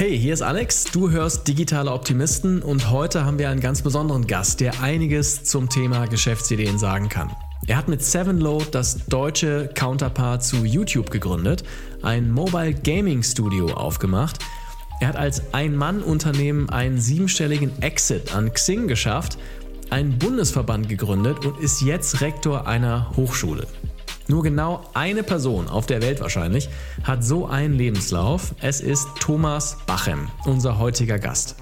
Hey, 0.00 0.18
hier 0.18 0.32
ist 0.32 0.40
Alex, 0.40 0.84
du 0.84 1.10
hörst 1.10 1.46
Digitale 1.46 1.92
Optimisten 1.92 2.62
und 2.62 2.90
heute 2.90 3.26
haben 3.26 3.38
wir 3.38 3.50
einen 3.50 3.60
ganz 3.60 3.82
besonderen 3.82 4.26
Gast, 4.26 4.60
der 4.60 4.80
einiges 4.80 5.44
zum 5.44 5.68
Thema 5.68 6.06
Geschäftsideen 6.06 6.78
sagen 6.78 7.10
kann. 7.10 7.30
Er 7.66 7.76
hat 7.76 7.88
mit 7.88 8.02
Sevenload 8.02 8.64
das 8.70 9.04
deutsche 9.08 9.68
Counterpart 9.74 10.42
zu 10.42 10.64
YouTube 10.64 11.10
gegründet, 11.10 11.64
ein 12.00 12.30
Mobile 12.30 12.72
Gaming 12.72 13.22
Studio 13.22 13.74
aufgemacht. 13.74 14.38
Er 15.02 15.08
hat 15.08 15.16
als 15.16 15.52
Ein-Mann-Unternehmen 15.52 16.70
einen 16.70 16.98
siebenstelligen 16.98 17.82
Exit 17.82 18.34
an 18.34 18.54
Xing 18.54 18.88
geschafft, 18.88 19.36
einen 19.90 20.18
Bundesverband 20.18 20.88
gegründet 20.88 21.44
und 21.44 21.60
ist 21.60 21.82
jetzt 21.82 22.22
Rektor 22.22 22.66
einer 22.66 23.14
Hochschule. 23.16 23.66
Nur 24.30 24.44
genau 24.44 24.84
eine 24.94 25.24
Person 25.24 25.66
auf 25.66 25.86
der 25.86 26.02
Welt 26.02 26.20
wahrscheinlich 26.20 26.68
hat 27.02 27.24
so 27.24 27.46
einen 27.46 27.74
Lebenslauf. 27.74 28.54
Es 28.60 28.80
ist 28.80 29.08
Thomas 29.18 29.76
Bachem, 29.88 30.28
unser 30.44 30.78
heutiger 30.78 31.18
Gast. 31.18 31.56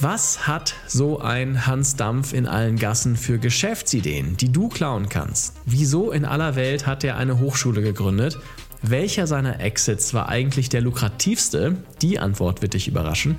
Was 0.00 0.48
hat 0.48 0.74
so 0.88 1.20
ein 1.20 1.64
Hans 1.64 1.94
Dampf 1.94 2.32
in 2.32 2.48
allen 2.48 2.76
Gassen 2.76 3.16
für 3.16 3.38
Geschäftsideen, 3.38 4.36
die 4.36 4.50
du 4.50 4.68
klauen 4.68 5.08
kannst? 5.08 5.54
Wieso 5.64 6.10
in 6.10 6.24
aller 6.24 6.56
Welt 6.56 6.88
hat 6.88 7.04
er 7.04 7.16
eine 7.16 7.38
Hochschule 7.38 7.82
gegründet? 7.82 8.36
Welcher 8.82 9.28
seiner 9.28 9.60
Exits 9.60 10.12
war 10.14 10.28
eigentlich 10.28 10.70
der 10.70 10.80
lukrativste? 10.80 11.76
Die 12.02 12.18
Antwort 12.18 12.62
wird 12.62 12.74
dich 12.74 12.88
überraschen. 12.88 13.38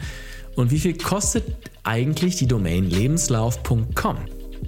Und 0.55 0.71
wie 0.71 0.79
viel 0.79 0.97
kostet 0.97 1.43
eigentlich 1.83 2.37
die 2.37 2.47
Domain 2.47 2.89
lebenslauf.com? 2.89 4.17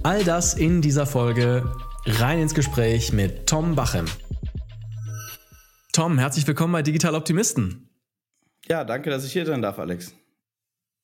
All 0.02 0.22
das 0.22 0.52
in 0.52 0.82
dieser 0.82 1.06
Folge 1.06 1.64
rein 2.04 2.40
ins 2.40 2.54
Gespräch 2.54 3.12
mit 3.12 3.46
Tom 3.46 3.74
Bachem. 3.74 4.06
Tom, 5.92 6.18
herzlich 6.18 6.46
willkommen 6.46 6.72
bei 6.72 6.82
Digital 6.82 7.14
Optimisten. 7.14 7.88
Ja, 8.68 8.84
danke, 8.84 9.10
dass 9.10 9.24
ich 9.24 9.32
hier 9.32 9.46
sein 9.46 9.62
darf, 9.62 9.78
Alex. 9.78 10.14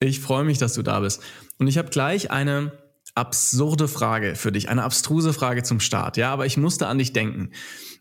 Ich 0.00 0.20
freue 0.20 0.44
mich, 0.44 0.58
dass 0.58 0.74
du 0.74 0.82
da 0.82 1.00
bist. 1.00 1.22
Und 1.58 1.69
ich 1.69 1.78
habe 1.78 1.91
gleich 1.91 2.30
eine 2.30 2.72
absurde 3.14 3.88
Frage 3.88 4.34
für 4.34 4.52
dich, 4.52 4.69
eine 4.69 4.84
abstruse 4.84 5.32
Frage 5.32 5.62
zum 5.62 5.80
Start. 5.80 6.16
Ja, 6.16 6.32
aber 6.32 6.46
ich 6.46 6.56
musste 6.56 6.86
an 6.86 6.98
dich 6.98 7.12
denken. 7.12 7.50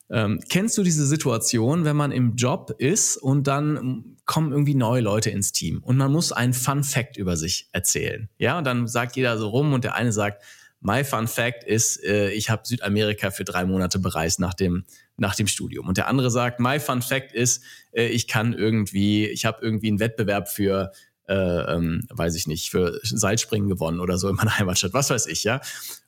Ähm, 0.09 0.39
kennst 0.49 0.77
du 0.77 0.83
diese 0.83 1.05
Situation, 1.05 1.85
wenn 1.85 1.95
man 1.95 2.11
im 2.11 2.35
Job 2.35 2.71
ist 2.77 3.17
und 3.17 3.47
dann 3.47 4.17
kommen 4.25 4.51
irgendwie 4.51 4.75
neue 4.75 5.01
Leute 5.01 5.29
ins 5.29 5.51
Team 5.51 5.83
und 5.83 5.97
man 5.97 6.11
muss 6.11 6.31
einen 6.31 6.53
Fun 6.53 6.83
Fact 6.83 7.17
über 7.17 7.35
sich 7.35 7.69
erzählen? 7.73 8.29
Ja, 8.37 8.57
und 8.57 8.63
dann 8.65 8.87
sagt 8.87 9.15
jeder 9.17 9.37
so 9.37 9.49
rum 9.49 9.73
und 9.73 9.83
der 9.83 9.95
eine 9.95 10.13
sagt, 10.13 10.41
My 10.79 11.03
Fun 11.03 11.27
Fact 11.27 11.63
ist, 11.63 12.03
äh, 12.03 12.29
ich 12.31 12.49
habe 12.49 12.63
Südamerika 12.65 13.31
für 13.31 13.43
drei 13.43 13.65
Monate 13.65 13.99
bereist 13.99 14.39
nach 14.39 14.53
dem, 14.53 14.85
nach 15.17 15.35
dem 15.35 15.47
Studium. 15.47 15.87
Und 15.87 15.97
der 15.97 16.07
andere 16.07 16.29
sagt, 16.29 16.59
My 16.59 16.79
Fun 16.79 17.01
Fact 17.01 17.33
ist, 17.33 17.63
äh, 17.93 18.07
ich 18.07 18.27
kann 18.27 18.53
irgendwie, 18.53 19.25
ich 19.25 19.45
habe 19.45 19.59
irgendwie 19.61 19.87
einen 19.87 19.99
Wettbewerb 19.99 20.47
für, 20.47 20.91
äh, 21.27 21.33
ähm, 21.33 22.07
weiß 22.09 22.35
ich 22.35 22.47
nicht, 22.47 22.69
für 22.69 22.99
Seilspringen 23.03 23.67
gewonnen 23.67 23.99
oder 23.99 24.17
so 24.17 24.29
in 24.29 24.35
meiner 24.35 24.57
Heimatstadt, 24.59 24.93
was 24.93 25.09
weiß 25.09 25.27
ich, 25.27 25.43
ja. 25.43 25.61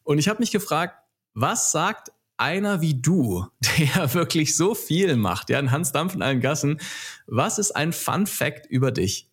Und 0.04 0.20
ich 0.20 0.28
habe 0.30 0.40
mich 0.40 0.52
gefragt, 0.52 0.96
was 1.34 1.72
sagt 1.72 2.12
einer 2.38 2.82
wie 2.82 3.00
du, 3.00 3.46
der 3.78 4.14
wirklich 4.14 4.56
so 4.56 4.76
viel 4.76 5.16
macht, 5.16 5.50
ja, 5.50 5.60
ein 5.60 5.72
Hans 5.72 5.92
Dampf 5.92 6.14
in 6.14 6.22
allen 6.22 6.42
Gassen, 6.42 6.80
was 7.28 7.60
ist 7.60 7.72
ein 7.72 7.92
Fun 7.92 8.28
Fact 8.28 8.68
über 8.68 8.92
dich? 8.92 9.30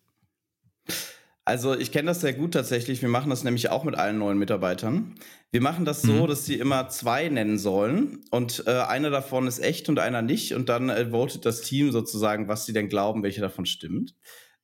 Also 1.47 1.77
ich 1.77 1.93
kenne 1.93 2.07
das 2.07 2.19
sehr 2.19 2.33
gut 2.33 2.55
tatsächlich. 2.55 3.01
Wir 3.01 3.07
machen 3.07 3.29
das 3.29 3.45
nämlich 3.45 3.69
auch 3.69 3.85
mit 3.85 3.95
allen 3.95 4.17
neuen 4.17 4.37
Mitarbeitern. 4.37 5.15
Wir 5.49 5.61
machen 5.61 5.85
das 5.85 6.01
so, 6.01 6.11
mhm. 6.11 6.27
dass 6.27 6.45
sie 6.45 6.55
immer 6.55 6.89
zwei 6.89 7.29
nennen 7.29 7.57
sollen 7.57 8.25
und 8.31 8.65
äh, 8.67 8.71
einer 8.71 9.11
davon 9.11 9.47
ist 9.47 9.59
echt 9.59 9.87
und 9.87 9.97
einer 9.97 10.21
nicht 10.21 10.53
und 10.55 10.67
dann 10.67 10.89
äh, 10.89 11.09
votet 11.09 11.45
das 11.45 11.61
Team 11.61 11.93
sozusagen, 11.93 12.49
was 12.49 12.65
sie 12.65 12.73
denn 12.73 12.89
glauben, 12.89 13.23
welche 13.23 13.39
davon 13.39 13.65
stimmt. 13.65 14.13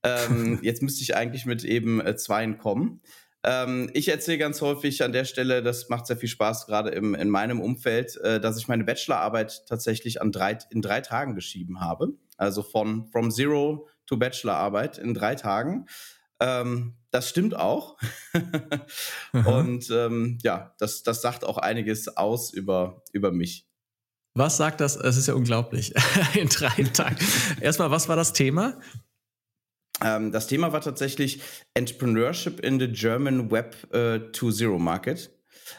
Ähm, 0.04 0.60
jetzt 0.62 0.82
müsste 0.82 1.04
ich 1.04 1.16
eigentlich 1.16 1.46
mit 1.46 1.64
eben 1.64 2.02
äh, 2.02 2.18
zweien 2.18 2.58
kommen. 2.58 3.00
Ähm, 3.46 3.90
ich 3.94 4.10
erzähle 4.10 4.40
ganz 4.40 4.60
häufig 4.60 5.04
an 5.04 5.14
der 5.14 5.24
Stelle, 5.24 5.64
das 5.64 5.88
macht 5.88 6.06
sehr 6.06 6.18
viel 6.18 6.28
Spaß, 6.28 6.66
gerade 6.66 6.90
im, 6.90 7.16
in 7.16 7.30
meinem 7.30 7.62
Umfeld, 7.62 8.18
äh, 8.18 8.42
dass 8.42 8.58
ich 8.58 8.68
meine 8.68 8.84
Bachelorarbeit 8.84 9.68
tatsächlich 9.70 10.22
an 10.22 10.34
drei, 10.34 10.58
in 10.70 10.82
drei 10.82 11.00
Tagen 11.00 11.34
geschrieben 11.34 11.80
habe. 11.80 12.10
Also 12.36 12.62
von 12.62 13.08
From 13.08 13.32
Zero 13.32 13.88
to 14.06 14.18
Bachelorarbeit 14.18 14.98
in 14.98 15.14
drei 15.14 15.36
Tagen. 15.36 15.88
Ähm, 16.44 16.98
das 17.12 17.30
stimmt 17.30 17.56
auch. 17.56 17.98
und 19.46 19.90
ähm, 19.92 20.38
ja, 20.44 20.76
das, 20.78 21.04
das 21.04 21.22
sagt 21.22 21.46
auch 21.46 21.58
einiges 21.58 22.18
aus 22.18 22.52
über, 22.52 23.02
über 23.14 23.32
mich. 23.32 23.66
Was 24.36 24.58
sagt 24.58 24.82
das? 24.82 24.98
Es 24.98 25.16
ist 25.16 25.28
ja 25.28 25.36
unglaublich. 25.36 25.94
In 26.34 26.50
drei 26.50 26.84
Tagen. 26.94 27.16
Erstmal, 27.62 27.92
was 27.92 28.10
war 28.10 28.18
das 28.18 28.34
Thema? 28.34 28.78
Ähm, 30.04 30.34
das 30.34 30.48
Thema 30.48 30.74
war 30.74 30.82
tatsächlich 30.82 31.42
Entrepreneurship 31.76 32.60
in 32.60 32.80
the 32.80 32.92
German 32.92 33.52
Web 33.52 33.78
äh, 33.94 34.18
2.0 34.32 34.80
Market. 34.80 35.32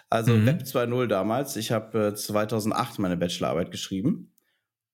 Also 0.08 0.32
mhm. 0.32 0.46
Web 0.46 0.62
2.0 0.62 1.08
damals. 1.08 1.56
Ich 1.56 1.72
habe 1.72 2.06
äh, 2.06 2.14
2008 2.14 3.00
meine 3.00 3.18
Bachelorarbeit 3.18 3.70
geschrieben. 3.70 4.32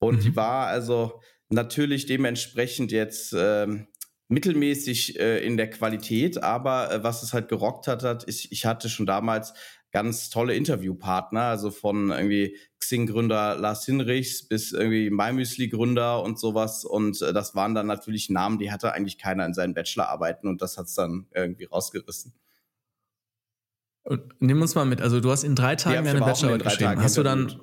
Und 0.00 0.16
mhm. 0.16 0.20
die 0.22 0.37
war 0.37 0.66
also 0.66 1.20
natürlich 1.48 2.06
dementsprechend 2.06 2.91
jetzt 2.91 3.34
ähm, 3.37 3.87
mittelmäßig 4.30 5.18
äh, 5.18 5.44
in 5.44 5.56
der 5.56 5.68
Qualität, 5.68 6.42
aber 6.42 6.92
äh, 6.92 7.02
was 7.02 7.22
es 7.22 7.32
halt 7.32 7.48
gerockt 7.48 7.88
hat, 7.88 8.02
hat 8.04 8.28
ich, 8.28 8.52
ich 8.52 8.64
hatte 8.64 8.88
schon 8.88 9.04
damals 9.04 9.52
ganz 9.92 10.30
tolle 10.30 10.54
Interviewpartner, 10.54 11.42
also 11.42 11.70
von 11.72 12.10
irgendwie 12.10 12.56
Xing-Gründer 12.78 13.56
Lars 13.56 13.84
Hinrichs 13.84 14.46
bis 14.46 14.72
irgendwie 14.72 15.10
MyMüsli-Gründer 15.10 16.22
und 16.22 16.38
sowas. 16.38 16.84
Und 16.84 17.20
äh, 17.22 17.32
das 17.32 17.56
waren 17.56 17.74
dann 17.74 17.88
natürlich 17.88 18.30
Namen, 18.30 18.58
die 18.58 18.70
hatte 18.70 18.92
eigentlich 18.92 19.19
keiner 19.19 19.44
in 19.44 19.52
seinen 19.52 19.74
Bachelorarbeiten 19.74 20.48
und 20.48 20.62
das 20.62 20.78
hat's 20.78 20.94
dann 20.94 21.26
irgendwie 21.34 21.64
rausgerissen. 21.64 22.32
Und 24.04 24.22
nimm 24.38 24.62
uns 24.62 24.76
mal 24.76 24.86
mit, 24.86 25.00
also 25.02 25.20
du 25.20 25.30
hast 25.30 25.42
in 25.42 25.56
drei 25.56 25.74
Tagen 25.76 26.04
deine 26.04 26.20
Bachelorarbeit 26.20 26.64
geschrieben. 26.64 27.02
Hast 27.02 27.16
du 27.16 27.22
dann 27.22 27.60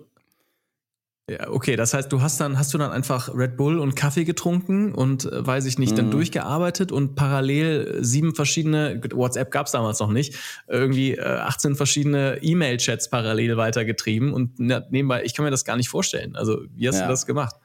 ja, 1.30 1.50
okay, 1.50 1.76
das 1.76 1.94
heißt, 1.94 2.10
du 2.10 2.22
hast 2.22 2.40
dann, 2.40 2.58
hast 2.58 2.74
du 2.74 2.78
dann 2.78 2.92
einfach 2.92 3.36
Red 3.36 3.58
Bull 3.58 3.80
und 3.80 3.98
Kaffee 3.98 4.24
getrunken 4.24 4.94
und 4.94 5.26
äh, 5.26 5.46
weiß 5.46 5.66
ich 5.66 5.78
nicht, 5.78 5.92
mhm. 5.92 5.98
dann 5.98 6.12
durchgearbeitet 6.12 6.94
und 6.94 7.16
parallel 7.16 7.98
sieben 8.02 8.34
verschiedene, 8.34 9.02
WhatsApp 9.14 9.52
gab's 9.52 9.72
damals 9.72 10.00
noch 10.00 10.12
nicht, 10.12 10.36
irgendwie 10.68 11.16
äh, 11.16 11.22
18 11.22 11.76
verschiedene 11.76 12.40
E-Mail-Chats 12.42 13.10
parallel 13.10 13.58
weitergetrieben 13.58 14.34
und 14.34 14.58
nebenbei, 14.58 15.24
ich 15.26 15.34
kann 15.36 15.44
mir 15.44 15.52
das 15.52 15.66
gar 15.66 15.76
nicht 15.76 15.90
vorstellen. 15.90 16.38
Also, 16.38 16.62
wie 16.74 16.88
hast 16.88 17.00
ja. 17.00 17.08
du 17.08 17.10
das 17.10 17.26
gemacht? 17.26 17.56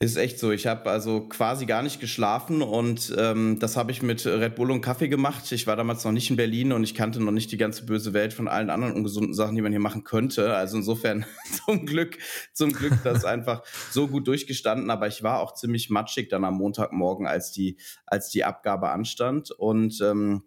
Ist 0.00 0.16
echt 0.16 0.38
so. 0.38 0.52
Ich 0.52 0.68
habe 0.68 0.88
also 0.88 1.22
quasi 1.22 1.66
gar 1.66 1.82
nicht 1.82 1.98
geschlafen 1.98 2.62
und 2.62 3.12
ähm, 3.18 3.58
das 3.58 3.76
habe 3.76 3.90
ich 3.90 4.00
mit 4.00 4.24
Red 4.26 4.54
Bull 4.54 4.70
und 4.70 4.80
Kaffee 4.80 5.08
gemacht. 5.08 5.50
Ich 5.50 5.66
war 5.66 5.74
damals 5.74 6.04
noch 6.04 6.12
nicht 6.12 6.30
in 6.30 6.36
Berlin 6.36 6.70
und 6.70 6.84
ich 6.84 6.94
kannte 6.94 7.18
noch 7.18 7.32
nicht 7.32 7.50
die 7.50 7.56
ganze 7.56 7.84
böse 7.84 8.12
Welt 8.12 8.32
von 8.32 8.46
allen 8.46 8.70
anderen 8.70 8.94
ungesunden 8.94 9.34
Sachen, 9.34 9.56
die 9.56 9.60
man 9.60 9.72
hier 9.72 9.80
machen 9.80 10.04
könnte. 10.04 10.54
Also 10.54 10.76
insofern 10.76 11.26
zum 11.66 11.84
Glück, 11.84 12.16
zum 12.52 12.72
Glück 12.72 12.92
das 13.02 13.24
einfach 13.24 13.64
so 13.90 14.06
gut 14.06 14.28
durchgestanden. 14.28 14.88
Aber 14.90 15.08
ich 15.08 15.24
war 15.24 15.40
auch 15.40 15.54
ziemlich 15.54 15.90
matschig 15.90 16.28
dann 16.28 16.44
am 16.44 16.58
Montagmorgen, 16.58 17.26
als 17.26 17.50
die, 17.50 17.76
als 18.06 18.30
die 18.30 18.44
Abgabe 18.44 18.90
anstand. 18.90 19.50
Und 19.50 20.00
ähm, 20.00 20.44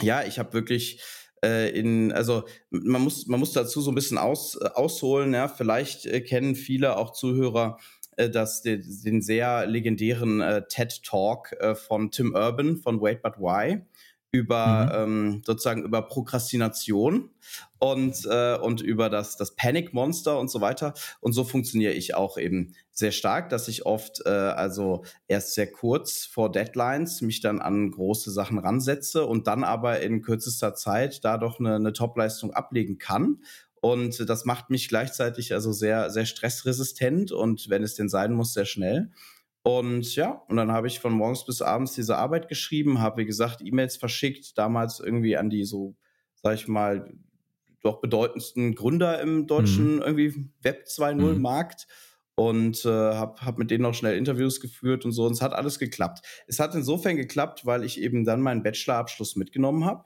ja, 0.00 0.24
ich 0.24 0.40
habe 0.40 0.54
wirklich 0.54 1.00
äh, 1.44 1.70
in, 1.70 2.10
also 2.10 2.44
man 2.70 3.02
muss, 3.02 3.28
man 3.28 3.38
muss 3.38 3.52
dazu 3.52 3.80
so 3.80 3.92
ein 3.92 3.94
bisschen 3.94 4.18
aus, 4.18 4.56
äh, 4.60 4.70
ausholen. 4.74 5.34
Ja, 5.34 5.46
vielleicht 5.46 6.04
äh, 6.06 6.20
kennen 6.20 6.56
viele 6.56 6.96
auch 6.96 7.12
Zuhörer 7.12 7.78
äh, 8.18 8.28
das, 8.30 8.62
den, 8.62 8.82
den 9.04 9.22
sehr 9.22 9.66
legendären 9.66 10.40
äh, 10.40 10.66
TED 10.68 11.02
Talk 11.04 11.52
äh, 11.60 11.74
von 11.74 12.10
Tim 12.10 12.34
Urban 12.34 12.76
von 12.76 13.00
Wait 13.00 13.22
But 13.22 13.38
Why 13.38 13.82
über 14.30 15.06
mhm. 15.06 15.12
ähm, 15.12 15.42
sozusagen 15.46 15.84
über 15.84 16.02
Prokrastination 16.02 17.30
und 17.78 18.26
äh, 18.30 18.58
und 18.58 18.82
über 18.82 19.08
das 19.08 19.36
das 19.38 19.56
Panic 19.56 19.94
Monster 19.94 20.38
und 20.38 20.50
so 20.50 20.60
weiter 20.60 20.92
und 21.20 21.32
so 21.32 21.44
funktioniere 21.44 21.94
ich 21.94 22.14
auch 22.14 22.36
eben 22.36 22.74
sehr 22.90 23.12
stark, 23.12 23.48
dass 23.48 23.68
ich 23.68 23.86
oft 23.86 24.20
äh, 24.26 24.28
also 24.28 25.04
erst 25.28 25.54
sehr 25.54 25.70
kurz 25.70 26.26
vor 26.26 26.52
Deadlines 26.52 27.22
mich 27.22 27.40
dann 27.40 27.60
an 27.60 27.90
große 27.90 28.30
Sachen 28.30 28.58
ransetze 28.58 29.24
und 29.24 29.46
dann 29.46 29.64
aber 29.64 30.00
in 30.00 30.20
kürzester 30.20 30.74
Zeit 30.74 31.24
dadurch 31.24 31.58
eine, 31.58 31.76
eine 31.76 31.94
Topleistung 31.94 32.52
ablegen 32.52 32.98
kann 32.98 33.38
und 33.80 34.28
das 34.28 34.44
macht 34.44 34.70
mich 34.70 34.88
gleichzeitig 34.88 35.52
also 35.52 35.72
sehr, 35.72 36.10
sehr 36.10 36.26
stressresistent 36.26 37.32
und 37.32 37.68
wenn 37.68 37.82
es 37.82 37.94
denn 37.94 38.08
sein 38.08 38.32
muss, 38.32 38.52
sehr 38.52 38.64
schnell. 38.64 39.10
Und 39.62 40.14
ja, 40.16 40.42
und 40.48 40.56
dann 40.56 40.72
habe 40.72 40.86
ich 40.86 41.00
von 41.00 41.12
morgens 41.12 41.44
bis 41.44 41.62
abends 41.62 41.92
diese 41.92 42.16
Arbeit 42.16 42.48
geschrieben, 42.48 43.00
habe, 43.00 43.22
wie 43.22 43.26
gesagt, 43.26 43.60
E-Mails 43.62 43.96
verschickt, 43.96 44.56
damals 44.56 45.00
irgendwie 45.00 45.36
an 45.36 45.50
die 45.50 45.64
so, 45.64 45.96
sag 46.42 46.54
ich 46.54 46.68
mal, 46.68 47.12
doch 47.82 48.00
bedeutendsten 48.00 48.74
Gründer 48.74 49.20
im 49.20 49.46
deutschen 49.46 49.96
mhm. 49.96 50.02
irgendwie 50.02 50.50
Web 50.62 50.86
2.0 50.88 51.34
mhm. 51.34 51.42
Markt 51.42 51.86
und 52.34 52.84
äh, 52.84 52.88
habe 52.88 53.40
hab 53.40 53.58
mit 53.58 53.70
denen 53.70 53.82
noch 53.82 53.94
schnell 53.94 54.16
Interviews 54.16 54.60
geführt 54.60 55.04
und 55.04 55.12
so 55.12 55.26
und 55.26 55.32
es 55.32 55.42
hat 55.42 55.52
alles 55.52 55.78
geklappt. 55.78 56.24
Es 56.46 56.58
hat 56.60 56.74
insofern 56.74 57.16
geklappt, 57.16 57.66
weil 57.66 57.84
ich 57.84 58.00
eben 58.00 58.24
dann 58.24 58.40
meinen 58.40 58.62
Bachelorabschluss 58.62 59.36
mitgenommen 59.36 59.84
habe 59.84 60.04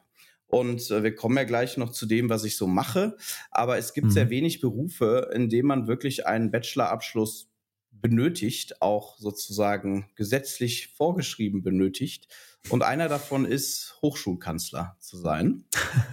und 0.52 0.90
äh, 0.90 1.02
wir 1.02 1.14
kommen 1.14 1.38
ja 1.38 1.44
gleich 1.44 1.78
noch 1.78 1.92
zu 1.92 2.04
dem, 2.04 2.28
was 2.28 2.44
ich 2.44 2.58
so 2.58 2.66
mache. 2.66 3.16
Aber 3.50 3.78
es 3.78 3.94
gibt 3.94 4.08
mhm. 4.08 4.10
sehr 4.10 4.28
wenig 4.28 4.60
Berufe, 4.60 5.30
in 5.32 5.48
denen 5.48 5.66
man 5.66 5.88
wirklich 5.88 6.26
einen 6.26 6.50
Bachelorabschluss 6.50 7.50
benötigt, 7.90 8.82
auch 8.82 9.16
sozusagen 9.18 10.10
gesetzlich 10.14 10.88
vorgeschrieben 10.88 11.62
benötigt. 11.62 12.28
Und 12.68 12.82
einer 12.82 13.08
davon 13.08 13.46
ist, 13.46 13.96
Hochschulkanzler 14.02 14.96
zu 15.00 15.16
sein. 15.16 15.64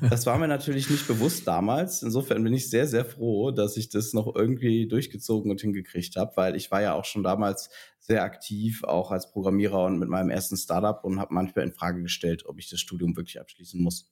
Das 0.09 0.25
war 0.25 0.37
mir 0.37 0.47
natürlich 0.47 0.89
nicht 0.89 1.07
bewusst 1.07 1.45
damals. 1.45 2.01
Insofern 2.01 2.41
bin 2.43 2.53
ich 2.53 2.69
sehr, 2.69 2.87
sehr 2.87 3.03
froh, 3.03 3.51
dass 3.51 3.75
ich 3.75 3.89
das 3.89 4.13
noch 4.13 4.33
irgendwie 4.33 4.87
durchgezogen 4.87 5.51
und 5.51 5.59
hingekriegt 5.59 6.15
habe, 6.15 6.31
weil 6.37 6.55
ich 6.55 6.71
war 6.71 6.81
ja 6.81 6.93
auch 6.93 7.05
schon 7.05 7.23
damals 7.23 7.69
sehr 7.99 8.23
aktiv, 8.23 8.85
auch 8.85 9.11
als 9.11 9.31
Programmierer 9.31 9.83
und 9.83 9.99
mit 9.99 10.07
meinem 10.07 10.29
ersten 10.29 10.55
Startup 10.55 11.03
und 11.03 11.19
habe 11.19 11.33
manchmal 11.33 11.65
in 11.65 11.73
Frage 11.73 12.01
gestellt, 12.01 12.45
ob 12.45 12.57
ich 12.57 12.69
das 12.69 12.79
Studium 12.79 13.17
wirklich 13.17 13.39
abschließen 13.39 13.81
muss. 13.81 14.09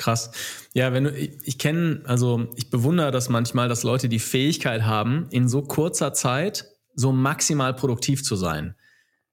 Krass. 0.00 0.30
Ja, 0.72 0.94
wenn 0.94 1.04
du, 1.04 1.10
ich, 1.12 1.32
ich 1.44 1.58
kenne, 1.58 2.00
also 2.04 2.48
ich 2.56 2.70
bewundere 2.70 3.10
das 3.10 3.28
manchmal, 3.28 3.68
dass 3.68 3.82
Leute 3.82 4.08
die 4.08 4.18
Fähigkeit 4.18 4.84
haben, 4.84 5.26
in 5.30 5.46
so 5.46 5.60
kurzer 5.60 6.14
Zeit 6.14 6.64
so 6.94 7.12
maximal 7.12 7.74
produktiv 7.74 8.24
zu 8.24 8.34
sein. 8.34 8.74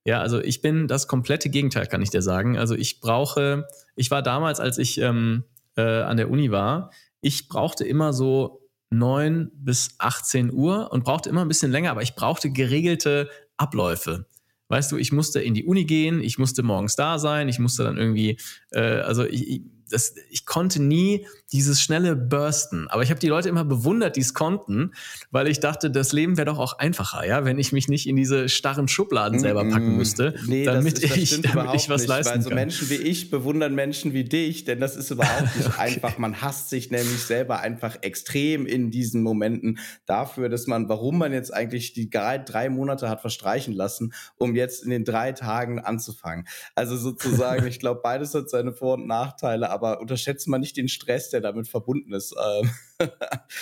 Ja, 0.04 0.20
also 0.20 0.42
ich 0.42 0.60
bin 0.60 0.86
das 0.86 1.08
komplette 1.08 1.48
Gegenteil, 1.48 1.86
kann 1.86 2.02
ich 2.02 2.10
dir 2.10 2.20
sagen. 2.20 2.58
Also 2.58 2.74
ich 2.74 3.00
brauche, 3.00 3.66
ich 3.96 4.10
war 4.10 4.22
damals, 4.22 4.60
als 4.60 4.76
ich 4.76 5.00
ähm, 5.00 5.44
äh, 5.78 6.02
an 6.02 6.18
der 6.18 6.30
Uni 6.30 6.50
war, 6.50 6.90
ich 7.22 7.48
brauchte 7.48 7.86
immer 7.86 8.12
so 8.12 8.60
9 8.90 9.50
bis 9.54 9.94
18 9.96 10.52
Uhr 10.52 10.92
und 10.92 11.02
brauchte 11.02 11.30
immer 11.30 11.40
ein 11.40 11.48
bisschen 11.48 11.72
länger, 11.72 11.92
aber 11.92 12.02
ich 12.02 12.14
brauchte 12.14 12.50
geregelte 12.50 13.30
Abläufe. 13.56 14.26
Weißt 14.68 14.92
du, 14.92 14.98
ich 14.98 15.12
musste 15.12 15.40
in 15.40 15.54
die 15.54 15.64
Uni 15.64 15.86
gehen, 15.86 16.20
ich 16.20 16.36
musste 16.36 16.62
morgens 16.62 16.94
da 16.94 17.18
sein, 17.18 17.48
ich 17.48 17.58
musste 17.58 17.84
dann 17.84 17.96
irgendwie, 17.96 18.38
äh, 18.70 19.00
also 19.00 19.24
ich, 19.24 19.62
das, 19.90 20.14
ich 20.30 20.46
konnte 20.46 20.82
nie 20.82 21.26
dieses 21.52 21.80
schnelle 21.80 22.14
Bursten. 22.14 22.88
Aber 22.88 23.02
ich 23.02 23.10
habe 23.10 23.20
die 23.20 23.28
Leute 23.28 23.48
immer 23.48 23.64
bewundert, 23.64 24.16
die 24.16 24.20
es 24.20 24.34
konnten, 24.34 24.92
weil 25.30 25.48
ich 25.48 25.60
dachte, 25.60 25.90
das 25.90 26.12
Leben 26.12 26.36
wäre 26.36 26.46
doch 26.46 26.58
auch 26.58 26.78
einfacher, 26.78 27.26
ja, 27.26 27.44
wenn 27.44 27.58
ich 27.58 27.72
mich 27.72 27.88
nicht 27.88 28.06
in 28.06 28.16
diese 28.16 28.48
starren 28.48 28.88
Schubladen 28.88 29.38
selber 29.38 29.64
packen 29.64 29.96
müsste, 29.96 30.34
nee, 30.46 30.64
damit, 30.64 31.02
das 31.02 31.16
ich, 31.16 31.40
damit 31.40 31.74
ich 31.74 31.88
was 31.88 32.02
nicht, 32.02 32.08
leisten 32.08 32.34
weil 32.34 32.42
so 32.42 32.48
kann. 32.50 32.56
Menschen 32.56 32.90
wie 32.90 32.96
ich 32.96 33.30
bewundern 33.30 33.74
Menschen 33.74 34.12
wie 34.12 34.24
dich, 34.24 34.64
denn 34.64 34.80
das 34.80 34.96
ist 34.96 35.10
überhaupt 35.10 35.56
nicht 35.56 35.66
okay. 35.68 35.78
einfach. 35.78 36.18
Man 36.18 36.42
hasst 36.42 36.68
sich 36.68 36.90
nämlich 36.90 37.22
selber 37.22 37.60
einfach 37.60 37.96
extrem 38.02 38.66
in 38.66 38.90
diesen 38.90 39.22
Momenten 39.22 39.78
dafür, 40.04 40.48
dass 40.48 40.66
man, 40.66 40.88
warum 40.88 41.18
man 41.18 41.32
jetzt 41.32 41.52
eigentlich 41.52 41.94
die 41.94 42.10
drei 42.10 42.68
Monate 42.68 43.08
hat 43.08 43.20
verstreichen 43.20 43.72
lassen, 43.72 44.12
um 44.36 44.54
jetzt 44.54 44.84
in 44.84 44.90
den 44.90 45.04
drei 45.04 45.32
Tagen 45.32 45.78
anzufangen. 45.78 46.46
Also 46.74 46.96
sozusagen, 46.96 47.66
ich 47.66 47.80
glaube, 47.80 48.00
beides 48.02 48.34
hat 48.34 48.50
seine 48.50 48.72
Vor- 48.72 48.94
und 48.94 49.06
Nachteile, 49.06 49.70
aber 49.78 50.00
unterschätzt 50.00 50.48
man 50.48 50.60
nicht 50.60 50.76
den 50.76 50.88
Stress, 50.88 51.30
der 51.30 51.40
damit 51.40 51.68
verbunden 51.68 52.12
ist, 52.12 52.34
ähm, 52.34 52.70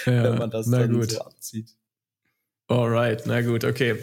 ja, 0.06 0.24
wenn 0.24 0.38
man 0.38 0.50
das 0.50 0.70
dann 0.70 0.92
gut. 0.92 1.10
so 1.10 1.20
abzieht. 1.20 1.76
Alright, 2.68 3.24
na 3.26 3.42
gut, 3.42 3.64
okay. 3.64 3.96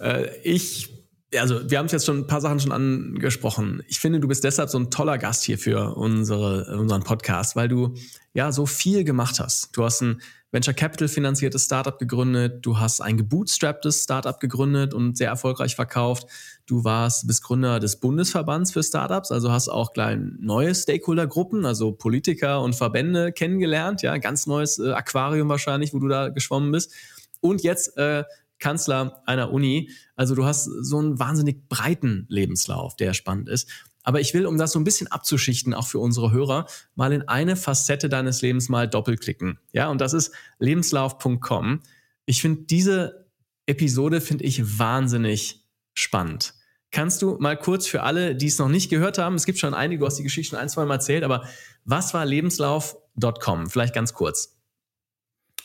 Äh, 0.00 0.34
ich, 0.42 0.88
also 1.34 1.70
wir 1.70 1.78
haben 1.78 1.86
es 1.86 1.92
jetzt 1.92 2.06
schon 2.06 2.20
ein 2.20 2.26
paar 2.26 2.40
Sachen 2.40 2.60
schon 2.60 2.72
angesprochen. 2.72 3.82
Ich 3.88 3.98
finde, 3.98 4.20
du 4.20 4.28
bist 4.28 4.44
deshalb 4.44 4.70
so 4.70 4.78
ein 4.78 4.90
toller 4.90 5.18
Gast 5.18 5.44
hier 5.44 5.58
für 5.58 5.94
unsere, 5.96 6.78
unseren 6.78 7.02
Podcast, 7.02 7.54
weil 7.56 7.68
du 7.68 7.94
ja 8.32 8.52
so 8.52 8.64
viel 8.64 9.04
gemacht 9.04 9.40
hast. 9.40 9.76
Du 9.76 9.84
hast 9.84 10.00
ein 10.00 10.22
Venture 10.52 10.72
Capital 10.72 11.08
finanziertes 11.08 11.66
Startup 11.66 11.98
gegründet, 11.98 12.64
du 12.64 12.78
hast 12.78 13.02
ein 13.02 13.18
gebootstrapptes 13.18 14.04
Startup 14.04 14.40
gegründet 14.40 14.94
und 14.94 15.18
sehr 15.18 15.28
erfolgreich 15.28 15.74
verkauft. 15.74 16.26
Du 16.68 16.84
warst, 16.84 17.26
bist 17.26 17.42
Gründer 17.42 17.80
des 17.80 17.98
Bundesverbands 17.98 18.72
für 18.72 18.82
Startups, 18.82 19.32
also 19.32 19.50
hast 19.50 19.70
auch 19.70 19.94
gleich 19.94 20.18
neue 20.38 20.74
Stakeholdergruppen, 20.74 21.64
also 21.64 21.92
Politiker 21.92 22.60
und 22.60 22.74
Verbände 22.74 23.32
kennengelernt, 23.32 24.02
ja, 24.02 24.18
ganz 24.18 24.46
neues 24.46 24.78
äh, 24.78 24.92
Aquarium 24.92 25.48
wahrscheinlich, 25.48 25.94
wo 25.94 25.98
du 25.98 26.08
da 26.08 26.28
geschwommen 26.28 26.70
bist. 26.70 26.92
Und 27.40 27.62
jetzt 27.62 27.96
äh, 27.96 28.24
Kanzler 28.58 29.22
einer 29.24 29.50
Uni. 29.50 29.90
Also 30.14 30.34
du 30.34 30.44
hast 30.44 30.64
so 30.64 30.98
einen 30.98 31.18
wahnsinnig 31.18 31.70
breiten 31.70 32.26
Lebenslauf, 32.28 32.96
der 32.96 33.14
spannend 33.14 33.48
ist. 33.48 33.70
Aber 34.02 34.20
ich 34.20 34.34
will, 34.34 34.44
um 34.44 34.58
das 34.58 34.72
so 34.72 34.78
ein 34.78 34.84
bisschen 34.84 35.06
abzuschichten, 35.06 35.72
auch 35.72 35.86
für 35.86 36.00
unsere 36.00 36.32
Hörer, 36.32 36.66
mal 36.94 37.12
in 37.14 37.28
eine 37.28 37.56
Facette 37.56 38.10
deines 38.10 38.42
Lebens 38.42 38.68
mal 38.68 38.88
doppelklicken. 38.88 39.58
Ja, 39.72 39.88
und 39.88 40.02
das 40.02 40.12
ist 40.12 40.34
lebenslauf.com. 40.58 41.80
Ich 42.26 42.42
finde 42.42 42.62
diese 42.62 43.26
Episode 43.66 44.20
finde 44.20 44.44
ich 44.44 44.78
wahnsinnig 44.78 45.66
spannend. 45.94 46.54
Kannst 46.90 47.20
du 47.20 47.36
mal 47.38 47.56
kurz 47.56 47.86
für 47.86 48.02
alle, 48.02 48.34
die 48.34 48.46
es 48.46 48.58
noch 48.58 48.68
nicht 48.68 48.88
gehört 48.88 49.18
haben, 49.18 49.34
es 49.34 49.44
gibt 49.44 49.58
schon 49.58 49.74
einige, 49.74 50.00
du 50.00 50.06
hast 50.06 50.16
die 50.16 50.22
Geschichte 50.22 50.50
schon 50.50 50.58
ein, 50.58 50.70
zwei 50.70 50.86
Mal 50.86 50.94
erzählt, 50.94 51.22
aber 51.22 51.46
was 51.84 52.14
war 52.14 52.24
lebenslauf.com? 52.24 53.68
Vielleicht 53.68 53.94
ganz 53.94 54.14
kurz. 54.14 54.58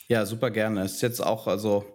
Ja, 0.08 0.26
super 0.26 0.50
gerne. 0.50 0.82
Es 0.82 0.96
ist 0.96 1.02
jetzt 1.02 1.20
auch, 1.20 1.46
also, 1.46 1.86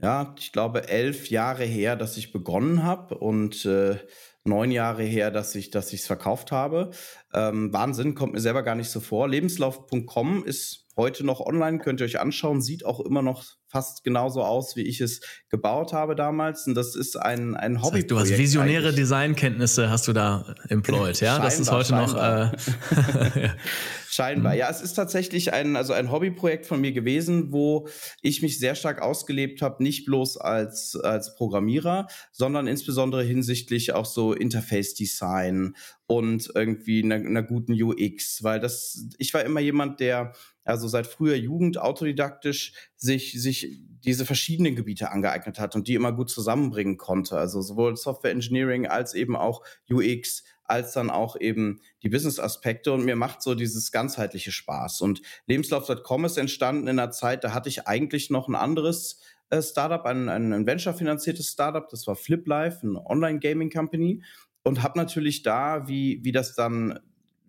ja, 0.00 0.34
ich 0.38 0.52
glaube, 0.52 0.88
elf 0.88 1.28
Jahre 1.28 1.64
her, 1.64 1.96
dass 1.96 2.16
ich 2.16 2.32
begonnen 2.32 2.84
habe 2.84 3.18
und 3.18 3.64
äh, 3.64 3.98
neun 4.44 4.70
Jahre 4.70 5.02
her, 5.02 5.32
dass 5.32 5.56
ich 5.56 5.70
dass 5.70 5.92
es 5.92 6.06
verkauft 6.06 6.52
habe. 6.52 6.90
Ähm, 7.34 7.72
Wahnsinn, 7.72 8.14
kommt 8.14 8.32
mir 8.32 8.40
selber 8.40 8.62
gar 8.62 8.76
nicht 8.76 8.90
so 8.90 9.00
vor. 9.00 9.28
Lebenslauf.com 9.28 10.44
ist 10.44 10.86
heute 10.96 11.24
noch 11.26 11.40
online, 11.40 11.78
könnt 11.78 12.00
ihr 12.00 12.04
euch 12.04 12.20
anschauen, 12.20 12.62
sieht 12.62 12.84
auch 12.84 13.00
immer 13.00 13.22
noch 13.22 13.57
fast 13.68 14.02
genauso 14.02 14.42
aus, 14.42 14.76
wie 14.76 14.82
ich 14.82 15.00
es 15.00 15.20
gebaut 15.50 15.92
habe 15.92 16.14
damals. 16.16 16.66
Und 16.66 16.74
das 16.74 16.96
ist 16.96 17.16
ein, 17.16 17.54
ein 17.54 17.82
Hobby. 17.82 17.90
Das 17.90 17.94
heißt, 18.00 18.10
du 18.10 18.18
hast 18.18 18.38
visionäre 18.38 18.88
eigentlich. 18.88 18.96
Designkenntnisse, 18.96 19.90
hast 19.90 20.08
du 20.08 20.12
da 20.12 20.54
employed, 20.68 21.20
ja? 21.20 21.38
das 21.38 21.60
ist 21.60 21.70
heute 21.70 21.90
scheinbar. 21.90 22.52
noch. 22.52 23.36
Äh, 23.36 23.50
scheinbar. 24.08 24.54
Ja, 24.54 24.70
es 24.70 24.80
ist 24.80 24.94
tatsächlich 24.94 25.52
ein, 25.52 25.76
also 25.76 25.92
ein 25.92 26.10
Hobbyprojekt 26.10 26.66
von 26.66 26.80
mir 26.80 26.92
gewesen, 26.92 27.52
wo 27.52 27.88
ich 28.22 28.42
mich 28.42 28.58
sehr 28.58 28.74
stark 28.74 29.02
ausgelebt 29.02 29.62
habe, 29.62 29.82
nicht 29.82 30.06
bloß 30.06 30.38
als, 30.38 30.96
als 30.96 31.34
Programmierer, 31.36 32.08
sondern 32.32 32.66
insbesondere 32.66 33.22
hinsichtlich 33.22 33.92
auch 33.92 34.06
so 34.06 34.32
Interface 34.32 34.94
Design 34.94 35.76
und 36.06 36.50
irgendwie 36.54 37.02
einer, 37.02 37.16
einer 37.16 37.42
guten 37.42 37.80
UX, 37.80 38.42
weil 38.42 38.60
das, 38.60 39.06
ich 39.18 39.34
war 39.34 39.44
immer 39.44 39.60
jemand, 39.60 40.00
der 40.00 40.32
also 40.64 40.86
seit 40.86 41.06
früher 41.06 41.34
Jugend 41.34 41.78
autodidaktisch 41.78 42.72
sich, 42.98 43.40
sich 43.40 43.80
diese 44.04 44.26
verschiedenen 44.26 44.76
Gebiete 44.76 45.10
angeeignet 45.10 45.58
hat 45.58 45.74
und 45.76 45.88
die 45.88 45.94
immer 45.94 46.12
gut 46.12 46.30
zusammenbringen 46.30 46.98
konnte. 46.98 47.38
Also 47.38 47.62
sowohl 47.62 47.96
Software 47.96 48.32
Engineering 48.32 48.86
als 48.86 49.14
eben 49.14 49.36
auch 49.36 49.62
UX, 49.90 50.44
als 50.64 50.92
dann 50.92 51.08
auch 51.08 51.40
eben 51.40 51.80
die 52.02 52.08
Business-Aspekte. 52.08 52.92
Und 52.92 53.04
mir 53.04 53.16
macht 53.16 53.40
so 53.40 53.54
dieses 53.54 53.92
ganzheitliche 53.92 54.52
Spaß. 54.52 55.00
Und 55.00 55.22
Lebenslauf.com 55.46 56.24
ist 56.24 56.36
entstanden 56.36 56.88
in 56.88 56.98
einer 56.98 57.12
Zeit, 57.12 57.44
da 57.44 57.54
hatte 57.54 57.68
ich 57.68 57.86
eigentlich 57.86 58.30
noch 58.30 58.48
ein 58.48 58.56
anderes 58.56 59.20
äh, 59.50 59.62
Startup, 59.62 60.04
ein, 60.04 60.28
ein 60.28 60.66
Venture-finanziertes 60.66 61.48
Startup. 61.48 61.88
Das 61.88 62.06
war 62.06 62.16
FlipLife, 62.16 62.80
eine 62.82 63.06
Online-Gaming-Company. 63.06 64.22
Und 64.64 64.82
habe 64.82 64.98
natürlich 64.98 65.42
da, 65.42 65.86
wie, 65.88 66.20
wie 66.24 66.32
das 66.32 66.54
dann 66.54 66.98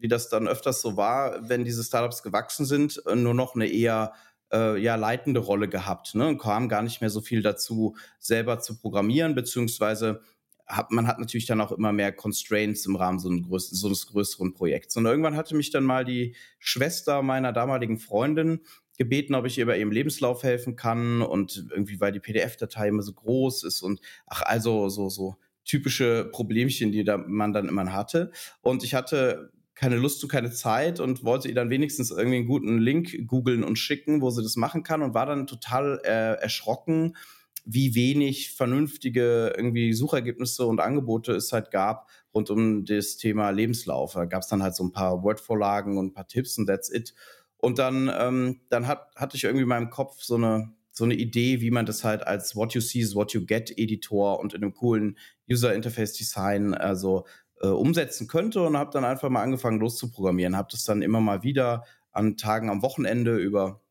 wie 0.02 0.08
das 0.08 0.30
dann 0.30 0.48
öfters 0.48 0.82
so 0.82 0.96
war, 0.96 1.50
wenn 1.50 1.66
diese 1.66 1.84
Startups 1.84 2.24
gewachsen 2.24 2.66
sind, 2.66 3.02
nur 3.14 3.34
noch 3.34 3.56
eine 3.56 3.68
eher 3.68 4.14
äh, 4.52 4.78
ja, 4.82 4.96
leitende 4.96 5.40
Rolle 5.40 5.68
gehabt 5.68 6.16
ne? 6.16 6.28
und 6.28 6.38
kam 6.38 6.70
gar 6.70 6.82
nicht 6.82 7.02
mehr 7.02 7.10
so 7.10 7.22
viel 7.22 7.42
dazu, 7.42 7.96
selber 8.20 8.60
zu 8.60 8.78
programmieren, 8.80 9.36
beziehungsweise 9.36 10.22
hat, 10.70 10.92
man 10.92 11.08
hat 11.08 11.20
natürlich 11.20 11.48
dann 11.48 11.62
auch 11.62 11.72
immer 11.72 11.92
mehr 11.92 12.12
Constraints 12.12 12.86
im 12.86 12.96
Rahmen 12.96 13.20
so, 13.20 13.30
größ 13.30 13.72
so 13.72 13.88
eines 13.88 14.06
größeren 14.08 14.54
Projekts. 14.54 14.96
Und 14.98 15.06
irgendwann 15.06 15.36
hatte 15.36 15.56
mich 15.56 15.72
dann 15.72 15.84
mal 15.84 16.06
die 16.06 16.36
Schwester 16.60 17.24
meiner 17.24 17.52
damaligen 17.52 17.98
Freundin 17.98 18.62
gebeten, 18.98 19.34
ob 19.34 19.46
ich 19.46 19.58
ihr 19.58 19.66
bei 19.66 19.80
ihrem 19.80 19.92
Lebenslauf 19.92 20.44
helfen 20.44 20.76
kann 20.76 21.22
und 21.22 21.66
irgendwie, 21.72 22.00
weil 22.00 22.12
die 22.12 22.20
PDF-Datei 22.20 22.90
immer 22.90 23.02
so 23.02 23.14
groß 23.14 23.64
ist 23.64 23.82
und 23.82 24.02
ach, 24.28 24.44
also 24.44 24.90
so, 24.90 25.10
so 25.10 25.38
typische 25.66 26.26
Problemchen, 26.32 26.92
die 26.92 27.04
da 27.04 27.18
man 27.18 27.54
dann 27.54 27.70
immer 27.70 27.92
hatte. 27.94 28.32
Und 28.62 28.84
ich 28.84 28.94
hatte 28.94 29.52
keine 29.80 29.96
Lust 29.96 30.22
und 30.24 30.30
keine 30.30 30.52
Zeit 30.52 31.00
und 31.00 31.24
wollte 31.24 31.48
ihr 31.48 31.56
dann 31.56 31.70
wenigstens 31.70 32.12
irgendwie 32.12 32.40
einen 32.40 32.48
guten 32.48 32.80
Link 32.80 33.26
googeln 33.28 33.64
und 33.64 33.78
schicken, 33.78 34.22
wo 34.22 34.30
sie 34.30 34.44
das 34.44 34.58
machen 34.58 34.84
kann 34.84 35.02
und 35.02 35.14
war 35.14 35.26
dann 35.26 35.48
total 35.48 36.02
äh, 36.04 36.34
erschrocken, 36.42 37.16
wie 37.64 37.96
wenig 37.96 38.52
vernünftige 38.52 39.54
irgendwie 39.56 39.94
Suchergebnisse 39.94 40.66
und 40.66 40.82
Angebote 40.82 41.32
es 41.32 41.54
halt 41.54 41.72
gab 41.72 42.10
rund 42.34 42.50
um 42.50 42.84
das 42.84 43.16
Thema 43.16 43.52
Lebenslauf. 43.52 44.14
Da 44.14 44.26
gab 44.26 44.42
es 44.42 44.50
dann 44.50 44.62
halt 44.62 44.76
so 44.76 44.84
ein 44.84 44.92
paar 44.92 45.24
Word-Vorlagen 45.24 45.98
und 45.98 46.08
ein 46.08 46.14
paar 46.14 46.28
Tipps 46.28 46.58
und 46.58 46.66
that's 46.66 46.94
it. 46.94 47.14
Und 47.56 47.80
dann, 47.80 48.12
ähm, 48.14 48.60
dann 48.68 48.86
hat, 48.86 49.08
hatte 49.16 49.38
ich 49.38 49.46
irgendwie 49.46 49.64
in 49.64 49.70
meinem 49.70 49.90
Kopf 49.90 50.22
so 50.22 50.36
eine, 50.36 50.74
so 50.92 51.06
eine 51.06 51.16
Idee, 51.16 51.62
wie 51.62 51.72
man 51.72 51.86
das 51.86 52.04
halt 52.04 52.28
als 52.28 52.54
What 52.54 52.74
You 52.74 52.82
See 52.82 53.00
is 53.00 53.16
What 53.16 53.32
You 53.32 53.46
Get 53.46 53.72
Editor 53.78 54.42
und 54.42 54.54
in 54.54 54.62
einem 54.62 54.74
coolen 54.74 55.18
User 55.50 55.74
Interface 55.74 56.14
Design, 56.14 56.74
also 56.74 57.26
äh, 57.62 57.68
umsetzen 57.68 58.28
könnte 58.28 58.62
und 58.64 58.78
habe 58.78 58.92
dann 58.92 59.06
einfach 59.06 59.30
mal 59.30 59.44
angefangen 59.44 59.80
loszuprogrammieren. 59.80 60.56
Habe 60.56 60.70
das 60.72 60.84
dann 60.84 61.02
immer 61.02 61.22
mal 61.22 61.44
wieder 61.44 61.86
an 62.12 62.38
Tagen 62.38 62.70
am 62.70 62.82
Wochenende 62.82 63.38
über 63.38 63.82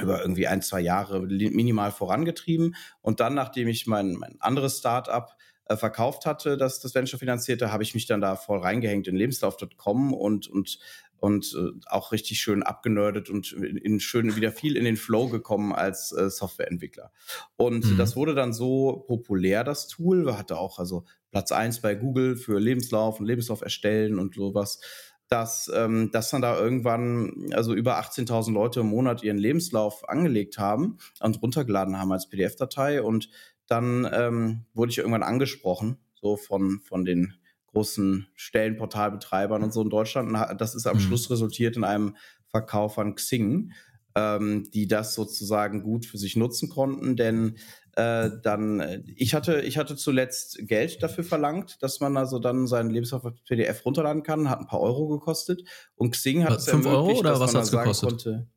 über 0.00 0.20
irgendwie 0.20 0.48
ein, 0.48 0.60
zwei 0.60 0.80
Jahre 0.80 1.20
minimal 1.20 1.92
vorangetrieben. 1.92 2.74
Und 3.00 3.20
dann, 3.20 3.34
nachdem 3.34 3.68
ich 3.68 3.86
mein, 3.86 4.14
mein 4.14 4.40
anderes 4.40 4.78
Startup 4.78 5.36
äh, 5.66 5.76
verkauft 5.76 6.26
hatte, 6.26 6.56
das 6.56 6.80
das 6.80 6.94
Venture 6.94 7.18
finanzierte, 7.18 7.72
habe 7.72 7.82
ich 7.82 7.94
mich 7.94 8.06
dann 8.06 8.20
da 8.20 8.36
voll 8.36 8.58
reingehängt 8.58 9.06
in 9.06 9.16
lebenslauf.com 9.16 10.12
und, 10.12 10.48
und, 10.48 10.78
und 11.24 11.56
äh, 11.58 11.70
auch 11.86 12.12
richtig 12.12 12.38
schön 12.40 12.62
abgenördet 12.62 13.30
und 13.30 13.50
in, 13.54 13.78
in, 13.78 13.98
schön 13.98 14.36
wieder 14.36 14.52
viel 14.52 14.76
in 14.76 14.84
den 14.84 14.98
Flow 14.98 15.30
gekommen 15.30 15.72
als 15.72 16.12
äh, 16.12 16.28
Softwareentwickler. 16.28 17.12
Und 17.56 17.86
mhm. 17.86 17.96
das 17.96 18.14
wurde 18.14 18.34
dann 18.34 18.52
so 18.52 19.06
populär, 19.06 19.64
das 19.64 19.88
Tool, 19.88 20.36
hatte 20.36 20.58
auch 20.58 20.78
also 20.78 21.06
Platz 21.30 21.50
eins 21.50 21.80
bei 21.80 21.94
Google 21.94 22.36
für 22.36 22.60
Lebenslauf 22.60 23.20
und 23.20 23.26
Lebenslauf 23.26 23.62
erstellen 23.62 24.18
und 24.18 24.34
sowas 24.34 24.80
dass, 25.28 25.72
ähm, 25.74 26.10
dass 26.12 26.28
dann 26.28 26.42
da 26.42 26.60
irgendwann 26.60 27.50
also 27.54 27.72
über 27.72 27.98
18.000 27.98 28.52
Leute 28.52 28.80
im 28.80 28.88
Monat 28.88 29.22
ihren 29.22 29.38
Lebenslauf 29.38 30.06
angelegt 30.06 30.58
haben 30.58 30.98
und 31.20 31.40
runtergeladen 31.40 31.98
haben 31.98 32.12
als 32.12 32.28
PDF-Datei 32.28 33.00
und 33.00 33.30
dann 33.66 34.06
ähm, 34.12 34.66
wurde 34.74 34.90
ich 34.90 34.98
irgendwann 34.98 35.22
angesprochen, 35.22 35.96
so 36.14 36.36
von, 36.36 36.80
von 36.80 37.06
den 37.06 37.32
großen 37.74 38.28
Stellenportalbetreibern 38.34 39.62
und 39.62 39.72
so 39.72 39.82
in 39.82 39.90
Deutschland. 39.90 40.28
Und 40.28 40.60
das 40.60 40.74
ist 40.74 40.86
am 40.86 40.96
mhm. 40.96 41.00
Schluss 41.00 41.30
resultiert 41.30 41.76
in 41.76 41.84
einem 41.84 42.16
Verkauf 42.48 42.98
an 42.98 43.16
Xing, 43.16 43.72
ähm, 44.14 44.70
die 44.72 44.86
das 44.86 45.14
sozusagen 45.14 45.82
gut 45.82 46.06
für 46.06 46.18
sich 46.18 46.36
nutzen 46.36 46.68
konnten, 46.68 47.16
denn 47.16 47.56
äh, 47.96 48.30
dann, 48.42 49.02
ich 49.16 49.34
hatte, 49.34 49.60
ich 49.60 49.76
hatte 49.76 49.96
zuletzt 49.96 50.58
Geld 50.66 51.02
dafür 51.02 51.24
verlangt, 51.24 51.82
dass 51.82 52.00
man 52.00 52.16
also 52.16 52.38
dann 52.38 52.66
seinen 52.66 52.90
Lebenslauf 52.90 53.22
PDF 53.46 53.84
runterladen 53.84 54.22
kann, 54.22 54.48
hat 54.48 54.60
ein 54.60 54.66
paar 54.66 54.80
Euro 54.80 55.08
gekostet 55.08 55.64
und 55.96 56.12
Xing 56.12 56.44
hat 56.44 56.58
es 56.58 56.68
ermöglicht, 56.68 56.94
Euro 56.94 57.18
oder 57.18 57.30
dass 57.30 57.40
was 57.40 57.52
man 57.52 57.62
da 57.62 57.66
sagen 57.66 57.84
gekostet? 57.84 58.08
konnte, 58.08 58.48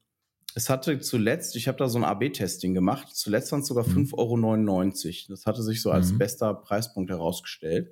es 0.58 0.72
hatte 0.72 1.00
zuletzt, 1.00 1.56
ich 1.56 1.68
habe 1.68 1.78
da 1.78 1.88
so 1.88 2.00
ein 2.00 2.04
AB-Testing 2.04 2.74
gemacht, 2.74 3.10
zuletzt 3.16 3.52
waren 3.52 3.62
es 3.62 3.68
sogar 3.68 3.88
mhm. 3.88 4.08
5,99 4.12 4.16
Euro. 4.18 5.16
Das 5.30 5.46
hatte 5.46 5.62
sich 5.62 5.84
so 5.84 5.92
als 5.92 6.12
mhm. 6.12 6.18
bester 6.18 6.52
Preispunkt 6.56 7.12
herausgestellt. 7.12 7.92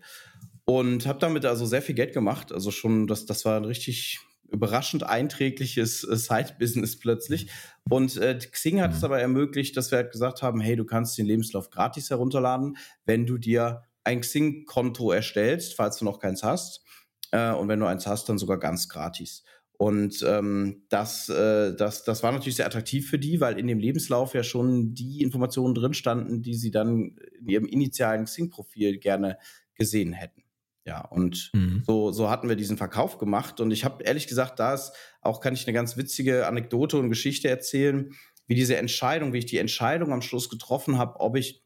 Und 0.65 1.05
habe 1.05 1.19
damit 1.19 1.45
also 1.45 1.65
sehr 1.65 1.81
viel 1.81 1.95
Geld 1.95 2.13
gemacht. 2.13 2.51
Also 2.51 2.72
schon, 2.72 3.07
das, 3.07 3.25
das 3.25 3.45
war 3.45 3.57
ein 3.57 3.65
richtig 3.65 4.19
überraschend 4.51 5.03
einträgliches 5.03 6.03
äh, 6.03 6.15
Side-Business 6.15 7.00
plötzlich. 7.00 7.50
Und 7.89 8.17
äh, 8.17 8.38
Xing 8.38 8.81
hat 8.81 8.91
mhm. 8.91 8.98
es 8.98 9.03
aber 9.03 9.19
ermöglicht, 9.19 9.77
dass 9.77 9.91
wir 9.91 9.98
halt 9.98 10.12
gesagt 10.12 10.41
haben, 10.41 10.60
hey, 10.60 10.75
du 10.75 10.86
kannst 10.86 11.17
den 11.17 11.25
Lebenslauf 11.25 11.69
gratis 11.69 12.10
herunterladen, 12.10 12.77
wenn 13.05 13.25
du 13.25 13.38
dir 13.38 13.84
ein 14.03 14.22
Xing-Konto 14.22 15.12
erstellst, 15.12 15.75
falls 15.75 15.98
du 15.98 16.05
noch 16.05 16.19
keins 16.19 16.43
hast. 16.43 16.84
Äh, 17.31 17.51
und 17.51 17.67
wenn 17.67 17.79
du 17.79 17.86
eins 17.86 18.07
hast, 18.07 18.29
dann 18.29 18.38
sogar 18.38 18.60
ganz 18.60 18.89
gratis. 18.89 19.43
Und 19.77 20.24
ähm, 20.25 20.84
das, 20.89 21.27
äh, 21.27 21.75
das, 21.75 22.03
das 22.05 22.24
war 22.24 22.31
natürlich 22.31 22.55
sehr 22.55 22.65
attraktiv 22.65 23.10
für 23.10 23.19
die, 23.19 23.41
weil 23.41 23.60
in 23.60 23.67
dem 23.67 23.79
Lebenslauf 23.79 24.34
ja 24.34 24.43
schon 24.43 24.93
die 24.93 25.22
Informationen 25.22 25.75
drin 25.75 25.93
standen, 25.93 26.41
die 26.41 26.53
sie 26.53 26.72
dann 26.72 27.17
in 27.39 27.50
ihrem 27.50 27.65
initialen 27.65 28.25
Xing-Profil 28.25 29.00
gerne 29.00 29.38
gesehen 29.74 30.13
hätten. 30.13 30.45
Ja, 30.86 31.01
und 31.01 31.50
mhm. 31.54 31.84
so, 31.86 32.12
so 32.12 32.30
hatten 32.30 32.48
wir 32.48 32.56
diesen 32.56 32.77
Verkauf 32.77 33.18
gemacht. 33.18 33.60
Und 33.60 33.72
ich 33.72 33.84
habe 33.84 34.04
ehrlich 34.04 34.27
gesagt, 34.27 34.60
da 34.60 34.75
ist 34.75 34.94
auch, 35.22 35.42
kann 35.42 35.56
ich 35.56 35.65
eine 35.65 35.74
ganz 35.74 35.98
witzige 35.98 36.46
Anekdote 36.46 36.98
und 36.98 37.10
Geschichte 37.10 37.50
erzählen, 37.50 38.12
wie 38.48 38.56
diese 38.56 38.77
Entscheidung, 38.77 39.34
wie 39.34 39.39
ich 39.39 39.48
die 39.48 39.58
Entscheidung 39.58 40.13
am 40.13 40.22
Schluss 40.22 40.48
getroffen 40.48 41.00
habe, 41.00 41.20
ob 41.20 41.38
ich 41.38 41.63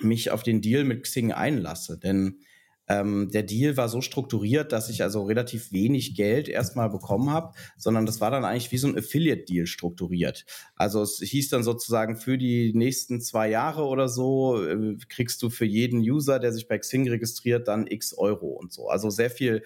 mich 0.00 0.30
auf 0.30 0.42
den 0.42 0.60
Deal 0.60 0.84
mit 0.84 1.04
Xing 1.04 1.32
einlasse. 1.32 1.98
Denn 1.98 2.40
ähm, 2.88 3.30
der 3.32 3.42
Deal 3.42 3.76
war 3.76 3.88
so 3.88 4.00
strukturiert, 4.00 4.72
dass 4.72 4.90
ich 4.90 5.02
also 5.02 5.22
relativ 5.24 5.72
wenig 5.72 6.14
Geld 6.14 6.48
erstmal 6.48 6.90
bekommen 6.90 7.30
habe, 7.30 7.54
sondern 7.76 8.06
das 8.06 8.20
war 8.20 8.30
dann 8.30 8.44
eigentlich 8.44 8.72
wie 8.72 8.78
so 8.78 8.88
ein 8.88 8.98
Affiliate-Deal 8.98 9.66
strukturiert. 9.66 10.44
Also 10.76 11.02
es 11.02 11.18
hieß 11.18 11.48
dann 11.48 11.62
sozusagen 11.62 12.16
für 12.16 12.36
die 12.36 12.72
nächsten 12.74 13.20
zwei 13.20 13.48
Jahre 13.48 13.84
oder 13.84 14.08
so 14.08 14.62
äh, 14.62 14.96
kriegst 15.08 15.42
du 15.42 15.50
für 15.50 15.64
jeden 15.64 16.00
User, 16.00 16.38
der 16.38 16.52
sich 16.52 16.68
bei 16.68 16.78
Xing 16.78 17.08
registriert, 17.08 17.68
dann 17.68 17.86
x 17.86 18.12
Euro 18.16 18.48
und 18.48 18.72
so. 18.72 18.88
Also 18.88 19.10
sehr 19.10 19.30
viel 19.30 19.62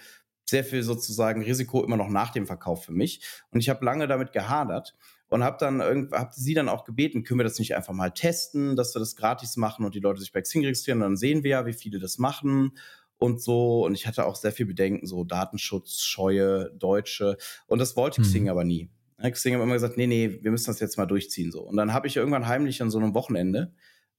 sehr 0.48 0.64
viel 0.64 0.82
sozusagen 0.82 1.42
Risiko 1.42 1.84
immer 1.84 1.98
noch 1.98 2.08
nach 2.08 2.30
dem 2.30 2.46
Verkauf 2.46 2.82
für 2.84 2.92
mich. 2.92 3.20
Und 3.50 3.60
ich 3.60 3.68
habe 3.68 3.84
lange 3.84 4.08
damit 4.08 4.32
gehadert 4.32 4.94
und 5.28 5.44
habe 5.44 5.58
dann 5.60 5.80
irgendwie, 5.80 6.16
hab 6.16 6.32
sie 6.32 6.54
dann 6.54 6.70
auch 6.70 6.84
gebeten, 6.84 7.22
können 7.22 7.40
wir 7.40 7.44
das 7.44 7.58
nicht 7.58 7.76
einfach 7.76 7.92
mal 7.92 8.10
testen, 8.10 8.74
dass 8.74 8.94
wir 8.94 9.00
das 9.00 9.14
gratis 9.14 9.56
machen 9.56 9.84
und 9.84 9.94
die 9.94 10.00
Leute 10.00 10.20
sich 10.20 10.32
bei 10.32 10.40
Xing 10.40 10.64
registrieren, 10.64 11.00
dann 11.00 11.16
sehen 11.16 11.42
wir 11.42 11.50
ja, 11.50 11.66
wie 11.66 11.74
viele 11.74 11.98
das 11.98 12.18
machen 12.18 12.72
und 13.18 13.42
so. 13.42 13.84
Und 13.84 13.94
ich 13.94 14.06
hatte 14.06 14.26
auch 14.26 14.36
sehr 14.36 14.52
viel 14.52 14.66
Bedenken, 14.66 15.06
so 15.06 15.24
Datenschutz, 15.24 16.00
Scheue, 16.02 16.70
Deutsche. 16.78 17.36
Und 17.66 17.78
das 17.78 17.96
wollte 17.96 18.22
Xing 18.22 18.44
mhm. 18.44 18.48
aber 18.48 18.64
nie. 18.64 18.88
Xing 19.20 19.54
hat 19.54 19.62
immer 19.62 19.74
gesagt, 19.74 19.96
nee, 19.96 20.06
nee, 20.06 20.38
wir 20.42 20.50
müssen 20.50 20.66
das 20.66 20.80
jetzt 20.80 20.96
mal 20.96 21.06
durchziehen. 21.06 21.50
so. 21.50 21.62
Und 21.62 21.76
dann 21.76 21.92
habe 21.92 22.06
ich 22.06 22.16
irgendwann 22.16 22.46
heimlich 22.46 22.80
an 22.82 22.90
so 22.90 22.98
einem 22.98 23.14
Wochenende 23.14 23.72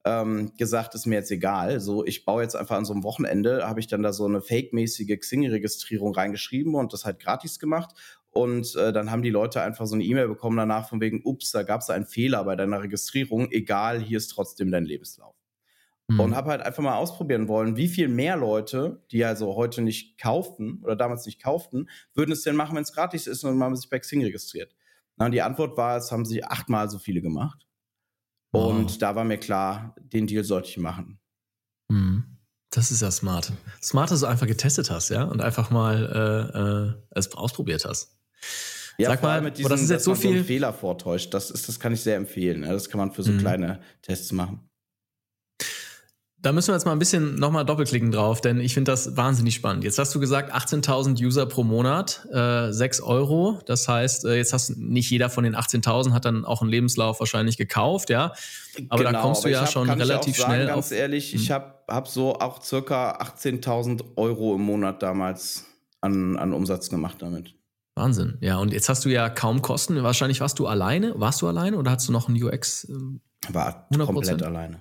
ähm, 0.04 0.52
gesagt, 0.56 0.94
ist 0.94 1.06
mir 1.06 1.16
jetzt 1.16 1.30
egal. 1.30 1.80
So, 1.80 2.04
ich 2.04 2.24
baue 2.24 2.42
jetzt 2.42 2.54
einfach 2.54 2.76
an 2.76 2.84
so 2.84 2.92
einem 2.92 3.02
Wochenende, 3.02 3.66
habe 3.66 3.80
ich 3.80 3.86
dann 3.86 4.02
da 4.02 4.12
so 4.12 4.26
eine 4.26 4.40
fake-mäßige 4.40 5.18
Xing-Registrierung 5.18 6.14
reingeschrieben 6.14 6.74
und 6.74 6.92
das 6.92 7.04
halt 7.04 7.18
gratis 7.18 7.58
gemacht. 7.58 7.94
Und 8.30 8.76
äh, 8.76 8.92
dann 8.92 9.10
haben 9.10 9.22
die 9.22 9.30
Leute 9.30 9.60
einfach 9.62 9.86
so 9.86 9.94
eine 9.94 10.04
E-Mail 10.04 10.28
bekommen 10.28 10.56
danach 10.56 10.88
von 10.88 11.00
wegen, 11.00 11.22
ups, 11.24 11.50
da 11.50 11.62
gab 11.64 11.80
es 11.80 11.90
einen 11.90 12.06
Fehler 12.06 12.44
bei 12.44 12.56
deiner 12.56 12.82
Registrierung, 12.82 13.50
egal, 13.50 14.00
hier 14.00 14.18
ist 14.18 14.28
trotzdem 14.28 14.70
dein 14.70 14.84
Lebenslauf 14.84 15.39
mhm. 16.10 16.20
und 16.20 16.36
habe 16.36 16.50
halt 16.50 16.62
einfach 16.62 16.82
mal 16.82 16.96
ausprobieren 16.96 17.48
wollen, 17.48 17.76
wie 17.76 17.88
viel 17.88 18.08
mehr 18.08 18.36
Leute, 18.36 19.02
die 19.10 19.24
also 19.24 19.54
heute 19.54 19.82
nicht 19.82 20.18
kauften 20.18 20.80
oder 20.82 20.96
damals 20.96 21.26
nicht 21.26 21.42
kauften, 21.42 21.88
würden 22.14 22.32
es 22.32 22.42
denn 22.42 22.56
machen, 22.56 22.76
wenn 22.76 22.82
es 22.82 22.92
gratis 22.92 23.26
ist 23.26 23.44
und 23.44 23.56
man 23.56 23.76
sich 23.76 23.88
bei 23.88 23.98
Xing 23.98 24.22
registriert. 24.22 24.74
Na, 25.16 25.26
und 25.26 25.32
die 25.32 25.42
Antwort 25.42 25.76
war, 25.76 25.96
es 25.96 26.10
haben 26.10 26.24
sich 26.24 26.44
achtmal 26.46 26.90
so 26.90 26.98
viele 26.98 27.20
gemacht. 27.20 27.66
Und 28.52 28.90
oh. 28.90 28.96
da 28.98 29.14
war 29.14 29.24
mir 29.24 29.38
klar, 29.38 29.94
den 29.98 30.26
Deal 30.26 30.42
sollte 30.42 30.68
ich 30.68 30.78
machen. 30.78 31.20
Mhm. 31.88 32.24
Das 32.70 32.90
ist 32.90 33.02
ja 33.02 33.10
smart. 33.10 33.52
Smart, 33.82 34.10
dass 34.10 34.20
du 34.20 34.26
einfach 34.26 34.46
getestet 34.46 34.90
hast, 34.90 35.10
ja, 35.10 35.24
und 35.24 35.40
einfach 35.40 35.70
mal 35.70 36.96
äh, 37.12 37.18
äh, 37.18 37.18
es 37.18 37.32
ausprobiert 37.34 37.84
hast. 37.84 38.16
Ja, 38.96 39.10
Sag 39.10 39.22
mal, 39.22 39.40
mit 39.40 39.58
diesem, 39.58 39.70
das 39.70 39.80
ist 39.80 39.90
jetzt 39.90 40.04
so 40.04 40.14
viel 40.14 40.38
so 40.38 40.44
Fehler 40.44 40.72
vortäuscht. 40.72 41.32
Das 41.34 41.50
ist, 41.50 41.68
das 41.68 41.80
kann 41.80 41.92
ich 41.92 42.02
sehr 42.02 42.16
empfehlen. 42.16 42.62
Ja, 42.62 42.72
das 42.72 42.88
kann 42.88 42.98
man 42.98 43.12
für 43.12 43.22
so 43.22 43.32
mhm. 43.32 43.38
kleine 43.38 43.80
Tests 44.02 44.30
machen. 44.32 44.69
Da 46.42 46.52
müssen 46.52 46.68
wir 46.68 46.74
jetzt 46.74 46.86
mal 46.86 46.92
ein 46.92 46.98
bisschen 46.98 47.34
nochmal 47.34 47.66
doppelklicken 47.66 48.10
drauf, 48.10 48.40
denn 48.40 48.60
ich 48.60 48.72
finde 48.72 48.90
das 48.92 49.14
wahnsinnig 49.14 49.54
spannend. 49.54 49.84
Jetzt 49.84 49.98
hast 49.98 50.14
du 50.14 50.20
gesagt, 50.20 50.54
18.000 50.54 51.22
User 51.22 51.44
pro 51.44 51.64
Monat, 51.64 52.26
äh, 52.32 52.72
6 52.72 53.02
Euro. 53.02 53.58
Das 53.66 53.86
heißt, 53.86 54.24
äh, 54.24 54.36
jetzt 54.36 54.54
hast 54.54 54.78
nicht 54.78 55.10
jeder 55.10 55.28
von 55.28 55.44
den 55.44 55.54
18.000 55.54 56.12
hat 56.12 56.24
dann 56.24 56.46
auch 56.46 56.62
einen 56.62 56.70
Lebenslauf 56.70 57.20
wahrscheinlich 57.20 57.58
gekauft, 57.58 58.08
ja. 58.08 58.32
Aber 58.88 59.04
genau, 59.04 59.12
da 59.12 59.20
kommst 59.20 59.44
du 59.44 59.48
ja 59.48 59.60
hab, 59.60 59.70
schon 59.70 59.90
relativ 59.90 60.38
sagen, 60.38 60.52
schnell. 60.52 60.66
Ganz 60.68 60.86
auf, 60.86 60.92
ehrlich, 60.92 61.34
ich 61.34 61.48
hm. 61.48 61.54
habe 61.56 61.74
hab 61.88 62.08
so 62.08 62.34
auch 62.36 62.62
circa 62.62 63.18
18.000 63.18 64.16
Euro 64.16 64.54
im 64.54 64.62
Monat 64.62 65.02
damals 65.02 65.66
an, 66.00 66.38
an 66.38 66.54
Umsatz 66.54 66.88
gemacht 66.88 67.16
damit. 67.20 67.54
Wahnsinn, 67.96 68.38
ja. 68.40 68.56
Und 68.56 68.72
jetzt 68.72 68.88
hast 68.88 69.04
du 69.04 69.10
ja 69.10 69.28
kaum 69.28 69.60
Kosten. 69.60 70.02
Wahrscheinlich 70.02 70.40
warst 70.40 70.58
du 70.58 70.66
alleine. 70.66 71.12
Warst 71.16 71.42
du 71.42 71.48
alleine 71.48 71.76
oder 71.76 71.90
hast 71.90 72.08
du 72.08 72.12
noch 72.12 72.28
einen 72.28 72.42
UX? 72.42 72.88
Ähm, 72.88 73.20
War 73.50 73.86
100%? 73.92 74.06
komplett 74.06 74.42
alleine 74.42 74.80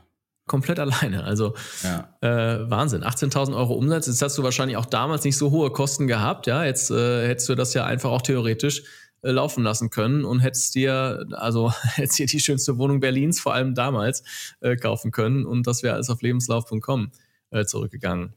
komplett 0.50 0.80
alleine. 0.80 1.24
Also 1.24 1.54
ja. 1.84 2.10
äh, 2.20 2.70
Wahnsinn. 2.70 3.04
18.000 3.04 3.56
Euro 3.56 3.76
Umsatz. 3.76 4.08
Jetzt 4.08 4.22
hast 4.22 4.38
du 4.38 4.44
wahrscheinlich 4.44 4.76
auch 4.76 4.86
damals 4.86 5.24
nicht 5.24 5.38
so 5.38 5.52
hohe 5.52 5.72
Kosten 5.72 6.08
gehabt. 6.08 6.48
Ja, 6.48 6.66
jetzt 6.66 6.92
äh, 6.92 7.28
hättest 7.28 7.48
du 7.48 7.56
das 7.56 7.74
ja 7.74 7.86
einfach 7.86 8.10
auch 8.12 8.22
theoretisch 8.22 8.84
äh, 9.22 9.32
laufen 9.32 9.64
lassen 9.64 9.90
können 9.90 10.26
und 10.26 10.42
hättest 10.42 10.76
dir, 10.76 11.26
also 11.32 11.72
hättest 11.96 12.20
dir 12.20 12.26
die 12.26 12.42
schönste 12.42 12.78
Wohnung 12.78 13.00
Berlins, 13.00 13.40
vor 13.40 13.54
allem 13.54 13.76
damals, 13.76 14.24
äh, 14.60 14.76
kaufen 14.76 15.12
können. 15.12 15.46
Und 15.46 15.68
das 15.68 15.84
wäre 15.84 15.96
alles 15.96 16.10
auf 16.10 16.22
lebenslauf.com 16.22 17.12
äh, 17.52 17.64
zurückgegangen. 17.64 18.34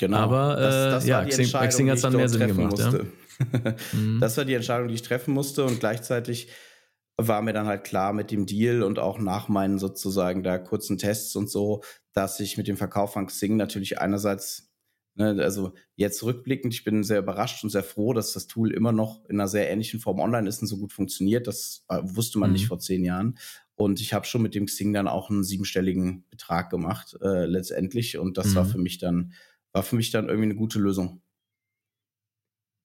Genau. 0.00 0.16
Aber 0.16 0.56
das, 0.56 0.74
äh, 0.74 0.90
das 0.90 1.06
ja, 1.06 1.24
Xing, 1.24 1.46
Xing 1.68 1.90
hat 1.90 1.96
es 1.96 2.02
dann 2.02 2.16
mehr 2.16 2.28
Sinn 2.28 2.46
gemacht. 2.48 2.78
Ja. 2.78 2.92
Mhm. 3.92 4.20
Das 4.20 4.36
war 4.36 4.44
die 4.44 4.52
Entscheidung, 4.52 4.88
die 4.88 4.94
ich 4.94 5.00
treffen 5.00 5.32
musste 5.32 5.64
und 5.64 5.80
gleichzeitig 5.80 6.48
war 7.28 7.42
mir 7.42 7.52
dann 7.52 7.66
halt 7.66 7.84
klar 7.84 8.12
mit 8.12 8.30
dem 8.30 8.46
Deal 8.46 8.82
und 8.82 8.98
auch 8.98 9.18
nach 9.18 9.48
meinen 9.48 9.78
sozusagen 9.78 10.42
da 10.42 10.58
kurzen 10.58 10.98
Tests 10.98 11.36
und 11.36 11.50
so, 11.50 11.82
dass 12.12 12.40
ich 12.40 12.56
mit 12.56 12.68
dem 12.68 12.76
Verkauf 12.76 13.12
von 13.12 13.26
Xing 13.26 13.56
natürlich 13.56 14.00
einerseits, 14.00 14.72
ne, 15.14 15.36
also 15.42 15.72
jetzt 15.96 16.22
rückblickend, 16.22 16.74
ich 16.74 16.84
bin 16.84 17.04
sehr 17.04 17.18
überrascht 17.18 17.62
und 17.64 17.70
sehr 17.70 17.82
froh, 17.82 18.12
dass 18.12 18.32
das 18.32 18.46
Tool 18.46 18.72
immer 18.72 18.92
noch 18.92 19.24
in 19.26 19.40
einer 19.40 19.48
sehr 19.48 19.70
ähnlichen 19.70 20.00
Form 20.00 20.20
online 20.20 20.48
ist 20.48 20.60
und 20.60 20.68
so 20.68 20.78
gut 20.78 20.92
funktioniert. 20.92 21.46
Das 21.46 21.84
äh, 21.88 22.00
wusste 22.02 22.38
man 22.38 22.50
mhm. 22.50 22.54
nicht 22.54 22.68
vor 22.68 22.78
zehn 22.78 23.04
Jahren. 23.04 23.38
Und 23.74 24.00
ich 24.00 24.12
habe 24.12 24.26
schon 24.26 24.42
mit 24.42 24.54
dem 24.54 24.66
Xing 24.66 24.92
dann 24.92 25.08
auch 25.08 25.30
einen 25.30 25.44
siebenstelligen 25.44 26.26
Betrag 26.28 26.68
gemacht 26.70 27.16
äh, 27.22 27.46
letztendlich. 27.46 28.18
Und 28.18 28.36
das 28.36 28.48
mhm. 28.48 28.54
war 28.56 28.64
für 28.66 28.78
mich 28.78 28.98
dann 28.98 29.32
war 29.72 29.82
für 29.82 29.96
mich 29.96 30.10
dann 30.10 30.28
irgendwie 30.28 30.46
eine 30.46 30.56
gute 30.56 30.78
Lösung. 30.78 31.22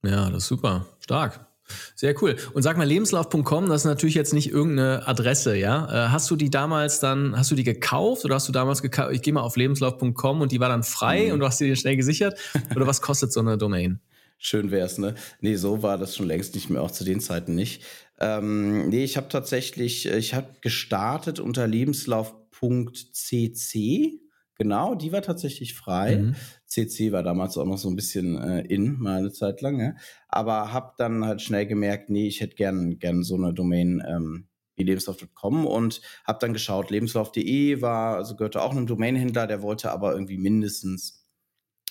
Ja, 0.03 0.29
das 0.29 0.43
ist 0.43 0.49
super. 0.49 0.85
Stark. 0.99 1.47
Sehr 1.95 2.21
cool. 2.21 2.35
Und 2.53 2.63
sag 2.63 2.77
mal, 2.77 2.87
lebenslauf.com, 2.87 3.67
das 3.67 3.81
ist 3.81 3.85
natürlich 3.85 4.15
jetzt 4.15 4.33
nicht 4.33 4.49
irgendeine 4.49 5.07
Adresse, 5.07 5.55
ja? 5.55 6.07
Äh, 6.07 6.09
hast 6.09 6.29
du 6.29 6.35
die 6.35 6.49
damals 6.49 6.99
dann, 6.99 7.37
hast 7.37 7.51
du 7.51 7.55
die 7.55 7.63
gekauft 7.63 8.25
oder 8.25 8.35
hast 8.35 8.47
du 8.47 8.51
damals 8.51 8.81
gekauft, 8.81 9.11
ich 9.13 9.21
gehe 9.21 9.33
mal 9.33 9.41
auf 9.41 9.55
lebenslauf.com 9.55 10.41
und 10.41 10.51
die 10.51 10.59
war 10.59 10.69
dann 10.69 10.83
frei 10.83 11.27
mhm. 11.27 11.33
und 11.33 11.39
du 11.39 11.45
hast 11.45 11.59
die 11.59 11.75
schnell 11.75 11.95
gesichert? 11.95 12.39
Oder 12.75 12.87
was 12.87 13.01
kostet 13.01 13.33
so 13.33 13.39
eine 13.39 13.57
Domain? 13.57 13.99
Schön 14.37 14.69
wär's, 14.69 14.97
ne? 14.97 15.15
Nee, 15.39 15.55
so 15.55 15.81
war 15.81 15.97
das 15.97 16.15
schon 16.15 16.27
längst 16.27 16.55
nicht 16.55 16.69
mehr, 16.69 16.81
auch 16.81 16.91
zu 16.91 17.03
den 17.03 17.19
Zeiten 17.19 17.55
nicht. 17.55 17.83
Ähm, 18.19 18.89
nee, 18.89 19.03
ich 19.03 19.17
habe 19.17 19.27
tatsächlich, 19.29 20.07
ich 20.07 20.33
habe 20.33 20.47
gestartet 20.61 21.39
unter 21.39 21.67
lebenslauf.cc. 21.67 24.19
Genau, 24.57 24.95
die 24.95 25.11
war 25.11 25.21
tatsächlich 25.21 25.73
frei. 25.73 26.17
Mhm. 26.17 26.35
CC 26.67 27.11
war 27.11 27.23
damals 27.23 27.57
auch 27.57 27.65
noch 27.65 27.77
so 27.77 27.89
ein 27.89 27.95
bisschen 27.95 28.37
äh, 28.37 28.61
in, 28.61 28.99
mal 28.99 29.19
eine 29.19 29.31
Zeit 29.31 29.61
lang. 29.61 29.79
Ja? 29.79 29.93
Aber 30.27 30.73
habe 30.73 30.93
dann 30.97 31.25
halt 31.25 31.41
schnell 31.41 31.65
gemerkt, 31.65 32.09
nee, 32.09 32.27
ich 32.27 32.41
hätte 32.41 32.55
gern, 32.55 32.99
gern 32.99 33.23
so 33.23 33.35
eine 33.35 33.53
Domain 33.53 34.03
ähm, 34.07 34.47
wie 34.75 34.83
lebenslauf.com 34.83 35.65
und 35.65 36.01
habe 36.25 36.39
dann 36.39 36.53
geschaut, 36.53 36.89
lebenslauf.de 36.89 37.81
war, 37.81 38.17
also 38.17 38.35
gehörte 38.35 38.61
auch 38.61 38.71
einem 38.71 38.87
Domainhändler, 38.87 39.47
der 39.47 39.61
wollte 39.61 39.91
aber 39.91 40.13
irgendwie 40.13 40.37
mindestens 40.37 41.25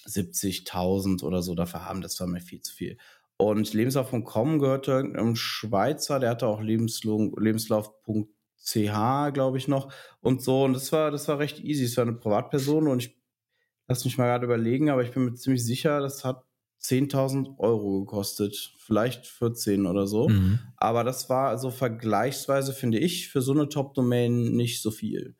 70.000 0.06 1.22
oder 1.22 1.40
so 1.40 1.54
dafür 1.54 1.86
haben. 1.86 2.02
Das 2.02 2.20
war 2.20 2.26
mir 2.26 2.40
viel 2.40 2.60
zu 2.60 2.74
viel. 2.74 2.98
Und 3.36 3.72
lebenslauf.com 3.72 4.58
gehörte 4.58 4.98
einem 4.98 5.34
Schweizer, 5.34 6.20
der 6.20 6.30
hatte 6.30 6.46
auch 6.46 6.60
lebenslauf.com 6.60 8.28
CH, 8.64 9.30
glaube 9.34 9.58
ich, 9.58 9.68
noch 9.68 9.92
und 10.20 10.42
so. 10.42 10.64
Und 10.64 10.72
das 10.72 10.90
war, 10.90 11.10
das 11.10 11.28
war 11.28 11.38
recht 11.38 11.60
easy. 11.60 11.84
Es 11.84 11.96
war 11.96 12.02
eine 12.02 12.14
Privatperson 12.14 12.88
und 12.88 13.02
ich 13.02 13.23
lass 13.88 14.04
mich 14.04 14.18
mal 14.18 14.26
gerade 14.26 14.44
überlegen, 14.44 14.90
aber 14.90 15.02
ich 15.02 15.10
bin 15.10 15.24
mir 15.24 15.34
ziemlich 15.34 15.64
sicher, 15.64 16.00
das 16.00 16.24
hat 16.24 16.44
10.000 16.82 17.58
Euro 17.58 18.00
gekostet, 18.00 18.74
vielleicht 18.78 19.26
14 19.26 19.86
oder 19.86 20.06
so. 20.06 20.28
Mhm. 20.28 20.58
Aber 20.76 21.02
das 21.02 21.30
war 21.30 21.48
also 21.48 21.70
vergleichsweise, 21.70 22.74
finde 22.74 22.98
ich, 22.98 23.28
für 23.28 23.40
so 23.40 23.52
eine 23.52 23.68
Top-Domain 23.68 24.52
nicht 24.54 24.82
so 24.82 24.90
viel. 24.90 25.34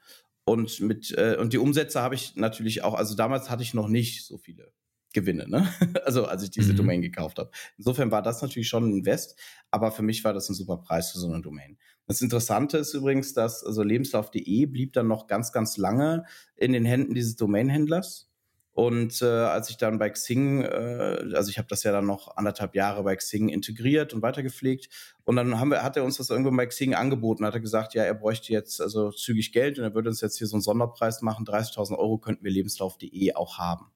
Und 0.47 0.81
mit 0.81 1.13
äh, 1.17 1.37
und 1.39 1.53
die 1.53 1.59
Umsätze 1.59 2.01
habe 2.01 2.15
ich 2.15 2.37
natürlich 2.37 2.83
auch, 2.83 2.95
also 2.95 3.15
damals 3.15 3.51
hatte 3.51 3.63
ich 3.63 3.75
noch 3.75 3.89
nicht 3.89 4.27
so 4.27 4.39
viele 4.39 4.73
Gewinne, 5.13 5.49
ne? 5.49 5.69
Also 6.05 6.27
als 6.27 6.43
ich 6.43 6.51
diese 6.51 6.73
mhm. 6.73 6.79
Domain 6.79 7.03
gekauft 7.03 7.39
habe. 7.39 7.51
Insofern 7.79 8.11
war 8.11 8.23
das 8.23 8.43
natürlich 8.43 8.69
schon 8.69 8.89
ein 8.89 8.93
Invest, 8.93 9.39
aber 9.71 9.91
für 9.91 10.03
mich 10.03 10.25
war 10.25 10.35
das 10.35 10.49
ein 10.49 10.55
super 10.55 10.79
Preis 10.79 11.13
für 11.13 11.19
so 11.19 11.29
eine 11.29 11.41
Domain. 11.41 11.79
Das 12.07 12.21
Interessante 12.21 12.77
ist 12.79 12.93
übrigens, 12.93 13.33
dass 13.33 13.65
also 13.65 13.83
lebenslauf.de 13.83 14.67
blieb 14.67 14.93
dann 14.93 15.09
noch 15.09 15.27
ganz, 15.27 15.53
ganz 15.53 15.79
lange 15.79 16.25
in 16.57 16.73
den 16.73 16.85
Händen 16.85 17.15
dieses 17.15 17.37
Domainhändlers. 17.37 18.31
Und 18.75 19.23
äh, 19.23 19.27
als 19.27 19.71
ich 19.71 19.77
dann 19.77 19.99
bei 19.99 20.11
Xing, 20.11 20.63
äh, 20.63 21.31
also 21.35 21.49
ich 21.49 21.59
habe 21.59 21.69
das 21.69 21.85
ja 21.85 21.93
dann 21.93 22.07
noch 22.07 22.37
anderthalb 22.37 22.75
Jahre 22.75 23.05
bei 23.05 23.15
Xing 23.15 23.49
integriert 23.49 24.13
und 24.13 24.21
weitergepflegt. 24.21 24.89
Und 25.25 25.37
dann 25.37 25.61
haben 25.61 25.71
wir, 25.71 25.85
hat 25.85 25.97
er 25.97 26.05
uns 26.05 26.17
das 26.17 26.31
irgendwann 26.31 26.57
bei 26.57 26.67
Xing 26.67 26.95
angeboten, 26.95 27.47
hat 27.47 27.55
er 27.55 27.61
gesagt, 27.61 27.95
ja, 27.95 28.03
er 28.03 28.15
bräuchte 28.15 28.53
jetzt 28.53 28.81
also 28.81 29.13
zügig 29.13 29.53
Geld 29.53 29.79
und 29.79 29.85
er 29.85 29.95
würde 29.95 30.09
uns 30.09 30.21
jetzt 30.21 30.39
hier 30.39 30.49
so 30.49 30.57
einen 30.57 30.63
Sonderpreis 30.63 31.23
machen, 31.23 31.47
30.000 31.47 31.97
Euro 31.97 32.19
könnten 32.19 32.45
wir 32.45 32.51
lebenslauf.de 32.51 33.35
auch 33.35 33.59
haben 33.59 33.94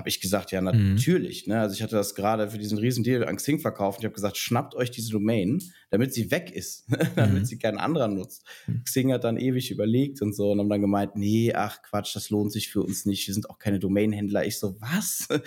habe 0.00 0.08
ich 0.08 0.20
gesagt, 0.20 0.50
ja, 0.50 0.60
mhm. 0.60 0.94
natürlich. 0.94 1.46
Mhm. 1.46 1.52
Ne? 1.52 1.60
Also 1.60 1.74
ich 1.74 1.82
hatte 1.82 1.94
das 1.94 2.14
gerade 2.14 2.50
für 2.50 2.58
diesen 2.58 2.78
riesen 2.78 3.04
Deal 3.04 3.24
an 3.24 3.36
Xing 3.36 3.60
verkauft. 3.60 4.00
Ich 4.00 4.04
habe 4.06 4.14
gesagt, 4.14 4.38
schnappt 4.38 4.74
euch 4.74 4.90
diese 4.90 5.10
Domain, 5.10 5.62
damit 5.90 6.14
sie 6.14 6.30
weg 6.30 6.50
ist, 6.50 6.86
damit 7.16 7.42
mhm. 7.42 7.44
sie 7.44 7.58
keinen 7.58 7.78
anderer 7.78 8.08
nutzt. 8.08 8.46
Mhm. 8.66 8.84
Xing 8.84 9.12
hat 9.12 9.24
dann 9.24 9.36
ewig 9.36 9.70
überlegt 9.70 10.22
und 10.22 10.34
so 10.34 10.50
und 10.50 10.58
haben 10.58 10.70
dann 10.70 10.80
gemeint, 10.80 11.16
nee, 11.16 11.52
ach 11.54 11.82
Quatsch, 11.82 12.16
das 12.16 12.30
lohnt 12.30 12.50
sich 12.50 12.70
für 12.70 12.82
uns 12.82 13.04
nicht. 13.04 13.26
Wir 13.26 13.34
sind 13.34 13.50
auch 13.50 13.58
keine 13.58 13.78
Domainhändler. 13.78 14.44
Ich 14.46 14.58
so, 14.58 14.80
was? 14.80 15.28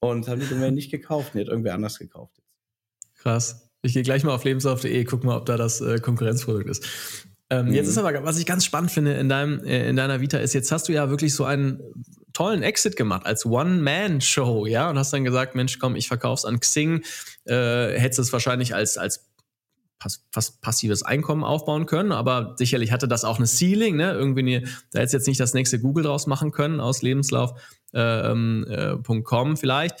Und 0.00 0.28
haben 0.28 0.38
die 0.38 0.48
Domain 0.48 0.74
nicht 0.74 0.90
gekauft. 0.90 1.32
Die 1.32 1.40
hat 1.40 1.48
irgendwer 1.48 1.72
anders 1.72 1.98
gekauft. 1.98 2.42
Krass. 3.14 3.70
Ich 3.80 3.94
gehe 3.94 4.02
gleich 4.02 4.22
mal 4.22 4.34
auf 4.34 4.44
lebenslauf.de, 4.44 5.04
guck 5.04 5.24
mal, 5.24 5.38
ob 5.38 5.46
da 5.46 5.56
das 5.56 5.80
äh, 5.80 5.98
Konkurrenzprodukt 5.98 6.68
ist. 6.68 7.26
Ähm, 7.50 7.66
mhm. 7.66 7.74
Jetzt 7.74 7.88
ist 7.88 7.98
aber, 7.98 8.24
was 8.24 8.38
ich 8.38 8.46
ganz 8.46 8.64
spannend 8.64 8.90
finde 8.90 9.14
in, 9.14 9.28
deinem, 9.28 9.62
äh, 9.64 9.88
in 9.88 9.96
deiner 9.96 10.20
Vita, 10.20 10.38
ist, 10.38 10.54
jetzt 10.54 10.72
hast 10.72 10.88
du 10.88 10.92
ja 10.92 11.10
wirklich 11.10 11.34
so 11.34 11.44
einen 11.44 11.80
tollen 12.32 12.62
Exit 12.62 12.96
gemacht 12.96 13.26
als 13.26 13.46
One-Man-Show, 13.46 14.66
ja, 14.66 14.90
und 14.90 14.98
hast 14.98 15.12
dann 15.12 15.24
gesagt, 15.24 15.54
Mensch, 15.54 15.78
komm, 15.78 15.94
ich 15.96 16.08
verkauf's 16.08 16.44
an 16.44 16.58
Xing, 16.58 17.02
äh, 17.44 17.98
hättest 17.98 18.18
es 18.18 18.32
wahrscheinlich 18.32 18.74
als, 18.74 18.98
als 18.98 19.30
fast 20.32 20.60
passives 20.60 21.02
Einkommen 21.02 21.44
aufbauen 21.44 21.86
können, 21.86 22.12
aber 22.12 22.54
sicherlich 22.58 22.92
hatte 22.92 23.08
das 23.08 23.24
auch 23.24 23.38
eine 23.38 23.46
Ceiling, 23.46 23.96
ne? 23.96 24.12
Irgendwie, 24.12 24.56
eine, 24.56 24.68
da 24.92 24.98
hättest 24.98 25.14
jetzt 25.14 25.28
nicht 25.28 25.40
das 25.40 25.54
nächste 25.54 25.80
Google 25.80 26.04
draus 26.04 26.26
machen 26.26 26.50
können 26.50 26.80
aus 26.80 27.00
lebenslauf.com 27.00 27.58
äh, 27.94 28.30
ähm, 28.30 28.66
äh, 28.68 29.56
vielleicht. 29.56 29.96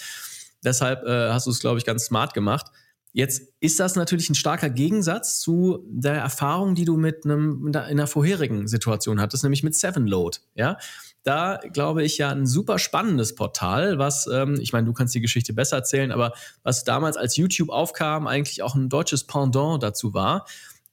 Deshalb 0.62 1.04
äh, 1.04 1.30
hast 1.30 1.46
du 1.46 1.50
es, 1.50 1.60
glaube 1.60 1.78
ich, 1.78 1.84
ganz 1.84 2.04
smart 2.04 2.34
gemacht. 2.34 2.66
Jetzt 3.16 3.42
ist 3.60 3.78
das 3.78 3.94
natürlich 3.94 4.28
ein 4.28 4.34
starker 4.34 4.68
Gegensatz 4.68 5.38
zu 5.38 5.86
der 5.88 6.14
Erfahrung, 6.14 6.74
die 6.74 6.84
du 6.84 6.96
mit 6.96 7.24
einem 7.24 7.68
in 7.68 7.76
einer 7.76 8.08
vorherigen 8.08 8.66
Situation 8.66 9.20
hattest, 9.20 9.44
nämlich 9.44 9.62
mit 9.62 9.76
Sevenload. 9.76 10.38
Ja, 10.56 10.78
da 11.22 11.60
glaube 11.72 12.02
ich 12.02 12.18
ja 12.18 12.30
ein 12.30 12.44
super 12.44 12.80
spannendes 12.80 13.36
Portal, 13.36 13.98
was 13.98 14.26
ähm, 14.26 14.58
ich 14.60 14.72
meine, 14.72 14.86
du 14.86 14.92
kannst 14.92 15.14
die 15.14 15.20
Geschichte 15.20 15.52
besser 15.52 15.76
erzählen, 15.76 16.10
aber 16.10 16.32
was 16.64 16.82
damals 16.82 17.16
als 17.16 17.36
YouTube 17.36 17.70
aufkam, 17.70 18.26
eigentlich 18.26 18.62
auch 18.62 18.74
ein 18.74 18.88
deutsches 18.88 19.28
Pendant 19.28 19.80
dazu 19.84 20.12
war. 20.12 20.44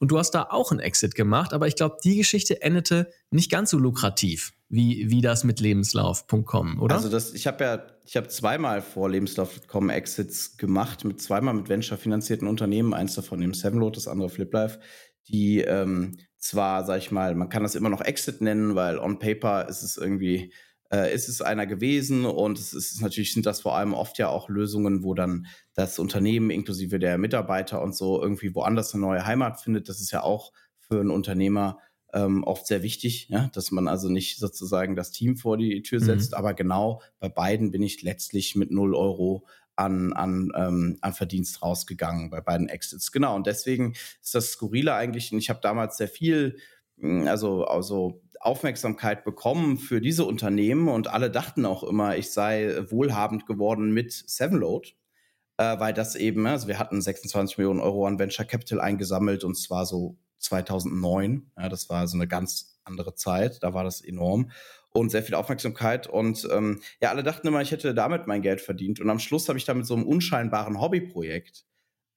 Und 0.01 0.09
du 0.09 0.17
hast 0.17 0.31
da 0.31 0.47
auch 0.49 0.71
einen 0.71 0.79
Exit 0.79 1.13
gemacht, 1.13 1.53
aber 1.53 1.67
ich 1.67 1.75
glaube, 1.75 1.97
die 2.03 2.17
Geschichte 2.17 2.63
endete 2.63 3.11
nicht 3.29 3.51
ganz 3.51 3.69
so 3.69 3.77
lukrativ 3.77 4.51
wie, 4.67 5.11
wie 5.11 5.21
das 5.21 5.43
mit 5.43 5.59
lebenslauf.com, 5.59 6.81
oder? 6.81 6.95
Also 6.95 7.07
das, 7.07 7.33
ich 7.35 7.45
habe 7.45 7.63
ja, 7.63 7.85
ich 8.03 8.17
habe 8.17 8.27
zweimal 8.27 8.81
vor 8.81 9.11
lebenslauf.com 9.11 9.91
Exits 9.91 10.57
gemacht, 10.57 11.05
mit 11.05 11.21
zweimal 11.21 11.53
mit 11.53 11.69
Venture-finanzierten 11.69 12.47
Unternehmen, 12.47 12.95
eins 12.95 13.13
davon 13.13 13.43
im 13.43 13.53
Sevenload, 13.53 13.95
das 13.95 14.07
andere 14.07 14.29
FlipLife, 14.29 14.79
die 15.27 15.59
ähm, 15.59 16.17
zwar, 16.39 16.83
sag 16.83 16.97
ich 16.97 17.11
mal, 17.11 17.35
man 17.35 17.49
kann 17.49 17.61
das 17.61 17.75
immer 17.75 17.89
noch 17.89 18.01
Exit 18.01 18.41
nennen, 18.41 18.73
weil 18.73 18.97
on 18.97 19.19
paper 19.19 19.69
ist 19.69 19.83
es 19.83 19.97
irgendwie 19.97 20.51
äh, 20.91 21.13
ist 21.13 21.29
es 21.29 21.41
einer 21.41 21.65
gewesen 21.65 22.25
und 22.25 22.59
es 22.59 22.73
ist 22.73 23.01
natürlich 23.01 23.33
sind 23.33 23.45
das 23.45 23.61
vor 23.61 23.75
allem 23.75 23.93
oft 23.93 24.17
ja 24.17 24.29
auch 24.29 24.49
Lösungen, 24.49 25.03
wo 25.03 25.13
dann 25.13 25.47
das 25.73 25.99
Unternehmen 25.99 26.49
inklusive 26.49 26.99
der 26.99 27.17
Mitarbeiter 27.17 27.81
und 27.81 27.95
so 27.95 28.21
irgendwie 28.21 28.53
woanders 28.53 28.93
eine 28.93 29.01
neue 29.01 29.25
Heimat 29.25 29.61
findet. 29.61 29.89
Das 29.89 30.01
ist 30.01 30.11
ja 30.11 30.23
auch 30.23 30.51
für 30.79 30.99
einen 30.99 31.11
Unternehmer 31.11 31.79
ähm, 32.13 32.43
oft 32.43 32.67
sehr 32.67 32.83
wichtig, 32.83 33.29
ja, 33.29 33.49
dass 33.53 33.71
man 33.71 33.87
also 33.87 34.09
nicht 34.09 34.37
sozusagen 34.37 34.95
das 34.95 35.11
Team 35.11 35.37
vor 35.37 35.57
die 35.57 35.81
Tür 35.81 36.01
mhm. 36.01 36.05
setzt. 36.05 36.31
Mhm. 36.31 36.37
Aber 36.37 36.53
genau 36.53 37.01
bei 37.19 37.29
beiden 37.29 37.71
bin 37.71 37.83
ich 37.83 38.01
letztlich 38.01 38.55
mit 38.55 38.71
0 38.71 38.95
Euro 38.95 39.45
an, 39.75 40.13
an, 40.13 40.51
ähm, 40.55 40.97
an 41.01 41.13
Verdienst 41.13 41.61
rausgegangen 41.61 42.29
bei 42.29 42.41
beiden 42.41 42.67
Exits. 42.67 43.11
Genau, 43.11 43.35
und 43.35 43.47
deswegen 43.47 43.93
ist 44.21 44.35
das 44.35 44.51
Skurrile 44.51 44.93
eigentlich, 44.93 45.31
und 45.31 45.39
ich 45.39 45.49
habe 45.49 45.61
damals 45.61 45.97
sehr 45.97 46.09
viel, 46.09 46.57
hm, 46.99 47.27
also, 47.27 47.63
also 47.65 48.20
Aufmerksamkeit 48.41 49.23
bekommen 49.23 49.77
für 49.77 50.01
diese 50.01 50.25
Unternehmen 50.25 50.87
und 50.87 51.07
alle 51.07 51.29
dachten 51.29 51.65
auch 51.65 51.83
immer, 51.83 52.17
ich 52.17 52.31
sei 52.31 52.85
wohlhabend 52.89 53.45
geworden 53.45 53.91
mit 53.91 54.11
Sevenload, 54.11 54.89
äh, 55.57 55.79
weil 55.79 55.93
das 55.93 56.15
eben, 56.15 56.45
also 56.47 56.67
wir 56.67 56.79
hatten 56.79 57.01
26 57.01 57.57
Millionen 57.57 57.79
Euro 57.79 58.05
an 58.05 58.19
Venture 58.19 58.45
Capital 58.45 58.81
eingesammelt 58.81 59.43
und 59.43 59.55
zwar 59.55 59.85
so 59.85 60.17
2009. 60.39 61.51
Ja, 61.57 61.69
das 61.69 61.89
war 61.89 62.07
so 62.07 62.17
eine 62.17 62.27
ganz 62.27 62.79
andere 62.83 63.15
Zeit, 63.15 63.61
da 63.61 63.73
war 63.73 63.83
das 63.83 64.01
enorm 64.01 64.51
und 64.93 65.09
sehr 65.09 65.23
viel 65.23 65.35
Aufmerksamkeit. 65.35 66.07
Und 66.07 66.47
ähm, 66.51 66.81
ja, 67.01 67.09
alle 67.09 67.23
dachten 67.23 67.47
immer, 67.47 67.61
ich 67.61 67.71
hätte 67.71 67.93
damit 67.93 68.27
mein 68.27 68.41
Geld 68.41 68.61
verdient. 68.61 68.99
Und 68.99 69.09
am 69.09 69.19
Schluss 69.19 69.47
habe 69.47 69.57
ich 69.57 69.65
damit 69.65 69.85
so 69.85 69.95
einem 69.95 70.03
unscheinbaren 70.03 70.79
Hobbyprojekt 70.81 71.65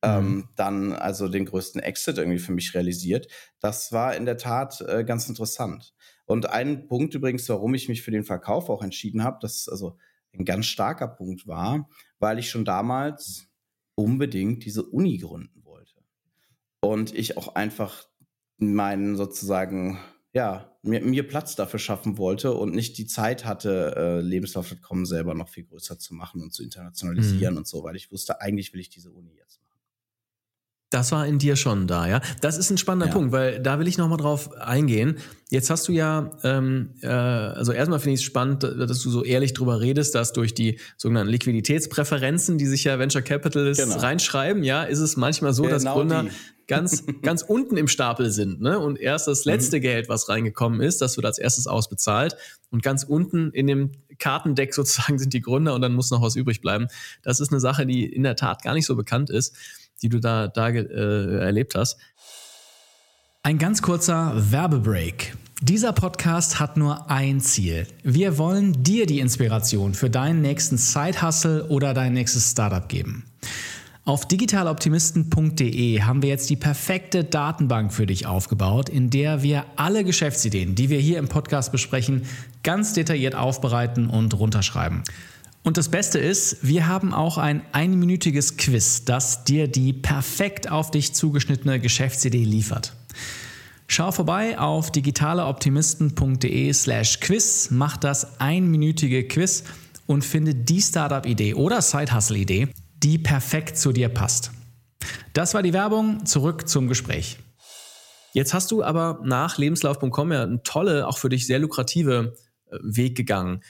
ähm, 0.04 0.24
mhm. 0.24 0.48
dann 0.56 0.92
also 0.92 1.28
den 1.28 1.46
größten 1.46 1.80
Exit 1.80 2.18
irgendwie 2.18 2.38
für 2.38 2.52
mich 2.52 2.74
realisiert. 2.74 3.28
Das 3.60 3.92
war 3.92 4.14
in 4.14 4.26
der 4.26 4.37
Tat 4.37 4.80
äh, 4.82 5.04
ganz 5.04 5.28
interessant. 5.28 5.94
Und 6.26 6.50
ein 6.50 6.87
Punkt 6.87 7.14
übrigens, 7.14 7.48
warum 7.48 7.74
ich 7.74 7.88
mich 7.88 8.02
für 8.02 8.10
den 8.10 8.24
Verkauf 8.24 8.70
auch 8.70 8.82
entschieden 8.82 9.24
habe, 9.24 9.38
das 9.40 9.68
also 9.68 9.98
ein 10.32 10.44
ganz 10.44 10.66
starker 10.66 11.08
Punkt 11.08 11.46
war, 11.46 11.88
weil 12.18 12.38
ich 12.38 12.50
schon 12.50 12.64
damals 12.64 13.48
unbedingt 13.94 14.64
diese 14.64 14.84
Uni 14.84 15.18
gründen 15.18 15.64
wollte. 15.64 15.94
Und 16.80 17.14
ich 17.14 17.37
auch 17.37 17.54
einfach 17.54 18.08
meinen 18.56 19.16
sozusagen, 19.16 19.98
ja, 20.32 20.76
mir, 20.82 21.00
mir 21.00 21.26
Platz 21.26 21.56
dafür 21.56 21.78
schaffen 21.78 22.18
wollte 22.18 22.54
und 22.54 22.74
nicht 22.74 22.98
die 22.98 23.06
Zeit 23.06 23.44
hatte, 23.44 23.94
äh, 23.96 24.20
Lebenslauf.com 24.20 25.06
selber 25.06 25.34
noch 25.34 25.48
viel 25.48 25.64
größer 25.64 25.98
zu 25.98 26.14
machen 26.14 26.42
und 26.42 26.52
zu 26.52 26.62
internationalisieren 26.62 27.54
mhm. 27.54 27.58
und 27.58 27.66
so, 27.66 27.84
weil 27.84 27.96
ich 27.96 28.10
wusste, 28.10 28.40
eigentlich 28.40 28.72
will 28.72 28.80
ich 28.80 28.90
diese 28.90 29.10
Uni 29.10 29.34
jetzt 29.37 29.60
machen. 29.60 29.63
Das 30.94 31.11
war 31.11 31.26
in 31.26 31.40
dir 31.40 31.57
schon 31.57 31.88
da, 31.88 32.07
ja. 32.07 32.20
Das 32.40 32.57
ist 32.57 32.70
ein 32.70 32.78
spannender 32.78 33.09
ja. 33.09 33.12
Punkt, 33.12 33.33
weil 33.33 33.61
da 33.61 33.80
will 33.80 33.88
ich 33.88 33.98
nochmal 33.98 34.16
drauf 34.16 34.57
eingehen. 34.61 35.16
Jetzt 35.50 35.68
hast 35.68 35.88
du 35.88 35.92
ja, 35.92 36.30
ähm, 36.44 36.90
äh, 37.02 37.09
also 37.09 37.72
erstmal 37.72 37.98
finde 37.98 38.14
ich 38.14 38.20
es 38.20 38.24
spannend, 38.24 38.62
dass 38.62 39.02
du 39.02 39.11
so 39.11 39.24
ehrlich 39.24 39.54
drüber 39.54 39.80
redest, 39.80 40.14
dass 40.14 40.33
durch 40.33 40.54
die 40.54 40.78
sogenannten 40.96 41.33
Liquiditätspräferenzen, 41.33 42.59
die 42.59 42.66
sich 42.66 42.85
ja 42.85 42.96
Venture 43.00 43.22
Capitalists 43.22 43.83
genau. 43.83 43.98
reinschreiben, 43.98 44.62
ja, 44.62 44.85
ist 44.85 45.00
es 45.00 45.16
manchmal 45.16 45.52
so, 45.52 45.64
genau 45.64 45.74
dass 45.74 45.85
Gründer 45.85 46.22
die. 46.22 46.30
ganz, 46.68 47.02
ganz 47.22 47.42
unten 47.42 47.76
im 47.76 47.88
Stapel 47.88 48.30
sind, 48.30 48.61
ne? 48.61 48.78
Und 48.78 48.96
erst 48.96 49.26
das 49.26 49.44
letzte 49.44 49.78
mhm. 49.78 49.83
Geld, 49.83 50.09
was 50.09 50.28
reingekommen 50.28 50.80
ist, 50.80 51.02
das 51.02 51.16
wird 51.16 51.26
als 51.26 51.38
erstes 51.38 51.66
ausbezahlt. 51.66 52.37
Und 52.70 52.85
ganz 52.85 53.02
unten 53.02 53.50
in 53.50 53.66
dem 53.66 53.90
Kartendeck 54.20 54.72
sozusagen 54.72 55.18
sind 55.18 55.33
die 55.35 55.40
Gründer 55.40 55.74
und 55.74 55.83
dann 55.83 55.92
muss 55.92 56.12
noch 56.12 56.22
was 56.22 56.37
übrig 56.37 56.61
bleiben. 56.61 56.87
Das 57.24 57.40
ist 57.40 57.50
eine 57.50 57.59
Sache, 57.59 57.85
die 57.85 58.04
in 58.04 58.22
der 58.22 58.37
Tat 58.37 58.62
gar 58.62 58.74
nicht 58.74 58.87
so 58.87 58.94
bekannt 58.94 59.28
ist 59.28 59.57
die 60.02 60.09
du 60.09 60.20
da, 60.20 60.48
da 60.48 60.68
äh, 60.68 61.38
erlebt 61.38 61.74
hast. 61.74 61.98
Ein 63.42 63.59
ganz 63.59 63.83
kurzer 63.83 64.33
Werbebreak. 64.50 65.37
Dieser 65.61 65.92
Podcast 65.92 66.61
hat 66.61 66.76
nur 66.76 67.11
ein 67.11 67.40
Ziel. 67.40 67.87
Wir 68.02 68.38
wollen 68.38 68.83
dir 68.83 69.07
die 69.07 69.20
Inspiration 69.20 69.94
für 69.94 70.11
deinen 70.11 70.42
nächsten 70.42 70.78
Side-Hustle 70.78 71.68
oder 71.68 71.94
dein 71.94 72.12
nächstes 72.12 72.50
Startup 72.50 72.88
geben. 72.88 73.24
Auf 74.07 74.28
digitaloptimisten.de 74.28 76.02
haben 76.02 76.22
wir 76.22 76.28
jetzt 76.28 76.50
die 76.50 76.57
perfekte 76.57 77.24
Datenbank 77.24 77.92
für 77.92 78.04
dich 78.04 78.26
aufgebaut, 78.26 78.90
in 78.90 79.09
der 79.09 79.42
wir 79.42 79.64
alle 79.76 80.04
Geschäftsideen, 80.04 80.74
die 80.74 80.90
wir 80.90 80.98
hier 80.98 81.18
im 81.18 81.28
Podcast 81.28 81.72
besprechen, 81.72 82.26
ganz 82.62 82.92
detailliert 82.92 83.35
aufbereiten 83.35 84.11
und 84.11 84.38
runterschreiben. 84.38 85.02
Und 85.64 85.79
das 85.79 85.88
Beste 85.88 86.18
ist, 86.18 86.59
wir 86.61 86.87
haben 86.87 87.14
auch 87.14 87.38
ein 87.38 87.62
einminütiges 87.72 88.59
Quiz, 88.59 89.07
das 89.07 89.44
dir 89.44 89.66
die 89.66 89.94
perfekt 89.94 90.70
auf 90.70 90.90
dich 90.90 91.14
zugeschnittene 91.14 91.81
Geschäftsidee 91.81 92.44
liefert. 92.44 92.92
Schau 93.87 94.12
vorbei 94.12 94.59
auf 94.59 94.92
digitaleoptimisten.de 94.92 96.70
slash 96.74 97.20
quiz, 97.20 97.68
mach 97.70 97.96
das 97.96 98.40
einminütige 98.40 99.27
Quiz 99.27 99.64
und 100.07 100.22
finde 100.22 100.55
die 100.55 100.83
Startup-Idee 100.83 101.55
oder 101.55 101.81
Side-Hustle-Idee, 101.81 102.68
die 103.03 103.16
perfekt 103.18 103.79
zu 103.79 103.92
dir 103.92 104.11
passt. 104.11 104.50
Das 105.33 105.55
war 105.55 105.62
die 105.62 105.72
Werbung, 105.72 106.27
zurück 106.27 106.68
zum 106.68 106.88
Gespräch. 106.88 107.38
Jetzt 108.35 108.53
hast 108.53 108.70
du 108.70 108.83
aber 108.83 109.20
nach 109.24 109.57
lebenslauf.com 109.57 110.33
ja 110.33 110.42
einen 110.42 110.62
tolle, 110.62 111.07
auch 111.07 111.16
für 111.16 111.31
dich 111.31 111.46
sehr 111.46 111.59
lukrative 111.59 112.35
äh, 112.66 112.77
Weg 112.83 113.16
gegangen. 113.16 113.62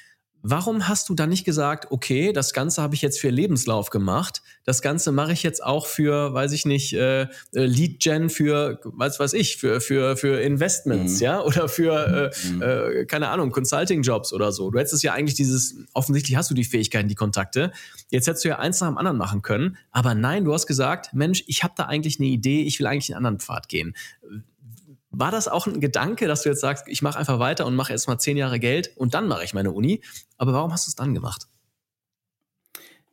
Warum 0.46 0.88
hast 0.88 1.08
du 1.08 1.14
dann 1.14 1.30
nicht 1.30 1.44
gesagt, 1.44 1.90
okay, 1.90 2.30
das 2.34 2.52
Ganze 2.52 2.82
habe 2.82 2.94
ich 2.94 3.00
jetzt 3.00 3.18
für 3.18 3.30
Lebenslauf 3.30 3.88
gemacht, 3.88 4.42
das 4.64 4.82
Ganze 4.82 5.10
mache 5.10 5.32
ich 5.32 5.42
jetzt 5.42 5.64
auch 5.64 5.86
für, 5.86 6.34
weiß 6.34 6.52
ich 6.52 6.66
nicht, 6.66 6.92
äh, 6.92 7.22
äh 7.22 7.28
Lead 7.54 7.98
Gen 8.00 8.28
für, 8.28 8.78
was 8.84 9.18
weiß 9.18 9.32
ich, 9.32 9.56
für 9.56 9.80
für 9.80 10.18
für 10.18 10.42
Investments, 10.42 11.14
mhm. 11.14 11.24
ja, 11.24 11.40
oder 11.40 11.66
für 11.70 12.30
äh, 12.30 12.48
mhm. 12.48 12.62
äh, 12.62 13.06
keine 13.06 13.30
Ahnung 13.30 13.52
Consulting 13.52 14.02
Jobs 14.02 14.34
oder 14.34 14.52
so. 14.52 14.70
Du 14.70 14.78
hättest 14.78 15.02
ja 15.02 15.14
eigentlich 15.14 15.34
dieses, 15.34 15.76
offensichtlich 15.94 16.36
hast 16.36 16.50
du 16.50 16.54
die 16.54 16.64
Fähigkeiten, 16.64 17.08
die 17.08 17.14
Kontakte. 17.14 17.72
Jetzt 18.10 18.26
hättest 18.26 18.44
du 18.44 18.50
ja 18.50 18.58
eins 18.58 18.82
nach 18.82 18.88
dem 18.88 18.98
anderen 18.98 19.16
machen 19.16 19.40
können, 19.40 19.78
aber 19.92 20.14
nein, 20.14 20.44
du 20.44 20.52
hast 20.52 20.66
gesagt, 20.66 21.14
Mensch, 21.14 21.42
ich 21.46 21.64
habe 21.64 21.72
da 21.74 21.84
eigentlich 21.84 22.20
eine 22.20 22.28
Idee, 22.28 22.64
ich 22.64 22.78
will 22.80 22.86
eigentlich 22.86 23.14
einen 23.14 23.24
anderen 23.24 23.40
Pfad 23.40 23.70
gehen. 23.70 23.94
War 25.18 25.30
das 25.30 25.48
auch 25.48 25.66
ein 25.66 25.80
Gedanke, 25.80 26.26
dass 26.26 26.42
du 26.42 26.48
jetzt 26.48 26.60
sagst, 26.60 26.88
ich 26.88 27.02
mache 27.02 27.18
einfach 27.18 27.38
weiter 27.38 27.66
und 27.66 27.74
mache 27.74 27.92
erst 27.92 28.08
mal 28.08 28.18
zehn 28.18 28.36
Jahre 28.36 28.58
Geld 28.58 28.96
und 28.96 29.14
dann 29.14 29.28
mache 29.28 29.44
ich 29.44 29.54
meine 29.54 29.72
Uni? 29.72 30.02
Aber 30.36 30.52
warum 30.52 30.72
hast 30.72 30.86
du 30.86 30.90
es 30.90 30.94
dann 30.94 31.14
gemacht? 31.14 31.46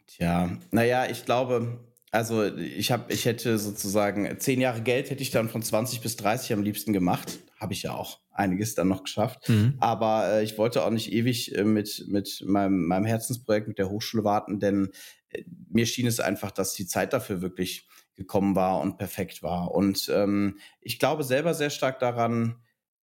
Tja, 0.07 0.51
naja, 0.71 1.09
ich 1.09 1.25
glaube, 1.25 1.79
also 2.11 2.43
ich 2.45 2.91
habe, 2.91 3.11
ich 3.13 3.25
hätte 3.25 3.57
sozusagen 3.57 4.37
zehn 4.39 4.59
Jahre 4.59 4.81
Geld 4.81 5.09
hätte 5.09 5.21
ich 5.21 5.31
dann 5.31 5.49
von 5.49 5.61
20 5.63 6.01
bis 6.01 6.17
30 6.17 6.53
am 6.53 6.63
liebsten 6.63 6.91
gemacht. 6.91 7.39
Habe 7.57 7.73
ich 7.73 7.83
ja 7.83 7.93
auch 7.93 8.19
einiges 8.31 8.75
dann 8.75 8.89
noch 8.89 9.03
geschafft. 9.03 9.47
Mhm. 9.47 9.75
Aber 9.79 10.27
äh, 10.27 10.43
ich 10.43 10.57
wollte 10.57 10.83
auch 10.83 10.89
nicht 10.89 11.11
ewig 11.13 11.55
äh, 11.55 11.63
mit, 11.63 12.05
mit 12.07 12.43
meinem, 12.45 12.85
meinem 12.87 13.05
Herzensprojekt 13.05 13.67
mit 13.67 13.77
der 13.77 13.89
Hochschule 13.89 14.23
warten, 14.23 14.59
denn 14.59 14.89
äh, 15.29 15.43
mir 15.69 15.85
schien 15.85 16.07
es 16.07 16.19
einfach, 16.19 16.51
dass 16.51 16.73
die 16.73 16.87
Zeit 16.87 17.13
dafür 17.13 17.41
wirklich 17.41 17.87
gekommen 18.15 18.55
war 18.55 18.79
und 18.79 18.97
perfekt 18.97 19.43
war. 19.43 19.71
Und 19.71 20.09
ähm, 20.13 20.59
ich 20.79 20.99
glaube 20.99 21.23
selber 21.23 21.53
sehr 21.53 21.69
stark 21.69 21.99
daran, 21.99 22.55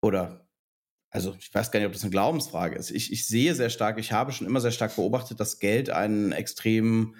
oder 0.01 0.47
also 1.11 1.35
ich 1.39 1.55
weiß 1.55 1.71
gar 1.71 1.81
nicht, 1.81 1.87
ob 1.87 1.93
das 1.93 2.03
eine 2.03 2.11
Glaubensfrage 2.11 2.77
ist. 2.77 2.91
Ich, 2.91 3.13
ich 3.13 3.27
sehe 3.27 3.55
sehr 3.55 3.71
stark, 3.71 3.99
ich 3.99 4.13
habe 4.13 4.33
schon 4.33 4.47
immer 4.47 4.61
sehr 4.61 4.71
stark 4.73 4.97
beobachtet, 4.97 5.41
dass 5.41 5.59
Geld 5.59 5.91
einen 5.91 6.33
extrem 6.33 7.15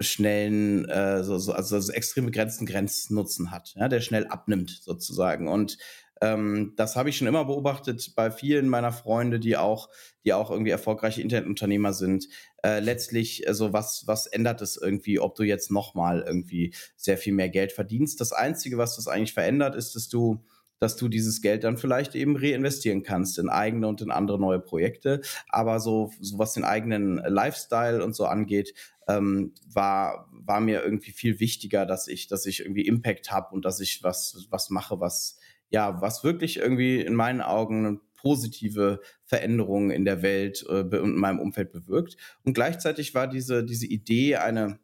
schnellen, 0.00 0.88
äh, 0.88 1.24
so, 1.24 1.38
so, 1.38 1.52
also, 1.52 1.76
also 1.76 1.92
extrem 1.92 2.26
begrenzten 2.26 2.66
Grenznutzen 2.66 3.50
hat, 3.50 3.72
ja, 3.74 3.88
der 3.88 4.00
schnell 4.00 4.26
abnimmt 4.28 4.70
sozusagen. 4.70 5.48
Und 5.48 5.78
ähm, 6.20 6.72
das 6.76 6.96
habe 6.96 7.08
ich 7.08 7.16
schon 7.16 7.28
immer 7.28 7.44
beobachtet 7.44 8.12
bei 8.16 8.30
vielen 8.30 8.68
meiner 8.68 8.92
Freunde, 8.92 9.40
die 9.40 9.56
auch, 9.56 9.88
die 10.24 10.32
auch 10.32 10.50
irgendwie 10.50 10.70
erfolgreiche 10.70 11.22
Internetunternehmer 11.22 11.92
sind. 11.92 12.28
Äh, 12.62 12.80
letztlich, 12.80 13.46
also 13.46 13.72
was, 13.72 14.04
was 14.06 14.26
ändert 14.26 14.62
es 14.62 14.76
irgendwie, 14.76 15.20
ob 15.20 15.34
du 15.34 15.42
jetzt 15.42 15.70
nochmal 15.70 16.24
irgendwie 16.26 16.74
sehr 16.96 17.18
viel 17.18 17.32
mehr 17.32 17.48
Geld 17.48 17.72
verdienst? 17.72 18.20
Das 18.20 18.32
Einzige, 18.32 18.78
was 18.78 18.96
das 18.96 19.08
eigentlich 19.08 19.34
verändert, 19.34 19.74
ist, 19.74 19.94
dass 19.94 20.08
du 20.08 20.44
dass 20.80 20.96
du 20.96 21.08
dieses 21.08 21.42
Geld 21.42 21.64
dann 21.64 21.76
vielleicht 21.76 22.14
eben 22.14 22.36
reinvestieren 22.36 23.02
kannst 23.02 23.38
in 23.38 23.48
eigene 23.48 23.88
und 23.88 24.00
in 24.00 24.12
andere 24.12 24.38
neue 24.38 24.60
Projekte. 24.60 25.22
Aber 25.48 25.80
so, 25.80 26.12
so 26.20 26.38
was 26.38 26.52
den 26.52 26.62
eigenen 26.62 27.16
Lifestyle 27.16 28.04
und 28.04 28.14
so 28.14 28.26
angeht, 28.26 28.74
ähm, 29.08 29.54
war, 29.66 30.28
war 30.30 30.60
mir 30.60 30.82
irgendwie 30.84 31.10
viel 31.10 31.40
wichtiger, 31.40 31.86
dass 31.86 32.06
ich, 32.06 32.28
dass 32.28 32.46
ich 32.46 32.60
irgendwie 32.60 32.86
Impact 32.86 33.32
habe 33.32 33.54
und 33.54 33.64
dass 33.64 33.80
ich 33.80 34.02
was, 34.02 34.46
was 34.50 34.70
mache, 34.70 35.00
was, 35.00 35.37
ja, 35.70 36.00
was 36.00 36.24
wirklich 36.24 36.58
irgendwie 36.58 37.00
in 37.00 37.14
meinen 37.14 37.40
Augen 37.40 38.00
positive 38.14 39.00
Veränderung 39.24 39.90
in 39.90 40.04
der 40.04 40.22
Welt 40.22 40.64
äh, 40.68 40.80
und 40.82 41.14
in 41.14 41.18
meinem 41.18 41.38
Umfeld 41.38 41.72
bewirkt. 41.72 42.16
Und 42.42 42.54
gleichzeitig 42.54 43.14
war 43.14 43.28
diese, 43.28 43.64
diese 43.64 43.86
Idee, 43.86 44.36
eine, 44.36 44.78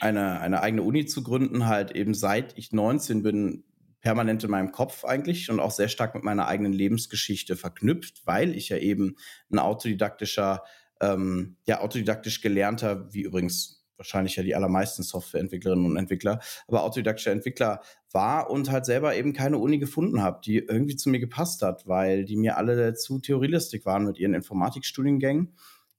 eine, 0.00 0.40
eine 0.40 0.62
eigene 0.62 0.82
Uni 0.82 1.06
zu 1.06 1.22
gründen, 1.22 1.66
halt 1.66 1.92
eben 1.92 2.14
seit 2.14 2.56
ich 2.56 2.72
19 2.72 3.22
bin, 3.22 3.64
permanent 4.00 4.44
in 4.44 4.50
meinem 4.50 4.70
Kopf 4.70 5.04
eigentlich 5.04 5.50
und 5.50 5.60
auch 5.60 5.70
sehr 5.70 5.88
stark 5.88 6.14
mit 6.14 6.24
meiner 6.24 6.46
eigenen 6.46 6.74
Lebensgeschichte 6.74 7.56
verknüpft, 7.56 8.26
weil 8.26 8.54
ich 8.54 8.68
ja 8.68 8.76
eben 8.76 9.16
ein 9.50 9.58
autodidaktischer, 9.58 10.62
ähm, 11.00 11.56
ja, 11.66 11.80
autodidaktisch 11.80 12.42
gelernter, 12.42 13.12
wie 13.14 13.22
übrigens 13.22 13.83
wahrscheinlich 13.96 14.36
ja 14.36 14.42
die 14.42 14.54
allermeisten 14.54 15.02
Softwareentwicklerinnen 15.02 15.86
und 15.86 15.96
Entwickler, 15.96 16.40
aber 16.66 16.82
autodidaktischer 16.82 17.32
Entwickler 17.32 17.80
war 18.12 18.50
und 18.50 18.70
halt 18.70 18.86
selber 18.86 19.14
eben 19.14 19.32
keine 19.32 19.58
Uni 19.58 19.78
gefunden 19.78 20.22
habe, 20.22 20.40
die 20.44 20.58
irgendwie 20.58 20.96
zu 20.96 21.10
mir 21.10 21.20
gepasst 21.20 21.62
hat, 21.62 21.86
weil 21.86 22.24
die 22.24 22.36
mir 22.36 22.56
alle 22.56 22.94
zu 22.94 23.18
theorielistik 23.18 23.86
waren 23.86 24.04
mit 24.04 24.18
ihren 24.18 24.34
Informatikstudiengängen. 24.34 25.54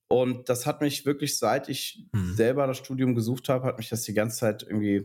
Und 0.07 0.49
das 0.49 0.65
hat 0.65 0.81
mich 0.81 1.05
wirklich, 1.05 1.37
seit 1.37 1.67
ich 1.67 2.07
mhm. 2.13 2.35
selber 2.35 2.67
das 2.67 2.77
Studium 2.77 3.15
gesucht 3.15 3.49
habe, 3.49 3.65
hat 3.65 3.77
mich 3.77 3.89
das 3.89 4.03
die 4.03 4.13
ganze 4.13 4.37
Zeit 4.37 4.63
irgendwie 4.63 4.97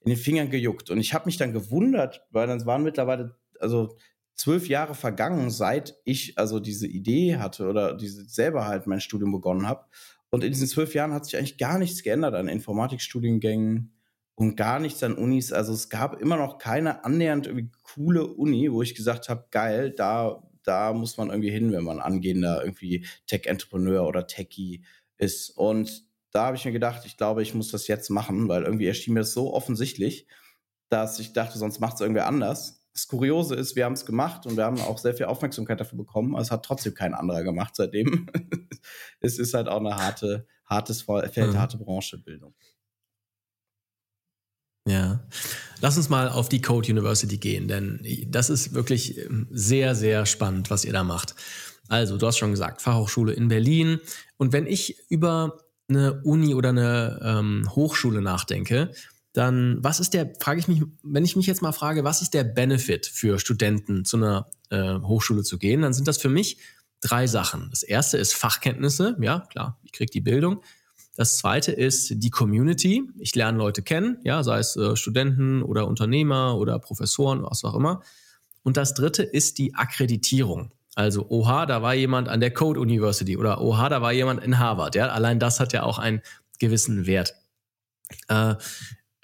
in 0.00 0.10
den 0.10 0.16
Fingern 0.16 0.50
gejuckt. 0.50 0.90
Und 0.90 0.98
ich 0.98 1.14
habe 1.14 1.26
mich 1.26 1.36
dann 1.36 1.52
gewundert, 1.52 2.26
weil 2.30 2.46
dann 2.46 2.64
waren 2.64 2.82
mittlerweile, 2.82 3.36
also 3.60 3.96
zwölf 4.34 4.68
Jahre 4.68 4.94
vergangen, 4.94 5.50
seit 5.50 5.96
ich 6.04 6.38
also 6.38 6.60
diese 6.60 6.86
Idee 6.86 7.36
hatte 7.36 7.68
oder 7.68 7.94
diese 7.94 8.24
selber 8.24 8.66
halt 8.66 8.86
mein 8.86 9.00
Studium 9.00 9.32
begonnen 9.32 9.66
habe. 9.66 9.86
Und 10.30 10.44
in 10.44 10.52
diesen 10.52 10.66
zwölf 10.66 10.94
Jahren 10.94 11.12
hat 11.12 11.24
sich 11.24 11.36
eigentlich 11.36 11.58
gar 11.58 11.78
nichts 11.78 12.02
geändert 12.02 12.34
an 12.34 12.48
Informatikstudiengängen 12.48 13.92
und 14.34 14.56
gar 14.56 14.80
nichts 14.80 15.02
an 15.02 15.16
Unis. 15.16 15.52
Also 15.52 15.72
es 15.72 15.88
gab 15.88 16.20
immer 16.20 16.36
noch 16.36 16.58
keine 16.58 17.04
annähernd 17.04 17.46
irgendwie 17.46 17.70
coole 17.82 18.26
Uni, 18.26 18.70
wo 18.70 18.82
ich 18.82 18.94
gesagt 18.94 19.28
habe, 19.28 19.46
geil, 19.50 19.90
da, 19.90 20.42
da 20.62 20.92
muss 20.92 21.16
man 21.16 21.30
irgendwie 21.30 21.50
hin, 21.50 21.72
wenn 21.72 21.84
man 21.84 22.00
angehender 22.00 22.62
irgendwie 22.62 23.06
Tech-Entrepreneur 23.26 24.06
oder 24.06 24.26
Techie 24.26 24.84
ist. 25.16 25.50
Und 25.50 26.04
da 26.32 26.46
habe 26.46 26.56
ich 26.56 26.64
mir 26.66 26.72
gedacht, 26.72 27.06
ich 27.06 27.16
glaube, 27.16 27.42
ich 27.42 27.54
muss 27.54 27.70
das 27.70 27.88
jetzt 27.88 28.10
machen, 28.10 28.48
weil 28.48 28.64
irgendwie 28.64 28.86
erschien 28.86 29.14
mir 29.14 29.20
das 29.20 29.32
so 29.32 29.54
offensichtlich, 29.54 30.26
dass 30.90 31.18
ich 31.18 31.32
dachte, 31.32 31.58
sonst 31.58 31.80
macht 31.80 31.94
es 31.94 32.00
irgendwer 32.02 32.26
anders. 32.26 32.75
Das 32.96 33.08
Kuriose 33.08 33.54
ist, 33.56 33.76
wir 33.76 33.84
haben 33.84 33.92
es 33.92 34.06
gemacht 34.06 34.46
und 34.46 34.56
wir 34.56 34.64
haben 34.64 34.80
auch 34.80 34.96
sehr 34.96 35.12
viel 35.12 35.26
Aufmerksamkeit 35.26 35.78
dafür 35.78 35.98
bekommen, 35.98 36.34
aber 36.34 36.40
es 36.40 36.50
hat 36.50 36.64
trotzdem 36.64 36.94
kein 36.94 37.12
anderer 37.12 37.42
gemacht 37.42 37.76
seitdem. 37.76 38.26
es 39.20 39.38
ist 39.38 39.52
halt 39.52 39.68
auch 39.68 39.80
eine 39.80 39.96
harte, 39.96 40.46
hartes 40.64 41.02
Feld, 41.02 41.52
mhm. 41.52 41.58
harte 41.58 41.76
Branchebildung. 41.76 42.54
Ja. 44.88 45.28
Lass 45.82 45.98
uns 45.98 46.08
mal 46.08 46.30
auf 46.30 46.48
die 46.48 46.62
Code 46.62 46.90
University 46.90 47.36
gehen, 47.36 47.68
denn 47.68 48.00
das 48.28 48.48
ist 48.48 48.72
wirklich 48.72 49.18
ähm, 49.18 49.46
sehr, 49.50 49.94
sehr 49.94 50.24
spannend, 50.24 50.70
was 50.70 50.86
ihr 50.86 50.94
da 50.94 51.04
macht. 51.04 51.34
Also, 51.88 52.16
du 52.16 52.26
hast 52.26 52.38
schon 52.38 52.52
gesagt, 52.52 52.80
Fachhochschule 52.80 53.34
in 53.34 53.48
Berlin. 53.48 54.00
Und 54.38 54.54
wenn 54.54 54.66
ich 54.66 54.96
über 55.10 55.58
eine 55.90 56.22
Uni 56.22 56.54
oder 56.54 56.70
eine 56.70 57.20
ähm, 57.22 57.68
Hochschule 57.76 58.22
nachdenke, 58.22 58.90
dann 59.36 59.78
was 59.82 60.00
ist 60.00 60.14
der, 60.14 60.32
frage 60.40 60.60
ich 60.60 60.68
mich, 60.68 60.82
wenn 61.02 61.24
ich 61.24 61.36
mich 61.36 61.46
jetzt 61.46 61.62
mal 61.62 61.72
frage, 61.72 62.04
was 62.04 62.22
ist 62.22 62.32
der 62.32 62.44
Benefit 62.44 63.06
für 63.06 63.38
Studenten 63.38 64.04
zu 64.04 64.16
einer 64.16 64.50
äh, 64.70 64.98
Hochschule 65.00 65.42
zu 65.42 65.58
gehen, 65.58 65.82
dann 65.82 65.92
sind 65.92 66.08
das 66.08 66.18
für 66.18 66.28
mich 66.28 66.58
drei 67.00 67.26
Sachen. 67.26 67.68
Das 67.70 67.82
erste 67.82 68.16
ist 68.18 68.34
Fachkenntnisse, 68.34 69.16
ja 69.20 69.40
klar, 69.50 69.78
ich 69.84 69.92
kriege 69.92 70.10
die 70.10 70.20
Bildung. 70.20 70.62
Das 71.16 71.38
zweite 71.38 71.72
ist 71.72 72.12
die 72.22 72.30
Community. 72.30 73.04
Ich 73.18 73.34
lerne 73.34 73.56
Leute 73.56 73.82
kennen, 73.82 74.18
ja, 74.22 74.42
sei 74.42 74.58
es 74.58 74.76
äh, 74.76 74.96
Studenten 74.96 75.62
oder 75.62 75.86
Unternehmer 75.86 76.56
oder 76.56 76.78
Professoren, 76.78 77.42
was 77.42 77.64
auch 77.64 77.74
immer. 77.74 78.02
Und 78.62 78.76
das 78.76 78.94
dritte 78.94 79.22
ist 79.22 79.58
die 79.58 79.74
Akkreditierung. 79.74 80.72
Also, 80.94 81.26
oha, 81.28 81.66
da 81.66 81.82
war 81.82 81.94
jemand 81.94 82.28
an 82.28 82.40
der 82.40 82.52
Code 82.52 82.80
University 82.80 83.36
oder 83.36 83.60
oha, 83.60 83.88
da 83.88 84.00
war 84.02 84.12
jemand 84.12 84.42
in 84.42 84.58
Harvard. 84.58 84.94
Ja, 84.94 85.08
allein 85.08 85.38
das 85.38 85.60
hat 85.60 85.72
ja 85.72 85.82
auch 85.82 85.98
einen 85.98 86.22
gewissen 86.58 87.06
Wert. 87.06 87.34
Äh, 88.28 88.54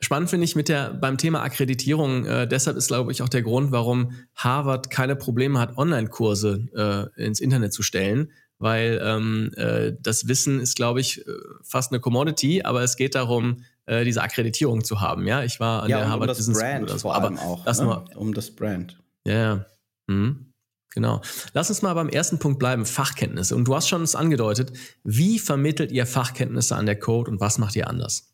Spannend 0.02 0.30
finde 0.30 0.44
ich 0.44 0.56
mit 0.56 0.68
der 0.68 0.94
beim 0.94 1.16
Thema 1.16 1.42
Akkreditierung. 1.42 2.26
Äh, 2.26 2.48
deshalb 2.48 2.76
ist, 2.76 2.88
glaube 2.88 3.12
ich, 3.12 3.22
auch 3.22 3.28
der 3.28 3.42
Grund, 3.42 3.70
warum 3.70 4.12
Harvard 4.34 4.90
keine 4.90 5.14
Probleme 5.14 5.60
hat, 5.60 5.78
Online-Kurse 5.78 7.10
äh, 7.16 7.24
ins 7.24 7.38
Internet 7.38 7.72
zu 7.72 7.82
stellen, 7.82 8.32
weil 8.58 9.00
ähm, 9.00 9.52
äh, 9.56 9.92
das 10.00 10.26
Wissen 10.26 10.58
ist, 10.58 10.74
glaube 10.74 11.00
ich, 11.00 11.24
äh, 11.24 11.30
fast 11.62 11.92
eine 11.92 12.00
Commodity, 12.00 12.62
aber 12.62 12.82
es 12.82 12.96
geht 12.96 13.14
darum, 13.14 13.62
äh, 13.86 14.04
diese 14.04 14.22
Akkreditierung 14.22 14.82
zu 14.82 15.00
haben. 15.00 15.28
Ja, 15.28 15.44
ich 15.44 15.60
war 15.60 15.84
an 15.84 15.90
ja, 15.90 15.98
der 15.98 16.08
Harvard 16.08 16.30
um 16.30 16.36
Business 16.36 16.58
Brand 16.58 16.82
oder 16.82 16.98
so, 16.98 17.12
aber 17.12 17.30
auch, 17.38 17.64
das 17.64 17.78
ne? 17.78 17.84
nur, 17.84 18.04
um 18.16 18.34
das 18.34 18.50
Brand. 18.50 18.98
Ja, 19.24 19.34
ja. 19.34 19.66
Mhm. 20.08 20.52
Genau. 20.94 21.22
Lass 21.54 21.70
uns 21.70 21.80
mal 21.80 21.94
beim 21.94 22.08
ersten 22.08 22.40
Punkt 22.40 22.58
bleiben, 22.58 22.84
Fachkenntnisse. 22.84 23.54
Und 23.54 23.66
du 23.66 23.74
hast 23.74 23.88
schon 23.88 24.02
es 24.02 24.14
angedeutet. 24.14 24.72
Wie 25.04 25.38
vermittelt 25.38 25.90
ihr 25.92 26.06
Fachkenntnisse 26.06 26.76
an 26.76 26.86
der 26.86 26.98
Code 26.98 27.30
und 27.30 27.40
was 27.40 27.58
macht 27.58 27.76
ihr 27.76 27.88
anders? 27.88 28.31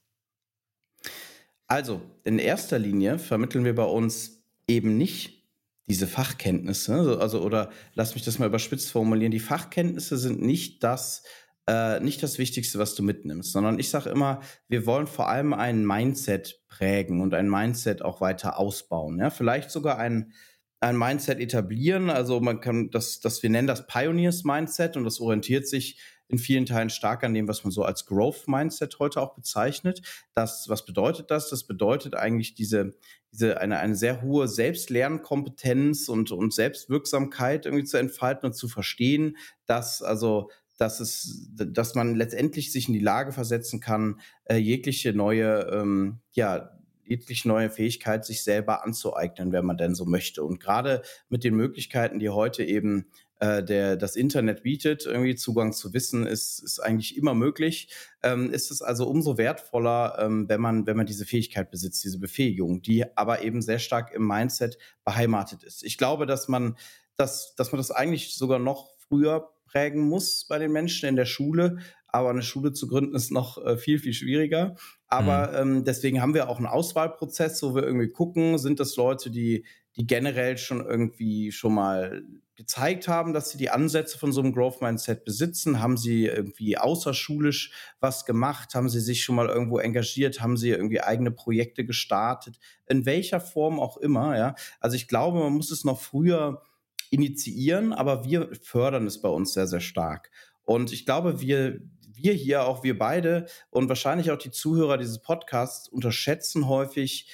Also, 1.69 2.01
in 2.25 2.39
erster 2.39 2.79
Linie 2.79 3.19
vermitteln 3.19 3.65
wir 3.65 3.75
bei 3.75 3.85
uns 3.85 4.43
eben 4.67 4.97
nicht 4.97 5.47
diese 5.87 6.07
Fachkenntnisse, 6.07 7.19
also, 7.21 7.43
oder 7.43 7.71
lass 7.95 8.15
mich 8.15 8.25
das 8.25 8.39
mal 8.39 8.47
überspitzt 8.47 8.91
formulieren, 8.91 9.33
die 9.33 9.39
Fachkenntnisse 9.39 10.17
sind 10.17 10.41
nicht 10.41 10.83
das, 10.83 11.23
äh, 11.67 12.01
nicht 12.01 12.23
das 12.23 12.39
Wichtigste, 12.39 12.79
was 12.79 12.95
du 12.95 13.03
mitnimmst, 13.03 13.53
sondern 13.53 13.79
ich 13.79 13.91
sage 13.91 14.09
immer, 14.09 14.41
wir 14.69 14.87
wollen 14.87 15.07
vor 15.07 15.29
allem 15.29 15.53
ein 15.53 15.87
Mindset 15.87 16.63
prägen 16.69 17.21
und 17.21 17.35
ein 17.35 17.49
Mindset 17.49 18.03
auch 18.03 18.21
weiter 18.23 18.59
ausbauen. 18.59 19.19
Ja? 19.19 19.29
Vielleicht 19.29 19.71
sogar 19.71 19.99
ein, 19.99 20.33
ein 20.81 20.97
Mindset 20.97 21.39
etablieren. 21.39 22.09
Also 22.09 22.41
man 22.41 22.61
kann 22.61 22.91
das, 22.91 23.21
das, 23.21 23.43
wir 23.43 23.51
nennen 23.51 23.69
das 23.69 23.87
Pioneers 23.87 24.45
Mindset 24.45 24.97
und 24.97 25.05
das 25.05 25.21
orientiert 25.21 25.69
sich 25.69 26.01
in 26.29 26.39
vielen 26.39 26.67
Teilen 26.67 26.91
stark 26.91 27.25
an 27.25 27.35
dem, 27.35 27.49
was 27.49 27.65
man 27.65 27.71
so 27.71 27.83
als 27.83 28.07
Growth 28.07 28.47
Mindset 28.47 28.99
heute 28.99 29.21
auch 29.21 29.35
bezeichnet. 29.35 30.03
Das, 30.35 30.69
was 30.69 30.85
bedeutet 30.85 31.31
das? 31.31 31.49
Das 31.49 31.65
bedeutet 31.65 32.15
eigentlich 32.15 32.55
diese, 32.55 32.95
diese 33.33 33.61
eine, 33.61 33.79
eine 33.79 33.97
sehr 33.97 34.23
hohe 34.23 34.47
Selbstlernkompetenz 34.47 36.09
und, 36.09 36.31
und 36.31 36.53
Selbstwirksamkeit 36.53 37.67
irgendwie 37.67 37.85
zu 37.85 37.97
entfalten 37.97 38.47
und 38.47 38.53
zu 38.53 38.69
verstehen, 38.69 39.37
dass 39.67 40.03
also 40.03 40.51
dass 40.79 41.01
es, 41.01 41.51
dass 41.55 41.95
man 41.95 42.15
letztendlich 42.15 42.73
sich 42.73 42.87
in 42.87 42.95
die 42.95 43.01
Lage 43.01 43.33
versetzen 43.33 43.81
kann, 43.81 44.21
äh, 44.45 44.57
jegliche 44.57 45.13
neue, 45.13 45.69
ähm, 45.73 46.21
ja, 46.33 46.71
jegliche 47.05 47.49
neue 47.49 47.69
Fähigkeit 47.69 48.25
sich 48.25 48.45
selber 48.45 48.85
anzueignen, 48.85 49.51
wenn 49.51 49.65
man 49.65 49.77
denn 49.77 49.95
so 49.95 50.05
möchte. 50.05 50.45
Und 50.45 50.61
gerade 50.61 51.03
mit 51.29 51.43
den 51.43 51.57
Möglichkeiten, 51.57 52.19
die 52.19 52.29
heute 52.29 52.63
eben 52.63 53.07
äh, 53.41 53.63
der 53.63 53.97
das 53.97 54.17
Internet 54.17 54.63
bietet, 54.63 55.07
irgendwie 55.07 55.37
Zugang 55.37 55.73
zu 55.73 55.93
Wissen 55.95 56.27
ist, 56.27 56.59
ist 56.59 56.81
eigentlich 56.81 57.17
immer 57.17 57.35
möglich. 57.35 57.89
Ähm, 58.23 58.51
ist 58.51 58.71
es 58.71 58.83
also 58.83 59.09
umso 59.09 59.39
wertvoller, 59.39 60.17
ähm, 60.21 60.49
wenn 60.49 60.61
man 60.61 60.87
wenn 60.87 60.97
man 60.97 61.07
diese 61.07 61.25
Fähigkeit 61.25 61.71
besitzt, 61.71 62.05
diese 62.05 62.19
Befähigung, 62.19 62.83
die 62.83 63.05
aber 63.17 63.43
eben 63.43 63.63
sehr 63.63 63.79
stark 63.79 64.13
im 64.13 64.27
Mindset 64.27 64.79
beheimatet 65.05 65.63
ist. 65.63 65.85
Ich 65.85 65.99
glaube, 65.99 66.27
dass 66.27 66.49
man 66.49 66.77
dass 67.17 67.55
dass 67.55 67.71
man 67.73 67.79
das 67.79 67.91
eigentlich 67.91 68.35
sogar 68.35 68.59
noch 68.59 68.97
früher 69.09 69.53
prägen 69.67 70.09
muss 70.09 70.47
bei 70.47 70.59
den 70.59 70.73
Menschen 70.73 71.09
in 71.09 71.17
der 71.17 71.27
Schule. 71.27 71.79
Aber 72.11 72.31
eine 72.31 72.43
Schule 72.43 72.73
zu 72.73 72.89
gründen 72.89 73.15
ist 73.15 73.31
noch 73.31 73.63
äh, 73.65 73.77
viel, 73.77 73.99
viel 73.99 74.15
schwieriger. 74.15 74.77
Aber 75.09 75.49
mhm. 75.49 75.77
ähm, 75.77 75.85
deswegen 75.85 76.23
haben 76.23 76.35
wir 76.35 76.49
auch 76.49 76.57
einen 76.57 76.67
Auswahlprozess, 76.67 77.63
wo 77.63 77.75
wir 77.75 77.83
irgendwie 77.83 78.09
gucken, 78.09 78.59
sind 78.59 78.81
das 78.81 78.97
Leute, 78.97 79.31
die, 79.31 79.65
die 79.99 80.07
generell 80.07 80.57
schon 80.59 80.85
irgendwie 80.85 81.51
schon 81.51 81.75
mal 81.75 82.23
gezeigt 82.55 83.09
haben, 83.09 83.33
dass 83.33 83.51
sie 83.51 83.59
die 83.59 83.71
Ansätze 83.71 84.17
von 84.17 84.33
so 84.33 84.41
einem 84.41 84.53
Growth 84.53 84.81
Mindset 84.81 85.25
besitzen? 85.25 85.81
Haben 85.81 85.97
sie 85.97 86.27
irgendwie 86.27 86.79
außerschulisch 86.79 87.73
was 88.01 88.25
gemacht? 88.25 88.75
Haben 88.75 88.89
sie 88.89 89.01
sich 89.01 89.23
schon 89.23 89.35
mal 89.35 89.49
irgendwo 89.49 89.79
engagiert? 89.79 90.41
Haben 90.41 90.57
sie 90.57 90.71
irgendwie 90.71 91.01
eigene 91.01 91.33
Projekte 91.33 91.85
gestartet? 91.85 92.59
In 92.87 93.07
welcher 93.07 93.41
Form 93.41 93.81
auch 93.81 93.97
immer, 93.97 94.39
ja. 94.39 94.55
Also 94.81 94.95
ich 94.95 95.09
glaube, 95.09 95.41
man 95.41 95.53
muss 95.53 95.71
es 95.71 95.85
noch 95.85 96.01
früher 96.01 96.63
initiieren, 97.11 97.93
aber 97.93 98.25
wir 98.25 98.51
fördern 98.63 99.07
es 99.07 99.21
bei 99.21 99.29
uns 99.29 99.53
sehr, 99.53 99.67
sehr 99.67 99.81
stark. 99.81 100.31
Und 100.65 100.93
ich 100.93 101.07
glaube, 101.07 101.41
wir, 101.41 101.81
wir 102.07 102.35
hier, 102.35 102.67
auch 102.67 102.85
wir 102.85 102.99
beide 102.99 103.47
und 103.71 103.89
wahrscheinlich 103.89 104.31
auch 104.31 104.39
die 104.39 104.51
Zuhörer 104.51 104.99
dieses 104.99 105.21
Podcasts 105.23 105.89
unterschätzen 105.89 106.69
häufig, 106.69 107.29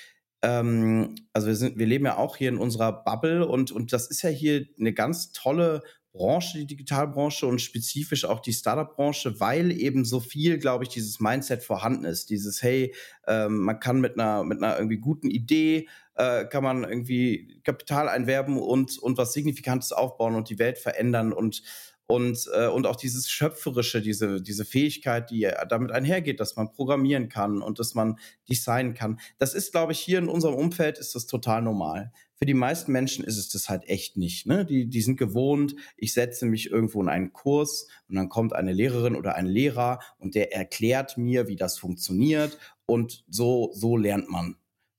ähm, 0.44 1.14
also 1.32 1.46
wir 1.46 1.56
sind, 1.56 1.78
wir 1.78 1.86
leben 1.86 2.04
ja 2.04 2.18
auch 2.18 2.36
hier 2.36 2.50
in 2.50 2.58
unserer 2.58 2.92
Bubble 3.02 3.48
und, 3.48 3.72
und 3.72 3.94
das 3.94 4.08
ist 4.08 4.20
ja 4.20 4.28
hier 4.28 4.66
eine 4.78 4.92
ganz 4.92 5.32
tolle 5.32 5.82
Branche, 6.12 6.58
die 6.58 6.66
Digitalbranche 6.66 7.46
und 7.46 7.60
spezifisch 7.60 8.24
auch 8.26 8.40
die 8.40 8.52
Startup-Branche, 8.52 9.40
weil 9.40 9.72
eben 9.72 10.04
so 10.04 10.20
viel, 10.20 10.58
glaube 10.58 10.84
ich, 10.84 10.90
dieses 10.90 11.18
Mindset 11.18 11.64
vorhanden 11.64 12.04
ist. 12.04 12.30
Dieses, 12.30 12.62
hey, 12.62 12.94
ähm, 13.26 13.56
man 13.60 13.80
kann 13.80 14.00
mit 14.00 14.18
einer, 14.18 14.44
mit 14.44 14.62
einer 14.62 14.76
irgendwie 14.76 14.98
guten 14.98 15.28
Idee, 15.28 15.88
äh, 16.14 16.44
kann 16.44 16.62
man 16.62 16.84
irgendwie 16.84 17.60
Kapital 17.64 18.08
einwerben 18.08 18.58
und, 18.58 18.98
und 18.98 19.18
was 19.18 19.32
Signifikantes 19.32 19.92
aufbauen 19.92 20.36
und 20.36 20.50
die 20.50 20.58
Welt 20.58 20.78
verändern 20.78 21.32
und 21.32 21.62
und, 22.06 22.48
äh, 22.52 22.68
und 22.68 22.86
auch 22.86 22.96
dieses 22.96 23.30
Schöpferische, 23.30 24.02
diese, 24.02 24.42
diese 24.42 24.64
Fähigkeit, 24.64 25.30
die 25.30 25.48
damit 25.68 25.90
einhergeht, 25.90 26.38
dass 26.38 26.56
man 26.56 26.70
programmieren 26.70 27.28
kann 27.28 27.62
und 27.62 27.78
dass 27.78 27.94
man 27.94 28.18
designen 28.48 28.94
kann. 28.94 29.18
Das 29.38 29.54
ist, 29.54 29.72
glaube 29.72 29.92
ich, 29.92 30.00
hier 30.00 30.18
in 30.18 30.28
unserem 30.28 30.54
Umfeld 30.54 30.98
ist 30.98 31.14
das 31.14 31.26
total 31.26 31.62
normal. 31.62 32.12
Für 32.36 32.46
die 32.46 32.54
meisten 32.54 32.92
Menschen 32.92 33.24
ist 33.24 33.38
es 33.38 33.48
das 33.48 33.68
halt 33.68 33.88
echt 33.88 34.16
nicht. 34.16 34.46
Ne? 34.46 34.66
Die, 34.66 34.86
die 34.86 35.00
sind 35.00 35.16
gewohnt, 35.16 35.76
ich 35.96 36.12
setze 36.12 36.44
mich 36.46 36.70
irgendwo 36.70 37.00
in 37.00 37.08
einen 37.08 37.32
Kurs 37.32 37.88
und 38.08 38.16
dann 38.16 38.28
kommt 38.28 38.52
eine 38.52 38.72
Lehrerin 38.72 39.16
oder 39.16 39.36
ein 39.36 39.46
Lehrer 39.46 40.00
und 40.18 40.34
der 40.34 40.54
erklärt 40.54 41.16
mir, 41.16 41.48
wie 41.48 41.56
das 41.56 41.78
funktioniert 41.78 42.58
und 42.86 43.24
so, 43.28 43.70
so 43.72 43.96
lernt 43.96 44.28
man. 44.28 44.56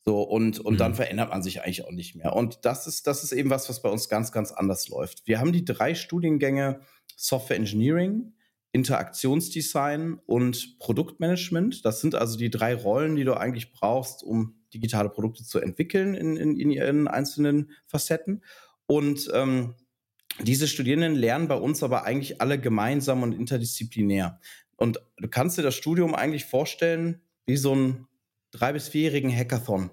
So, 0.07 0.21
und, 0.21 0.59
und 0.59 0.75
mhm. 0.75 0.77
dann 0.77 0.93
verändert 0.93 1.29
man 1.29 1.41
sich 1.41 1.61
eigentlich 1.63 1.83
auch 1.83 1.91
nicht 1.91 2.15
mehr. 2.15 2.35
Und 2.35 2.63
das 2.63 2.85
ist, 2.85 3.07
das 3.07 3.23
ist 3.23 3.31
eben 3.31 3.49
was, 3.49 3.69
was 3.69 3.81
bei 3.81 3.89
uns 3.89 4.07
ganz, 4.07 4.31
ganz 4.31 4.51
anders 4.51 4.87
läuft. 4.87 5.25
Wir 5.25 5.39
haben 5.39 5.51
die 5.51 5.65
drei 5.65 5.95
Studiengänge 5.95 6.79
Software 7.15 7.57
Engineering, 7.57 8.33
Interaktionsdesign 8.71 10.19
und 10.25 10.79
Produktmanagement. 10.79 11.85
Das 11.85 12.01
sind 12.01 12.13
also 12.13 12.37
die 12.37 12.49
drei 12.49 12.75
Rollen, 12.75 13.15
die 13.15 13.23
du 13.23 13.35
eigentlich 13.35 13.71
brauchst, 13.71 14.21
um 14.21 14.55
digitale 14.73 15.09
Produkte 15.09 15.43
zu 15.43 15.59
entwickeln 15.59 16.13
in, 16.13 16.35
in, 16.35 16.59
in 16.59 16.71
ihren 16.71 17.07
einzelnen 17.07 17.71
Facetten. 17.85 18.43
Und 18.85 19.31
ähm, 19.33 19.75
diese 20.41 20.67
Studierenden 20.67 21.15
lernen 21.15 21.47
bei 21.47 21.55
uns 21.55 21.83
aber 21.83 22.03
eigentlich 22.03 22.41
alle 22.41 22.59
gemeinsam 22.59 23.23
und 23.23 23.31
interdisziplinär. 23.31 24.39
Und 24.75 24.99
du 25.17 25.29
kannst 25.29 25.57
dir 25.57 25.63
das 25.63 25.75
Studium 25.75 26.13
eigentlich 26.13 26.45
vorstellen 26.45 27.21
wie 27.45 27.57
so 27.57 27.73
ein 27.73 28.07
drei- 28.51 28.73
bis 28.73 28.89
vierjährigen 28.89 29.33
Hackathon. 29.33 29.89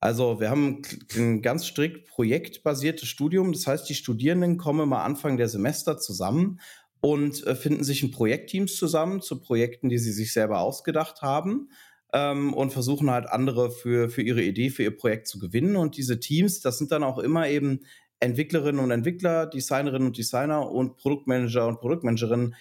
Also 0.00 0.40
wir 0.40 0.48
haben 0.48 0.82
ein 1.14 1.42
ganz 1.42 1.66
strikt 1.66 2.08
projektbasiertes 2.08 3.06
Studium. 3.06 3.52
Das 3.52 3.66
heißt, 3.66 3.88
die 3.88 3.94
Studierenden 3.94 4.56
kommen 4.56 4.80
immer 4.80 5.02
Anfang 5.02 5.36
der 5.36 5.48
Semester 5.48 5.98
zusammen 5.98 6.60
und 7.00 7.46
äh, 7.46 7.54
finden 7.54 7.84
sich 7.84 8.02
in 8.02 8.10
Projektteams 8.10 8.76
zusammen 8.76 9.20
zu 9.20 9.40
Projekten, 9.40 9.90
die 9.90 9.98
sie 9.98 10.12
sich 10.12 10.32
selber 10.32 10.60
ausgedacht 10.60 11.20
haben 11.20 11.68
ähm, 12.14 12.54
und 12.54 12.72
versuchen 12.72 13.10
halt 13.10 13.26
andere 13.26 13.70
für, 13.70 14.08
für 14.08 14.22
ihre 14.22 14.42
Idee, 14.42 14.70
für 14.70 14.82
ihr 14.82 14.96
Projekt 14.96 15.28
zu 15.28 15.38
gewinnen. 15.38 15.76
Und 15.76 15.96
diese 15.98 16.18
Teams, 16.18 16.60
das 16.60 16.78
sind 16.78 16.92
dann 16.92 17.02
auch 17.02 17.18
immer 17.18 17.48
eben 17.48 17.80
Entwicklerinnen 18.20 18.82
und 18.82 18.90
Entwickler, 18.90 19.46
Designerinnen 19.46 20.08
und 20.08 20.18
Designer 20.18 20.70
und 20.70 20.96
Produktmanager 20.96 21.66
und 21.66 21.80
Produktmanagerinnen 21.80 22.54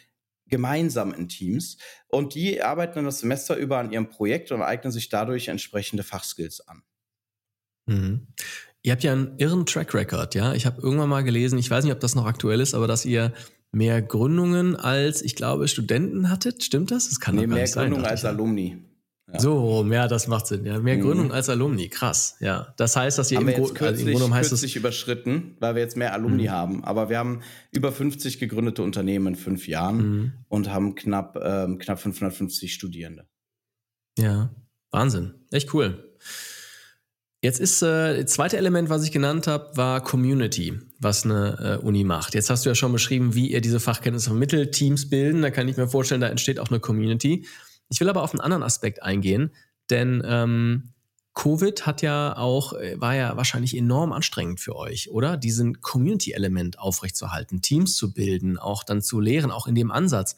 gemeinsam 0.47 1.13
in 1.13 1.28
Teams. 1.28 1.78
Und 2.08 2.34
die 2.34 2.62
arbeiten 2.62 2.95
dann 2.95 3.06
das 3.06 3.19
Semester 3.19 3.56
über 3.56 3.78
an 3.78 3.91
ihrem 3.91 4.10
Projekt 4.10 4.52
und 4.52 4.62
eignen 4.62 4.91
sich 4.91 5.10
dadurch 5.10 5.47
entsprechende 5.47 6.04
Fachskills 6.04 6.67
an. 6.67 6.84
Mhm. 7.89 8.28
Ihr 8.82 8.93
habt 8.93 9.04
ja 9.04 9.12
einen 9.12 9.38
irren 9.38 9.65
Track 9.65 9.93
Record, 9.93 10.36
ja. 10.36 10.54
Ich 10.54 10.65
habe 10.65 10.82
irgendwann 10.82 11.10
mal 11.10 11.23
gelesen, 11.23 11.60
ich 11.60 11.69
weiß 11.69 11.84
nicht, 11.84 11.93
ob 11.93 11.99
das 11.99 12.15
noch 12.15 12.25
aktuell 12.25 12.62
ist, 12.62 12.73
aber 12.73 12.88
dass 12.88 13.06
ihr 13.06 13.34
mehr 13.71 14.02
Gründungen 14.02 14.75
als, 14.75 15.21
ich 15.21 15.36
glaube, 15.36 15.67
Studenten 15.67 16.30
hattet. 16.30 16.63
Stimmt 16.63 16.91
das? 16.91 17.10
Das 17.10 17.19
kann 17.19 17.36
nee, 17.36 17.41
doch 17.41 17.49
gar 17.49 17.56
mehr 17.56 17.63
nicht 17.63 17.73
Gründungen 17.73 18.06
als 18.06 18.25
Alumni. 18.25 18.89
Ja. 19.34 19.39
So, 19.39 19.84
mehr, 19.84 20.08
das 20.08 20.28
macht 20.28 20.47
Sinn. 20.47 20.65
Ja, 20.65 20.80
mehr 20.80 20.97
mhm. 20.97 21.02
Gründung 21.02 21.32
als 21.32 21.49
alumni, 21.49 21.88
krass. 21.88 22.36
Ja, 22.39 22.73
das 22.78 22.95
heißt, 22.95 23.19
dass 23.19 23.32
ihr 23.32 23.38
haben 23.38 23.47
im, 23.47 23.56
wir 23.56 23.60
jetzt 23.60 23.75
kürzlich, 23.75 24.15
also 24.15 24.25
im 24.25 24.34
heißt 24.34 24.49
kürzlich 24.49 24.75
überschritten, 24.75 25.56
weil 25.60 25.75
wir 25.75 25.84
jetzt 25.84 25.97
mehr 25.97 26.13
Alumni 26.13 26.43
mhm. 26.43 26.52
haben. 26.52 26.84
Aber 26.84 27.10
wir 27.10 27.19
haben 27.19 27.41
über 27.71 27.91
50 27.91 28.39
gegründete 28.39 28.82
Unternehmen 28.82 29.28
in 29.28 29.36
fünf 29.36 29.67
Jahren 29.67 29.97
mhm. 29.97 30.34
und 30.47 30.73
haben 30.73 30.95
knapp 30.95 31.38
ähm, 31.41 31.78
knapp 31.78 31.99
550 31.99 32.73
Studierende. 32.73 33.28
Ja, 34.17 34.49
Wahnsinn, 34.89 35.36
echt 35.52 35.73
cool. 35.73 36.09
Jetzt 37.41 37.62
ist 37.62 37.82
äh, 37.82 38.21
das 38.21 38.34
zweite 38.34 38.58
Element, 38.58 38.89
was 38.89 39.04
ich 39.04 39.12
genannt 39.13 39.47
habe, 39.47 39.71
war 39.75 40.02
Community, 40.02 40.78
was 40.99 41.23
eine 41.23 41.80
äh, 41.82 41.86
Uni 41.86 42.04
macht. 42.04 42.34
Jetzt 42.34 42.49
hast 42.49 42.65
du 42.65 42.69
ja 42.69 42.75
schon 42.75 42.91
beschrieben, 42.91 43.34
wie 43.34 43.52
ihr 43.52 43.62
diese 43.62 43.80
Fachkenntnisse 43.80 44.30
vermittelt, 44.30 44.73
Teams 44.73 45.10
bilden. 45.10 45.41
Da 45.41 45.49
kann 45.49 45.67
ich 45.69 45.78
mir 45.78 45.88
vorstellen, 45.88 46.19
da 46.19 46.28
entsteht 46.28 46.60
auch 46.60 46.69
eine 46.69 46.82
Community. 46.82 47.47
Ich 47.89 47.99
will 48.02 48.10
aber 48.10 48.23
auf 48.23 48.34
einen 48.34 48.41
anderen 48.41 48.63
Aspekt 48.63 49.02
eingehen, 49.02 49.52
denn 49.89 50.21
ähm, 50.25 50.89
Covid 51.34 51.86
hat 51.86 52.02
ja 52.02 52.36
auch, 52.36 52.73
äh, 52.73 52.99
war 52.99 53.15
ja 53.15 53.38
wahrscheinlich 53.38 53.78
enorm 53.78 54.12
anstrengend 54.12 54.60
für 54.60 54.75
euch, 54.75 55.10
oder? 55.10 55.38
Diesen 55.38 55.80
Community-Element 55.80 56.78
aufrechtzuerhalten, 56.78 57.62
Teams 57.62 57.95
zu 57.95 58.13
bilden, 58.13 58.58
auch 58.58 58.84
dann 58.84 59.02
zu 59.02 59.21
lehren, 59.21 59.49
auch 59.49 59.65
in 59.65 59.75
dem 59.75 59.91
Ansatz. 59.91 60.36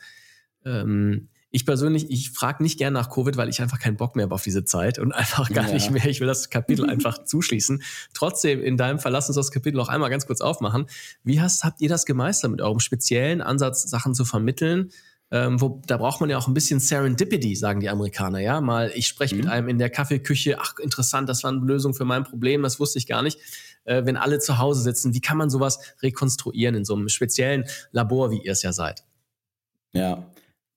Ähm, 0.63 1.29
ich 1.51 1.65
persönlich, 1.65 2.09
ich 2.09 2.31
frage 2.31 2.63
nicht 2.63 2.79
gern 2.79 2.93
nach 2.93 3.09
Covid, 3.09 3.35
weil 3.35 3.49
ich 3.49 3.61
einfach 3.61 3.77
keinen 3.77 3.97
Bock 3.97 4.15
mehr 4.15 4.23
habe 4.23 4.33
auf 4.33 4.43
diese 4.43 4.63
Zeit 4.63 4.99
und 4.99 5.11
einfach 5.11 5.49
gar 5.49 5.67
ja. 5.67 5.73
nicht 5.73 5.91
mehr. 5.91 6.05
Ich 6.05 6.19
will 6.19 6.27
das 6.27 6.49
Kapitel 6.49 6.85
einfach 6.89 7.23
zuschließen. 7.23 7.83
Trotzdem, 8.13 8.63
in 8.63 8.77
deinem 8.77 8.99
Fall, 8.99 9.11
lass 9.11 9.27
uns 9.27 9.35
das 9.35 9.51
Kapitel 9.51 9.79
auch 9.79 9.89
einmal 9.89 10.09
ganz 10.09 10.25
kurz 10.25 10.41
aufmachen. 10.41 10.87
Wie 11.23 11.41
hast, 11.41 11.63
habt 11.63 11.81
ihr 11.81 11.89
das 11.89 12.05
gemeistert, 12.05 12.51
mit 12.51 12.61
eurem 12.61 12.79
speziellen 12.79 13.41
Ansatz, 13.41 13.83
Sachen 13.83 14.15
zu 14.15 14.25
vermitteln? 14.25 14.91
Ähm, 15.33 15.61
wo, 15.61 15.81
da 15.87 15.95
braucht 15.95 16.19
man 16.19 16.29
ja 16.29 16.37
auch 16.37 16.47
ein 16.47 16.53
bisschen 16.53 16.81
Serendipity, 16.81 17.55
sagen 17.55 17.79
die 17.79 17.89
Amerikaner, 17.89 18.39
ja. 18.39 18.59
Mal, 18.59 18.91
ich 18.95 19.07
spreche 19.07 19.35
mhm. 19.35 19.41
mit 19.41 19.49
einem 19.49 19.69
in 19.69 19.77
der 19.77 19.89
Kaffeeküche, 19.89 20.57
ach, 20.59 20.77
interessant, 20.79 21.29
das 21.29 21.43
war 21.43 21.51
eine 21.51 21.61
Lösung 21.61 21.93
für 21.93 22.03
mein 22.03 22.25
Problem, 22.25 22.63
das 22.63 22.81
wusste 22.81 22.99
ich 22.99 23.07
gar 23.07 23.21
nicht. 23.21 23.39
Äh, 23.85 24.05
wenn 24.05 24.17
alle 24.17 24.39
zu 24.39 24.57
Hause 24.57 24.81
sitzen, 24.81 25.13
wie 25.13 25.21
kann 25.21 25.37
man 25.37 25.49
sowas 25.49 25.79
rekonstruieren 26.01 26.75
in 26.75 26.85
so 26.85 26.95
einem 26.95 27.07
speziellen 27.07 27.65
Labor, 27.91 28.31
wie 28.31 28.41
ihr 28.41 28.51
es 28.51 28.61
ja 28.61 28.73
seid? 28.73 29.05
Ja, 29.93 30.30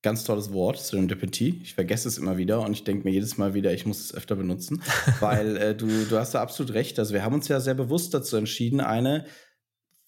ganz 0.05 0.23
tolles 0.23 0.53
Wort, 0.53 0.79
Serendipity. 0.79 1.61
Ich 1.63 1.75
vergesse 1.75 2.07
es 2.07 2.19
immer 2.19 2.37
wieder 2.37 2.61
und 2.61 2.75
ich 2.75 2.85
denke 2.85 3.05
mir 3.05 3.11
jedes 3.13 3.39
Mal 3.39 3.55
wieder, 3.55 3.73
ich 3.73 3.87
muss 3.87 4.01
es 4.01 4.15
öfter 4.15 4.37
benutzen, 4.37 4.83
weil 5.21 5.57
äh, 5.57 5.75
du, 5.75 5.87
du 6.05 6.19
hast 6.19 6.35
da 6.35 6.43
absolut 6.43 6.75
recht. 6.75 6.99
Also 6.99 7.15
wir 7.15 7.25
haben 7.25 7.35
uns 7.35 7.49
ja 7.49 7.59
sehr 7.59 7.75
bewusst 7.75 8.13
dazu 8.13 8.37
entschieden, 8.37 8.81
eine, 8.81 9.25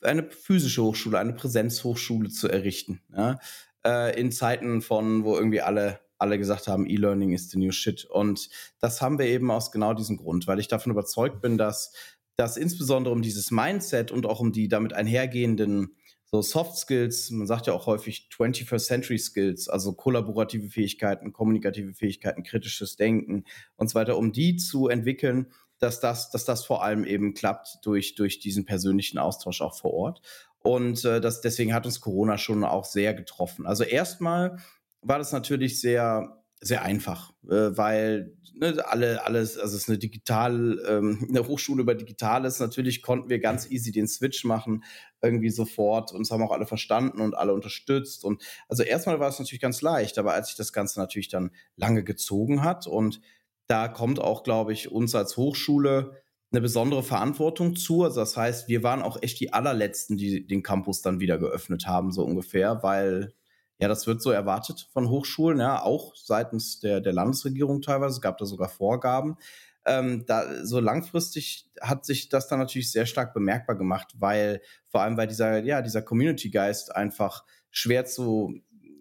eine 0.02 0.30
physische 0.30 0.82
Hochschule, 0.82 1.18
eine 1.18 1.32
Präsenzhochschule 1.32 2.28
zu 2.28 2.46
errichten. 2.48 3.00
Ja? 3.16 3.40
Äh, 3.84 4.20
in 4.20 4.30
Zeiten 4.30 4.82
von, 4.82 5.24
wo 5.24 5.36
irgendwie 5.36 5.62
alle 5.62 5.98
alle 6.18 6.38
gesagt 6.38 6.66
haben, 6.66 6.88
E-Learning 6.88 7.34
ist 7.34 7.50
the 7.50 7.58
new 7.58 7.72
shit. 7.72 8.06
Und 8.06 8.48
das 8.80 9.02
haben 9.02 9.18
wir 9.18 9.26
eben 9.26 9.50
aus 9.50 9.70
genau 9.70 9.92
diesem 9.92 10.16
Grund, 10.16 10.46
weil 10.46 10.58
ich 10.58 10.66
davon 10.66 10.92
überzeugt 10.92 11.42
bin, 11.42 11.58
dass 11.58 11.92
dass 12.36 12.58
insbesondere 12.58 13.14
um 13.14 13.22
dieses 13.22 13.50
Mindset 13.50 14.10
und 14.10 14.26
auch 14.26 14.40
um 14.40 14.52
die 14.52 14.68
damit 14.68 14.92
einhergehenden 14.92 15.96
so 16.42 16.42
Soft 16.42 16.76
Skills, 16.76 17.30
man 17.30 17.46
sagt 17.46 17.66
ja 17.66 17.72
auch 17.72 17.86
häufig 17.86 18.28
21st 18.36 18.84
Century 18.84 19.18
Skills, 19.18 19.68
also 19.68 19.92
kollaborative 19.92 20.68
Fähigkeiten, 20.68 21.32
kommunikative 21.32 21.94
Fähigkeiten, 21.94 22.42
kritisches 22.42 22.96
Denken 22.96 23.44
und 23.76 23.88
so 23.88 23.94
weiter, 23.94 24.18
um 24.18 24.32
die 24.32 24.56
zu 24.56 24.88
entwickeln, 24.88 25.52
dass 25.78 26.00
das, 26.00 26.30
dass 26.30 26.44
das 26.44 26.64
vor 26.64 26.82
allem 26.82 27.04
eben 27.04 27.34
klappt 27.34 27.78
durch, 27.82 28.14
durch 28.14 28.38
diesen 28.38 28.64
persönlichen 28.64 29.18
Austausch 29.18 29.60
auch 29.62 29.76
vor 29.76 29.94
Ort. 29.94 30.22
Und 30.60 31.04
äh, 31.04 31.20
das, 31.20 31.40
deswegen 31.40 31.72
hat 31.72 31.86
uns 31.86 32.00
Corona 32.00 32.38
schon 32.38 32.64
auch 32.64 32.84
sehr 32.84 33.14
getroffen. 33.14 33.66
Also 33.66 33.84
erstmal 33.84 34.58
war 35.00 35.18
das 35.18 35.32
natürlich 35.32 35.80
sehr 35.80 36.35
sehr 36.60 36.82
einfach, 36.82 37.32
äh, 37.48 37.76
weil 37.76 38.36
ne, 38.54 38.82
alle, 38.86 39.24
alles, 39.24 39.58
also 39.58 39.76
es 39.76 39.82
ist 39.82 39.88
eine 39.88 39.98
digital, 39.98 40.80
ähm, 40.88 41.26
eine 41.28 41.46
Hochschule 41.46 41.82
über 41.82 41.94
Digitales. 41.94 42.58
Natürlich 42.60 43.02
konnten 43.02 43.28
wir 43.28 43.38
ganz 43.38 43.70
easy 43.70 43.92
den 43.92 44.08
Switch 44.08 44.44
machen, 44.44 44.84
irgendwie 45.22 45.50
sofort. 45.50 46.12
Uns 46.12 46.30
haben 46.30 46.42
auch 46.42 46.52
alle 46.52 46.66
verstanden 46.66 47.20
und 47.20 47.36
alle 47.36 47.52
unterstützt. 47.54 48.24
Und 48.24 48.42
also 48.68 48.82
erstmal 48.82 49.20
war 49.20 49.28
es 49.28 49.38
natürlich 49.38 49.60
ganz 49.60 49.82
leicht, 49.82 50.18
aber 50.18 50.32
als 50.32 50.48
sich 50.48 50.56
das 50.56 50.72
Ganze 50.72 50.98
natürlich 50.98 51.28
dann 51.28 51.50
lange 51.76 52.04
gezogen 52.04 52.62
hat 52.62 52.86
und 52.86 53.20
da 53.68 53.88
kommt 53.88 54.20
auch, 54.20 54.44
glaube 54.44 54.72
ich, 54.72 54.92
uns 54.92 55.14
als 55.14 55.36
Hochschule 55.36 56.22
eine 56.52 56.60
besondere 56.60 57.02
Verantwortung 57.02 57.74
zu. 57.74 58.04
Also 58.04 58.20
das 58.20 58.36
heißt, 58.36 58.68
wir 58.68 58.82
waren 58.82 59.02
auch 59.02 59.20
echt 59.22 59.40
die 59.40 59.52
allerletzten, 59.52 60.16
die 60.16 60.46
den 60.46 60.62
Campus 60.62 61.02
dann 61.02 61.18
wieder 61.18 61.38
geöffnet 61.38 61.86
haben, 61.86 62.12
so 62.12 62.24
ungefähr, 62.24 62.82
weil 62.82 63.34
ja, 63.78 63.88
das 63.88 64.06
wird 64.06 64.22
so 64.22 64.30
erwartet 64.30 64.88
von 64.92 65.08
Hochschulen, 65.08 65.60
ja, 65.60 65.82
auch 65.82 66.14
seitens 66.14 66.80
der, 66.80 67.00
der 67.00 67.12
Landesregierung 67.12 67.82
teilweise. 67.82 68.14
Es 68.14 68.20
gab 68.20 68.38
da 68.38 68.46
sogar 68.46 68.68
Vorgaben. 68.68 69.36
Ähm, 69.84 70.24
da, 70.26 70.64
so 70.64 70.80
langfristig 70.80 71.70
hat 71.80 72.04
sich 72.04 72.28
das 72.28 72.48
dann 72.48 72.58
natürlich 72.58 72.90
sehr 72.90 73.06
stark 73.06 73.34
bemerkbar 73.34 73.76
gemacht, 73.76 74.14
weil 74.18 74.60
vor 74.88 75.02
allem, 75.02 75.16
weil 75.16 75.28
dieser, 75.28 75.62
ja, 75.62 75.82
dieser 75.82 76.02
Community-Geist 76.02 76.94
einfach 76.96 77.44
schwer 77.70 78.06
zu, 78.06 78.54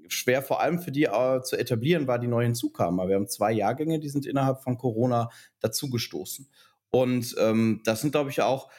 schwer 0.10 0.44
vor 0.44 0.62
allem 0.62 0.80
für 0.80 0.92
die 0.92 1.06
äh, 1.06 1.42
zu 1.42 1.58
etablieren 1.58 2.08
war, 2.08 2.20
die 2.20 2.28
neu 2.28 2.44
hinzukamen. 2.44 3.08
wir 3.08 3.16
haben 3.16 3.28
zwei 3.28 3.54
Jahrgänge, 3.54 4.00
die 4.00 4.10
sind 4.10 4.26
innerhalb 4.26 4.62
von 4.62 4.78
Corona 4.78 5.30
dazugestoßen. 5.62 6.50
Und 6.92 7.36
ähm, 7.40 7.82
das 7.84 8.02
sind, 8.02 8.12
glaube 8.12 8.30
ich, 8.30 8.42
auch 8.42 8.70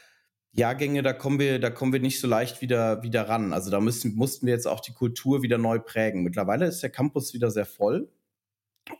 Jahrgänge, 0.56 1.02
da 1.02 1.12
kommen 1.12 1.38
wir, 1.38 1.58
da 1.58 1.70
kommen 1.70 1.92
wir 1.92 2.00
nicht 2.00 2.20
so 2.20 2.26
leicht 2.26 2.62
wieder, 2.62 3.02
wieder 3.02 3.28
ran. 3.28 3.52
Also 3.52 3.70
da 3.70 3.80
müssen, 3.80 4.14
mussten 4.14 4.46
wir 4.46 4.54
jetzt 4.54 4.66
auch 4.66 4.80
die 4.80 4.92
Kultur 4.92 5.42
wieder 5.42 5.58
neu 5.58 5.78
prägen. 5.78 6.22
Mittlerweile 6.22 6.66
ist 6.66 6.82
der 6.82 6.90
Campus 6.90 7.34
wieder 7.34 7.50
sehr 7.50 7.66
voll. 7.66 8.08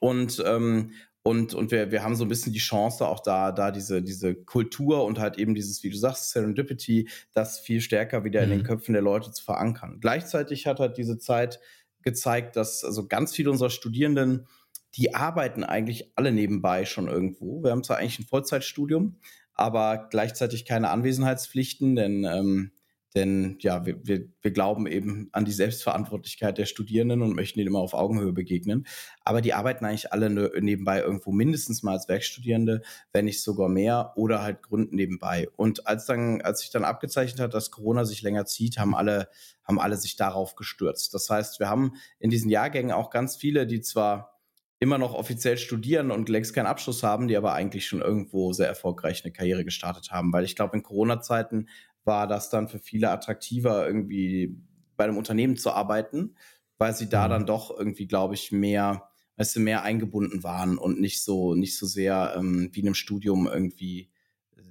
Und, 0.01 0.43
ähm, 0.47 0.93
und, 1.23 1.55
und 1.55 1.71
wir, 1.71 1.91
wir 1.91 2.05
haben 2.05 2.15
so 2.15 2.25
ein 2.25 2.29
bisschen 2.29 2.53
die 2.53 2.59
Chance, 2.59 3.07
auch 3.07 3.21
da, 3.21 3.53
da 3.53 3.71
diese, 3.71 4.03
diese 4.03 4.35
Kultur 4.35 5.05
und 5.05 5.19
halt 5.19 5.39
eben 5.39 5.55
dieses, 5.55 5.83
wie 5.83 5.91
du 5.91 5.97
sagst, 5.97 6.31
Serendipity, 6.31 7.09
das 7.33 7.59
viel 7.59 7.81
stärker 7.81 8.23
wieder 8.23 8.41
mhm. 8.41 8.45
in 8.45 8.51
den 8.51 8.63
mhm. 8.63 8.67
Köpfen 8.67 8.93
der 8.93 9.03
Leute 9.03 9.33
zu 9.33 9.43
verankern. 9.43 9.99
Gleichzeitig 10.01 10.67
hat 10.67 10.79
halt 10.79 10.99
diese 10.99 11.19
Zeit 11.19 11.59
gezeigt, 12.03 12.55
dass 12.57 12.85
also 12.85 13.09
ganz 13.09 13.35
viele 13.35 13.51
unserer 13.51 13.71
Studierenden, 13.71 14.47
die 14.95 15.15
arbeiten 15.15 15.65
eigentlich 15.65 16.13
alle 16.15 16.33
nebenbei 16.33 16.85
schon 16.85 17.09
irgendwo. 17.09 17.63
Wir 17.63 17.73
haben 17.73 17.83
zwar 17.83 17.97
eigentlich 17.97 18.21
ein 18.21 18.27
Vollzeitstudium, 18.27 19.17
aber 19.57 20.09
gleichzeitig 20.11 20.65
keine 20.65 20.91
Anwesenheitspflichten, 20.91 21.97
denn, 21.97 22.25
ähm, 22.25 22.73
denn 23.15 23.57
ja, 23.61 23.87
wir, 23.87 24.07
wir, 24.07 24.29
wir 24.43 24.51
glauben 24.51 24.87
eben 24.87 25.31
an 25.33 25.47
die 25.47 25.53
Selbstverantwortlichkeit 25.53 26.59
der 26.59 26.67
Studierenden 26.67 27.23
und 27.23 27.35
möchten 27.35 27.59
ihnen 27.59 27.69
immer 27.69 27.79
auf 27.79 27.95
Augenhöhe 27.95 28.35
begegnen. 28.35 28.87
Aber 29.25 29.41
die 29.41 29.55
arbeiten 29.55 29.87
eigentlich 29.87 30.13
alle 30.13 30.29
nebenbei 30.61 31.01
irgendwo 31.01 31.33
mindestens 31.33 31.83
mal 31.83 31.93
als 31.93 32.09
Werkstudierende, 32.09 32.83
wenn 33.15 33.25
nicht 33.25 33.43
sogar 33.43 33.71
mehr, 33.71 34.13
oder 34.17 34.43
halt 34.43 34.63
gründen 34.63 34.97
nebenbei. 34.97 35.49
Und 35.57 35.87
als 35.87 36.05
dann, 36.05 36.43
als 36.43 36.61
sich 36.61 36.71
dann 36.71 36.85
abgezeichnet 36.85 37.41
hat, 37.41 37.55
dass 37.55 37.71
Corona 37.71 38.05
sich 38.05 38.21
länger 38.21 38.45
zieht, 38.45 38.79
haben 38.79 38.95
alle, 38.95 39.31
haben 39.65 39.81
alle 39.81 39.97
sich 39.97 40.17
darauf 40.17 40.55
gestürzt. 40.55 41.15
Das 41.15 41.31
heißt, 41.31 41.59
wir 41.59 41.71
haben 41.71 41.95
in 42.19 42.29
diesen 42.29 42.51
Jahrgängen 42.51 42.93
auch 42.93 43.09
ganz 43.09 43.37
viele, 43.37 43.67
die 43.67 43.81
zwar 43.81 44.36
immer 44.79 44.99
noch 44.99 45.15
offiziell 45.15 45.57
studieren 45.57 46.11
und 46.11 46.29
längst 46.29 46.55
keinen 46.55 46.67
Abschluss 46.67 47.03
haben, 47.03 47.29
die 47.29 47.37
aber 47.37 47.55
eigentlich 47.55 47.87
schon 47.87 48.03
irgendwo 48.03 48.53
sehr 48.53 48.69
erfolgreich 48.69 49.25
eine 49.25 49.33
Karriere 49.33 49.65
gestartet 49.65 50.11
haben. 50.11 50.33
Weil 50.33 50.45
ich 50.45 50.57
glaube, 50.57 50.77
in 50.77 50.83
Corona-Zeiten 50.83 51.69
war 52.05 52.27
das 52.27 52.51
dann 52.51 52.69
für 52.69 52.79
viele 52.79 53.11
attraktiver, 53.11 53.87
irgendwie 53.87 54.61
bei 54.97 55.05
einem 55.05 55.17
Unternehmen 55.17 55.57
zu 55.57 55.73
arbeiten, 55.73 56.37
weil 56.79 56.95
sie 56.95 57.09
da 57.09 57.27
mhm. 57.27 57.31
dann 57.31 57.47
doch 57.47 57.77
irgendwie, 57.77 58.07
glaube 58.07 58.35
ich, 58.35 58.53
mehr, 58.53 59.09
weißt 59.37 59.57
du, 59.57 59.61
mehr 59.61 59.83
eingebunden 59.83 60.43
waren 60.43 60.79
und 60.79 61.01
nicht 61.01 61.23
so, 61.23 61.55
nicht 61.55 61.77
so 61.79 61.87
sehr 61.87 62.35
ähm, 62.37 62.71
wie 62.73 62.81
in 62.81 62.87
einem 62.87 62.95
Studium 62.95 63.47
irgendwie 63.47 64.11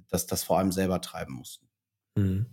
das, 0.08 0.26
das 0.26 0.44
vor 0.44 0.58
allem 0.58 0.72
selber 0.72 1.00
treiben 1.00 1.34
mussten. 1.34 1.68
Mhm. 2.16 2.46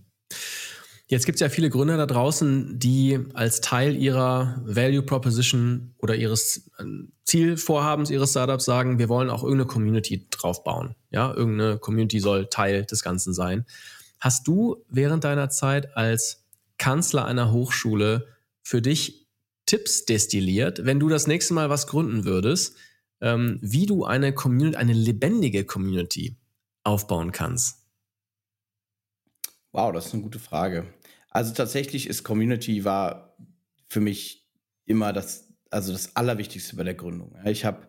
Jetzt 1.14 1.28
gibt 1.28 1.36
es 1.36 1.42
ja 1.42 1.50
viele 1.50 1.70
Gründer 1.70 1.96
da 1.96 2.08
draußen, 2.08 2.80
die 2.80 3.20
als 3.36 3.62
Teil 3.62 3.96
ihrer 3.96 4.60
Value 4.66 5.04
Proposition 5.04 5.94
oder 6.00 6.16
ihres 6.16 6.72
äh, 6.80 6.86
Zielvorhabens 7.24 8.10
ihres 8.10 8.32
Startups 8.32 8.66
sagen, 8.66 8.98
wir 8.98 9.10
wollen 9.10 9.30
auch 9.30 9.44
irgendeine 9.44 9.68
Community 9.68 10.26
draufbauen. 10.32 10.96
Ja, 11.12 11.32
irgendeine 11.32 11.78
Community 11.78 12.20
soll 12.20 12.48
Teil 12.48 12.86
des 12.86 13.04
Ganzen 13.04 13.36
sein. 13.36 13.68
Hast 14.20 14.48
du 14.48 14.84
während 14.90 15.24
deiner 15.24 15.52
Zeit 15.52 15.96
als 15.96 16.46
Kanzler 16.80 17.26
einer 17.26 17.52
Hochschule 17.52 18.26
für 18.64 18.82
dich 18.82 19.28
Tipps 19.68 20.06
destilliert, 20.06 20.84
wenn 20.84 21.00
du 21.00 21.10
das 21.10 21.28
nächste 21.28 21.54
Mal 21.54 21.70
was 21.70 21.86
gründen 21.86 22.26
würdest, 22.26 22.76
ähm, 23.22 23.60
wie 23.62 23.86
du 23.86 24.04
eine 24.04 24.34
Community, 24.34 24.78
eine 24.78 24.94
lebendige 24.94 25.64
Community 25.64 26.38
aufbauen 26.84 27.32
kannst? 27.32 27.84
Wow, 29.74 29.94
das 29.94 30.08
ist 30.08 30.14
eine 30.16 30.24
gute 30.24 30.40
Frage. 30.40 30.88
Also 31.34 31.54
tatsächlich 31.54 32.08
ist 32.08 32.24
Community 32.24 32.86
war 32.86 33.36
für 33.90 34.00
mich 34.00 34.48
immer 34.86 35.14
das, 35.14 35.52
also 35.72 35.92
das 35.92 36.16
Allerwichtigste 36.16 36.76
bei 36.76 36.84
der 36.84 36.94
Gründung. 36.94 37.36
Ich 37.46 37.66
habe 37.66 37.88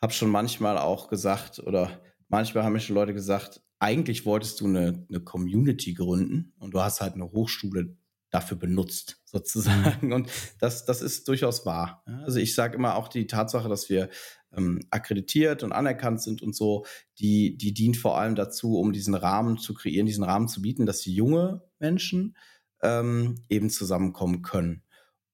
hab 0.00 0.12
schon 0.12 0.28
manchmal 0.28 0.76
auch 0.76 1.08
gesagt 1.08 1.58
oder 1.58 2.02
manchmal 2.28 2.64
haben 2.64 2.74
mir 2.74 2.80
schon 2.80 2.94
Leute 2.94 3.14
gesagt, 3.14 3.62
eigentlich 3.78 4.26
wolltest 4.26 4.60
du 4.60 4.66
eine, 4.66 5.06
eine 5.08 5.20
Community 5.20 5.94
gründen 5.94 6.52
und 6.58 6.74
du 6.74 6.80
hast 6.80 7.00
halt 7.00 7.14
eine 7.14 7.32
Hochschule 7.32 7.96
dafür 8.30 8.56
benutzt, 8.56 9.20
sozusagen. 9.24 10.06
Mhm. 10.06 10.12
Und 10.12 10.30
das, 10.58 10.84
das 10.84 11.00
ist 11.02 11.28
durchaus 11.28 11.64
wahr. 11.64 12.02
Also 12.24 12.38
ich 12.38 12.54
sage 12.54 12.76
immer 12.76 12.96
auch 12.96 13.08
die 13.08 13.26
Tatsache, 13.26 13.68
dass 13.68 13.88
wir 13.88 14.10
ähm, 14.54 14.80
akkreditiert 14.90 15.62
und 15.62 15.72
anerkannt 15.72 16.20
sind 16.20 16.42
und 16.42 16.54
so, 16.54 16.84
die, 17.18 17.56
die 17.56 17.72
dient 17.72 17.96
vor 17.96 18.18
allem 18.18 18.34
dazu, 18.34 18.78
um 18.78 18.92
diesen 18.92 19.14
Rahmen 19.14 19.58
zu 19.58 19.74
kreieren, 19.74 20.06
diesen 20.06 20.24
Rahmen 20.24 20.48
zu 20.48 20.60
bieten, 20.62 20.86
dass 20.86 21.04
junge 21.04 21.62
Menschen 21.78 22.36
ähm, 22.82 23.36
eben 23.48 23.70
zusammenkommen 23.70 24.42
können. 24.42 24.82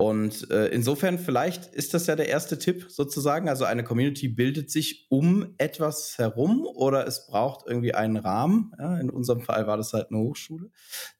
Und 0.01 0.49
äh, 0.53 0.69
insofern, 0.69 1.19
vielleicht 1.19 1.75
ist 1.75 1.93
das 1.93 2.07
ja 2.07 2.15
der 2.15 2.29
erste 2.29 2.57
Tipp 2.57 2.87
sozusagen. 2.89 3.49
Also 3.49 3.65
eine 3.65 3.83
Community 3.83 4.29
bildet 4.29 4.71
sich 4.71 5.07
um 5.11 5.55
etwas 5.59 6.17
herum 6.19 6.69
oder 6.73 7.05
es 7.05 7.27
braucht 7.27 7.67
irgendwie 7.67 7.95
einen 7.95 8.17
Rahmen. 8.17 8.73
Ja, 8.79 8.97
in 8.99 9.11
unserem 9.11 9.41
Fall 9.41 9.67
war 9.67 9.77
das 9.77 9.93
halt 9.93 10.11
eine 10.11 10.21
Hochschule. 10.21 10.71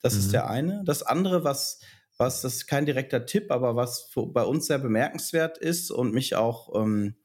Das 0.01 0.15
mhm. 0.15 0.21
ist 0.21 0.33
der 0.33 0.49
eine. 0.49 0.83
Das 0.85 1.03
andere, 1.03 1.43
was, 1.43 1.81
was, 2.19 2.43
das 2.43 2.55
ist 2.55 2.67
kein 2.69 2.87
direkter 2.87 3.27
Tipp, 3.27 3.51
aber 3.51 3.75
was 3.75 4.03
für, 4.13 4.29
bei 4.29 4.45
uns 4.45 4.67
sehr 4.67 4.79
bemerkenswert 4.79 5.59
ist 5.59 5.91
und 5.91 6.15
mich 6.15 6.37
auch 6.37 6.81
ähm, 6.81 7.17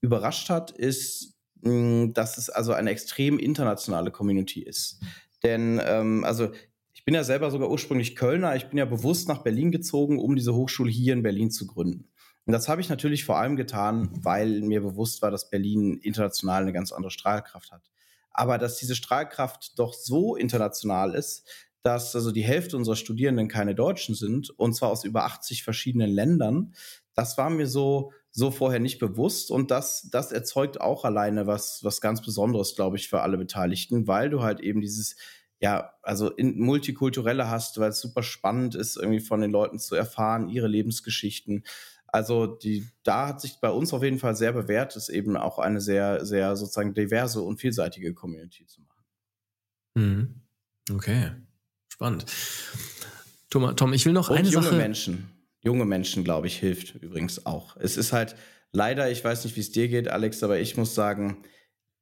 überrascht 0.00 0.50
hat, 0.50 0.72
ist, 0.72 1.36
mh, 1.60 2.14
dass 2.14 2.36
es 2.36 2.50
also 2.50 2.72
eine 2.72 2.90
extrem 2.90 3.38
internationale 3.38 4.10
Community 4.10 4.60
ist. 4.60 5.00
Denn 5.44 5.80
ähm, 5.84 6.24
also 6.24 6.50
bin 7.06 7.14
ja 7.14 7.24
selber 7.24 7.52
sogar 7.52 7.70
ursprünglich 7.70 8.16
Kölner. 8.16 8.56
Ich 8.56 8.66
bin 8.66 8.78
ja 8.78 8.84
bewusst 8.84 9.28
nach 9.28 9.44
Berlin 9.44 9.70
gezogen, 9.70 10.18
um 10.18 10.34
diese 10.34 10.54
Hochschule 10.54 10.90
hier 10.90 11.12
in 11.12 11.22
Berlin 11.22 11.52
zu 11.52 11.66
gründen. 11.66 12.10
Und 12.46 12.52
das 12.52 12.68
habe 12.68 12.80
ich 12.80 12.88
natürlich 12.88 13.24
vor 13.24 13.38
allem 13.38 13.56
getan, 13.56 14.10
weil 14.22 14.60
mir 14.60 14.80
bewusst 14.80 15.22
war, 15.22 15.30
dass 15.30 15.48
Berlin 15.48 15.98
international 16.02 16.62
eine 16.62 16.72
ganz 16.72 16.90
andere 16.90 17.12
Strahlkraft 17.12 17.70
hat. 17.70 17.90
Aber 18.30 18.58
dass 18.58 18.76
diese 18.76 18.96
Strahlkraft 18.96 19.78
doch 19.78 19.94
so 19.94 20.34
international 20.34 21.14
ist, 21.14 21.48
dass 21.84 22.16
also 22.16 22.32
die 22.32 22.42
Hälfte 22.42 22.76
unserer 22.76 22.96
Studierenden 22.96 23.46
keine 23.46 23.76
Deutschen 23.76 24.16
sind, 24.16 24.50
und 24.50 24.74
zwar 24.74 24.90
aus 24.90 25.04
über 25.04 25.24
80 25.26 25.62
verschiedenen 25.62 26.10
Ländern, 26.10 26.74
das 27.14 27.38
war 27.38 27.50
mir 27.50 27.68
so, 27.68 28.12
so 28.32 28.50
vorher 28.50 28.80
nicht 28.80 28.98
bewusst. 28.98 29.52
Und 29.52 29.70
das, 29.70 30.08
das 30.10 30.32
erzeugt 30.32 30.80
auch 30.80 31.04
alleine 31.04 31.46
was, 31.46 31.84
was 31.84 32.00
ganz 32.00 32.20
Besonderes, 32.20 32.74
glaube 32.74 32.96
ich, 32.96 33.08
für 33.08 33.20
alle 33.20 33.38
Beteiligten, 33.38 34.08
weil 34.08 34.28
du 34.28 34.42
halt 34.42 34.60
eben 34.60 34.80
dieses, 34.80 35.16
ja, 35.60 35.92
also 36.02 36.30
in 36.30 36.58
multikulturelle 36.58 37.48
hast, 37.48 37.78
weil 37.78 37.90
es 37.90 38.00
super 38.00 38.22
spannend 38.22 38.74
ist, 38.74 38.96
irgendwie 38.96 39.20
von 39.20 39.40
den 39.40 39.50
Leuten 39.50 39.78
zu 39.78 39.94
erfahren, 39.94 40.48
ihre 40.48 40.68
Lebensgeschichten. 40.68 41.64
Also 42.06 42.46
die, 42.46 42.86
da 43.02 43.28
hat 43.28 43.40
sich 43.40 43.58
bei 43.60 43.70
uns 43.70 43.92
auf 43.92 44.02
jeden 44.02 44.18
Fall 44.18 44.36
sehr 44.36 44.52
bewährt, 44.52 44.96
es 44.96 45.08
eben 45.08 45.36
auch 45.36 45.58
eine 45.58 45.80
sehr, 45.80 46.24
sehr 46.24 46.56
sozusagen 46.56 46.94
diverse 46.94 47.40
und 47.42 47.60
vielseitige 47.60 48.14
Community 48.14 48.66
zu 48.66 48.82
machen. 48.82 49.04
Mhm. 49.94 50.42
Okay, 50.94 51.32
spannend. 51.88 52.26
Tom, 53.50 53.74
Tom 53.76 53.92
ich 53.92 54.06
will 54.06 54.12
noch 54.12 54.28
und 54.28 54.36
eine 54.36 54.48
junge 54.48 54.66
Sache. 54.66 54.76
Menschen, 54.76 55.30
junge 55.62 55.84
Menschen, 55.84 56.22
glaube 56.22 56.46
ich, 56.46 56.58
hilft 56.58 56.94
übrigens 56.96 57.46
auch. 57.46 57.76
Es 57.76 57.96
ist 57.96 58.12
halt 58.12 58.36
leider, 58.72 59.10
ich 59.10 59.24
weiß 59.24 59.44
nicht, 59.44 59.56
wie 59.56 59.60
es 59.60 59.72
dir 59.72 59.88
geht, 59.88 60.08
Alex, 60.08 60.42
aber 60.42 60.60
ich 60.60 60.76
muss 60.76 60.94
sagen, 60.94 61.42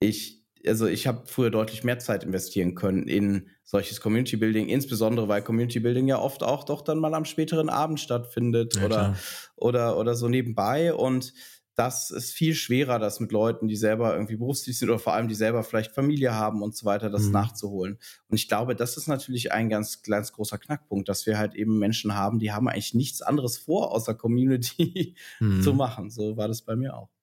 ich 0.00 0.43
also 0.66 0.86
ich 0.86 1.06
habe 1.06 1.22
früher 1.26 1.50
deutlich 1.50 1.84
mehr 1.84 1.98
Zeit 1.98 2.24
investieren 2.24 2.74
können 2.74 3.08
in 3.08 3.48
solches 3.64 4.00
Community 4.00 4.36
Building, 4.36 4.68
insbesondere 4.68 5.28
weil 5.28 5.42
Community 5.42 5.80
Building 5.80 6.08
ja 6.08 6.18
oft 6.18 6.42
auch 6.42 6.64
doch 6.64 6.82
dann 6.82 6.98
mal 6.98 7.14
am 7.14 7.24
späteren 7.24 7.68
Abend 7.68 8.00
stattfindet 8.00 8.76
ja, 8.76 8.84
oder, 8.84 9.16
oder, 9.56 9.98
oder 9.98 10.14
so 10.14 10.28
nebenbei. 10.28 10.94
Und 10.94 11.32
das 11.76 12.10
ist 12.10 12.32
viel 12.32 12.54
schwerer, 12.54 12.98
das 12.98 13.18
mit 13.18 13.32
Leuten, 13.32 13.66
die 13.66 13.76
selber 13.76 14.14
irgendwie 14.14 14.36
berufstätig 14.36 14.78
sind 14.78 14.90
oder 14.90 14.98
vor 14.98 15.14
allem 15.14 15.26
die 15.26 15.34
selber 15.34 15.64
vielleicht 15.64 15.92
Familie 15.92 16.34
haben 16.34 16.62
und 16.62 16.76
so 16.76 16.86
weiter, 16.86 17.10
das 17.10 17.24
mhm. 17.24 17.32
nachzuholen. 17.32 17.98
Und 18.28 18.36
ich 18.36 18.48
glaube, 18.48 18.76
das 18.76 18.96
ist 18.96 19.08
natürlich 19.08 19.52
ein 19.52 19.68
ganz, 19.68 20.02
ganz 20.02 20.32
großer 20.32 20.58
Knackpunkt, 20.58 21.08
dass 21.08 21.26
wir 21.26 21.36
halt 21.36 21.54
eben 21.54 21.78
Menschen 21.78 22.14
haben, 22.14 22.38
die 22.38 22.52
haben 22.52 22.68
eigentlich 22.68 22.94
nichts 22.94 23.22
anderes 23.22 23.58
vor, 23.58 23.92
außer 23.92 24.14
Community 24.14 25.16
mhm. 25.40 25.62
zu 25.62 25.74
machen. 25.74 26.10
So 26.10 26.36
war 26.36 26.46
das 26.46 26.62
bei 26.62 26.76
mir 26.76 26.96
auch. 26.96 27.13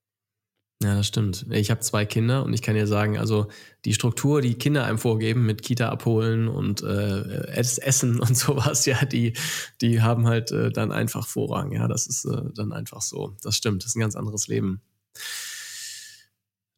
Ja, 0.84 0.96
das 0.96 1.08
stimmt. 1.08 1.46
Ich 1.52 1.70
habe 1.70 1.82
zwei 1.82 2.06
Kinder 2.06 2.44
und 2.44 2.54
ich 2.54 2.64
kann 2.64 2.74
dir 2.74 2.88
sagen, 2.88 3.18
also 3.20 3.48
die 3.86 3.94
Struktur, 3.94 4.42
die 4.42 4.56
Kinder 4.56 4.84
einem 4.86 4.98
vorgeben 4.98 5.46
mit 5.46 5.62
Kita 5.62 5.90
abholen 5.90 6.48
und 6.48 6.82
äh, 6.82 7.54
Essen 7.54 8.20
und 8.20 8.36
sowas, 8.38 8.86
ja, 8.88 9.06
die, 9.06 9.34
die 9.80 10.02
haben 10.02 10.28
halt 10.28 10.52
äh, 10.52 10.72
dann 10.72 10.92
einfach 10.92 11.28
Vorrang. 11.28 11.72
Ja, 11.72 11.88
das 11.88 12.08
ist 12.08 12.26
äh, 12.26 12.50
dann 12.56 12.72
einfach 12.72 13.02
so. 13.02 13.36
Das 13.44 13.56
stimmt. 13.56 13.84
Das 13.84 13.92
ist 13.92 13.96
ein 13.96 14.00
ganz 14.00 14.16
anderes 14.16 14.48
Leben. 14.48 14.82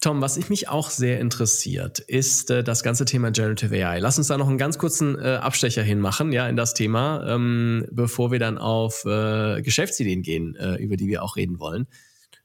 Tom, 0.02 0.20
was 0.20 0.50
mich 0.50 0.68
auch 0.68 0.90
sehr 0.90 1.22
interessiert, 1.22 2.00
ist 2.00 2.52
äh, 2.52 2.62
das 2.62 2.84
ganze 2.84 3.06
Thema 3.06 3.32
Generative 3.32 3.74
AI. 3.74 4.00
Lass 4.00 4.18
uns 4.18 4.28
da 4.28 4.38
noch 4.38 4.50
einen 4.50 4.58
ganz 4.58 4.78
kurzen 4.78 5.18
äh, 5.18 5.36
Abstecher 5.36 5.82
hinmachen, 5.82 6.34
ja, 6.34 6.50
in 6.50 6.58
das 6.58 6.74
Thema, 6.74 7.26
ähm, 7.26 7.88
bevor 7.90 8.32
wir 8.32 8.40
dann 8.40 8.58
auf 8.58 9.06
äh, 9.06 9.62
Geschäftsideen 9.62 10.22
gehen, 10.22 10.56
äh, 10.56 10.76
über 10.76 10.98
die 10.98 11.08
wir 11.08 11.24
auch 11.24 11.38
reden 11.38 11.58
wollen. 11.58 11.88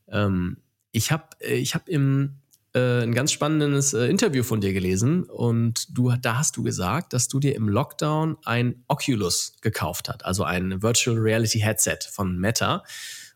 Ähm, 0.06 0.58
ich 0.92 1.12
habe 1.12 1.24
äh, 1.40 1.54
ich 1.54 1.74
hab 1.74 1.88
im 1.88 2.38
äh, 2.74 3.02
ein 3.02 3.14
ganz 3.14 3.32
spannendes 3.32 3.94
äh, 3.94 4.06
Interview 4.06 4.42
von 4.42 4.60
dir 4.60 4.72
gelesen 4.72 5.24
und 5.24 5.96
du, 5.96 6.12
da 6.20 6.36
hast 6.36 6.56
du 6.56 6.62
gesagt, 6.62 7.12
dass 7.12 7.28
du 7.28 7.40
dir 7.40 7.54
im 7.54 7.68
Lockdown 7.68 8.36
ein 8.44 8.84
Oculus 8.88 9.54
gekauft 9.60 10.08
hast, 10.08 10.24
also 10.24 10.44
ein 10.44 10.82
Virtual 10.82 11.16
Reality 11.16 11.60
Headset 11.60 11.98
von 12.10 12.38
Meta. 12.38 12.84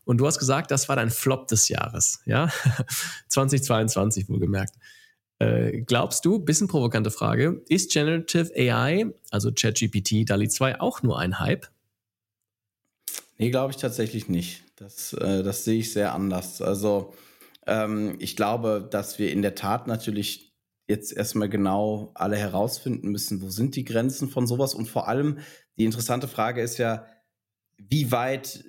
Und 0.04 0.18
du 0.18 0.26
hast 0.26 0.38
gesagt, 0.38 0.72
das 0.72 0.88
war 0.88 0.96
dein 0.96 1.10
Flop 1.10 1.46
des 1.46 1.68
Jahres, 1.68 2.20
ja? 2.26 2.50
2022 3.28 4.28
wohlgemerkt. 4.28 4.74
Äh, 5.38 5.82
glaubst 5.82 6.24
du, 6.24 6.40
bisschen 6.40 6.68
provokante 6.68 7.10
Frage, 7.10 7.62
ist 7.68 7.92
Generative 7.92 8.50
AI, 8.54 9.06
also 9.30 9.50
ChatGPT, 9.52 10.28
DALI 10.28 10.48
2 10.48 10.80
auch 10.80 11.02
nur 11.02 11.18
ein 11.18 11.38
Hype? 11.38 11.68
Nee, 13.38 13.50
glaube 13.50 13.72
ich 13.72 13.76
tatsächlich 13.76 14.28
nicht. 14.28 14.64
Das, 14.76 15.12
äh, 15.14 15.42
das 15.42 15.64
sehe 15.64 15.78
ich 15.78 15.92
sehr 15.92 16.12
anders. 16.14 16.60
Also 16.60 17.14
ähm, 17.66 18.16
ich 18.18 18.36
glaube, 18.36 18.88
dass 18.90 19.18
wir 19.18 19.32
in 19.32 19.42
der 19.42 19.54
Tat 19.54 19.86
natürlich 19.86 20.54
jetzt 20.88 21.12
erstmal 21.12 21.48
genau 21.48 22.10
alle 22.14 22.36
herausfinden 22.36 23.08
müssen, 23.08 23.40
wo 23.40 23.50
sind 23.50 23.76
die 23.76 23.84
Grenzen 23.84 24.28
von 24.28 24.46
sowas 24.46 24.74
und 24.74 24.86
vor 24.86 25.08
allem 25.08 25.38
die 25.78 25.84
interessante 25.84 26.28
Frage 26.28 26.60
ist 26.60 26.78
ja, 26.78 27.06
wie 27.78 28.10
weit 28.12 28.64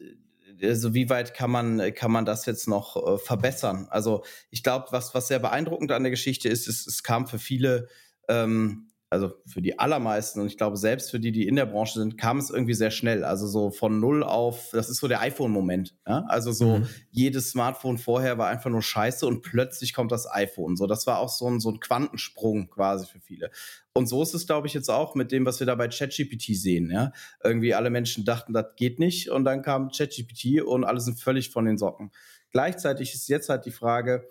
also 0.62 0.94
wie 0.94 1.10
weit 1.10 1.34
kann 1.34 1.52
man 1.52 1.94
kann 1.94 2.12
man 2.12 2.26
das 2.26 2.46
jetzt 2.46 2.68
noch 2.68 2.96
äh, 2.96 3.18
verbessern? 3.18 3.88
Also 3.90 4.24
ich 4.50 4.64
glaube, 4.64 4.88
was 4.92 5.14
was 5.14 5.28
sehr 5.28 5.40
beeindruckend 5.40 5.92
an 5.92 6.04
der 6.04 6.12
Geschichte 6.12 6.48
ist, 6.48 6.68
ist 6.68 6.88
es 6.88 7.04
kam 7.04 7.28
für 7.28 7.40
viele 7.40 7.90
ähm, 8.30 8.90
also 9.14 9.32
für 9.46 9.62
die 9.62 9.78
allermeisten 9.78 10.42
und 10.42 10.48
ich 10.48 10.58
glaube 10.58 10.76
selbst 10.76 11.12
für 11.12 11.20
die, 11.20 11.32
die 11.32 11.48
in 11.48 11.56
der 11.56 11.68
Branche 11.68 12.00
sind, 12.00 12.18
kam 12.18 12.40
es 12.40 12.50
irgendwie 12.50 12.74
sehr 12.74 12.90
schnell. 12.90 13.24
Also 13.24 13.46
so 13.46 13.70
von 13.70 14.00
null 14.00 14.24
auf, 14.24 14.72
das 14.72 14.90
ist 14.90 14.98
so 14.98 15.08
der 15.08 15.22
iPhone-Moment. 15.22 15.96
Ja? 16.08 16.26
Also 16.28 16.52
so 16.52 16.80
mhm. 16.80 16.88
jedes 17.12 17.52
Smartphone 17.52 18.00
vorher 18.00 18.40
war 18.40 18.48
einfach 18.48 18.72
nur 18.72 18.82
scheiße 18.82 19.28
und 19.28 19.44
plötzlich 19.44 19.94
kommt 19.94 20.12
das 20.12 20.30
iPhone. 20.30 20.76
So, 20.76 20.88
das 20.88 21.06
war 21.06 21.20
auch 21.20 21.30
so 21.30 21.48
ein, 21.48 21.60
so 21.60 21.70
ein 21.70 21.80
Quantensprung 21.80 22.70
quasi 22.72 23.06
für 23.06 23.20
viele. 23.20 23.52
Und 23.94 24.08
so 24.08 24.24
ist 24.24 24.34
es, 24.34 24.48
glaube 24.48 24.66
ich, 24.66 24.74
jetzt 24.74 24.90
auch 24.90 25.14
mit 25.14 25.32
dem, 25.32 25.46
was 25.46 25.60
wir 25.60 25.68
da 25.68 25.76
bei 25.76 25.88
ChatGPT 25.88 26.56
sehen. 26.56 26.90
Ja? 26.90 27.12
Irgendwie 27.44 27.76
alle 27.76 27.92
Menschen 27.92 28.26
dachten, 28.26 28.52
das 28.52 28.76
geht 28.76 28.98
nicht 28.98 29.30
und 29.30 29.46
dann 29.46 29.62
kam 29.62 29.92
ChatGPT 29.92 30.64
und 30.64 30.84
alle 30.84 31.00
sind 31.00 31.20
völlig 31.20 31.52
von 31.52 31.66
den 31.66 31.78
Socken. 31.78 32.12
Gleichzeitig 32.52 33.14
ist 33.14 33.30
jetzt 33.30 33.50
halt 33.50 33.66
die 33.66 33.72
Frage, 33.72 34.28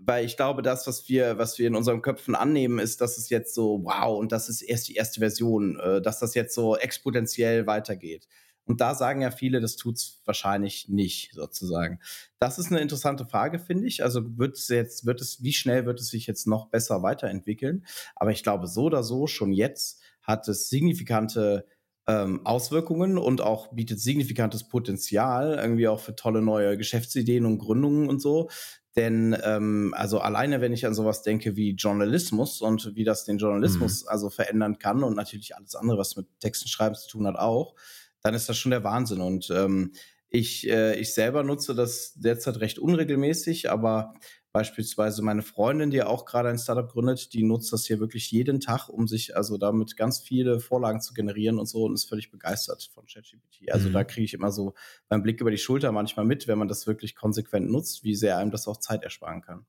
weil 0.00 0.24
ich 0.24 0.36
glaube, 0.36 0.62
das, 0.62 0.86
was 0.86 1.08
wir, 1.08 1.38
was 1.38 1.58
wir 1.58 1.66
in 1.66 1.74
unseren 1.74 2.02
Köpfen 2.02 2.34
annehmen, 2.34 2.78
ist, 2.78 3.00
dass 3.00 3.18
es 3.18 3.28
jetzt 3.30 3.54
so, 3.54 3.84
wow, 3.84 4.18
und 4.18 4.32
das 4.32 4.48
ist 4.48 4.62
erst 4.62 4.88
die 4.88 4.94
erste 4.94 5.20
Version, 5.20 5.78
äh, 5.78 6.00
dass 6.00 6.18
das 6.18 6.34
jetzt 6.34 6.54
so 6.54 6.76
exponentiell 6.76 7.66
weitergeht. 7.66 8.26
Und 8.68 8.82
da 8.82 8.94
sagen 8.94 9.22
ja 9.22 9.30
viele, 9.30 9.60
das 9.60 9.76
tut's 9.76 10.20
wahrscheinlich 10.26 10.88
nicht, 10.90 11.32
sozusagen. 11.32 12.00
Das 12.38 12.58
ist 12.58 12.70
eine 12.70 12.80
interessante 12.80 13.24
Frage, 13.24 13.58
finde 13.58 13.86
ich. 13.86 14.04
Also 14.04 14.36
wird 14.36 14.58
es 14.58 14.68
jetzt, 14.68 15.06
wird 15.06 15.22
es, 15.22 15.42
wie 15.42 15.54
schnell 15.54 15.86
wird 15.86 16.00
es 16.00 16.08
sich 16.08 16.26
jetzt 16.26 16.46
noch 16.46 16.68
besser 16.68 17.02
weiterentwickeln? 17.02 17.86
Aber 18.14 18.30
ich 18.30 18.42
glaube, 18.42 18.66
so 18.66 18.84
oder 18.84 19.02
so, 19.02 19.26
schon 19.26 19.52
jetzt 19.52 20.02
hat 20.20 20.46
es 20.48 20.68
signifikante 20.68 21.64
ähm, 22.06 22.44
Auswirkungen 22.44 23.16
und 23.16 23.40
auch 23.40 23.68
bietet 23.68 24.00
signifikantes 24.00 24.68
Potenzial, 24.68 25.58
irgendwie 25.58 25.88
auch 25.88 26.00
für 26.00 26.14
tolle 26.14 26.42
neue 26.42 26.76
Geschäftsideen 26.76 27.46
und 27.46 27.58
Gründungen 27.58 28.08
und 28.08 28.20
so. 28.20 28.50
Denn 28.98 29.36
ähm, 29.44 29.94
also 29.96 30.18
alleine, 30.18 30.60
wenn 30.60 30.72
ich 30.72 30.84
an 30.84 30.92
sowas 30.92 31.22
denke 31.22 31.54
wie 31.54 31.76
Journalismus 31.76 32.60
und 32.60 32.96
wie 32.96 33.04
das 33.04 33.24
den 33.24 33.38
Journalismus 33.38 34.02
mhm. 34.02 34.08
also 34.08 34.28
verändern 34.28 34.80
kann 34.80 35.04
und 35.04 35.14
natürlich 35.14 35.54
alles 35.54 35.76
andere, 35.76 35.98
was 35.98 36.16
mit 36.16 36.26
Texten 36.40 36.66
schreiben 36.66 36.96
zu 36.96 37.08
tun 37.08 37.24
hat, 37.28 37.36
auch, 37.36 37.76
dann 38.22 38.34
ist 38.34 38.48
das 38.48 38.58
schon 38.58 38.72
der 38.72 38.82
Wahnsinn. 38.82 39.20
Und 39.20 39.50
ähm, 39.50 39.92
ich, 40.30 40.68
äh, 40.68 40.98
ich 40.98 41.14
selber 41.14 41.44
nutze 41.44 41.76
das 41.76 42.14
derzeit 42.16 42.58
recht 42.58 42.80
unregelmäßig, 42.80 43.70
aber 43.70 44.14
Beispielsweise 44.58 45.22
meine 45.22 45.42
Freundin, 45.42 45.92
die 45.92 46.02
auch 46.02 46.24
gerade 46.24 46.48
ein 46.48 46.58
Startup 46.58 46.90
gründet, 46.90 47.32
die 47.32 47.44
nutzt 47.44 47.72
das 47.72 47.86
hier 47.86 48.00
wirklich 48.00 48.28
jeden 48.32 48.58
Tag, 48.58 48.88
um 48.88 49.06
sich 49.06 49.36
also 49.36 49.56
damit 49.56 49.96
ganz 49.96 50.18
viele 50.18 50.58
Vorlagen 50.58 51.00
zu 51.00 51.14
generieren 51.14 51.60
und 51.60 51.66
so 51.66 51.84
und 51.84 51.94
ist 51.94 52.08
völlig 52.08 52.32
begeistert 52.32 52.90
von 52.92 53.06
ChatGPT. 53.06 53.70
Also 53.70 53.88
mhm. 53.88 53.92
da 53.92 54.02
kriege 54.02 54.24
ich 54.24 54.34
immer 54.34 54.50
so 54.50 54.74
beim 55.08 55.22
Blick 55.22 55.40
über 55.40 55.52
die 55.52 55.58
Schulter 55.58 55.92
manchmal 55.92 56.26
mit, 56.26 56.48
wenn 56.48 56.58
man 56.58 56.66
das 56.66 56.88
wirklich 56.88 57.14
konsequent 57.14 57.70
nutzt, 57.70 58.02
wie 58.02 58.16
sehr 58.16 58.36
einem 58.36 58.50
das 58.50 58.66
auch 58.66 58.78
Zeit 58.78 59.04
ersparen 59.04 59.42
kann. 59.42 59.64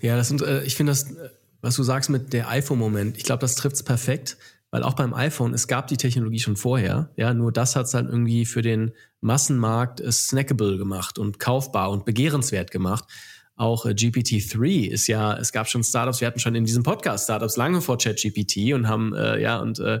Ja, 0.00 0.16
das 0.16 0.28
sind, 0.28 0.40
äh, 0.40 0.64
ich 0.64 0.74
finde 0.74 0.92
das, 0.92 1.12
äh, 1.12 1.28
was 1.60 1.76
du 1.76 1.82
sagst 1.82 2.08
mit 2.08 2.32
der 2.32 2.48
iPhone-Moment, 2.48 3.18
ich 3.18 3.24
glaube, 3.24 3.40
das 3.40 3.56
trifft 3.56 3.76
es 3.76 3.82
perfekt. 3.82 4.38
Weil 4.70 4.82
auch 4.82 4.94
beim 4.94 5.14
iPhone, 5.14 5.54
es 5.54 5.68
gab 5.68 5.86
die 5.86 5.96
Technologie 5.96 6.40
schon 6.40 6.56
vorher, 6.56 7.10
ja, 7.16 7.32
nur 7.32 7.52
das 7.52 7.76
hat 7.76 7.86
es 7.86 7.94
halt 7.94 8.08
irgendwie 8.08 8.44
für 8.44 8.62
den 8.62 8.92
Massenmarkt 9.20 10.00
äh, 10.00 10.10
snackable 10.10 10.76
gemacht 10.76 11.18
und 11.18 11.38
kaufbar 11.38 11.90
und 11.90 12.04
begehrenswert 12.04 12.70
gemacht. 12.70 13.04
Auch 13.54 13.86
äh, 13.86 13.90
GPT-3 13.90 14.90
ist 14.90 15.06
ja, 15.06 15.36
es 15.36 15.52
gab 15.52 15.68
schon 15.68 15.84
Startups, 15.84 16.20
wir 16.20 16.28
hatten 16.28 16.40
schon 16.40 16.54
in 16.54 16.64
diesem 16.64 16.82
Podcast 16.82 17.24
Startups 17.24 17.56
lange 17.56 17.80
vor 17.80 17.96
ChatGPT 17.96 18.74
und 18.74 18.88
haben, 18.88 19.14
äh, 19.14 19.40
ja, 19.40 19.58
und 19.58 19.78
äh, 19.78 20.00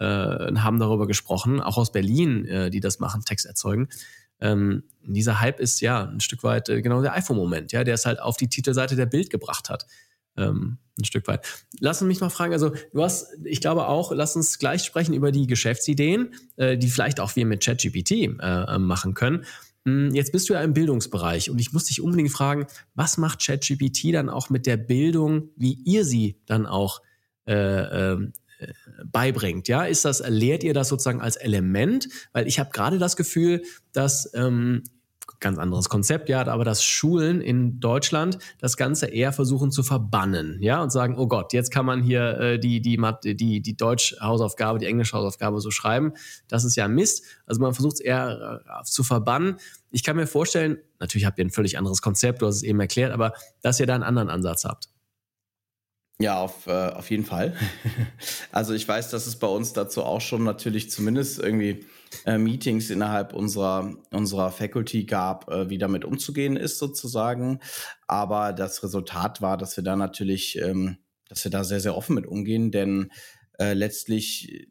äh, 0.00 0.04
haben 0.04 0.78
darüber 0.78 1.06
gesprochen, 1.06 1.60
auch 1.60 1.76
aus 1.76 1.92
Berlin, 1.92 2.46
äh, 2.46 2.70
die 2.70 2.80
das 2.80 3.00
machen, 3.00 3.22
Text 3.24 3.46
erzeugen. 3.46 3.88
Ähm, 4.40 4.84
dieser 5.02 5.40
Hype 5.40 5.60
ist 5.60 5.80
ja 5.80 6.04
ein 6.04 6.20
Stück 6.20 6.44
weit 6.44 6.66
genau 6.66 7.02
der 7.02 7.12
iPhone-Moment, 7.14 7.72
ja, 7.72 7.84
der 7.84 7.94
es 7.94 8.06
halt 8.06 8.20
auf 8.20 8.36
die 8.36 8.48
Titelseite 8.48 8.94
der 8.96 9.06
Bild 9.06 9.30
gebracht 9.30 9.68
hat 9.68 9.86
ähm, 10.38 10.78
ein 10.98 11.04
Stück 11.04 11.26
weit. 11.28 11.46
Lass 11.80 12.00
mich 12.00 12.20
mal 12.20 12.28
fragen, 12.28 12.52
also 12.52 12.72
du 12.92 13.02
hast, 13.02 13.28
ich 13.44 13.60
glaube 13.60 13.86
auch, 13.86 14.12
lass 14.12 14.36
uns 14.36 14.58
gleich 14.58 14.82
sprechen 14.84 15.14
über 15.14 15.32
die 15.32 15.46
Geschäftsideen, 15.46 16.34
äh, 16.56 16.76
die 16.76 16.88
vielleicht 16.88 17.20
auch 17.20 17.36
wir 17.36 17.46
mit 17.46 17.64
ChatGPT 17.64 18.10
äh, 18.10 18.26
äh, 18.26 18.78
machen 18.78 19.14
können. 19.14 19.44
Hm, 19.84 20.14
jetzt 20.14 20.32
bist 20.32 20.48
du 20.48 20.54
ja 20.54 20.62
im 20.62 20.74
Bildungsbereich 20.74 21.50
und 21.50 21.60
ich 21.60 21.72
muss 21.72 21.84
dich 21.84 22.00
unbedingt 22.00 22.30
fragen, 22.30 22.66
was 22.94 23.16
macht 23.16 23.44
ChatGPT 23.44 24.12
dann 24.12 24.28
auch 24.28 24.50
mit 24.50 24.66
der 24.66 24.76
Bildung, 24.76 25.50
wie 25.56 25.74
ihr 25.84 26.04
sie 26.04 26.40
dann 26.46 26.66
auch 26.66 27.00
äh, 27.46 27.54
ähm, 27.54 28.32
äh, 28.58 28.72
beibringt. 29.04 29.68
Ja, 29.68 29.84
ist 29.84 30.04
das, 30.04 30.22
lehrt 30.28 30.64
ihr 30.64 30.74
das 30.74 30.88
sozusagen 30.88 31.20
als 31.20 31.36
Element? 31.36 32.08
Weil 32.32 32.48
ich 32.48 32.58
habe 32.58 32.70
gerade 32.70 32.98
das 32.98 33.16
Gefühl, 33.16 33.62
dass 33.92 34.30
ähm, 34.34 34.82
ganz 35.40 35.58
anderes 35.58 35.88
Konzept, 35.88 36.28
ja, 36.28 36.46
aber 36.46 36.64
dass 36.64 36.82
Schulen 36.82 37.40
in 37.40 37.80
Deutschland 37.80 38.38
das 38.60 38.76
Ganze 38.76 39.06
eher 39.06 39.32
versuchen 39.32 39.70
zu 39.70 39.82
verbannen, 39.82 40.58
ja, 40.60 40.82
und 40.82 40.90
sagen, 40.90 41.16
oh 41.18 41.26
Gott, 41.26 41.52
jetzt 41.52 41.70
kann 41.70 41.86
man 41.86 42.02
hier 42.02 42.38
äh, 42.38 42.58
die, 42.58 42.80
die, 42.80 42.98
die, 43.22 43.60
die 43.60 43.76
Deutsch-Hausaufgabe, 43.76 44.78
die 44.78 44.86
Englisch-Hausaufgabe 44.86 45.60
so 45.60 45.70
schreiben. 45.70 46.12
Das 46.48 46.64
ist 46.64 46.76
ja 46.76 46.88
Mist. 46.88 47.24
Also 47.46 47.60
man 47.60 47.74
versucht 47.74 47.94
es 47.94 48.00
eher 48.00 48.62
äh, 48.66 48.84
zu 48.84 49.04
verbannen. 49.04 49.56
Ich 49.90 50.02
kann 50.02 50.16
mir 50.16 50.26
vorstellen, 50.26 50.78
natürlich 50.98 51.26
habt 51.26 51.38
ihr 51.38 51.44
ein 51.44 51.50
völlig 51.50 51.78
anderes 51.78 52.02
Konzept, 52.02 52.42
du 52.42 52.46
hast 52.46 52.56
es 52.56 52.62
eben 52.62 52.80
erklärt, 52.80 53.12
aber 53.12 53.32
dass 53.62 53.80
ihr 53.80 53.86
da 53.86 53.94
einen 53.94 54.04
anderen 54.04 54.28
Ansatz 54.28 54.64
habt. 54.64 54.88
Ja, 56.20 56.40
auf, 56.40 56.66
äh, 56.66 56.88
auf 56.90 57.10
jeden 57.10 57.24
Fall. 57.24 57.54
also 58.52 58.74
ich 58.74 58.86
weiß, 58.88 59.10
dass 59.10 59.26
es 59.26 59.36
bei 59.36 59.46
uns 59.46 59.72
dazu 59.72 60.02
auch 60.02 60.20
schon 60.20 60.42
natürlich 60.42 60.90
zumindest 60.90 61.38
irgendwie 61.38 61.86
äh, 62.24 62.38
Meetings 62.38 62.90
innerhalb 62.90 63.32
unserer, 63.32 63.94
unserer 64.10 64.50
Faculty 64.50 65.04
gab, 65.04 65.50
äh, 65.50 65.70
wie 65.70 65.78
damit 65.78 66.04
umzugehen 66.04 66.56
ist 66.56 66.78
sozusagen. 66.78 67.60
Aber 68.06 68.52
das 68.52 68.82
Resultat 68.82 69.42
war, 69.42 69.56
dass 69.56 69.76
wir 69.76 69.84
da 69.84 69.96
natürlich, 69.96 70.58
ähm, 70.58 70.98
dass 71.28 71.44
wir 71.44 71.50
da 71.50 71.64
sehr, 71.64 71.80
sehr 71.80 71.96
offen 71.96 72.14
mit 72.14 72.26
umgehen, 72.26 72.70
denn 72.70 73.10
äh, 73.58 73.74
letztlich, 73.74 74.68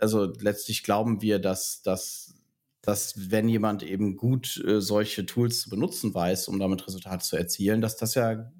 also 0.00 0.32
letztlich 0.40 0.82
glauben 0.82 1.22
wir, 1.22 1.38
dass, 1.38 1.82
dass 1.82 2.34
dass 2.80 3.30
wenn 3.30 3.48
jemand 3.48 3.82
eben 3.82 4.16
gut 4.16 4.64
äh, 4.66 4.80
solche 4.80 5.26
Tools 5.26 5.60
zu 5.60 5.68
benutzen 5.68 6.14
weiß, 6.14 6.48
um 6.48 6.58
damit 6.58 6.86
Resultate 6.86 7.22
zu 7.22 7.36
erzielen, 7.36 7.82
dass 7.82 7.96
das 7.96 8.14
ja 8.14 8.50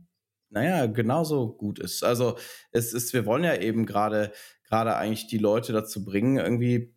naja, 0.50 0.86
genauso 0.86 1.52
gut 1.52 1.78
ist. 1.78 2.02
Also 2.02 2.38
es 2.70 2.92
ist, 2.92 3.12
wir 3.12 3.26
wollen 3.26 3.44
ja 3.44 3.56
eben 3.56 3.86
gerade 3.86 4.32
gerade 4.64 4.96
eigentlich 4.96 5.26
die 5.26 5.38
Leute 5.38 5.72
dazu 5.72 6.04
bringen, 6.04 6.36
irgendwie 6.36 6.94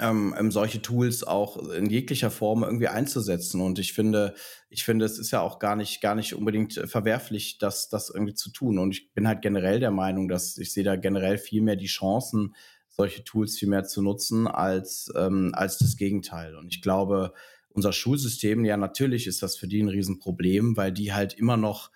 ähm, 0.00 0.34
ähm, 0.38 0.50
solche 0.50 0.82
Tools 0.82 1.24
auch 1.24 1.56
in 1.70 1.88
jeglicher 1.88 2.30
Form 2.30 2.64
irgendwie 2.64 2.88
einzusetzen. 2.88 3.60
Und 3.60 3.78
ich 3.78 3.92
finde, 3.92 4.34
ich 4.68 4.84
finde, 4.84 5.04
es 5.04 5.18
ist 5.18 5.30
ja 5.30 5.40
auch 5.40 5.58
gar 5.58 5.76
nicht, 5.76 6.00
gar 6.00 6.14
nicht 6.14 6.34
unbedingt 6.34 6.74
verwerflich, 6.86 7.58
das, 7.58 7.88
das 7.88 8.10
irgendwie 8.10 8.34
zu 8.34 8.50
tun. 8.50 8.78
Und 8.78 8.92
ich 8.92 9.12
bin 9.12 9.28
halt 9.28 9.42
generell 9.42 9.80
der 9.80 9.90
Meinung, 9.90 10.28
dass 10.28 10.58
ich 10.58 10.72
sehe 10.72 10.84
da 10.84 10.96
generell 10.96 11.38
viel 11.38 11.62
mehr 11.62 11.76
die 11.76 11.86
Chancen, 11.86 12.54
solche 12.88 13.24
Tools 13.24 13.58
viel 13.58 13.68
mehr 13.68 13.84
zu 13.84 14.02
nutzen 14.02 14.46
als, 14.46 15.12
ähm, 15.16 15.52
als 15.54 15.78
das 15.78 15.96
Gegenteil. 15.96 16.56
Und 16.56 16.74
ich 16.74 16.82
glaube, 16.82 17.32
unser 17.68 17.92
Schulsystem, 17.92 18.64
ja, 18.64 18.76
natürlich 18.76 19.26
ist 19.26 19.42
das 19.42 19.56
für 19.56 19.68
die 19.68 19.82
ein 19.82 19.88
Riesenproblem, 19.88 20.76
weil 20.76 20.92
die 20.92 21.12
halt 21.12 21.34
immer 21.34 21.56
noch 21.56 21.90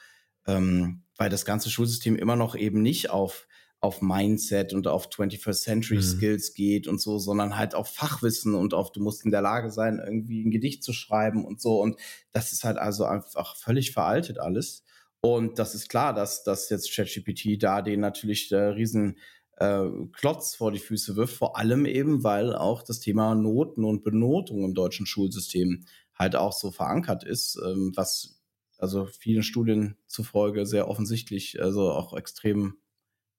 ähm, 0.46 1.02
weil 1.18 1.28
das 1.28 1.44
ganze 1.44 1.68
Schulsystem 1.68 2.16
immer 2.16 2.36
noch 2.36 2.56
eben 2.56 2.80
nicht 2.80 3.10
auf 3.10 3.47
auf 3.80 4.02
Mindset 4.02 4.74
und 4.74 4.88
auf 4.88 5.08
21st 5.08 5.62
Century 5.62 5.96
mhm. 5.96 6.02
Skills 6.02 6.54
geht 6.54 6.88
und 6.88 7.00
so, 7.00 7.18
sondern 7.18 7.56
halt 7.56 7.74
auf 7.74 7.88
Fachwissen 7.88 8.54
und 8.54 8.74
auf, 8.74 8.90
du 8.90 9.00
musst 9.00 9.24
in 9.24 9.30
der 9.30 9.42
Lage 9.42 9.70
sein, 9.70 10.00
irgendwie 10.04 10.44
ein 10.44 10.50
Gedicht 10.50 10.82
zu 10.82 10.92
schreiben 10.92 11.44
und 11.44 11.60
so. 11.60 11.80
Und 11.80 11.96
das 12.32 12.52
ist 12.52 12.64
halt 12.64 12.76
also 12.76 13.04
einfach 13.04 13.56
völlig 13.56 13.92
veraltet 13.92 14.38
alles. 14.38 14.84
Und 15.20 15.58
das 15.58 15.74
ist 15.74 15.88
klar, 15.88 16.12
dass, 16.12 16.42
dass 16.42 16.70
jetzt 16.70 16.92
ChatGPT 16.92 17.62
da 17.62 17.82
den 17.82 18.00
natürlich 18.00 18.48
der 18.48 18.74
riesen 18.74 19.18
äh, 19.58 19.84
Klotz 20.12 20.56
vor 20.56 20.72
die 20.72 20.78
Füße 20.78 21.16
wirft, 21.16 21.36
vor 21.36 21.56
allem 21.56 21.86
eben, 21.86 22.24
weil 22.24 22.54
auch 22.54 22.82
das 22.82 23.00
Thema 23.00 23.34
Noten 23.34 23.84
und 23.84 24.02
Benotung 24.02 24.64
im 24.64 24.74
deutschen 24.74 25.06
Schulsystem 25.06 25.84
halt 26.14 26.34
auch 26.34 26.52
so 26.52 26.72
verankert 26.72 27.22
ist, 27.22 27.60
ähm, 27.64 27.92
was 27.94 28.42
also 28.78 29.06
vielen 29.06 29.42
Studien 29.42 29.96
zufolge 30.06 30.66
sehr 30.66 30.88
offensichtlich, 30.88 31.60
also 31.60 31.90
auch 31.92 32.16
extrem 32.16 32.76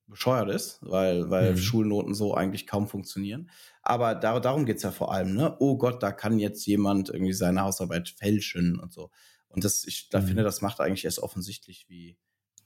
bescheuert 0.09 0.49
ist, 0.49 0.79
weil, 0.81 1.29
weil 1.29 1.51
mhm. 1.51 1.57
Schulnoten 1.57 2.13
so 2.13 2.33
eigentlich 2.33 2.67
kaum 2.67 2.87
funktionieren. 2.87 3.49
Aber 3.81 4.15
da, 4.15 4.39
darum 4.39 4.65
geht's 4.65 4.83
ja 4.83 4.91
vor 4.91 5.13
allem, 5.13 5.33
ne? 5.33 5.55
Oh 5.59 5.77
Gott, 5.77 6.03
da 6.03 6.11
kann 6.11 6.39
jetzt 6.39 6.65
jemand 6.65 7.09
irgendwie 7.09 7.33
seine 7.33 7.61
Hausarbeit 7.61 8.09
fälschen 8.09 8.79
und 8.79 8.91
so. 8.91 9.11
Und 9.47 9.63
das, 9.63 9.85
ich 9.85 10.09
da 10.09 10.21
mhm. 10.21 10.27
finde, 10.27 10.43
das 10.43 10.61
macht 10.61 10.79
eigentlich 10.79 11.05
erst 11.05 11.19
offensichtlich, 11.19 11.85
wie, 11.87 12.17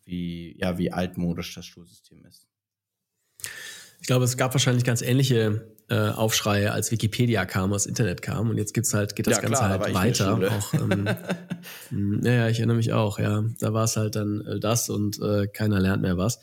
wie, 0.04 0.58
ja, 0.60 0.78
wie 0.78 0.91
altmodisch 0.91 1.54
das 1.54 1.66
Schulsystem 1.66 2.26
ist. 2.26 2.48
Ich 4.02 4.08
glaube, 4.08 4.26
es 4.26 4.36
gab 4.36 4.54
wahrscheinlich 4.54 4.84
ganz 4.84 5.02
ähnliche 5.02 5.74
äh, 5.89 6.10
Aufschreie, 6.10 6.74
als 6.74 6.91
Wikipedia 6.91 7.46
kam, 7.46 7.72
als 7.72 7.86
Internet 7.86 8.22
kam. 8.22 8.50
Und 8.50 8.58
jetzt 8.58 8.74
gibt's 8.74 8.94
halt, 8.94 9.16
geht 9.16 9.28
das 9.28 9.38
ja, 9.38 9.41
Ganze 9.41 9.60
klar, 9.60 9.70
halt 9.70 9.94
weiter. 9.94 10.52
Auch, 10.52 10.74
ähm, 10.74 11.10
hm, 11.89 12.22
ja, 12.24 12.34
ja, 12.34 12.50
ich 12.50 12.58
erinnere 12.58 12.76
mich 12.78 12.91
auch, 12.91 13.18
ja. 13.18 13.46
Da 13.60 13.74
war 13.74 13.86
es 13.86 13.96
halt 13.96 14.18
dann 14.18 14.41
äh, 14.41 14.60
das 14.60 14.89
und 14.89 15.22
äh, 15.22 15.48
keiner 15.48 15.80
lernt 15.80 16.02
mehr 16.02 16.18
was. 16.18 16.39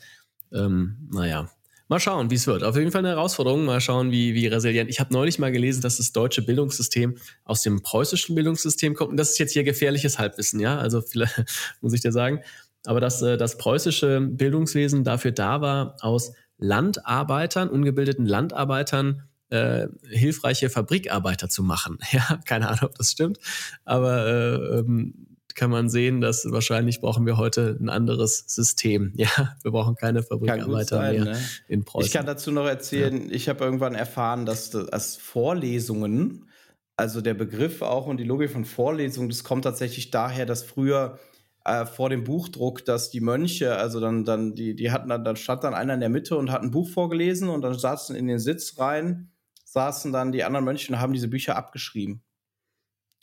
Ähm, 0.53 1.09
naja. 1.11 1.49
Mal 1.87 1.99
schauen, 1.99 2.29
wie 2.29 2.35
es 2.35 2.47
wird. 2.47 2.63
Auf 2.63 2.77
jeden 2.77 2.89
Fall 2.89 2.99
eine 2.99 3.09
Herausforderung. 3.09 3.65
Mal 3.65 3.81
schauen, 3.81 4.11
wie, 4.11 4.33
wie 4.33 4.47
resilient. 4.47 4.89
Ich 4.89 5.01
habe 5.01 5.13
neulich 5.13 5.39
mal 5.39 5.51
gelesen, 5.51 5.81
dass 5.81 5.97
das 5.97 6.13
deutsche 6.13 6.41
Bildungssystem 6.41 7.17
aus 7.43 7.63
dem 7.63 7.81
preußischen 7.81 8.33
Bildungssystem 8.33 8.93
kommt. 8.93 9.11
Und 9.11 9.17
das 9.17 9.31
ist 9.31 9.39
jetzt 9.39 9.51
hier 9.51 9.65
gefährliches 9.65 10.17
Halbwissen, 10.17 10.61
ja. 10.61 10.77
Also 10.77 11.01
vielleicht 11.01 11.43
muss 11.81 11.91
ich 11.91 11.99
dir 11.99 12.13
sagen. 12.13 12.39
Aber 12.85 13.01
dass 13.01 13.21
äh, 13.21 13.35
das 13.35 13.57
preußische 13.57 14.21
Bildungswesen 14.21 15.03
dafür 15.03 15.31
da 15.31 15.59
war, 15.59 15.97
aus 15.99 16.31
Landarbeitern, 16.57 17.67
ungebildeten 17.67 18.25
Landarbeitern 18.25 19.23
äh, 19.49 19.87
hilfreiche 20.07 20.69
Fabrikarbeiter 20.69 21.49
zu 21.49 21.61
machen. 21.61 21.99
Ja, 22.11 22.39
keine 22.45 22.69
Ahnung, 22.69 22.85
ob 22.85 22.95
das 22.97 23.11
stimmt, 23.11 23.37
aber 23.83 24.27
äh, 24.27 24.79
ähm, 24.79 25.30
kann 25.55 25.69
man 25.69 25.89
sehen, 25.89 26.21
dass 26.21 26.49
wahrscheinlich 26.49 27.01
brauchen 27.01 27.25
wir 27.25 27.37
heute 27.37 27.77
ein 27.79 27.89
anderes 27.89 28.43
System. 28.47 29.13
Ja, 29.21 29.55
wir 29.61 29.71
brauchen 29.71 29.95
keine 29.95 30.23
Fabrikarbeiter 30.23 30.97
sein, 30.97 31.15
mehr 31.15 31.33
ne? 31.33 31.39
in 31.67 31.83
Preußen. 31.83 32.07
Ich 32.07 32.13
kann 32.13 32.25
dazu 32.25 32.51
noch 32.51 32.65
erzählen, 32.65 33.29
ja. 33.29 33.35
ich 33.35 33.49
habe 33.49 33.63
irgendwann 33.63 33.93
erfahren, 33.93 34.45
dass 34.45 34.71
das 34.71 35.17
Vorlesungen, 35.17 36.47
also 36.95 37.21
der 37.21 37.35
Begriff 37.35 37.81
auch 37.81 38.07
und 38.07 38.17
die 38.17 38.23
Logik 38.23 38.49
von 38.49 38.65
Vorlesungen, 38.65 39.29
das 39.29 39.43
kommt 39.43 39.63
tatsächlich 39.63 40.09
daher, 40.09 40.45
dass 40.45 40.63
früher 40.63 41.19
äh, 41.65 41.85
vor 41.85 42.09
dem 42.09 42.23
Buchdruck, 42.23 42.83
dass 42.85 43.11
die 43.11 43.21
Mönche, 43.21 43.75
also 43.75 43.99
dann, 43.99 44.25
dann, 44.25 44.55
die, 44.55 44.75
die 44.75 44.91
hatten 44.91 45.09
dann, 45.09 45.23
dann 45.23 45.35
stand 45.35 45.63
dann 45.63 45.75
einer 45.75 45.93
in 45.93 45.99
der 45.99 46.09
Mitte 46.09 46.37
und 46.37 46.51
hat 46.51 46.63
ein 46.63 46.71
Buch 46.71 46.89
vorgelesen 46.89 47.49
und 47.49 47.61
dann 47.61 47.77
saßen 47.77 48.15
in 48.15 48.27
den 48.27 48.39
Sitz 48.39 48.79
rein 48.79 49.31
saßen 49.71 50.11
dann 50.11 50.31
die 50.31 50.43
anderen 50.43 50.65
Mönche 50.65 50.91
und 50.91 50.99
haben 50.99 51.13
diese 51.13 51.29
Bücher 51.29 51.55
abgeschrieben. 51.55 52.21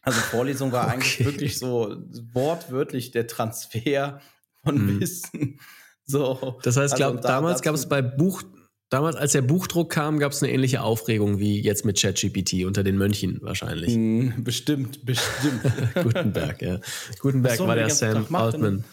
Also 0.09 0.21
Vorlesung 0.21 0.73
war 0.73 0.85
okay. 0.87 0.95
eigentlich 0.95 1.25
wirklich 1.25 1.59
so 1.59 1.97
wortwörtlich 2.33 3.11
der 3.11 3.27
Transfer 3.27 4.21
von 4.65 4.77
mhm. 4.77 5.01
Wissen. 5.01 5.61
So. 6.05 6.59
Das 6.63 6.77
heißt, 6.77 6.95
also, 6.95 6.97
glaub, 6.97 7.21
da, 7.21 7.29
damals 7.29 7.63
gab 7.63 7.75
es 7.75 7.89
bei 7.89 8.01
Buch, 8.01 8.43
damals 8.89 9.17
als 9.17 9.33
der 9.33 9.43
Buchdruck 9.43 9.91
kam, 9.91 10.19
gab 10.19 10.33
es 10.33 10.43
eine 10.43 10.53
ähnliche 10.53 10.83
Aufregung 10.83 11.39
wie 11.39 11.61
jetzt 11.61 11.85
mit 11.85 12.01
ChatGPT 12.01 12.65
unter 12.65 12.83
den 12.83 12.97
Mönchen 12.97 13.39
wahrscheinlich. 13.43 13.95
Mm, 13.95 14.43
bestimmt, 14.43 15.05
bestimmt. 15.05 15.61
Gutenberg, 15.95 16.63
ja. 16.63 16.81
Gutenberg 17.21 17.61
war 17.61 17.77
der 17.77 17.91
Sam 17.91 18.35
Altman 18.35 18.85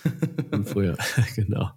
von 0.49 0.65
früher, 0.65 0.97
genau. 1.35 1.71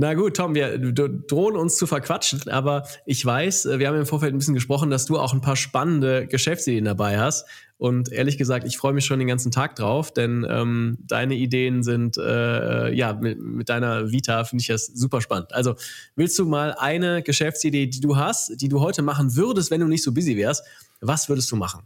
Na 0.00 0.14
gut, 0.14 0.36
Tom, 0.36 0.54
wir 0.54 0.78
drohen 0.78 1.56
uns 1.56 1.76
zu 1.76 1.88
verquatschen, 1.88 2.48
aber 2.48 2.86
ich 3.04 3.26
weiß, 3.26 3.66
äh, 3.66 3.78
wir 3.80 3.88
haben 3.88 3.98
im 3.98 4.06
Vorfeld 4.06 4.32
ein 4.32 4.38
bisschen 4.38 4.54
gesprochen, 4.54 4.90
dass 4.90 5.06
du 5.06 5.18
auch 5.18 5.32
ein 5.32 5.40
paar 5.40 5.56
spannende 5.56 6.28
Geschäftsideen 6.28 6.84
dabei 6.84 7.18
hast. 7.18 7.48
Und 7.78 8.12
ehrlich 8.12 8.38
gesagt, 8.38 8.64
ich 8.64 8.78
freue 8.78 8.92
mich 8.92 9.04
schon 9.04 9.18
den 9.18 9.26
ganzen 9.26 9.50
Tag 9.50 9.74
drauf, 9.74 10.12
denn 10.12 10.46
ähm, 10.48 10.98
deine 11.00 11.34
Ideen 11.34 11.82
sind, 11.82 12.16
äh, 12.16 12.94
ja, 12.94 13.12
mit, 13.14 13.40
mit 13.40 13.68
deiner 13.68 14.12
Vita 14.12 14.44
finde 14.44 14.62
ich 14.62 14.68
das 14.68 14.86
super 14.86 15.20
spannend. 15.20 15.52
Also 15.52 15.74
willst 16.14 16.38
du 16.38 16.46
mal 16.46 16.76
eine 16.78 17.24
Geschäftsidee, 17.24 17.88
die 17.88 18.00
du 18.00 18.16
hast, 18.16 18.60
die 18.60 18.68
du 18.68 18.80
heute 18.80 19.02
machen 19.02 19.34
würdest, 19.34 19.72
wenn 19.72 19.80
du 19.80 19.88
nicht 19.88 20.04
so 20.04 20.12
busy 20.12 20.36
wärst, 20.36 20.64
was 21.00 21.28
würdest 21.28 21.50
du 21.50 21.56
machen? 21.56 21.82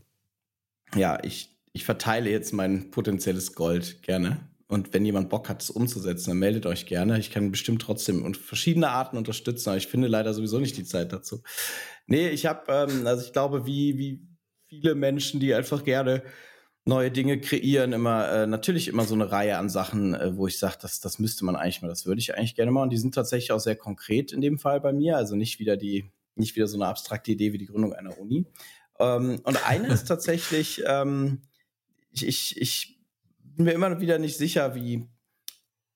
Ja, 0.95 1.19
ich, 1.25 1.49
ich 1.73 1.87
verteile 1.87 2.29
jetzt 2.29 2.53
mein 2.53 2.91
potenzielles 2.91 3.55
Gold 3.55 4.03
gerne. 4.03 4.52
Und 4.73 4.95
wenn 4.95 5.05
jemand 5.05 5.29
Bock 5.29 5.51
hat, 5.51 5.63
es 5.63 5.69
umzusetzen, 5.69 6.31
dann 6.31 6.39
meldet 6.39 6.65
euch 6.65 6.87
gerne. 6.87 7.19
Ich 7.19 7.31
kann 7.31 7.51
bestimmt 7.51 7.83
trotzdem 7.83 8.25
und 8.25 8.39
verschiedene 8.39 8.89
Arten 8.89 9.19
unterstützen, 9.19 9.69
aber 9.69 9.77
ich 9.77 9.87
finde 9.87 10.09
leider 10.09 10.33
sowieso 10.33 10.59
nicht 10.59 10.79
die 10.79 10.85
Zeit 10.85 11.13
dazu. 11.13 11.43
Nee, 12.07 12.31
ich 12.31 12.47
habe, 12.47 12.73
ähm, 12.73 13.07
also 13.07 13.23
ich 13.23 13.35
glaube, 13.35 13.67
wie, 13.67 13.99
wie 13.99 14.27
viele 14.71 14.95
Menschen, 14.95 15.41
die 15.41 15.53
einfach 15.53 15.85
gerne 15.85 16.23
neue 16.87 17.11
Dinge 17.11 17.39
kreieren, 17.39 17.93
immer 17.93 18.27
äh, 18.33 18.47
natürlich 18.47 18.89
immer 18.89 19.05
so 19.05 19.15
eine 19.15 19.31
Reihe 19.31 19.59
an 19.59 19.69
Sachen, 19.69 20.15
äh, 20.15 20.39
wo 20.39 20.47
ich 20.47 20.59
sage, 20.59 20.79
das, 20.81 21.01
das 21.01 21.19
müsste 21.19 21.45
man 21.45 21.55
eigentlich 21.55 21.83
mal, 21.83 21.89
das 21.89 22.07
würde 22.07 22.21
ich 22.21 22.35
eigentlich 22.35 22.55
gerne 22.55 22.71
mal. 22.71 22.83
Und 22.83 22.95
die 22.95 22.99
sind 22.99 23.15
tatsächlich 23.15 23.53
auch 23.53 23.61
sehr 23.61 23.77
konkret 23.77 24.33
in 24.33 24.41
dem 24.41 24.59
Fall 24.59 24.81
bei 24.81 24.95
mir. 24.95 25.19
Also 25.19 25.37
nicht 25.37 25.59
wieder 25.59 25.77
die, 25.77 26.07
nicht 26.35 26.57
wieder 26.57 26.67
so 26.67 26.79
eine 26.79 26.87
abstrakte 26.87 27.31
Idee 27.31 27.53
wie 27.53 27.59
die 27.59 27.67
Gründung 27.67 27.93
einer 27.93 28.19
Uni. 28.19 28.47
Ähm, 28.99 29.39
und 29.45 29.69
eine 29.69 29.89
ist 29.89 30.09
tatsächlich, 30.09 30.83
ähm, 30.87 31.43
ich, 32.11 32.27
ich, 32.27 32.59
ich 32.59 32.92
bin 33.65 33.79
mir 33.79 33.87
immer 33.87 34.01
wieder 34.01 34.19
nicht 34.19 34.37
sicher, 34.37 34.75
wie, 34.75 35.09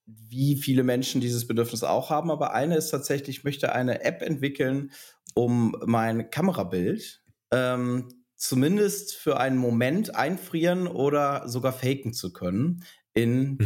wie 0.05 0.55
viele 0.55 0.83
Menschen 0.83 1.19
dieses 1.19 1.47
Bedürfnis 1.47 1.83
auch 1.83 2.09
haben. 2.09 2.31
Aber 2.31 2.53
eine 2.53 2.77
ist 2.77 2.89
tatsächlich, 2.89 3.39
ich 3.39 3.43
möchte 3.43 3.73
eine 3.73 4.03
App 4.03 4.21
entwickeln, 4.21 4.91
um 5.35 5.75
mein 5.85 6.29
Kamerabild 6.29 7.21
ähm, 7.51 8.09
zumindest 8.35 9.15
für 9.15 9.37
einen 9.37 9.57
Moment 9.57 10.15
einfrieren 10.15 10.87
oder 10.87 11.47
sogar 11.49 11.73
faken 11.73 12.13
zu 12.13 12.31
können 12.31 12.85
in 13.13 13.51
mhm. 13.51 13.57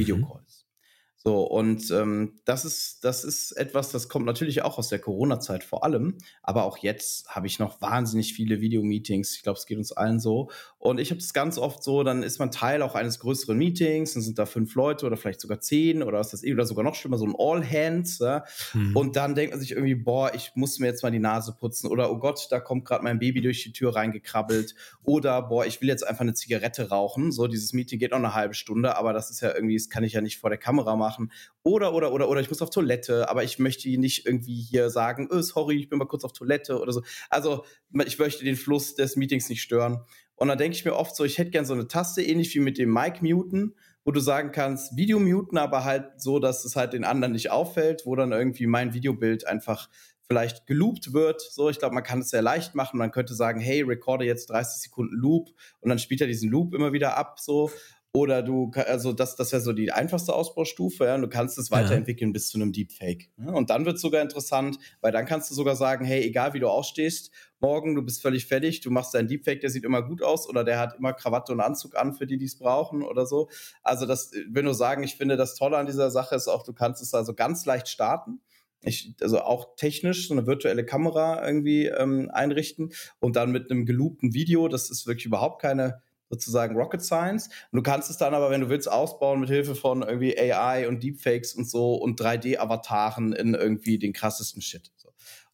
So, 1.24 1.44
und 1.44 1.92
ähm, 1.92 2.40
das 2.46 2.66
ist, 2.66 3.04
das 3.04 3.24
ist 3.24 3.52
etwas, 3.52 3.92
das 3.92 4.10
kommt 4.10 4.26
natürlich 4.26 4.64
auch 4.64 4.80
aus 4.80 4.90
der 4.90 4.98
Corona-Zeit 4.98 5.64
vor 5.64 5.84
allem, 5.84 6.18
aber 6.42 6.64
auch 6.64 6.80
jetzt 6.80 7.28
habe 7.30 7.46
ich 7.46 7.60
noch 7.60 7.80
wahnsinnig 7.80 8.34
viele 8.34 8.60
Videomeetings. 8.60 9.36
Ich 9.36 9.44
glaube, 9.44 9.60
es 9.60 9.68
geht 9.68 9.78
uns 9.78 9.92
allen 9.92 10.20
so. 10.20 10.50
Und 10.80 11.00
ich 11.00 11.12
habe 11.12 11.22
das 11.22 11.32
ganz 11.34 11.60
oft 11.60 11.84
so, 11.84 12.02
dann 12.02 12.24
ist 12.24 12.40
man 12.40 12.50
Teil 12.50 12.82
auch 12.82 12.96
eines 12.96 13.20
größeren 13.20 13.56
Meetings, 13.56 14.14
dann 14.14 14.24
sind 14.24 14.40
da 14.40 14.48
fünf 14.48 14.74
Leute 14.74 15.06
oder 15.06 15.16
vielleicht 15.16 15.42
sogar 15.42 15.60
zehn 15.60 16.02
oder 16.02 16.18
was 16.18 16.32
das 16.32 16.44
eh, 16.44 16.54
oder 16.54 16.66
sogar 16.66 16.84
noch 16.84 16.96
schlimmer, 16.96 17.20
so 17.20 17.26
ein 17.26 17.36
All-Hands. 17.38 18.18
Ja? 18.18 18.44
Mhm. 18.74 18.98
Und 18.98 19.16
dann 19.16 19.36
denkt 19.36 19.54
man 19.54 19.60
sich 19.60 19.74
irgendwie, 19.74 19.94
boah, 19.94 20.34
ich 20.34 20.54
muss 20.56 20.80
mir 20.80 20.88
jetzt 20.88 21.04
mal 21.04 21.12
die 21.12 21.20
Nase 21.20 21.54
putzen 21.54 21.86
oder 21.86 22.12
oh 22.12 22.18
Gott, 22.18 22.48
da 22.50 22.60
kommt 22.60 22.86
gerade 22.86 23.04
mein 23.04 23.20
Baby 23.20 23.42
durch 23.42 23.62
die 23.62 23.74
Tür 23.74 23.96
reingekrabbelt 23.96 24.74
oder 25.04 25.44
boah, 25.44 25.68
ich 25.68 25.82
will 25.82 25.88
jetzt 25.88 26.08
einfach 26.08 26.22
eine 26.22 26.34
Zigarette 26.34 26.90
rauchen. 26.90 27.32
So, 27.32 27.46
dieses 27.46 27.74
Meeting 27.74 28.00
geht 28.00 28.10
noch 28.10 28.18
eine 28.18 28.34
halbe 28.34 28.56
Stunde, 28.56 28.98
aber 28.98 29.14
das 29.14 29.30
ist 29.30 29.42
ja 29.42 29.54
irgendwie, 29.54 29.78
das 29.78 29.90
kann 29.90 30.04
ich 30.04 30.14
ja 30.14 30.22
nicht 30.22 30.40
vor 30.40 30.50
der 30.50 30.58
Kamera 30.58 30.96
machen 30.96 31.11
machen. 31.12 31.32
Oder, 31.64 31.93
oder, 31.93 32.14
oder, 32.14 32.30
oder 32.30 32.41
ich 32.41 32.49
muss 32.49 32.62
auf 32.62 32.70
Toilette, 32.70 33.30
aber 33.30 33.43
ich 33.43 33.59
möchte 33.59 33.89
nicht 33.89 34.26
irgendwie 34.26 34.62
hier 34.62 34.89
sagen, 34.89 35.28
oh, 35.32 35.41
sorry, 35.41 35.78
ich 35.78 35.89
bin 35.89 35.99
mal 35.99 36.05
kurz 36.05 36.24
auf 36.24 36.34
Toilette 36.34 36.80
oder 36.80 36.91
so. 36.91 37.03
Also 37.30 37.66
ich 38.05 38.18
möchte 38.18 38.43
den 38.43 38.55
Fluss 38.55 38.95
des 38.95 39.16
Meetings 39.16 39.49
nicht 39.49 39.62
stören. 39.62 40.03
Und 40.36 40.47
dann 40.47 40.57
denke 40.57 40.76
ich 40.76 40.86
mir 40.86 40.95
oft 40.95 41.16
so, 41.16 41.24
ich 41.24 41.38
hätte 41.38 41.51
gern 41.51 41.66
so 41.66 41.74
eine 41.74 41.88
Taste, 41.88 42.24
ähnlich 42.24 42.55
wie 42.55 42.59
mit 42.59 42.78
dem 42.78 42.91
Mic 42.91 43.22
muten, 43.22 43.76
wo 44.03 44.12
du 44.12 44.20
sagen 44.20 44.51
kannst, 44.51 44.95
Video 44.97 45.20
muten, 45.20 45.57
aber 45.57 45.84
halt 45.84 46.20
so, 46.20 46.39
dass 46.39 46.66
es 46.66 46.76
halt 46.76 46.93
den 46.93 47.03
anderen 47.03 47.34
nicht 47.34 47.51
auffällt, 47.51 48.03
wo 48.05 48.16
dann 48.16 48.32
irgendwie 48.32 48.66
mein 48.66 48.93
Videobild 48.93 49.45
einfach 49.45 49.89
vielleicht 50.32 50.66
geloopt 50.66 51.12
wird. 51.12 51.41
So, 51.41 51.70
ich 51.70 51.78
glaube, 51.78 51.93
man 51.93 52.03
kann 52.03 52.22
es 52.22 52.30
sehr 52.30 52.41
leicht 52.41 52.74
machen. 52.74 52.97
Man 52.97 53.12
könnte 53.12 53.36
sagen, 53.36 53.59
hey, 53.59 53.82
recorde 53.82 54.24
jetzt 54.24 54.49
30 54.49 54.82
Sekunden 54.82 55.16
Loop 55.16 55.49
und 55.82 55.89
dann 55.89 55.99
spielt 55.99 56.22
er 56.22 56.28
diesen 56.28 56.49
Loop 56.49 56.74
immer 56.74 56.93
wieder 56.93 57.18
ab. 57.18 57.39
So. 57.39 57.70
Oder 58.14 58.43
du, 58.43 58.72
also 58.76 59.14
das, 59.14 59.38
das 59.38 59.53
wäre 59.53 59.62
so 59.62 59.72
die 59.72 59.93
einfachste 59.93 60.34
Ausbaustufe, 60.34 61.05
ja. 61.05 61.16
Und 61.16 61.22
du 61.22 61.30
kannst 61.30 61.57
es 61.57 61.72
weiterentwickeln 61.72 62.32
ja. 62.32 62.34
bis 62.34 62.49
zu 62.49 62.57
einem 62.57 62.74
Deepfake. 62.74 63.30
Ja? 63.38 63.53
Und 63.53 63.70
dann 63.70 63.86
wird 63.86 63.95
es 63.95 64.01
sogar 64.01 64.22
interessant, 64.22 64.78
weil 64.99 65.14
dann 65.14 65.26
kannst 65.26 65.49
du 65.49 65.55
sogar 65.55 65.78
sagen, 65.78 66.03
hey, 66.03 66.22
egal 66.22 66.53
wie 66.53 66.59
du 66.59 66.68
ausstehst, 66.68 67.32
morgen, 67.62 67.95
du 67.95 68.01
bist 68.01 68.22
völlig 68.22 68.47
fertig, 68.47 68.82
du 68.82 68.91
machst 68.91 69.14
deinen 69.14 69.30
Deepfake, 69.30 69.62
der 69.62 69.70
sieht 69.70 69.86
immer 69.86 70.01
gut 70.01 70.22
aus 70.24 70.49
oder 70.49 70.66
der 70.66 70.78
hat 70.78 70.97
immer 70.97 71.14
Krawatte 71.14 71.53
und 71.53 71.62
Anzug 71.62 71.95
an 71.95 72.14
für 72.14 72.28
die, 72.28 72.38
die 72.38 72.45
es 72.45 72.57
brauchen 72.57 73.01
oder 73.01 73.26
so. 73.26 73.49
Also 73.82 74.05
das 74.05 74.32
will 74.49 74.64
nur 74.64 74.76
sagen, 74.76 75.03
ich 75.03 75.16
finde, 75.16 75.38
das 75.38 75.55
Tolle 75.55 75.78
an 75.78 75.86
dieser 75.86 76.12
Sache 76.12 76.36
ist 76.36 76.49
auch, 76.49 76.64
du 76.64 76.74
kannst 76.74 77.01
es 77.01 77.14
also 77.14 77.34
ganz 77.34 77.66
leicht 77.66 77.88
starten 77.88 78.41
ich, 78.84 79.14
also 79.22 79.41
auch 79.41 79.76
technisch 79.76 80.28
so 80.28 80.34
eine 80.34 80.47
virtuelle 80.47 80.86
Kamera 80.86 81.45
irgendwie 81.45 81.86
ähm, 81.86 82.30
einrichten 82.34 82.91
und 83.20 83.36
dann 83.36 83.51
mit 83.51 83.70
einem 83.70 83.86
geloopten 83.86 84.34
Video, 84.34 84.68
das 84.68 84.89
ist 84.89 85.05
wirklich 85.07 85.26
überhaupt 85.26 85.62
keine 85.62 86.01
sozusagen 86.32 86.76
Rocket 86.76 87.04
Science. 87.04 87.50
Und 87.72 87.78
du 87.78 87.84
kannst 87.84 88.10
es 88.10 88.18
dann 88.18 88.34
aber, 88.34 88.50
wenn 88.50 88.62
du 88.62 88.70
willst, 88.70 88.90
ausbauen 88.90 89.42
mit 89.42 89.50
Hilfe 89.50 89.76
von 89.76 90.02
irgendwie 90.02 90.36
AI 90.38 90.88
und 90.88 91.04
Deepfakes 91.04 91.54
und 91.54 91.70
so 91.70 91.94
und 91.96 92.20
3D-Avataren 92.20 93.34
in 93.34 93.54
irgendwie 93.54 94.00
den 94.00 94.14
krassesten 94.14 94.62
Shit. 94.62 94.92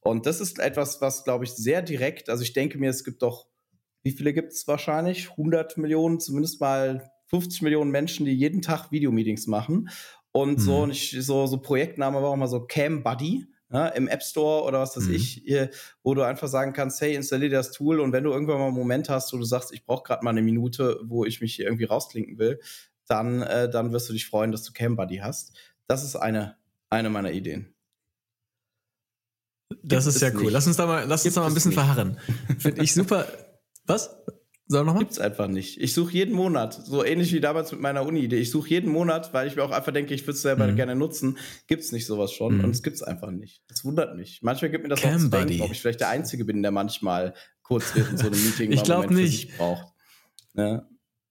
Und 0.07 0.25
das 0.25 0.39
ist 0.39 0.59
etwas, 0.59 1.01
was, 1.01 1.23
glaube 1.25 1.43
ich, 1.43 1.51
sehr 1.51 1.81
direkt, 1.81 2.29
also 2.29 2.41
ich 2.41 2.53
denke 2.53 2.77
mir, 2.77 2.89
es 2.89 3.03
gibt 3.03 3.21
doch, 3.21 3.47
wie 4.03 4.11
viele 4.11 4.33
gibt 4.33 4.53
es 4.53 4.67
wahrscheinlich? 4.67 5.31
100 5.31 5.77
Millionen, 5.77 6.19
zumindest 6.19 6.61
mal 6.61 7.11
50 7.25 7.61
Millionen 7.61 7.91
Menschen, 7.91 8.25
die 8.25 8.31
jeden 8.31 8.61
Tag 8.61 8.91
Videomeetings 8.91 9.47
machen. 9.47 9.89
Und 10.31 10.59
mhm. 10.59 10.61
so, 10.61 10.77
und 10.83 10.91
ich, 10.91 11.17
so, 11.19 11.45
so 11.47 11.57
Projektname 11.57 12.21
war 12.21 12.29
auch 12.29 12.35
mal 12.37 12.47
so 12.47 12.65
Cam 12.65 13.03
Buddy. 13.03 13.45
Ja, 13.69 13.87
im 13.87 14.07
App 14.07 14.23
Store 14.23 14.63
oder 14.63 14.79
was 14.79 14.95
weiß 14.95 15.07
mhm. 15.07 15.15
ich, 15.15 15.43
wo 16.01 16.13
du 16.13 16.21
einfach 16.21 16.47
sagen 16.47 16.71
kannst, 16.71 17.01
hey, 17.01 17.15
installier 17.15 17.49
das 17.49 17.71
Tool 17.71 17.99
und 17.99 18.13
wenn 18.13 18.23
du 18.23 18.31
irgendwann 18.31 18.59
mal 18.59 18.67
einen 18.67 18.75
Moment 18.75 19.09
hast, 19.09 19.33
wo 19.33 19.37
du 19.37 19.43
sagst, 19.43 19.73
ich 19.73 19.85
brauche 19.85 20.03
gerade 20.03 20.23
mal 20.23 20.29
eine 20.29 20.41
Minute, 20.41 21.01
wo 21.03 21.25
ich 21.25 21.41
mich 21.41 21.55
hier 21.55 21.65
irgendwie 21.65 21.83
rausklinken 21.83 22.37
will, 22.37 22.61
dann, 23.07 23.41
äh, 23.41 23.69
dann 23.69 23.91
wirst 23.91 24.07
du 24.07 24.13
dich 24.13 24.25
freuen, 24.25 24.53
dass 24.53 24.63
du 24.63 24.71
Cam 24.71 24.95
Buddy 24.95 25.17
hast. 25.17 25.53
Das 25.87 26.03
ist 26.05 26.15
eine, 26.15 26.55
eine 26.89 27.09
meiner 27.09 27.31
Ideen. 27.31 27.73
Das 29.83 30.05
Gibt 30.05 30.15
ist 30.15 30.21
ja 30.21 30.29
cool. 30.29 30.43
Nicht. 30.43 30.53
Lass 30.53 30.67
uns 30.67 30.77
da 30.77 30.85
mal, 30.85 31.05
lass 31.05 31.25
uns 31.25 31.33
da 31.33 31.41
mal 31.41 31.47
ein 31.47 31.53
bisschen 31.53 31.73
verharren. 31.73 32.19
Finde 32.59 32.81
ich 32.83 32.93
super. 32.93 33.27
Was? 33.85 34.15
Sag 34.69 34.85
nochmal? 34.85 35.03
Gibt's 35.03 35.19
einfach 35.19 35.47
nicht. 35.47 35.79
Ich 35.79 35.93
suche 35.93 36.11
jeden 36.11 36.35
Monat, 36.35 36.73
so 36.73 37.03
ähnlich 37.03 37.31
wie 37.31 37.39
damals 37.39 37.71
mit 37.71 37.79
meiner 37.79 38.05
Uni-Idee. 38.05 38.37
Ich 38.37 38.51
suche 38.51 38.69
jeden 38.69 38.91
Monat, 38.91 39.33
weil 39.33 39.47
ich 39.47 39.55
mir 39.55 39.63
auch 39.63 39.71
einfach 39.71 39.93
denke, 39.93 40.13
ich 40.13 40.23
würde 40.23 40.33
es 40.33 40.41
selber 40.41 40.67
mhm. 40.67 40.75
gerne 40.75 40.95
nutzen. 40.95 41.37
Gibt's 41.67 41.93
nicht 41.93 42.05
sowas 42.05 42.33
schon 42.33 42.57
mhm. 42.57 42.65
und 42.65 42.71
es 42.71 42.83
gibt's 42.83 43.01
einfach 43.01 43.31
nicht. 43.31 43.63
Das 43.69 43.85
wundert 43.85 44.17
mich. 44.17 44.41
Manchmal 44.41 44.69
gibt 44.69 44.83
mir 44.83 44.89
das 44.89 45.01
Cam 45.01 45.15
auch 45.15 45.19
zu 45.19 45.29
denken, 45.29 45.61
ob 45.61 45.71
ich 45.71 45.79
vielleicht 45.79 46.01
der 46.01 46.09
Einzige 46.09 46.43
bin, 46.43 46.61
der 46.61 46.71
manchmal 46.71 47.33
kurz 47.61 47.95
während 47.95 48.19
so 48.19 48.27
einem 48.27 48.43
Meeting 48.43 48.71
ich 48.73 48.83
glaube 48.83 49.13
nicht 49.13 49.57
braucht. 49.57 49.87
Ja. 50.53 50.87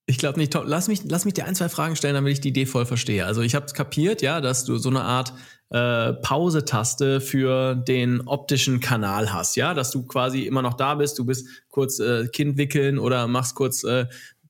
Ich 0.06 0.18
glaube 0.18 0.38
nicht. 0.38 0.52
Tom, 0.52 0.64
lass 0.66 0.88
mich, 0.88 1.02
lass 1.04 1.24
mich 1.24 1.34
dir 1.34 1.46
ein, 1.46 1.56
zwei 1.56 1.68
Fragen 1.68 1.96
stellen, 1.96 2.14
damit 2.14 2.32
ich 2.32 2.40
die 2.40 2.48
Idee 2.48 2.64
voll 2.64 2.86
verstehe. 2.86 3.26
Also 3.26 3.42
ich 3.42 3.54
habe 3.54 3.66
kapiert, 3.66 4.22
ja, 4.22 4.40
dass 4.40 4.64
du 4.64 4.78
so 4.78 4.88
eine 4.88 5.02
Art 5.02 5.34
äh, 5.70 6.12
Pause-Taste 6.12 7.20
für 7.20 7.74
den 7.74 8.20
optischen 8.22 8.80
Kanal 8.80 9.32
hast, 9.32 9.56
ja, 9.56 9.74
dass 9.74 9.90
du 9.90 10.06
quasi 10.06 10.42
immer 10.42 10.62
noch 10.62 10.74
da 10.74 10.94
bist, 10.94 11.18
du 11.18 11.24
bist 11.24 11.46
kurz 11.70 11.98
äh, 11.98 12.28
Kind 12.28 12.56
wickeln 12.56 12.98
oder 12.98 13.26
machst 13.26 13.54
kurz 13.54 13.82
äh, 13.84 14.06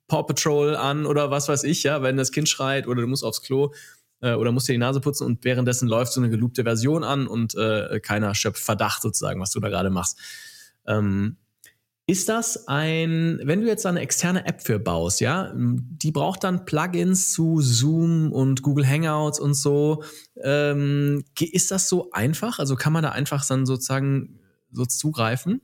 Paw 0.08 0.24
Patrol 0.24 0.76
an 0.76 1.06
oder 1.06 1.30
was 1.30 1.48
weiß 1.48 1.64
ich, 1.64 1.82
ja, 1.82 2.02
wenn 2.02 2.16
das 2.16 2.32
Kind 2.32 2.48
schreit 2.48 2.86
oder 2.86 3.00
du 3.00 3.08
musst 3.08 3.24
aufs 3.24 3.42
Klo 3.42 3.72
äh, 4.20 4.34
oder 4.34 4.52
musst 4.52 4.68
dir 4.68 4.72
die 4.72 4.78
Nase 4.78 5.00
putzen 5.00 5.24
und 5.26 5.44
währenddessen 5.44 5.88
läuft 5.88 6.12
so 6.12 6.20
eine 6.20 6.30
gelobte 6.30 6.64
Version 6.64 7.02
an 7.02 7.26
und 7.26 7.54
äh, 7.54 7.98
keiner 8.00 8.34
schöpft 8.34 8.62
Verdacht 8.62 9.02
sozusagen, 9.02 9.40
was 9.40 9.50
du 9.50 9.60
da 9.60 9.68
gerade 9.68 9.90
machst. 9.90 10.18
Ähm, 10.86 11.38
ist 12.08 12.28
das 12.28 12.68
ein, 12.68 13.40
wenn 13.42 13.60
du 13.60 13.66
jetzt 13.66 13.84
eine 13.84 14.00
externe 14.00 14.46
App 14.46 14.62
für 14.62 14.78
baust, 14.78 15.20
ja, 15.20 15.52
die 15.56 16.12
braucht 16.12 16.44
dann 16.44 16.64
Plugins 16.64 17.32
zu 17.32 17.60
Zoom 17.60 18.32
und 18.32 18.62
Google 18.62 18.86
Hangouts 18.86 19.40
und 19.40 19.54
so. 19.54 20.04
Ähm, 20.40 21.24
ist 21.40 21.72
das 21.72 21.88
so 21.88 22.10
einfach? 22.12 22.60
Also 22.60 22.76
kann 22.76 22.92
man 22.92 23.02
da 23.02 23.10
einfach 23.10 23.44
dann 23.46 23.66
sozusagen 23.66 24.38
so 24.70 24.84
zugreifen? 24.86 25.62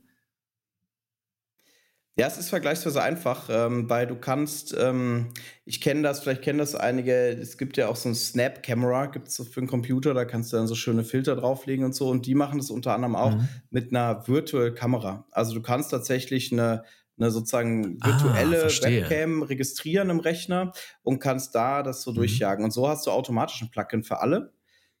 Ja, 2.15 2.27
es 2.27 2.37
ist 2.37 2.49
vergleichsweise 2.49 3.01
einfach, 3.01 3.49
ähm, 3.49 3.89
weil 3.89 4.05
du 4.05 4.15
kannst, 4.15 4.75
ähm, 4.79 5.29
ich 5.65 5.81
kenne 5.81 6.03
das, 6.03 6.19
vielleicht 6.19 6.43
kennen 6.43 6.59
das 6.59 6.75
einige, 6.75 7.29
es 7.29 7.57
gibt 7.57 7.75
ja 7.75 7.87
auch 7.87 7.95
so 7.95 8.07
ein 8.09 8.13
Snap-Camera, 8.13 9.07
gibt 9.07 9.29
es 9.29 9.35
so 9.35 9.43
für 9.43 9.61
einen 9.61 9.67
Computer, 9.67 10.13
da 10.13 10.23
kannst 10.23 10.53
du 10.53 10.57
dann 10.57 10.67
so 10.67 10.75
schöne 10.75 11.03
Filter 11.03 11.35
drauflegen 11.35 11.83
und 11.83 11.95
so 11.95 12.09
und 12.09 12.27
die 12.27 12.35
machen 12.35 12.59
das 12.59 12.69
unter 12.69 12.93
anderem 12.93 13.15
auch 13.15 13.31
mhm. 13.31 13.47
mit 13.71 13.91
einer 13.91 14.27
virtuellen 14.27 14.75
Kamera. 14.75 15.25
Also 15.31 15.55
du 15.55 15.63
kannst 15.63 15.89
tatsächlich 15.89 16.51
eine, 16.51 16.83
eine 17.17 17.31
sozusagen 17.31 17.97
ah, 18.01 18.07
virtuelle 18.07 18.63
ah, 18.65 18.85
Webcam 18.85 19.41
registrieren 19.41 20.11
im 20.11 20.19
Rechner 20.19 20.71
und 21.01 21.17
kannst 21.17 21.55
da 21.55 21.81
das 21.81 22.03
so 22.03 22.11
mhm. 22.11 22.15
durchjagen. 22.17 22.63
Und 22.63 22.71
so 22.71 22.87
hast 22.87 23.07
du 23.07 23.11
automatisch 23.11 23.59
ein 23.63 23.71
Plugin 23.71 24.03
für 24.03 24.19
alle. 24.19 24.53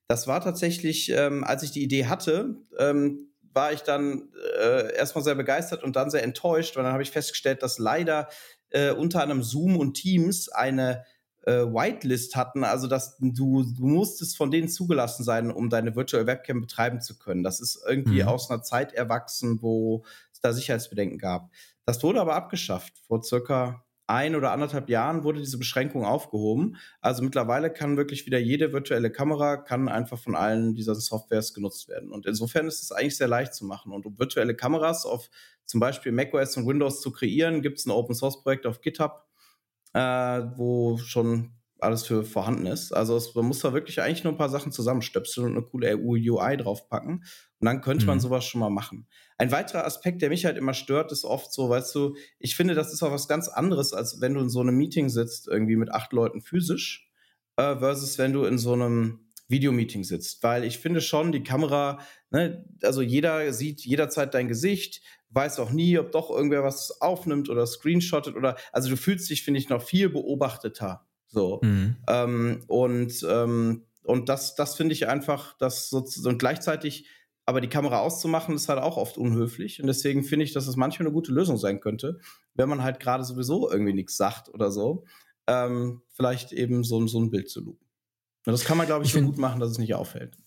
Das 0.07 0.25
war 0.27 0.41
tatsächlich, 0.41 1.11
ähm, 1.11 1.43
als 1.43 1.61
ich 1.61 1.69
die 1.69 1.83
Idee 1.83 2.07
hatte, 2.07 2.55
ähm, 2.79 3.32
war 3.53 3.71
ich 3.71 3.81
dann 3.81 4.29
äh, 4.59 4.95
erstmal 4.95 5.23
sehr 5.23 5.35
begeistert 5.35 5.83
und 5.83 5.95
dann 5.95 6.09
sehr 6.09 6.23
enttäuscht, 6.23 6.75
weil 6.75 6.83
dann 6.83 6.93
habe 6.93 7.03
ich 7.03 7.11
festgestellt, 7.11 7.63
dass 7.63 7.77
leider 7.77 8.29
äh, 8.69 8.91
unter 8.91 9.21
anderem 9.21 9.43
Zoom 9.43 9.77
und 9.77 9.93
Teams 9.93 10.49
eine 10.49 11.05
äh, 11.45 11.65
Whitelist 11.65 12.35
hatten, 12.35 12.63
also 12.63 12.87
dass 12.87 13.17
du, 13.19 13.63
du 13.63 13.85
musstest 13.85 14.37
von 14.37 14.49
denen 14.49 14.69
zugelassen 14.69 15.23
sein, 15.23 15.51
um 15.51 15.69
deine 15.69 15.95
Virtual 15.95 16.25
Webcam 16.25 16.61
betreiben 16.61 17.01
zu 17.01 17.17
können. 17.17 17.43
Das 17.43 17.59
ist 17.59 17.83
irgendwie 17.87 18.23
mhm. 18.23 18.29
aus 18.29 18.49
einer 18.49 18.63
Zeit 18.63 18.93
erwachsen, 18.93 19.61
wo 19.61 20.03
es 20.31 20.39
da 20.39 20.53
Sicherheitsbedenken 20.53 21.17
gab. 21.17 21.49
Das 21.85 22.01
wurde 22.01 22.21
aber 22.21 22.35
abgeschafft 22.35 22.97
vor 23.07 23.23
circa 23.23 23.82
ein 24.07 24.35
oder 24.35 24.51
anderthalb 24.51 24.89
Jahren 24.89 25.23
wurde 25.23 25.39
diese 25.39 25.57
Beschränkung 25.57 26.05
aufgehoben. 26.05 26.75
Also 26.99 27.23
mittlerweile 27.23 27.71
kann 27.71 27.97
wirklich 27.97 28.25
wieder 28.25 28.39
jede 28.39 28.73
virtuelle 28.73 29.11
Kamera 29.11 29.57
kann 29.57 29.87
einfach 29.87 30.19
von 30.19 30.35
allen 30.35 30.75
dieser 30.75 30.95
Softwares 30.95 31.53
genutzt 31.53 31.87
werden. 31.87 32.11
Und 32.11 32.25
insofern 32.25 32.67
ist 32.67 32.83
es 32.83 32.91
eigentlich 32.91 33.17
sehr 33.17 33.27
leicht 33.27 33.53
zu 33.53 33.65
machen. 33.65 33.93
Und 33.93 34.05
um 34.05 34.19
virtuelle 34.19 34.55
Kameras 34.55 35.05
auf 35.05 35.29
zum 35.65 35.79
Beispiel 35.79 36.11
macOS 36.11 36.57
und 36.57 36.67
Windows 36.67 37.01
zu 37.01 37.11
kreieren, 37.11 37.61
gibt 37.61 37.79
es 37.79 37.85
ein 37.85 37.91
Open 37.91 38.15
Source 38.15 38.43
Projekt 38.43 38.65
auf 38.65 38.81
GitHub, 38.81 39.25
äh, 39.93 39.99
wo 39.99 40.97
schon 40.97 41.53
alles 41.79 42.05
für 42.05 42.23
vorhanden 42.23 42.65
ist. 42.65 42.91
Also 42.93 43.15
es, 43.15 43.35
man 43.35 43.45
muss 43.45 43.59
da 43.59 43.73
wirklich 43.73 44.01
eigentlich 44.01 44.23
nur 44.23 44.33
ein 44.33 44.37
paar 44.37 44.49
Sachen 44.49 44.71
zusammenstöpseln 44.71 45.47
und 45.47 45.53
eine 45.53 45.63
coole 45.63 45.97
UI 45.97 46.57
draufpacken. 46.57 47.23
Und 47.63 47.67
dann 47.67 47.79
könnte 47.79 48.03
mhm. 48.03 48.07
man 48.07 48.19
sowas 48.19 48.43
schon 48.43 48.59
mal 48.59 48.69
machen. 48.69 49.07
Ein 49.37 49.53
weiterer 49.53 49.85
Aspekt, 49.85 50.21
der 50.21 50.27
mich 50.27 50.43
halt 50.43 50.57
immer 50.57 50.73
stört, 50.73 51.13
ist 51.13 51.23
oft 51.23 51.53
so, 51.53 51.69
weißt 51.69 51.95
du, 51.95 52.17
ich 52.39 52.57
finde, 52.57 52.75
das 52.75 52.91
ist 52.91 53.01
auch 53.03 53.11
was 53.13 53.29
ganz 53.29 53.47
anderes, 53.47 53.93
als 53.93 54.19
wenn 54.19 54.33
du 54.33 54.41
in 54.41 54.49
so 54.49 54.59
einem 54.59 54.75
Meeting 54.75 55.07
sitzt, 55.07 55.47
irgendwie 55.47 55.77
mit 55.77 55.89
acht 55.89 56.11
Leuten 56.11 56.41
physisch, 56.41 57.09
äh, 57.55 57.77
versus 57.77 58.17
wenn 58.17 58.33
du 58.33 58.43
in 58.43 58.57
so 58.57 58.73
einem 58.73 59.31
Videomeeting 59.47 60.03
sitzt. 60.03 60.43
Weil 60.43 60.65
ich 60.65 60.79
finde 60.79 60.99
schon, 60.99 61.31
die 61.31 61.43
Kamera, 61.43 61.99
ne, 62.31 62.65
also 62.83 63.01
jeder 63.01 63.53
sieht 63.53 63.85
jederzeit 63.85 64.33
dein 64.33 64.49
Gesicht, 64.49 65.01
weiß 65.29 65.59
auch 65.59 65.71
nie, 65.71 65.97
ob 65.97 66.11
doch 66.11 66.29
irgendwer 66.29 66.65
was 66.65 66.99
aufnimmt 66.99 67.49
oder 67.49 67.65
screenshottet 67.65 68.35
oder, 68.35 68.57
also 68.73 68.89
du 68.89 68.97
fühlst 68.97 69.29
dich, 69.29 69.43
finde 69.43 69.61
ich, 69.61 69.69
noch 69.69 69.81
viel 69.81 70.09
beobachteter 70.09 71.07
so. 71.27 71.59
Mhm. 71.63 71.95
Ähm, 72.07 72.63
und, 72.67 73.25
ähm, 73.27 73.85
und 74.03 74.29
das, 74.29 74.55
das 74.55 74.75
finde 74.75 74.93
ich 74.93 75.07
einfach, 75.07 75.57
dass 75.57 75.89
so, 75.89 76.05
und 76.25 76.37
gleichzeitig 76.37 77.07
aber 77.45 77.61
die 77.61 77.69
Kamera 77.69 77.99
auszumachen, 77.99 78.55
ist 78.55 78.69
halt 78.69 78.79
auch 78.79 78.97
oft 78.97 79.17
unhöflich. 79.17 79.81
Und 79.81 79.87
deswegen 79.87 80.23
finde 80.23 80.45
ich, 80.45 80.53
dass 80.53 80.67
es 80.67 80.75
manchmal 80.75 81.07
eine 81.07 81.13
gute 81.13 81.31
Lösung 81.31 81.57
sein 81.57 81.79
könnte, 81.79 82.19
wenn 82.53 82.69
man 82.69 82.83
halt 82.83 82.99
gerade 82.99 83.23
sowieso 83.23 83.69
irgendwie 83.69 83.93
nichts 83.93 84.15
sagt 84.17 84.49
oder 84.53 84.71
so, 84.71 85.05
ähm, 85.47 86.01
vielleicht 86.09 86.53
eben 86.53 86.83
so, 86.83 87.05
so 87.07 87.19
ein 87.19 87.31
Bild 87.31 87.49
zu 87.49 87.61
loopen. 87.61 87.87
Und 88.45 88.51
das 88.51 88.65
kann 88.65 88.77
man, 88.77 88.87
glaube 88.87 89.03
ich, 89.03 89.13
ich 89.13 89.19
so 89.21 89.25
gut 89.25 89.37
machen, 89.37 89.59
dass 89.59 89.71
es 89.71 89.77
nicht 89.77 89.95
auffällt. 89.95 90.37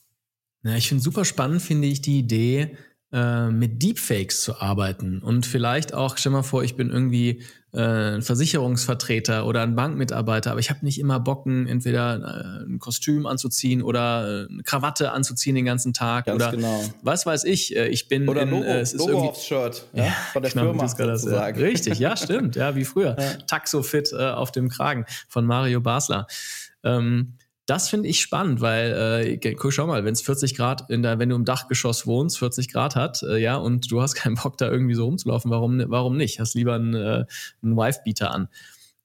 Ja, 0.62 0.74
ich 0.76 0.88
finde 0.88 1.02
super 1.02 1.24
spannend, 1.24 1.62
finde 1.62 1.88
ich 1.88 2.00
die 2.00 2.18
Idee, 2.18 2.76
äh, 3.16 3.48
mit 3.50 3.82
Deepfakes 3.82 4.42
zu 4.42 4.60
arbeiten 4.60 5.20
und 5.20 5.46
vielleicht 5.46 5.94
auch, 5.94 6.18
stell 6.18 6.32
mal 6.32 6.42
vor, 6.42 6.62
ich 6.62 6.76
bin 6.76 6.90
irgendwie 6.90 7.42
äh, 7.72 8.16
ein 8.16 8.20
Versicherungsvertreter 8.20 9.46
oder 9.46 9.62
ein 9.62 9.74
Bankmitarbeiter, 9.74 10.50
aber 10.50 10.60
ich 10.60 10.68
habe 10.68 10.84
nicht 10.84 11.00
immer 11.00 11.18
Bocken, 11.18 11.66
entweder 11.66 12.60
äh, 12.60 12.70
ein 12.70 12.78
Kostüm 12.78 13.24
anzuziehen 13.24 13.80
oder 13.80 14.48
eine 14.50 14.62
Krawatte 14.64 15.12
anzuziehen 15.12 15.54
den 15.54 15.64
ganzen 15.64 15.94
Tag 15.94 16.26
Ganz 16.26 16.42
oder 16.42 16.50
genau. 16.50 16.84
was 17.00 17.24
weiß 17.24 17.44
ich. 17.44 17.74
Ich 17.74 18.08
bin 18.08 18.28
oder 18.28 18.42
in, 18.42 18.50
Logo, 18.50 18.64
äh, 18.64 18.80
es 18.80 18.92
ist 18.92 19.00
Logo 19.00 19.12
irgendwie, 19.12 19.28
aufs 19.30 19.46
Shirt 19.46 19.86
ja, 19.94 20.12
von 20.34 20.42
der 20.42 20.52
genau, 20.52 20.64
Firma 20.64 20.86
sozusagen. 20.86 21.58
Richtig, 21.58 21.98
ja, 21.98 22.18
stimmt, 22.18 22.54
ja, 22.56 22.76
wie 22.76 22.84
früher. 22.84 23.16
Ja. 23.26 23.32
Taxofit 23.46 24.12
äh, 24.12 24.30
auf 24.30 24.52
dem 24.52 24.68
Kragen 24.68 25.06
von 25.26 25.46
Mario 25.46 25.80
Basler. 25.80 26.26
Ähm, 26.84 27.32
Das 27.66 27.88
finde 27.88 28.08
ich 28.08 28.20
spannend, 28.20 28.60
weil, 28.60 29.38
äh, 29.42 29.54
guck, 29.54 29.72
schau 29.72 29.88
mal, 29.88 30.04
wenn 30.04 30.12
es 30.12 30.22
40 30.22 30.54
Grad 30.54 30.88
in 30.88 31.02
der, 31.02 31.18
wenn 31.18 31.28
du 31.28 31.34
im 31.34 31.44
Dachgeschoss 31.44 32.06
wohnst, 32.06 32.38
40 32.38 32.72
Grad 32.72 32.94
hat, 32.94 33.24
äh, 33.24 33.38
ja, 33.38 33.56
und 33.56 33.90
du 33.90 34.00
hast 34.00 34.14
keinen 34.16 34.36
Bock 34.36 34.56
da 34.56 34.70
irgendwie 34.70 34.94
so 34.94 35.04
rumzulaufen, 35.04 35.50
warum, 35.50 35.82
warum 35.88 36.16
nicht? 36.16 36.38
Hast 36.38 36.54
lieber 36.54 36.74
einen, 36.74 36.94
äh, 36.94 37.26
einen 37.62 37.76
Wife-Beater 37.76 38.30
an. 38.30 38.48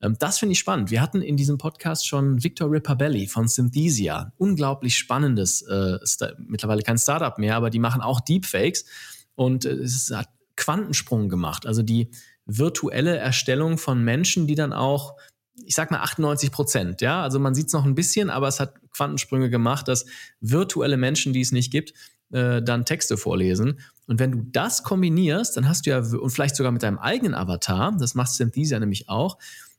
Ähm, 0.01 0.15
das 0.19 0.37
finde 0.37 0.53
ich 0.53 0.59
spannend. 0.59 0.91
Wir 0.91 1.01
hatten 1.01 1.23
in 1.23 1.37
diesem 1.37 1.57
Podcast 1.57 2.07
schon 2.07 2.43
Victor 2.43 2.71
Ripabelli 2.71 3.27
von 3.27 3.47
Synthesia. 3.47 4.31
Unglaublich 4.37 4.95
spannendes, 4.95 5.63
äh, 5.63 5.97
mittlerweile 6.37 6.83
kein 6.83 6.99
Startup 6.99 7.37
mehr, 7.39 7.55
aber 7.55 7.71
die 7.71 7.79
machen 7.79 8.01
auch 8.01 8.19
Deepfakes 8.19 8.85
und 9.35 9.65
äh, 9.65 9.73
es 9.73 10.11
hat 10.13 10.29
Quantensprung 10.55 11.29
gemacht. 11.29 11.65
Also 11.65 11.81
die 11.81 12.11
virtuelle 12.45 13.17
Erstellung 13.17 13.77
von 13.77 14.03
Menschen, 14.03 14.47
die 14.47 14.55
dann 14.55 14.73
auch 14.73 15.15
ich 15.65 15.75
sag 15.75 15.91
mal 15.91 15.99
98 15.99 16.51
Prozent, 16.51 17.01
ja. 17.01 17.21
Also 17.21 17.39
man 17.39 17.55
sieht 17.55 17.67
es 17.67 17.73
noch 17.73 17.85
ein 17.85 17.95
bisschen, 17.95 18.29
aber 18.29 18.47
es 18.47 18.59
hat 18.59 18.75
Quantensprünge 18.91 19.49
gemacht, 19.49 19.87
dass 19.87 20.05
virtuelle 20.39 20.97
Menschen, 20.97 21.33
die 21.33 21.41
es 21.41 21.51
nicht 21.51 21.71
gibt, 21.71 21.93
äh, 22.31 22.61
dann 22.61 22.85
Texte 22.85 23.17
vorlesen. 23.17 23.79
Und 24.07 24.19
wenn 24.19 24.31
du 24.31 24.45
das 24.51 24.83
kombinierst, 24.83 25.57
dann 25.57 25.67
hast 25.67 25.85
du 25.85 25.91
ja, 25.91 25.99
und 25.99 26.29
vielleicht 26.29 26.55
sogar 26.55 26.71
mit 26.71 26.83
deinem 26.83 26.97
eigenen 26.97 27.35
Avatar, 27.35 27.95
das 27.97 28.15
macht 28.15 28.31
Synthesia 28.31 28.79
nämlich 28.79 29.09
auch, 29.09 29.37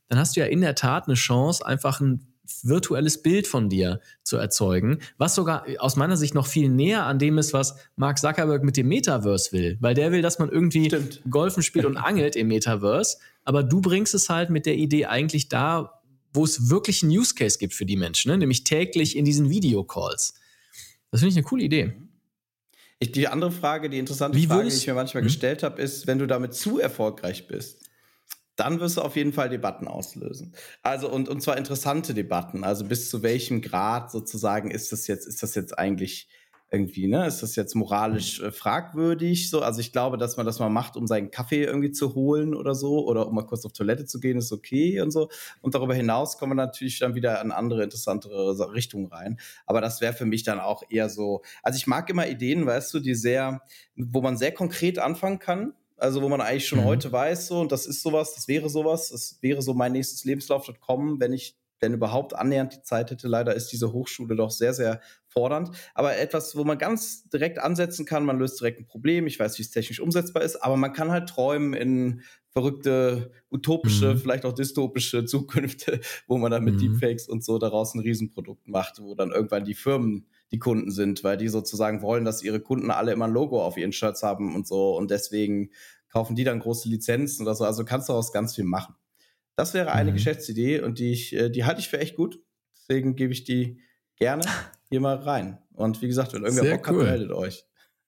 dann 0.09 0.19
hast 0.19 0.35
du 0.35 0.41
ja 0.41 0.45
in 0.45 0.61
der 0.61 0.75
Tat 0.75 1.07
eine 1.07 1.15
Chance, 1.15 1.65
einfach 1.65 1.99
ein 2.01 2.27
virtuelles 2.61 3.21
Bild 3.21 3.47
von 3.47 3.69
dir 3.69 4.01
zu 4.23 4.37
erzeugen, 4.37 4.99
was 5.17 5.33
sogar 5.33 5.65
aus 5.79 5.95
meiner 5.95 6.17
Sicht 6.17 6.35
noch 6.35 6.45
viel 6.45 6.69
näher 6.69 7.05
an 7.05 7.17
dem 7.17 7.37
ist, 7.37 7.53
was 7.53 7.75
Mark 7.95 8.19
Zuckerberg 8.19 8.63
mit 8.63 8.75
dem 8.75 8.87
Metaverse 8.87 9.51
will, 9.53 9.77
weil 9.79 9.95
der 9.95 10.11
will, 10.11 10.21
dass 10.21 10.39
man 10.39 10.49
irgendwie 10.49 10.85
Stimmt. 10.85 11.21
Golfen 11.29 11.63
spielt 11.63 11.85
und 11.85 11.97
angelt 11.97 12.35
im 12.35 12.49
Metaverse 12.49 13.17
aber 13.43 13.63
du 13.63 13.81
bringst 13.81 14.13
es 14.13 14.29
halt 14.29 14.49
mit 14.49 14.65
der 14.65 14.75
Idee 14.75 15.05
eigentlich 15.05 15.49
da, 15.49 16.01
wo 16.33 16.43
es 16.43 16.69
wirklich 16.69 17.03
einen 17.03 17.11
Use 17.11 17.35
Case 17.35 17.57
gibt 17.57 17.73
für 17.73 17.85
die 17.85 17.95
Menschen, 17.95 18.31
ne? 18.31 18.37
nämlich 18.37 18.63
täglich 18.63 19.15
in 19.15 19.25
diesen 19.25 19.49
Videocalls. 19.49 20.33
Das 21.11 21.19
finde 21.19 21.31
ich 21.31 21.37
eine 21.37 21.45
coole 21.45 21.63
Idee. 21.63 21.93
Ich, 22.99 23.11
die 23.11 23.27
andere 23.27 23.51
Frage, 23.51 23.89
die 23.89 23.99
interessante 23.99 24.37
Wie 24.37 24.47
Frage, 24.47 24.69
die 24.69 24.75
ich 24.75 24.87
mir 24.87 24.93
manchmal 24.93 25.21
hm? 25.21 25.27
gestellt 25.27 25.61
habe, 25.61 25.81
ist, 25.81 26.07
wenn 26.07 26.19
du 26.19 26.25
damit 26.25 26.53
zu 26.53 26.79
erfolgreich 26.79 27.47
bist, 27.47 27.83
dann 28.55 28.79
wirst 28.79 28.97
du 28.97 29.01
auf 29.01 29.15
jeden 29.15 29.33
Fall 29.33 29.49
Debatten 29.49 29.87
auslösen. 29.87 30.53
Also 30.83 31.09
und, 31.09 31.27
und 31.27 31.41
zwar 31.41 31.57
interessante 31.57 32.13
Debatten. 32.13 32.63
Also 32.63 32.85
bis 32.85 33.09
zu 33.09 33.23
welchem 33.23 33.61
Grad 33.61 34.11
sozusagen 34.11 34.71
ist 34.71 34.91
das 34.91 35.07
jetzt, 35.07 35.27
ist 35.27 35.43
das 35.43 35.55
jetzt 35.55 35.77
eigentlich 35.77 36.29
irgendwie, 36.73 37.07
ne? 37.07 37.27
Ist 37.27 37.43
das 37.43 37.55
jetzt 37.55 37.75
moralisch 37.75 38.41
äh, 38.41 38.51
fragwürdig? 38.51 39.51
So, 39.51 39.61
also 39.61 39.79
ich 39.79 39.91
glaube, 39.91 40.17
dass 40.17 40.37
man 40.37 40.45
das 40.45 40.57
mal 40.57 40.69
macht, 40.69 40.97
um 40.97 41.05
seinen 41.05 41.29
Kaffee 41.29 41.63
irgendwie 41.63 41.91
zu 41.91 42.15
holen 42.15 42.55
oder 42.55 42.73
so, 42.73 43.05
oder 43.05 43.27
um 43.27 43.35
mal 43.35 43.43
kurz 43.45 43.63
auf 43.63 43.73
Toilette 43.73 44.05
zu 44.05 44.19
gehen, 44.19 44.39
ist 44.39 44.51
okay 44.51 44.99
und 44.99 45.11
so. 45.11 45.29
Und 45.61 45.75
darüber 45.75 45.93
hinaus 45.93 46.39
kommen 46.39 46.53
wir 46.53 46.55
natürlich 46.55 46.97
dann 46.97 47.13
wieder 47.13 47.39
in 47.41 47.51
andere 47.51 47.83
interessantere 47.83 48.73
Richtungen 48.73 49.05
rein. 49.05 49.39
Aber 49.67 49.81
das 49.81 50.01
wäre 50.01 50.13
für 50.13 50.25
mich 50.25 50.41
dann 50.41 50.59
auch 50.59 50.81
eher 50.89 51.09
so. 51.09 51.43
Also 51.61 51.77
ich 51.77 51.85
mag 51.85 52.09
immer 52.09 52.27
Ideen, 52.27 52.65
weißt 52.65 52.91
du, 52.95 52.99
die 52.99 53.13
sehr, 53.13 53.61
wo 53.95 54.21
man 54.21 54.35
sehr 54.35 54.51
konkret 54.51 54.97
anfangen 54.97 55.37
kann. 55.37 55.73
Also 55.97 56.23
wo 56.23 56.27
man 56.27 56.41
eigentlich 56.41 56.67
schon 56.67 56.79
mhm. 56.79 56.85
heute 56.85 57.11
weiß, 57.11 57.47
so, 57.47 57.61
und 57.61 57.71
das 57.71 57.85
ist 57.85 58.01
sowas, 58.01 58.33
das 58.33 58.47
wäre 58.47 58.67
sowas, 58.67 59.09
das 59.09 59.37
wäre 59.41 59.61
so 59.61 59.75
mein 59.75 59.91
nächstes 59.91 60.25
Lebenslauf.com, 60.25 61.19
wenn 61.19 61.33
ich 61.33 61.55
denn 61.83 61.93
überhaupt 61.93 62.35
annähernd 62.35 62.73
die 62.73 62.81
Zeit 62.81 63.11
hätte. 63.11 63.27
Leider 63.27 63.53
ist 63.53 63.67
diese 63.67 63.91
Hochschule 63.91 64.35
doch 64.35 64.51
sehr, 64.51 64.73
sehr 64.73 65.01
fordernd. 65.27 65.69
Aber 65.93 66.17
etwas, 66.17 66.55
wo 66.55 66.63
man 66.63 66.77
ganz 66.77 67.29
direkt 67.29 67.59
ansetzen 67.59 68.05
kann, 68.05 68.25
man 68.25 68.39
löst 68.39 68.59
direkt 68.59 68.79
ein 68.79 68.87
Problem. 68.87 69.27
Ich 69.27 69.39
weiß, 69.39 69.57
wie 69.57 69.63
es 69.63 69.71
technisch 69.71 69.99
umsetzbar 69.99 70.43
ist, 70.43 70.55
aber 70.57 70.77
man 70.77 70.93
kann 70.93 71.11
halt 71.11 71.29
träumen 71.29 71.73
in 71.73 72.21
verrückte, 72.49 73.31
utopische, 73.51 74.13
mhm. 74.13 74.17
vielleicht 74.19 74.45
auch 74.45 74.53
dystopische 74.53 75.25
Zukünfte, 75.25 75.99
wo 76.27 76.37
man 76.37 76.51
dann 76.51 76.63
mit 76.63 76.75
mhm. 76.75 76.79
Deepfakes 76.79 77.27
und 77.27 77.43
so 77.43 77.57
daraus 77.57 77.95
ein 77.95 77.99
Riesenprodukt 77.99 78.67
macht, 78.67 79.01
wo 79.01 79.15
dann 79.15 79.31
irgendwann 79.31 79.65
die 79.65 79.73
Firmen 79.73 80.27
die 80.51 80.59
Kunden 80.59 80.91
sind, 80.91 81.23
weil 81.23 81.35
die 81.35 81.47
sozusagen 81.47 82.03
wollen, 82.03 82.25
dass 82.25 82.43
ihre 82.43 82.59
Kunden 82.59 82.91
alle 82.91 83.11
immer 83.11 83.25
ein 83.25 83.33
Logo 83.33 83.63
auf 83.63 83.75
ihren 83.75 83.91
Shirts 83.91 84.21
haben 84.21 84.55
und 84.55 84.67
so 84.67 84.95
und 84.95 85.09
deswegen 85.09 85.71
kaufen 86.09 86.35
die 86.35 86.43
dann 86.43 86.59
große 86.59 86.87
Lizenzen 86.87 87.41
oder 87.41 87.55
so. 87.55 87.65
Also 87.65 87.83
kannst 87.83 88.07
du 88.07 88.13
daraus 88.13 88.31
ganz 88.31 88.53
viel 88.53 88.65
machen. 88.65 88.95
Das 89.55 89.73
wäre 89.73 89.91
eine 89.91 90.11
mhm. 90.11 90.15
Geschäftsidee 90.15 90.81
und 90.81 90.99
die 90.99 91.11
ich, 91.11 91.33
äh, 91.33 91.49
die 91.49 91.65
halte 91.65 91.81
ich 91.81 91.89
für 91.89 91.99
echt 91.99 92.15
gut. 92.15 92.39
Deswegen 92.75 93.15
gebe 93.15 93.33
ich 93.33 93.43
die 93.43 93.79
gerne 94.17 94.43
hier 94.89 94.99
mal 94.99 95.17
rein. 95.17 95.59
Und 95.73 96.01
wie 96.01 96.07
gesagt, 96.07 96.33
wenn 96.33 96.43
irgendwer 96.43 96.63
Sehr 96.63 96.77
Bock 96.77 96.89
cool. 96.89 97.01
hat, 97.01 97.11
meldet 97.11 97.31
euch. 97.31 97.65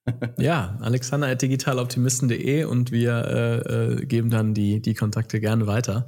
ja, 0.38 0.78
alexander.digitaloptimisten.de 0.82 2.66
und 2.66 2.91
wir 2.91 3.14
äh, 3.14 3.93
äh, 4.02 4.06
geben 4.06 4.30
dann 4.30 4.54
die, 4.54 4.80
die 4.80 4.93
Kontakte 4.93 5.39
gerne 5.39 5.66
weiter. 5.66 6.06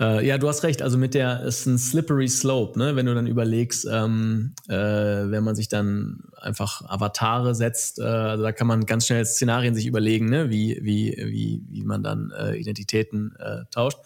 Äh, 0.00 0.26
ja, 0.26 0.38
du 0.38 0.48
hast 0.48 0.62
recht. 0.62 0.80
Also 0.80 0.96
mit 0.96 1.12
der 1.12 1.42
ist 1.42 1.66
ein 1.66 1.78
slippery 1.78 2.26
slope, 2.26 2.78
ne? 2.78 2.96
Wenn 2.96 3.04
du 3.04 3.14
dann 3.14 3.26
überlegst, 3.26 3.86
ähm, 3.90 4.54
äh, 4.68 4.74
wenn 4.74 5.44
man 5.44 5.54
sich 5.54 5.68
dann 5.68 6.22
einfach 6.40 6.82
Avatare 6.88 7.54
setzt, 7.54 7.98
äh, 7.98 8.02
also 8.02 8.44
da 8.44 8.52
kann 8.52 8.66
man 8.66 8.86
ganz 8.86 9.06
schnell 9.06 9.24
Szenarien 9.26 9.74
sich 9.74 9.86
überlegen, 9.86 10.30
ne? 10.30 10.48
Wie 10.48 10.78
wie 10.82 11.14
wie 11.18 11.62
wie 11.68 11.84
man 11.84 12.02
dann 12.02 12.30
äh, 12.30 12.56
Identitäten 12.56 13.34
tauscht 13.70 13.98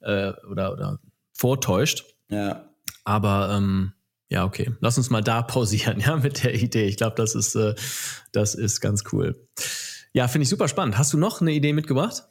äh, 0.00 0.32
oder, 0.50 0.72
oder 0.72 0.98
vortäuscht. 1.32 2.04
Ja. 2.28 2.70
Aber 3.04 3.54
ähm, 3.56 3.92
ja, 4.30 4.44
okay. 4.44 4.70
Lass 4.80 4.96
uns 4.96 5.10
mal 5.10 5.22
da 5.22 5.42
pausieren, 5.42 6.00
ja, 6.06 6.16
mit 6.16 6.44
der 6.44 6.54
Idee. 6.54 6.84
Ich 6.84 6.96
glaube, 6.96 7.16
das 7.16 7.34
ist, 7.34 7.54
äh, 7.56 7.74
das 8.32 8.54
ist 8.54 8.80
ganz 8.80 9.04
cool. 9.12 9.46
Ja, 10.12 10.28
finde 10.28 10.44
ich 10.44 10.48
super 10.48 10.68
spannend. 10.68 10.96
Hast 10.98 11.12
du 11.12 11.18
noch 11.18 11.40
eine 11.40 11.52
Idee 11.52 11.72
mitgebracht? 11.72 12.24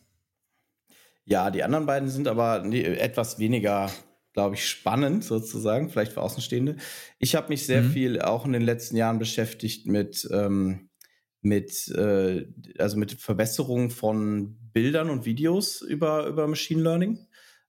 Ja, 1.26 1.51
die 1.51 1.63
anderen 1.63 1.86
beiden 1.86 2.09
sind 2.09 2.28
aber 2.28 2.63
nee, 2.63 2.82
etwas 2.82 3.38
weniger, 3.38 3.91
glaube 4.34 4.55
ich, 4.55 4.67
spannend 4.67 5.24
sozusagen, 5.24 5.89
vielleicht 5.89 6.13
für 6.13 6.22
Außenstehende. 6.22 6.78
Ich 7.20 7.36
habe 7.36 7.49
mich 7.49 7.65
sehr 7.65 7.84
mhm. 7.84 7.91
viel 7.91 8.22
auch 8.22 8.45
in 8.45 8.53
den 8.53 8.63
letzten 8.63 8.97
Jahren 8.97 9.20
beschäftigt 9.20 9.86
mit, 9.86 10.28
ähm, 10.32 10.89
mit, 11.41 11.88
äh, 11.89 12.47
also 12.80 12.97
mit 12.97 13.13
Verbesserung 13.13 13.91
von 13.91 14.57
Bildern 14.74 15.09
und 15.09 15.26
Videos 15.26 15.82
über, 15.82 16.26
über 16.26 16.47
Machine 16.47 16.82
Learning. 16.82 17.28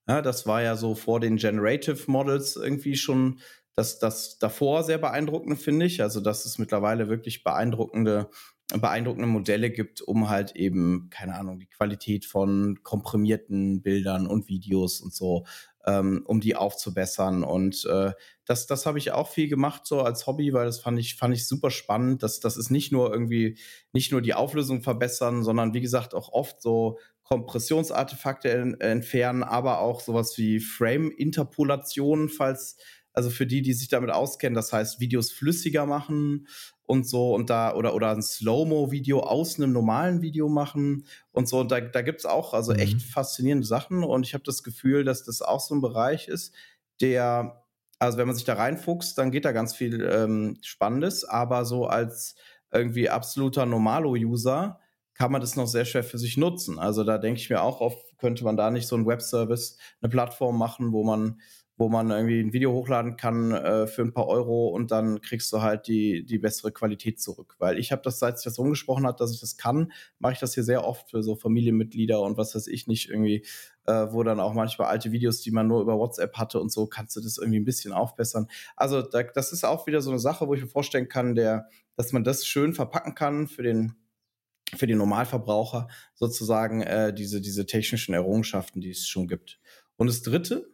Ja, 0.09 0.22
das 0.22 0.46
war 0.46 0.62
ja 0.62 0.76
so 0.76 0.94
vor 0.94 1.20
den 1.20 1.36
Generative 1.36 2.11
Models 2.11 2.57
irgendwie 2.57 2.96
schon 2.96 3.40
das, 3.74 3.98
das 3.98 4.38
davor 4.38 4.82
sehr 4.82 4.98
beeindruckend, 4.98 5.59
finde 5.61 5.86
ich. 5.86 6.03
Also, 6.03 6.20
dass 6.20 6.44
es 6.44 6.59
mittlerweile 6.59 7.09
wirklich 7.09 7.44
beeindruckende, 7.44 8.28
beeindruckende 8.76 9.28
Modelle 9.28 9.70
gibt, 9.70 10.03
um 10.03 10.28
halt 10.28 10.57
eben, 10.57 11.09
keine 11.11 11.36
Ahnung, 11.36 11.59
die 11.61 11.66
Qualität 11.66 12.24
von 12.24 12.80
komprimierten 12.82 13.82
Bildern 13.82 14.26
und 14.26 14.48
Videos 14.48 15.01
und 15.01 15.14
so, 15.14 15.44
ähm, 15.86 16.22
um 16.26 16.40
die 16.40 16.57
aufzubessern. 16.57 17.44
Und 17.44 17.84
äh, 17.86 18.12
das, 18.44 18.66
das 18.66 18.86
habe 18.86 18.98
ich 18.98 19.12
auch 19.12 19.28
viel 19.28 19.48
gemacht, 19.48 19.86
so 19.86 20.01
als 20.03 20.26
Hobby, 20.26 20.53
weil 20.53 20.66
das 20.66 20.80
fand 20.80 20.98
ich, 20.98 21.14
fand 21.16 21.34
ich 21.34 21.46
super 21.46 21.70
spannend. 21.70 22.22
Das, 22.22 22.40
das 22.40 22.57
ist 22.57 22.70
nicht 22.70 22.90
nur 22.92 23.12
irgendwie, 23.12 23.57
nicht 23.92 24.12
nur 24.12 24.20
die 24.22 24.34
Auflösung 24.34 24.82
verbessern, 24.82 25.42
sondern 25.44 25.72
wie 25.74 25.80
gesagt 25.80 26.14
auch 26.14 26.30
oft 26.32 26.61
so 26.61 26.98
Kompressionsartefakte 27.31 28.51
entfernen, 28.81 29.45
aber 29.45 29.78
auch 29.78 30.01
sowas 30.01 30.37
wie 30.37 30.59
Frame-Interpolation, 30.59 32.28
falls, 32.28 32.76
also 33.12 33.31
für 33.31 33.47
die, 33.47 33.62
die 33.62 33.72
sich 33.72 33.87
damit 33.89 34.11
auskennen, 34.11 34.57
das 34.57 34.72
heißt 34.72 34.99
Videos 34.99 35.31
flüssiger 35.31 35.87
machen 35.87 36.49
und 36.83 37.07
so 37.09 37.33
und 37.33 37.49
da 37.49 37.72
oder 37.72 37.95
oder 37.95 38.11
ein 38.11 38.22
Slow-Mo-Video 38.22 39.20
aus 39.20 39.59
einem 39.61 39.72
normalen 39.72 40.22
Video 40.22 40.49
machen 40.49 41.07
und 41.31 41.49
so. 41.49 41.61
Und 41.61 41.70
da, 41.70 41.81
da 41.81 42.03
gibt 42.03 42.18
es 42.18 42.26
auch 42.26 42.53
also 42.53 42.72
echt 42.72 42.95
mhm. 42.95 43.01
faszinierende 43.01 43.66
Sachen 43.66 44.03
und 44.03 44.26
ich 44.26 44.35
habe 44.35 44.43
das 44.43 44.64
Gefühl, 44.64 45.05
dass 45.05 45.22
das 45.22 45.41
auch 45.41 45.61
so 45.61 45.76
ein 45.76 45.81
Bereich 45.81 46.26
ist, 46.26 46.53
der, 47.01 47.62
also 48.01 48.18
wenn 48.18 48.26
man 48.26 48.35
sich 48.35 48.45
da 48.45 48.55
reinfuchst, 48.55 49.16
dann 49.16 49.31
geht 49.31 49.45
da 49.45 49.53
ganz 49.53 49.72
viel 49.76 50.05
ähm, 50.05 50.59
Spannendes, 50.62 51.24
aber 51.24 51.64
so 51.64 51.87
als 51.87 52.35
irgendwie 52.72 53.09
absoluter 53.09 53.66
Normalo-User 53.66 54.81
kann 55.20 55.32
man 55.32 55.42
das 55.42 55.54
noch 55.54 55.66
sehr 55.66 55.84
schwer 55.84 56.02
für 56.02 56.16
sich 56.16 56.38
nutzen. 56.38 56.78
Also 56.78 57.04
da 57.04 57.18
denke 57.18 57.38
ich 57.38 57.50
mir 57.50 57.60
auch 57.60 57.82
oft, 57.82 58.16
könnte 58.16 58.42
man 58.42 58.56
da 58.56 58.70
nicht 58.70 58.88
so 58.88 58.96
ein 58.96 59.06
Webservice, 59.06 59.76
eine 60.00 60.08
Plattform 60.08 60.56
machen, 60.56 60.92
wo 60.92 61.04
man, 61.04 61.42
wo 61.76 61.90
man 61.90 62.10
irgendwie 62.10 62.40
ein 62.40 62.54
Video 62.54 62.72
hochladen 62.72 63.18
kann 63.18 63.52
äh, 63.52 63.86
für 63.86 64.00
ein 64.00 64.14
paar 64.14 64.28
Euro 64.28 64.68
und 64.68 64.90
dann 64.90 65.20
kriegst 65.20 65.52
du 65.52 65.60
halt 65.60 65.88
die, 65.88 66.24
die 66.24 66.38
bessere 66.38 66.72
Qualität 66.72 67.20
zurück. 67.20 67.56
Weil 67.58 67.78
ich 67.78 67.92
habe 67.92 68.00
das, 68.00 68.18
seit 68.18 68.38
sich 68.38 68.44
das 68.44 68.58
rumgesprochen 68.58 69.06
hat, 69.06 69.20
dass 69.20 69.30
ich 69.34 69.40
das 69.40 69.58
kann, 69.58 69.92
mache 70.20 70.32
ich 70.32 70.38
das 70.38 70.54
hier 70.54 70.64
sehr 70.64 70.86
oft 70.86 71.10
für 71.10 71.22
so 71.22 71.36
Familienmitglieder 71.36 72.18
und 72.22 72.38
was 72.38 72.54
weiß 72.54 72.66
ich 72.68 72.86
nicht 72.86 73.10
irgendwie, 73.10 73.44
äh, 73.84 74.06
wo 74.12 74.22
dann 74.22 74.40
auch 74.40 74.54
manchmal 74.54 74.88
alte 74.88 75.12
Videos, 75.12 75.42
die 75.42 75.50
man 75.50 75.66
nur 75.66 75.82
über 75.82 75.98
WhatsApp 75.98 76.38
hatte 76.38 76.60
und 76.60 76.72
so, 76.72 76.86
kannst 76.86 77.14
du 77.16 77.20
das 77.20 77.36
irgendwie 77.36 77.60
ein 77.60 77.66
bisschen 77.66 77.92
aufbessern. 77.92 78.46
Also 78.74 79.02
da, 79.02 79.22
das 79.22 79.52
ist 79.52 79.66
auch 79.66 79.86
wieder 79.86 80.00
so 80.00 80.08
eine 80.08 80.18
Sache, 80.18 80.48
wo 80.48 80.54
ich 80.54 80.62
mir 80.62 80.66
vorstellen 80.66 81.10
kann, 81.10 81.34
der, 81.34 81.68
dass 81.94 82.12
man 82.12 82.24
das 82.24 82.46
schön 82.46 82.72
verpacken 82.72 83.14
kann 83.14 83.46
für 83.46 83.62
den 83.62 83.99
für 84.76 84.86
den 84.86 84.98
Normalverbraucher 84.98 85.88
sozusagen 86.14 86.82
äh, 86.82 87.12
diese, 87.12 87.40
diese 87.40 87.66
technischen 87.66 88.14
Errungenschaften, 88.14 88.80
die 88.80 88.90
es 88.90 89.06
schon 89.06 89.28
gibt. 89.28 89.58
Und 89.96 90.06
das 90.06 90.22
Dritte, 90.22 90.70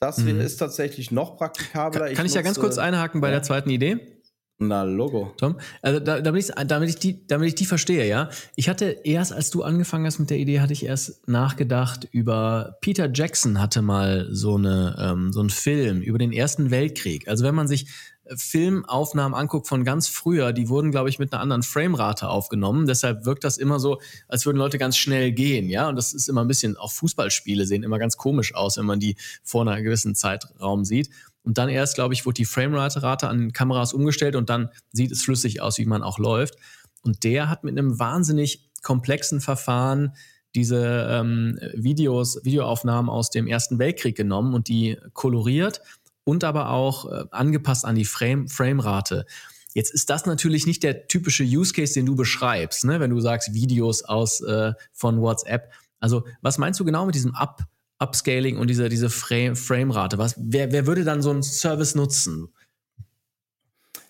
das 0.00 0.18
mhm. 0.18 0.40
ist 0.40 0.56
tatsächlich 0.56 1.10
noch 1.10 1.36
praktikabler. 1.36 2.12
Kann 2.12 2.26
ich, 2.26 2.32
ich 2.32 2.36
ja 2.36 2.42
ganz 2.42 2.58
kurz 2.58 2.78
einhaken 2.78 3.20
bei 3.20 3.28
ja. 3.28 3.34
der 3.34 3.42
zweiten 3.42 3.70
Idee? 3.70 4.22
Na, 4.68 4.84
Logo. 4.84 5.32
Tom, 5.38 5.58
also 5.80 5.98
da, 5.98 6.20
damit, 6.20 6.44
ich, 6.44 6.54
damit, 6.66 6.88
ich 6.88 6.96
die, 6.96 7.26
damit 7.26 7.48
ich 7.48 7.54
die 7.54 7.66
verstehe, 7.66 8.06
ja. 8.06 8.30
Ich 8.54 8.68
hatte 8.68 8.86
erst, 9.04 9.32
als 9.32 9.50
du 9.50 9.62
angefangen 9.62 10.06
hast 10.06 10.18
mit 10.18 10.30
der 10.30 10.38
Idee, 10.38 10.60
hatte 10.60 10.72
ich 10.72 10.84
erst 10.84 11.28
nachgedacht 11.28 12.08
über 12.10 12.78
Peter 12.80 13.10
Jackson 13.12 13.60
hatte 13.60 13.82
mal 13.82 14.28
so 14.30 14.56
eine 14.56 14.96
ähm, 14.98 15.32
so 15.32 15.40
einen 15.40 15.50
Film 15.50 16.00
über 16.00 16.18
den 16.18 16.32
Ersten 16.32 16.70
Weltkrieg. 16.70 17.28
Also 17.28 17.44
wenn 17.44 17.54
man 17.54 17.68
sich 17.68 17.88
Filmaufnahmen 18.34 19.34
anguckt 19.34 19.66
von 19.66 19.84
ganz 19.84 20.08
früher, 20.08 20.52
die 20.52 20.68
wurden, 20.68 20.90
glaube 20.90 21.08
ich, 21.08 21.18
mit 21.18 21.32
einer 21.32 21.42
anderen 21.42 21.62
Framerate 21.62 22.28
aufgenommen. 22.28 22.86
Deshalb 22.86 23.24
wirkt 23.24 23.44
das 23.44 23.58
immer 23.58 23.80
so, 23.80 24.00
als 24.28 24.46
würden 24.46 24.58
Leute 24.58 24.78
ganz 24.78 24.96
schnell 24.96 25.32
gehen, 25.32 25.68
ja. 25.68 25.88
Und 25.88 25.96
das 25.96 26.12
ist 26.12 26.28
immer 26.28 26.42
ein 26.42 26.48
bisschen, 26.48 26.76
auch 26.76 26.92
Fußballspiele 26.92 27.66
sehen 27.66 27.82
immer 27.82 27.98
ganz 27.98 28.16
komisch 28.16 28.54
aus, 28.54 28.78
wenn 28.78 28.86
man 28.86 29.00
die 29.00 29.16
vor 29.42 29.62
einer 29.62 29.80
gewissen 29.82 30.14
Zeitraum 30.14 30.84
sieht. 30.84 31.10
Und 31.42 31.58
dann 31.58 31.68
erst, 31.68 31.96
glaube 31.96 32.14
ich, 32.14 32.24
wurde 32.24 32.34
die 32.34 32.44
Framerate-Rate 32.44 33.28
an 33.28 33.38
den 33.38 33.52
Kameras 33.52 33.92
umgestellt 33.92 34.36
und 34.36 34.48
dann 34.48 34.68
sieht 34.92 35.10
es 35.10 35.22
flüssig 35.22 35.60
aus, 35.60 35.78
wie 35.78 35.86
man 35.86 36.02
auch 36.02 36.18
läuft. 36.18 36.54
Und 37.02 37.24
der 37.24 37.48
hat 37.48 37.64
mit 37.64 37.76
einem 37.76 37.98
wahnsinnig 37.98 38.70
komplexen 38.82 39.40
Verfahren 39.40 40.14
diese 40.54 41.08
ähm, 41.10 41.58
Videos, 41.74 42.44
Videoaufnahmen 42.44 43.10
aus 43.10 43.30
dem 43.30 43.46
Ersten 43.46 43.78
Weltkrieg 43.78 44.16
genommen 44.16 44.54
und 44.54 44.68
die 44.68 44.98
koloriert 45.14 45.80
und 46.24 46.44
aber 46.44 46.70
auch 46.70 47.10
äh, 47.10 47.24
angepasst 47.30 47.84
an 47.84 47.94
die 47.94 48.04
Frame, 48.04 48.48
Framerate. 48.48 49.26
Jetzt 49.74 49.92
ist 49.92 50.10
das 50.10 50.26
natürlich 50.26 50.66
nicht 50.66 50.82
der 50.82 51.06
typische 51.06 51.44
Use 51.44 51.72
Case, 51.72 51.94
den 51.94 52.06
du 52.06 52.14
beschreibst, 52.14 52.84
ne? 52.84 53.00
wenn 53.00 53.10
du 53.10 53.20
sagst 53.20 53.54
Videos 53.54 54.04
aus 54.04 54.40
äh, 54.42 54.72
von 54.92 55.20
WhatsApp. 55.20 55.72
Also 55.98 56.24
was 56.42 56.58
meinst 56.58 56.78
du 56.80 56.84
genau 56.84 57.06
mit 57.06 57.14
diesem 57.14 57.34
Up, 57.34 57.62
Upscaling 57.98 58.58
und 58.58 58.68
dieser 58.68 58.88
diese 58.88 59.08
Frame, 59.08 59.56
Framerate? 59.56 60.18
Was, 60.18 60.34
wer, 60.38 60.72
wer 60.72 60.86
würde 60.86 61.04
dann 61.04 61.22
so 61.22 61.30
einen 61.30 61.42
Service 61.42 61.94
nutzen? 61.94 62.48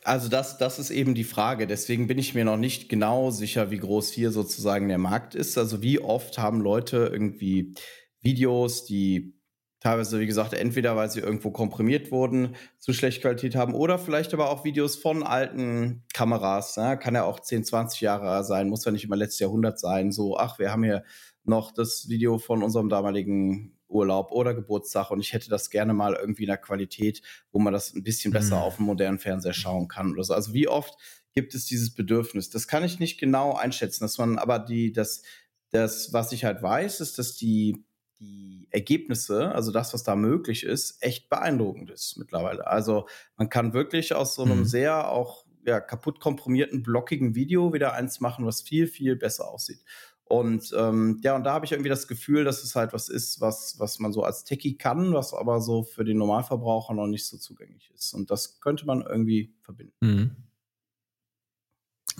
Also 0.04 0.28
das, 0.28 0.58
das 0.58 0.80
ist 0.80 0.90
eben 0.90 1.14
die 1.14 1.24
Frage. 1.24 1.68
Deswegen 1.68 2.08
bin 2.08 2.18
ich 2.18 2.34
mir 2.34 2.44
noch 2.44 2.56
nicht 2.56 2.88
genau 2.88 3.30
sicher, 3.30 3.70
wie 3.70 3.78
groß 3.78 4.10
hier 4.10 4.32
sozusagen 4.32 4.88
der 4.88 4.98
Markt 4.98 5.36
ist. 5.36 5.56
Also 5.56 5.80
wie 5.80 6.00
oft 6.00 6.38
haben 6.38 6.60
Leute 6.60 7.08
irgendwie 7.12 7.74
Videos, 8.20 8.84
die 8.84 9.34
Teilweise, 9.82 10.20
wie 10.20 10.28
gesagt, 10.28 10.52
entweder 10.52 10.94
weil 10.94 11.10
sie 11.10 11.18
irgendwo 11.18 11.50
komprimiert 11.50 12.12
wurden, 12.12 12.54
zu 12.78 12.92
schlecht 12.92 13.20
Qualität 13.20 13.56
haben 13.56 13.74
oder 13.74 13.98
vielleicht 13.98 14.32
aber 14.32 14.48
auch 14.48 14.62
Videos 14.62 14.94
von 14.94 15.24
alten 15.24 16.04
Kameras. 16.14 16.76
Ne? 16.76 16.96
Kann 16.96 17.16
ja 17.16 17.24
auch 17.24 17.40
10, 17.40 17.64
20 17.64 18.00
Jahre 18.00 18.44
sein, 18.44 18.68
muss 18.68 18.84
ja 18.84 18.92
nicht 18.92 19.02
immer 19.02 19.16
letztes 19.16 19.40
Jahrhundert 19.40 19.80
sein. 19.80 20.12
So, 20.12 20.38
ach, 20.38 20.60
wir 20.60 20.70
haben 20.70 20.84
hier 20.84 21.02
noch 21.42 21.72
das 21.72 22.08
Video 22.08 22.38
von 22.38 22.62
unserem 22.62 22.90
damaligen 22.90 23.76
Urlaub 23.88 24.30
oder 24.30 24.54
Geburtstag 24.54 25.10
und 25.10 25.18
ich 25.18 25.32
hätte 25.32 25.50
das 25.50 25.68
gerne 25.68 25.94
mal 25.94 26.14
irgendwie 26.14 26.44
in 26.44 26.50
der 26.50 26.58
Qualität, 26.58 27.20
wo 27.50 27.58
man 27.58 27.72
das 27.72 27.92
ein 27.92 28.04
bisschen 28.04 28.32
besser 28.32 28.58
mhm. 28.58 28.62
auf 28.62 28.76
dem 28.76 28.86
modernen 28.86 29.18
Fernseher 29.18 29.52
schauen 29.52 29.88
kann 29.88 30.12
oder 30.12 30.22
so. 30.22 30.32
Also 30.32 30.54
wie 30.54 30.68
oft 30.68 30.94
gibt 31.32 31.56
es 31.56 31.64
dieses 31.64 31.92
Bedürfnis? 31.92 32.50
Das 32.50 32.68
kann 32.68 32.84
ich 32.84 33.00
nicht 33.00 33.18
genau 33.18 33.56
einschätzen, 33.56 34.04
dass 34.04 34.16
man 34.16 34.38
aber 34.38 34.60
die, 34.60 34.92
das, 34.92 35.22
das, 35.70 36.12
was 36.12 36.30
ich 36.30 36.44
halt 36.44 36.62
weiß, 36.62 37.00
ist, 37.00 37.18
dass 37.18 37.34
die 37.34 37.84
die 38.22 38.68
Ergebnisse, 38.70 39.52
also 39.52 39.72
das, 39.72 39.92
was 39.92 40.04
da 40.04 40.16
möglich 40.16 40.64
ist, 40.64 41.02
echt 41.02 41.28
beeindruckend 41.28 41.90
ist 41.90 42.16
mittlerweile. 42.16 42.66
Also 42.66 43.06
man 43.36 43.48
kann 43.48 43.74
wirklich 43.74 44.14
aus 44.14 44.34
so 44.34 44.42
einem 44.42 44.60
mhm. 44.60 44.64
sehr 44.64 45.10
auch 45.10 45.44
ja, 45.64 45.80
kaputt 45.80 46.20
komprimierten, 46.20 46.82
blockigen 46.82 47.34
Video 47.34 47.72
wieder 47.72 47.92
eins 47.94 48.20
machen, 48.20 48.46
was 48.46 48.62
viel, 48.62 48.86
viel 48.86 49.16
besser 49.16 49.48
aussieht. 49.48 49.84
Und 50.24 50.72
ähm, 50.76 51.20
ja, 51.22 51.36
und 51.36 51.44
da 51.44 51.52
habe 51.52 51.66
ich 51.66 51.72
irgendwie 51.72 51.90
das 51.90 52.08
Gefühl, 52.08 52.44
dass 52.44 52.62
es 52.62 52.74
halt 52.74 52.94
was 52.94 53.10
ist, 53.10 53.40
was, 53.40 53.74
was 53.78 53.98
man 53.98 54.12
so 54.12 54.22
als 54.22 54.44
Techie 54.44 54.78
kann, 54.78 55.12
was 55.12 55.34
aber 55.34 55.60
so 55.60 55.82
für 55.82 56.04
den 56.04 56.16
Normalverbraucher 56.16 56.94
noch 56.94 57.06
nicht 57.06 57.26
so 57.26 57.36
zugänglich 57.36 57.90
ist. 57.94 58.14
Und 58.14 58.30
das 58.30 58.60
könnte 58.60 58.86
man 58.86 59.02
irgendwie 59.02 59.54
verbinden. 59.60 59.94
Mhm. 60.00 60.36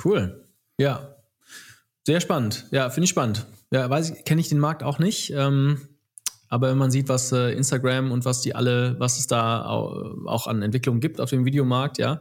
Cool. 0.05 0.47
Ja. 0.79 1.17
Sehr 2.05 2.21
spannend. 2.21 2.67
Ja, 2.71 2.91
finde 2.91 3.05
ich 3.05 3.11
spannend. 3.11 3.47
Ja, 3.71 3.89
weiß 3.89 4.11
ich, 4.11 4.25
kenne 4.25 4.41
ich 4.41 4.49
den 4.49 4.59
Markt 4.59 4.83
auch 4.83 4.99
nicht. 4.99 5.31
Ähm, 5.31 5.89
aber 6.53 6.69
wenn 6.69 6.77
man 6.77 6.91
sieht, 6.91 7.09
was 7.09 7.33
äh, 7.33 7.53
Instagram 7.53 8.13
und 8.13 8.27
was 8.27 8.43
die 8.43 8.55
alle, 8.55 9.01
was 9.01 9.19
es 9.19 9.27
da 9.27 9.65
auch 9.65 10.47
an 10.47 10.61
Entwicklungen 10.61 11.01
gibt 11.01 11.19
auf 11.19 11.31
dem 11.31 11.47
Videomarkt, 11.47 11.97
ja, 11.97 12.21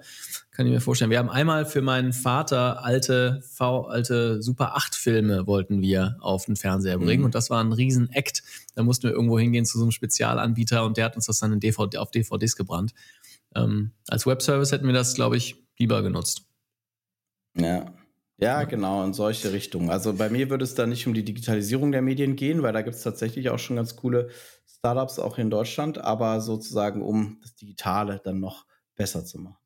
kann 0.51 0.65
ich 0.65 0.71
mir 0.71 0.79
vorstellen. 0.79 1.11
Wir 1.11 1.19
haben 1.19 1.29
einmal 1.29 1.65
für 1.65 1.81
meinen 1.81 2.13
Vater 2.13 2.81
alte 2.81 3.41
V, 3.41 3.87
alte 3.87 4.41
Super 4.41 4.77
8 4.77 4.95
Filme 4.95 5.47
wollten 5.47 5.81
wir 5.81 6.15
auf 6.21 6.45
den 6.45 6.55
Fernseher 6.55 6.97
bringen 6.97 7.19
mhm. 7.19 7.25
und 7.25 7.35
das 7.35 7.49
war 7.49 7.61
ein 7.61 7.73
riesen 7.73 8.09
Act. 8.09 8.41
Da 8.73 8.83
mussten 8.83 9.03
wir 9.03 9.11
irgendwo 9.11 9.37
hingehen 9.37 9.65
zu 9.65 9.77
so 9.77 9.83
einem 9.83 9.91
Spezialanbieter 9.91 10.85
und 10.85 10.95
der 10.95 11.03
hat 11.03 11.17
uns 11.17 11.25
das 11.25 11.39
dann 11.39 11.51
in 11.51 11.59
DVD, 11.59 11.97
auf 11.97 12.11
DVDs 12.11 12.55
gebrannt. 12.55 12.93
Ähm, 13.53 13.91
als 14.07 14.25
Webservice 14.25 14.71
hätten 14.71 14.87
wir 14.87 14.93
das, 14.93 15.13
glaube 15.13 15.35
ich, 15.35 15.57
lieber 15.77 16.01
genutzt. 16.03 16.43
Ja. 17.57 17.93
Ja, 18.41 18.63
genau, 18.63 19.03
in 19.05 19.13
solche 19.13 19.53
Richtungen. 19.53 19.91
Also 19.91 20.13
bei 20.13 20.29
mir 20.29 20.49
würde 20.49 20.63
es 20.63 20.73
da 20.73 20.87
nicht 20.87 21.05
um 21.05 21.13
die 21.13 21.23
Digitalisierung 21.23 21.91
der 21.91 22.01
Medien 22.01 22.35
gehen, 22.35 22.63
weil 22.63 22.73
da 22.73 22.81
gibt 22.81 22.95
es 22.95 23.03
tatsächlich 23.03 23.51
auch 23.51 23.59
schon 23.59 23.75
ganz 23.75 23.95
coole 23.95 24.29
Startups 24.65 25.19
auch 25.19 25.37
in 25.37 25.51
Deutschland, 25.51 25.99
aber 25.99 26.41
sozusagen 26.41 27.03
um 27.03 27.37
das 27.43 27.55
Digitale 27.55 28.19
dann 28.23 28.39
noch 28.39 28.65
besser 28.95 29.23
zu 29.25 29.37
machen. 29.37 29.57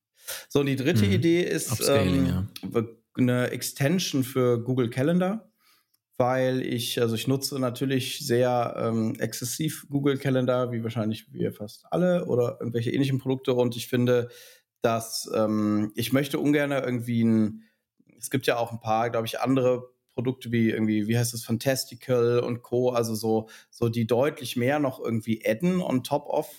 So, 0.49 0.59
und 0.59 0.65
die 0.65 0.76
dritte 0.76 1.05
mhm. 1.05 1.13
Idee 1.13 1.41
ist 1.43 1.88
ähm, 1.88 2.26
ja. 2.26 2.84
eine 3.17 3.51
Extension 3.51 4.26
für 4.26 4.61
Google 4.61 4.89
Calendar, 4.89 5.49
weil 6.17 6.61
ich, 6.61 6.99
also 6.99 7.15
ich 7.15 7.28
nutze 7.28 7.57
natürlich 7.59 8.28
sehr 8.28 8.76
ähm, 8.78 9.15
exzessiv 9.19 9.86
Google 9.89 10.17
Calendar, 10.17 10.73
wie 10.73 10.84
wahrscheinlich 10.84 11.32
wir 11.32 11.53
fast 11.53 11.86
alle 11.91 12.26
oder 12.26 12.57
irgendwelche 12.59 12.91
ähnlichen 12.91 13.19
Produkte 13.19 13.53
und 13.53 13.78
ich 13.78 13.88
finde, 13.88 14.28
dass 14.82 15.32
ähm, 15.34 15.93
ich 15.95 16.11
möchte 16.11 16.39
ungern 16.39 16.71
irgendwie 16.71 17.23
ein 17.23 17.63
es 18.18 18.30
gibt 18.30 18.47
ja 18.47 18.57
auch 18.57 18.72
ein 18.72 18.80
paar, 18.80 19.09
glaube 19.09 19.28
ich, 19.28 19.39
andere 19.39 19.89
Produkte 20.13 20.51
wie 20.51 20.70
irgendwie, 20.70 21.07
wie 21.07 21.18
heißt 21.18 21.34
das, 21.34 21.43
Fantastical 21.43 22.39
und 22.39 22.61
Co., 22.61 22.89
also 22.89 23.13
so, 23.16 23.49
so 23.70 23.89
die 23.89 24.07
deutlich 24.07 24.55
mehr 24.55 24.80
noch 24.80 24.99
irgendwie 24.99 25.43
adden 25.45 25.82
on 25.82 26.03
top 26.03 26.28
of 26.28 26.49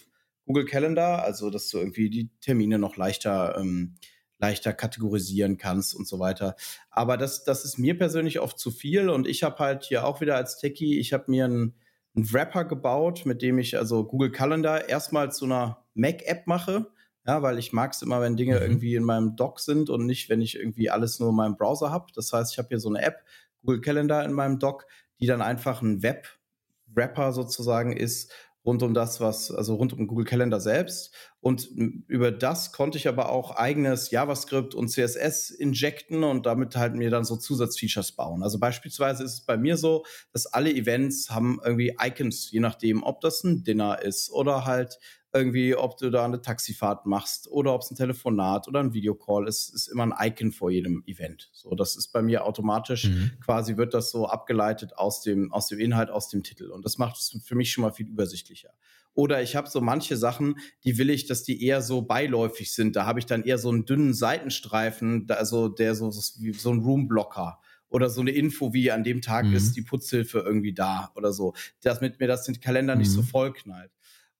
Google 0.44 0.66
Calendar, 0.66 1.22
also 1.24 1.50
dass 1.50 1.68
du 1.70 1.78
irgendwie 1.78 2.10
die 2.10 2.30
Termine 2.40 2.78
noch 2.78 2.96
leichter, 2.96 3.56
ähm, 3.58 3.96
leichter 4.38 4.74
kategorisieren 4.74 5.56
kannst 5.56 5.94
und 5.94 6.06
so 6.06 6.18
weiter. 6.18 6.54
Aber 6.90 7.16
das, 7.16 7.44
das 7.44 7.64
ist 7.64 7.78
mir 7.78 7.96
persönlich 7.98 8.40
oft 8.40 8.58
zu 8.58 8.70
viel 8.70 9.08
und 9.08 9.26
ich 9.26 9.42
habe 9.42 9.58
halt 9.58 9.84
hier 9.84 10.06
auch 10.06 10.20
wieder 10.20 10.36
als 10.36 10.58
Techie, 10.58 10.98
ich 10.98 11.14
habe 11.14 11.24
mir 11.28 11.46
einen, 11.46 11.74
einen 12.14 12.32
Wrapper 12.32 12.66
gebaut, 12.66 13.24
mit 13.24 13.40
dem 13.40 13.58
ich 13.58 13.78
also 13.78 14.04
Google 14.04 14.30
Calendar 14.30 14.88
erstmal 14.88 15.32
zu 15.32 15.46
einer 15.46 15.84
Mac-App 15.94 16.46
mache 16.46 16.92
ja, 17.26 17.42
weil 17.42 17.58
ich 17.58 17.72
mag 17.72 17.92
es 17.92 18.02
immer, 18.02 18.20
wenn 18.20 18.36
Dinge 18.36 18.56
mhm. 18.56 18.62
irgendwie 18.62 18.94
in 18.94 19.02
meinem 19.02 19.36
Dock 19.36 19.60
sind 19.60 19.90
und 19.90 20.06
nicht, 20.06 20.28
wenn 20.28 20.40
ich 20.40 20.56
irgendwie 20.56 20.90
alles 20.90 21.18
nur 21.18 21.30
in 21.30 21.36
meinem 21.36 21.56
Browser 21.56 21.90
habe. 21.90 22.06
Das 22.14 22.32
heißt, 22.32 22.52
ich 22.52 22.58
habe 22.58 22.68
hier 22.68 22.78
so 22.78 22.88
eine 22.88 23.02
App, 23.02 23.24
Google 23.60 23.80
Calendar 23.80 24.24
in 24.24 24.32
meinem 24.32 24.58
Dock, 24.58 24.86
die 25.18 25.26
dann 25.26 25.42
einfach 25.42 25.82
ein 25.82 26.02
Web-Wrapper 26.02 27.32
sozusagen 27.32 27.96
ist, 27.96 28.32
rund 28.64 28.82
um 28.82 28.94
das, 28.94 29.20
was, 29.20 29.52
also 29.52 29.76
rund 29.76 29.92
um 29.92 30.06
Google 30.08 30.24
Calendar 30.24 30.60
selbst. 30.60 31.14
Und 31.40 31.68
über 32.08 32.32
das 32.32 32.72
konnte 32.72 32.98
ich 32.98 33.06
aber 33.06 33.30
auch 33.30 33.52
eigenes 33.52 34.10
JavaScript 34.10 34.74
und 34.74 34.88
CSS 34.88 35.50
injecten 35.50 36.24
und 36.24 36.46
damit 36.46 36.76
halt 36.76 36.94
mir 36.94 37.08
dann 37.08 37.24
so 37.24 37.36
Zusatzfeatures 37.36 38.12
bauen. 38.12 38.42
Also 38.42 38.58
beispielsweise 38.58 39.22
ist 39.22 39.32
es 39.32 39.40
bei 39.42 39.56
mir 39.56 39.76
so, 39.76 40.04
dass 40.32 40.46
alle 40.46 40.72
Events 40.72 41.30
haben 41.30 41.60
irgendwie 41.64 41.96
Icons, 42.00 42.50
je 42.50 42.60
nachdem, 42.60 43.04
ob 43.04 43.20
das 43.20 43.44
ein 43.44 43.62
Dinner 43.62 44.02
ist 44.02 44.30
oder 44.30 44.64
halt 44.64 44.98
irgendwie, 45.36 45.74
ob 45.74 45.96
du 45.96 46.10
da 46.10 46.24
eine 46.24 46.40
Taxifahrt 46.40 47.06
machst 47.06 47.48
oder 47.50 47.74
ob 47.74 47.82
es 47.82 47.90
ein 47.90 47.96
Telefonat 47.96 48.68
oder 48.68 48.80
ein 48.80 48.92
Videocall 48.92 49.46
ist, 49.46 49.68
ist 49.74 49.88
immer 49.88 50.04
ein 50.04 50.14
Icon 50.30 50.52
vor 50.52 50.70
jedem 50.70 51.02
Event. 51.06 51.50
So, 51.52 51.74
das 51.74 51.96
ist 51.96 52.08
bei 52.08 52.22
mir 52.22 52.44
automatisch 52.44 53.04
mhm. 53.04 53.32
quasi 53.44 53.76
wird 53.76 53.94
das 53.94 54.10
so 54.10 54.26
abgeleitet 54.26 54.96
aus 54.96 55.22
dem, 55.22 55.52
aus 55.52 55.68
dem 55.68 55.78
Inhalt, 55.78 56.10
aus 56.10 56.28
dem 56.28 56.42
Titel. 56.42 56.70
Und 56.70 56.84
das 56.84 56.98
macht 56.98 57.16
es 57.16 57.40
für 57.44 57.54
mich 57.54 57.72
schon 57.72 57.82
mal 57.82 57.92
viel 57.92 58.08
übersichtlicher. 58.08 58.70
Oder 59.14 59.42
ich 59.42 59.56
habe 59.56 59.68
so 59.68 59.80
manche 59.80 60.16
Sachen, 60.16 60.56
die 60.84 60.98
will 60.98 61.08
ich, 61.08 61.26
dass 61.26 61.42
die 61.42 61.64
eher 61.64 61.80
so 61.80 62.02
beiläufig 62.02 62.72
sind. 62.72 62.96
Da 62.96 63.06
habe 63.06 63.18
ich 63.18 63.26
dann 63.26 63.44
eher 63.44 63.56
so 63.56 63.70
einen 63.70 63.86
dünnen 63.86 64.12
Seitenstreifen, 64.12 65.26
also 65.30 65.68
der 65.68 65.94
so, 65.94 66.10
wie 66.38 66.52
so 66.52 66.70
ein 66.70 66.80
Roomblocker 66.80 67.58
oder 67.88 68.10
so 68.10 68.20
eine 68.20 68.32
Info 68.32 68.74
wie 68.74 68.90
an 68.90 69.04
dem 69.04 69.22
Tag 69.22 69.46
mhm. 69.46 69.54
ist 69.54 69.74
die 69.74 69.82
Putzhilfe 69.82 70.40
irgendwie 70.40 70.74
da 70.74 71.12
oder 71.14 71.32
so, 71.32 71.54
damit 71.82 72.20
mir 72.20 72.26
das 72.26 72.44
den 72.44 72.60
Kalender 72.60 72.94
mhm. 72.94 73.00
nicht 73.00 73.10
so 73.10 73.22
mhm. 73.22 73.26
vollknallt. 73.26 73.90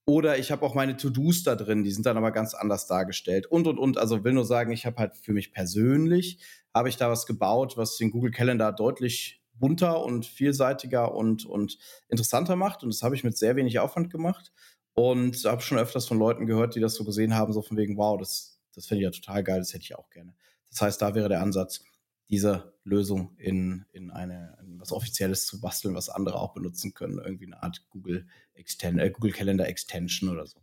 Oder 0.08 0.38
ich 0.38 0.52
habe 0.52 0.64
auch 0.64 0.74
meine 0.74 0.96
To-Dos 0.96 1.42
da 1.42 1.56
drin, 1.56 1.82
die 1.82 1.90
sind 1.90 2.06
dann 2.06 2.16
aber 2.16 2.30
ganz 2.30 2.54
anders 2.54 2.86
dargestellt. 2.86 3.46
Und, 3.46 3.66
und, 3.66 3.78
und. 3.78 3.98
Also 3.98 4.22
will 4.22 4.32
nur 4.32 4.44
sagen, 4.44 4.70
ich 4.70 4.86
habe 4.86 4.98
halt 4.98 5.16
für 5.16 5.32
mich 5.32 5.52
persönlich, 5.52 6.38
habe 6.72 6.88
ich 6.88 6.96
da 6.96 7.10
was 7.10 7.26
gebaut, 7.26 7.76
was 7.76 7.96
den 7.96 8.12
Google 8.12 8.30
Calendar 8.30 8.72
deutlich 8.72 9.42
bunter 9.54 10.04
und 10.04 10.24
vielseitiger 10.24 11.12
und, 11.12 11.44
und 11.44 11.78
interessanter 12.08 12.54
macht. 12.54 12.84
Und 12.84 12.94
das 12.94 13.02
habe 13.02 13.16
ich 13.16 13.24
mit 13.24 13.36
sehr 13.36 13.56
wenig 13.56 13.80
Aufwand 13.80 14.10
gemacht. 14.10 14.52
Und 14.94 15.44
habe 15.44 15.60
schon 15.60 15.76
öfters 15.76 16.06
von 16.06 16.18
Leuten 16.18 16.46
gehört, 16.46 16.74
die 16.74 16.80
das 16.80 16.94
so 16.94 17.04
gesehen 17.04 17.34
haben, 17.34 17.52
so 17.52 17.60
von 17.60 17.76
wegen, 17.76 17.98
wow, 17.98 18.16
das, 18.16 18.60
das 18.74 18.86
finde 18.86 19.02
ich 19.02 19.04
ja 19.04 19.10
total 19.10 19.42
geil, 19.44 19.58
das 19.58 19.74
hätte 19.74 19.82
ich 19.82 19.94
auch 19.94 20.08
gerne. 20.08 20.34
Das 20.70 20.80
heißt, 20.80 21.02
da 21.02 21.14
wäre 21.14 21.28
der 21.28 21.42
Ansatz, 21.42 21.82
diese 22.30 22.72
Lösung 22.82 23.34
in, 23.36 23.84
in 23.92 24.10
eine, 24.10 24.56
in 24.62 24.80
was 24.80 24.92
Offizielles 24.92 25.46
zu 25.46 25.60
basteln, 25.60 25.94
was 25.94 26.08
andere 26.08 26.40
auch 26.40 26.54
benutzen 26.54 26.94
können. 26.94 27.18
Irgendwie 27.18 27.46
eine 27.46 27.62
Art 27.62 27.84
Google, 27.90 28.26
Extend, 28.56 29.00
äh, 29.00 29.10
Google 29.10 29.32
Calendar 29.32 29.66
Extension 29.66 30.28
oder 30.30 30.46
so. 30.46 30.60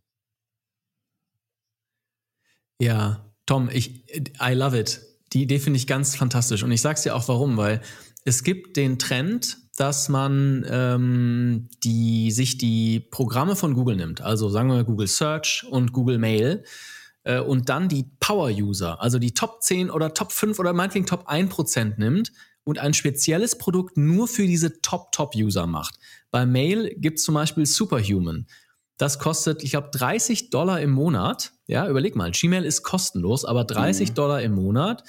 Ja, 2.80 3.34
Tom, 3.46 3.70
ich, 3.72 4.06
I 4.42 4.54
love 4.54 4.78
it. 4.78 5.02
Die 5.34 5.44
Idee 5.44 5.60
finde 5.60 5.78
ich 5.78 5.88
ganz 5.88 6.16
fantastisch. 6.16 6.64
Und 6.64 6.72
ich 6.72 6.82
sage 6.82 6.96
es 6.96 7.04
dir 7.04 7.16
auch 7.16 7.28
warum, 7.28 7.58
weil 7.58 7.82
es 8.26 8.44
gibt 8.44 8.78
den 8.78 9.00
Trend, 9.00 9.58
dass 9.78 10.10
man 10.10 10.66
ähm, 10.70 11.70
die, 11.84 12.32
sich 12.32 12.58
die 12.58 13.00
Programme 13.00 13.56
von 13.56 13.74
Google 13.74 13.96
nimmt, 13.96 14.22
also 14.22 14.50
sagen 14.50 14.70
wir 14.70 14.84
Google 14.84 15.08
Search 15.08 15.66
und 15.70 15.94
Google 15.94 16.20
Mail, 16.20 16.64
äh, 17.24 17.40
und 17.40 17.70
dann 17.70 17.90
die 17.90 18.06
Power-User, 18.20 19.02
also 19.02 19.18
die 19.18 19.34
Top 19.34 19.64
10 19.64 19.90
oder 19.90 20.14
Top 20.14 20.32
5 20.32 20.60
oder 20.60 20.74
meinetwegen 20.74 21.06
Top 21.06 21.28
1% 21.28 21.98
nimmt 21.98 22.32
und 22.64 22.80
ein 22.80 22.94
spezielles 22.94 23.58
Produkt 23.58 23.98
nur 23.98 24.28
für 24.28 24.46
diese 24.48 24.82
Top-Top-User 24.82 25.68
macht. 25.68 26.00
Bei 26.32 26.46
Mail 26.46 26.96
gibt 26.98 27.20
es 27.20 27.26
zum 27.26 27.36
Beispiel 27.36 27.66
Superhuman. 27.66 28.48
Das 28.98 29.20
kostet, 29.20 29.64
ich 29.64 29.72
glaube, 29.72 29.90
30 29.92 30.50
Dollar 30.50 30.80
im 30.80 30.92
Monat. 30.92 31.54
Ja, 31.68 31.88
überleg 31.90 32.16
mal, 32.16 32.32
Gmail 32.32 32.64
ist 32.64 32.84
kostenlos, 32.84 33.44
aber 33.44 33.64
30 33.64 34.10
mhm. 34.10 34.14
Dollar 34.14 34.42
im 34.42 34.54
Monat 34.54 35.04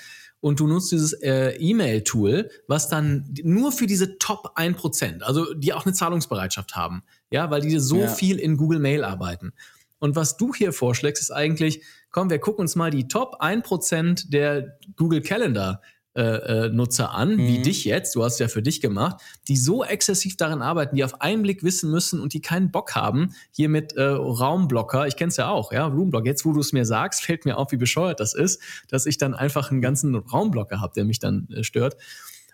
und 0.44 0.61
du 0.61 0.66
nutzt 0.66 0.92
dieses 0.92 1.14
äh, 1.14 1.57
E-Mail-Tool, 1.57 2.50
was 2.68 2.90
dann 2.90 3.32
nur 3.42 3.72
für 3.72 3.86
diese 3.86 4.18
Top 4.18 4.59
1%, 4.59 5.22
also 5.22 5.55
die 5.55 5.72
auch 5.72 5.86
eine 5.86 5.94
Zahlungsbereitschaft 5.94 6.76
haben, 6.76 7.02
ja, 7.30 7.50
weil 7.50 7.62
die 7.62 7.78
so 7.78 8.00
ja. 8.00 8.09
viel 8.09 8.38
in 8.38 8.59
Google 8.59 8.78
Mail 8.78 9.05
arbeiten. 9.05 9.55
Und 10.00 10.16
was 10.16 10.36
du 10.36 10.52
hier 10.52 10.74
vorschlägst, 10.74 11.22
ist 11.22 11.30
eigentlich, 11.30 11.82
komm, 12.11 12.28
wir 12.28 12.40
gucken 12.40 12.61
uns 12.61 12.76
mal 12.76 12.90
die 12.90 13.09
Top 13.09 13.40
1% 13.40 14.28
der 14.28 14.76
Google 14.96 15.22
Calendar 15.22 15.80
äh, 16.17 16.67
äh, 16.67 16.69
Nutzer 16.69 17.12
an, 17.12 17.35
mhm. 17.35 17.39
wie 17.49 17.62
dich 17.62 17.85
jetzt, 17.85 18.15
du 18.15 18.23
hast 18.23 18.35
es 18.35 18.39
ja 18.39 18.47
für 18.47 18.62
dich 18.62 18.81
gemacht, 18.81 19.21
die 19.49 19.57
so 19.57 19.83
exzessiv 19.83 20.37
darin 20.37 20.62
arbeiten, 20.62 20.95
die 20.95 21.03
auf 21.03 21.21
einen 21.21 21.43
Blick 21.43 21.65
wissen 21.65 21.91
müssen 21.91 22.21
und 22.21 22.35
die 22.35 22.41
keinen 22.41 22.71
Bock 22.71 22.95
haben, 22.95 23.35
hier 23.51 23.69
mit 23.69 23.95
äh, 23.95 24.05
Raumblocker, 24.05 25.09
ich 25.09 25.17
kenne 25.17 25.31
es 25.31 25.39
ja 25.39 25.49
auch, 25.49 25.73
ja, 25.73 25.87
Roomblocker, 25.87 26.27
jetzt 26.27 26.45
wo 26.45 26.53
du 26.53 26.61
es 26.61 26.73
mir 26.73 26.85
sagst, 26.85 27.23
fällt 27.25 27.45
mir 27.45 27.59
auf, 27.59 27.73
wie 27.73 27.79
bescheuert 27.79 28.21
das 28.21 28.33
ist, 28.33 28.62
dass 28.89 29.07
ich 29.07 29.19
dann 29.19 29.35
einfach 29.35 29.73
einen 29.73 29.81
ganzen 29.81 30.15
Raumblocker 30.15 30.81
habe, 30.81 30.93
der 30.95 31.05
mich 31.05 31.19
dann 31.19 31.49
äh, 31.51 31.65
stört. 31.65 31.97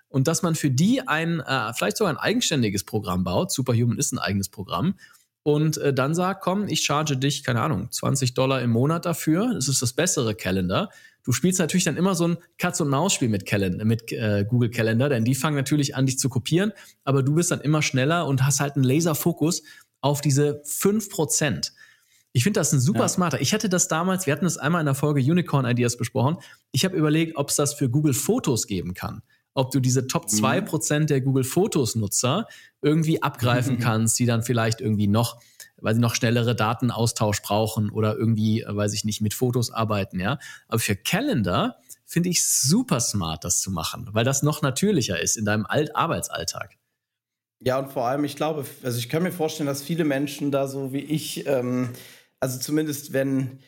Und 0.09 0.27
dass 0.27 0.41
man 0.41 0.55
für 0.55 0.71
die 0.71 1.07
ein, 1.07 1.41
äh, 1.41 1.75
vielleicht 1.75 1.99
sogar 1.99 2.15
ein 2.15 2.19
eigenständiges 2.19 2.85
Programm 2.85 3.25
baut, 3.25 3.53
Superhuman 3.53 3.99
ist 3.99 4.13
ein 4.13 4.19
eigenes 4.19 4.49
Programm, 4.49 4.95
und 5.43 5.81
dann 5.95 6.15
sagt, 6.15 6.43
komm, 6.43 6.69
ich 6.69 6.85
charge 6.85 7.17
dich, 7.17 7.45
keine 7.45 7.63
Ahnung, 7.63 7.91
20 7.91 8.35
Dollar 8.35 8.61
im 8.61 8.71
Monat 8.71 9.07
dafür. 9.07 9.55
Das 9.55 9.69
ist 9.69 9.81
das 9.81 9.95
bessere 9.95 10.35
Calendar. 10.35 10.91
Du 11.23 11.33
spielst 11.33 11.59
natürlich 11.59 11.85
dann 11.85 11.97
immer 11.97 12.15
so 12.15 12.29
ein 12.29 12.39
Katz-und-Maus-Spiel 12.59 13.29
mit, 13.29 13.47
Calendar, 13.47 13.85
mit 13.85 14.11
äh, 14.13 14.45
Google 14.49 14.71
Calendar, 14.71 15.09
denn 15.09 15.25
die 15.25 15.35
fangen 15.35 15.57
natürlich 15.57 15.95
an, 15.95 16.07
dich 16.07 16.19
zu 16.19 16.29
kopieren, 16.29 16.73
aber 17.05 17.23
du 17.23 17.35
bist 17.35 17.51
dann 17.51 17.61
immer 17.61 17.83
schneller 17.83 18.27
und 18.27 18.45
hast 18.45 18.61
halt 18.61 18.77
einen 18.77 18.85
Laserfokus 18.85 19.63
auf 20.01 20.21
diese 20.21 20.63
5%. 20.65 21.73
Ich 22.33 22.45
finde 22.45 22.61
das 22.61 22.73
ein 22.73 22.81
super 22.81 23.01
ja. 23.01 23.09
smarter. 23.09 23.41
Ich 23.41 23.53
hatte 23.53 23.69
das 23.69 23.89
damals, 23.89 24.27
wir 24.27 24.33
hatten 24.33 24.45
das 24.45 24.57
einmal 24.57 24.81
in 24.81 24.87
der 24.87 24.95
Folge 24.95 25.21
Unicorn 25.21 25.67
Ideas 25.67 25.97
besprochen. 25.97 26.37
Ich 26.71 26.85
habe 26.85 26.97
überlegt, 26.97 27.37
ob 27.37 27.51
es 27.51 27.57
das 27.57 27.75
für 27.75 27.91
Google 27.91 28.15
Fotos 28.15 28.67
geben 28.67 28.95
kann. 28.95 29.23
Ob 29.53 29.73
du 29.73 29.81
diese 29.81 30.07
Top 30.07 30.27
2% 30.27 31.01
mhm. 31.01 31.07
der 31.07 31.21
Google 31.21 31.43
Fotos 31.43 31.97
Nutzer 31.97 32.47
irgendwie 32.83 33.23
abgreifen 33.23 33.79
kannst, 33.81 34.19
die 34.19 34.27
dann 34.27 34.43
vielleicht 34.43 34.81
irgendwie 34.81 35.09
noch 35.09 35.41
weil 35.83 35.95
sie 35.95 36.01
noch 36.01 36.15
schnellere 36.15 36.55
Datenaustausch 36.55 37.43
brauchen 37.43 37.91
oder 37.91 38.17
irgendwie, 38.17 38.63
äh, 38.63 38.75
weiß 38.75 38.93
ich 38.95 39.05
nicht, 39.05 39.21
mit 39.21 39.35
Fotos 39.35 39.71
arbeiten, 39.71 40.21
ja. 40.21 40.39
Aber 40.69 40.79
für 40.79 40.97
Calendar 40.97 41.77
finde 42.07 42.29
ich 42.29 42.45
super 42.45 43.01
smart, 43.01 43.45
das 43.45 43.61
zu 43.61 43.71
machen, 43.71 44.09
weil 44.13 44.25
das 44.25 44.43
noch 44.43 44.63
natürlicher 44.63 45.21
ist 45.21 45.37
in 45.37 45.45
deinem 45.45 45.67
Alt 45.67 45.95
Arbeitsalltag. 45.95 46.77
Ja, 47.61 47.79
und 47.79 47.93
vor 47.93 48.07
allem, 48.07 48.25
ich 48.25 48.37
glaube, 48.37 48.65
also 48.83 48.99
ich 48.99 49.09
kann 49.09 49.23
mir 49.23 49.33
vorstellen, 49.33 49.67
dass 49.67 49.83
viele 49.83 50.05
Menschen 50.05 50.51
da 50.51 50.67
so 50.67 50.93
wie 50.93 51.01
ich, 51.01 51.47
ähm, 51.47 51.91
also 52.41 52.59
zumindest 52.59 53.13
wenn, 53.13 53.61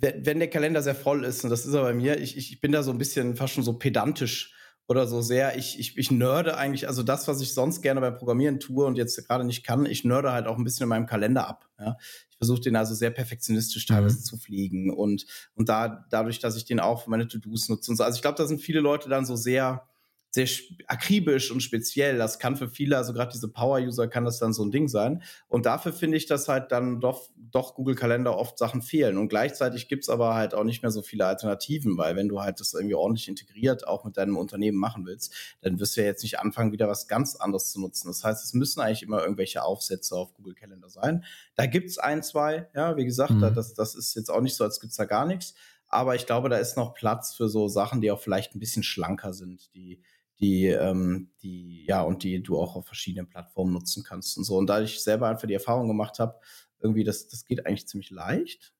wenn, 0.00 0.38
der 0.38 0.50
Kalender 0.50 0.82
sehr 0.82 0.94
voll 0.94 1.24
ist, 1.24 1.44
und 1.44 1.50
das 1.50 1.64
ist 1.64 1.72
er 1.72 1.82
bei 1.82 1.94
mir, 1.94 2.20
ich, 2.20 2.36
ich 2.36 2.60
bin 2.60 2.72
da 2.72 2.82
so 2.82 2.90
ein 2.90 2.98
bisschen 2.98 3.36
fast 3.36 3.54
schon 3.54 3.64
so 3.64 3.72
pedantisch 3.72 4.52
oder 4.86 5.06
so 5.06 5.22
sehr. 5.22 5.56
Ich, 5.56 5.78
ich, 5.78 5.96
ich 5.96 6.10
nörde 6.10 6.56
eigentlich, 6.56 6.88
also 6.88 7.02
das, 7.02 7.26
was 7.26 7.40
ich 7.40 7.54
sonst 7.54 7.82
gerne 7.82 8.00
beim 8.00 8.16
Programmieren 8.16 8.60
tue 8.60 8.84
und 8.84 8.96
jetzt 8.96 9.26
gerade 9.26 9.44
nicht 9.44 9.64
kann, 9.64 9.86
ich 9.86 10.04
nörde 10.04 10.32
halt 10.32 10.46
auch 10.46 10.58
ein 10.58 10.64
bisschen 10.64 10.84
in 10.84 10.88
meinem 10.90 11.06
Kalender 11.06 11.48
ab. 11.48 11.68
Ja? 11.78 11.96
Ich 12.30 12.36
versuche 12.36 12.60
den 12.60 12.76
also 12.76 12.94
sehr 12.94 13.10
perfektionistisch 13.10 13.86
teilweise 13.86 14.18
mhm. 14.18 14.24
zu 14.24 14.36
fliegen 14.36 14.90
und, 14.90 15.26
und 15.54 15.68
da, 15.68 16.06
dadurch, 16.10 16.38
dass 16.38 16.56
ich 16.56 16.64
den 16.64 16.80
auch 16.80 17.04
für 17.04 17.10
meine 17.10 17.28
To-Dos 17.28 17.68
nutze 17.68 17.90
und 17.90 17.96
so. 17.96 18.04
Also 18.04 18.16
ich 18.16 18.22
glaube, 18.22 18.36
da 18.36 18.46
sind 18.46 18.60
viele 18.60 18.80
Leute 18.80 19.08
dann 19.08 19.24
so 19.24 19.36
sehr, 19.36 19.86
sehr 20.34 20.48
akribisch 20.88 21.52
und 21.52 21.60
speziell. 21.60 22.18
Das 22.18 22.40
kann 22.40 22.56
für 22.56 22.68
viele, 22.68 22.96
also 22.96 23.12
gerade 23.12 23.30
diese 23.32 23.46
Power-User, 23.46 24.08
kann 24.08 24.24
das 24.24 24.40
dann 24.40 24.52
so 24.52 24.64
ein 24.64 24.72
Ding 24.72 24.88
sein. 24.88 25.22
Und 25.46 25.64
dafür 25.64 25.92
finde 25.92 26.16
ich, 26.16 26.26
dass 26.26 26.48
halt 26.48 26.72
dann 26.72 27.00
doch, 27.00 27.30
doch 27.36 27.76
Google 27.76 27.94
Kalender 27.94 28.36
oft 28.36 28.58
Sachen 28.58 28.82
fehlen. 28.82 29.16
Und 29.16 29.28
gleichzeitig 29.28 29.86
gibt 29.86 30.02
es 30.02 30.08
aber 30.08 30.34
halt 30.34 30.52
auch 30.52 30.64
nicht 30.64 30.82
mehr 30.82 30.90
so 30.90 31.02
viele 31.02 31.24
Alternativen, 31.24 31.96
weil 31.96 32.16
wenn 32.16 32.28
du 32.28 32.40
halt 32.40 32.58
das 32.58 32.74
irgendwie 32.74 32.96
ordentlich 32.96 33.28
integriert 33.28 33.86
auch 33.86 34.04
mit 34.04 34.16
deinem 34.16 34.36
Unternehmen 34.36 34.76
machen 34.76 35.06
willst, 35.06 35.32
dann 35.60 35.78
wirst 35.78 35.96
du 35.96 36.00
ja 36.00 36.08
jetzt 36.08 36.24
nicht 36.24 36.40
anfangen, 36.40 36.72
wieder 36.72 36.88
was 36.88 37.06
ganz 37.06 37.36
anderes 37.36 37.70
zu 37.70 37.80
nutzen. 37.80 38.08
Das 38.08 38.24
heißt, 38.24 38.44
es 38.44 38.54
müssen 38.54 38.80
eigentlich 38.80 39.04
immer 39.04 39.22
irgendwelche 39.22 39.62
Aufsätze 39.62 40.16
auf 40.16 40.34
Google 40.34 40.54
Kalender 40.54 40.90
sein. 40.90 41.24
Da 41.54 41.66
gibt 41.66 41.90
es 41.90 41.98
ein, 41.98 42.24
zwei, 42.24 42.68
ja, 42.74 42.96
wie 42.96 43.04
gesagt, 43.04 43.30
mhm. 43.30 43.54
das, 43.54 43.74
das 43.74 43.94
ist 43.94 44.16
jetzt 44.16 44.30
auch 44.30 44.40
nicht 44.40 44.56
so, 44.56 44.64
als 44.64 44.80
gibt 44.80 44.90
es 44.90 44.96
da 44.96 45.04
gar 45.04 45.26
nichts. 45.26 45.54
Aber 45.86 46.16
ich 46.16 46.26
glaube, 46.26 46.48
da 46.48 46.56
ist 46.56 46.76
noch 46.76 46.92
Platz 46.92 47.34
für 47.34 47.48
so 47.48 47.68
Sachen, 47.68 48.00
die 48.00 48.10
auch 48.10 48.18
vielleicht 48.18 48.56
ein 48.56 48.58
bisschen 48.58 48.82
schlanker 48.82 49.32
sind, 49.32 49.72
die 49.76 50.02
die, 50.40 50.66
ähm, 50.66 51.30
die, 51.42 51.84
ja, 51.86 52.02
und 52.02 52.22
die 52.22 52.42
du 52.42 52.58
auch 52.58 52.76
auf 52.76 52.86
verschiedenen 52.86 53.28
Plattformen 53.28 53.72
nutzen 53.72 54.02
kannst 54.02 54.36
und 54.36 54.44
so. 54.44 54.56
Und 54.56 54.66
da 54.66 54.80
ich 54.80 55.02
selber 55.02 55.28
einfach 55.28 55.46
die 55.46 55.54
Erfahrung 55.54 55.88
gemacht 55.88 56.18
habe, 56.18 56.38
irgendwie, 56.80 57.04
das, 57.04 57.28
das 57.28 57.44
geht 57.44 57.66
eigentlich 57.66 57.86
ziemlich 57.88 58.10
leicht, 58.10 58.74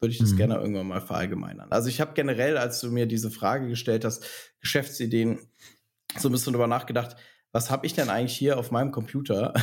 würde 0.00 0.12
ich 0.12 0.18
das 0.18 0.32
mhm. 0.32 0.36
gerne 0.36 0.54
irgendwann 0.56 0.88
mal 0.88 1.00
verallgemeinern. 1.00 1.70
Also 1.70 1.88
ich 1.88 2.00
habe 2.00 2.12
generell, 2.14 2.58
als 2.58 2.80
du 2.80 2.90
mir 2.90 3.06
diese 3.06 3.30
Frage 3.30 3.68
gestellt 3.68 4.04
hast, 4.04 4.24
Geschäftsideen, 4.60 5.38
so 6.18 6.28
ein 6.28 6.32
bisschen 6.32 6.52
drüber 6.52 6.66
nachgedacht, 6.66 7.16
was 7.52 7.70
habe 7.70 7.86
ich 7.86 7.94
denn 7.94 8.10
eigentlich 8.10 8.36
hier 8.36 8.58
auf 8.58 8.72
meinem 8.72 8.90
Computer, 8.90 9.54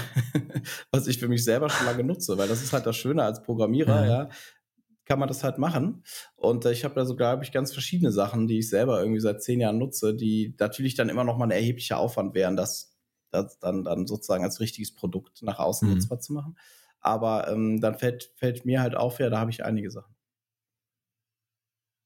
was 0.91 1.07
ich 1.07 1.19
für 1.19 1.27
mich 1.27 1.43
selber 1.43 1.69
schon 1.69 1.85
lange 1.85 2.03
nutze? 2.03 2.37
Weil 2.37 2.47
das 2.47 2.63
ist 2.63 2.71
halt 2.71 2.85
das 2.85 2.95
Schöne 2.95 3.23
als 3.23 3.43
Programmierer, 3.43 4.05
ja. 4.07 4.29
Kann 5.05 5.19
man 5.19 5.27
das 5.27 5.43
halt 5.43 5.57
machen. 5.57 6.03
Und 6.35 6.65
äh, 6.65 6.71
ich 6.71 6.83
habe 6.83 6.95
da 6.95 7.05
sogar 7.05 7.31
hab 7.31 7.43
ich 7.43 7.51
ganz 7.51 7.73
verschiedene 7.73 8.11
Sachen, 8.11 8.47
die 8.47 8.59
ich 8.59 8.69
selber 8.69 8.99
irgendwie 8.99 9.19
seit 9.19 9.41
zehn 9.41 9.59
Jahren 9.59 9.77
nutze, 9.77 10.15
die 10.15 10.55
natürlich 10.59 10.95
dann 10.95 11.09
immer 11.09 11.23
noch 11.23 11.37
mal 11.37 11.45
ein 11.45 11.51
erheblicher 11.51 11.97
Aufwand 11.97 12.33
wären, 12.33 12.55
das, 12.55 12.97
das 13.31 13.59
dann, 13.59 13.83
dann 13.83 14.07
sozusagen 14.07 14.43
als 14.43 14.59
richtiges 14.59 14.93
Produkt 14.93 15.41
nach 15.41 15.59
außen 15.59 15.87
mhm. 15.87 15.95
nutzbar 15.95 16.19
zu 16.19 16.33
machen. 16.33 16.57
Aber 16.99 17.47
ähm, 17.47 17.81
dann 17.81 17.97
fällt, 17.97 18.31
fällt 18.35 18.65
mir 18.65 18.81
halt 18.81 18.95
auf, 18.95 19.19
ja, 19.19 19.29
da 19.29 19.39
habe 19.39 19.51
ich 19.51 19.65
einige 19.65 19.89
Sachen. 19.89 20.13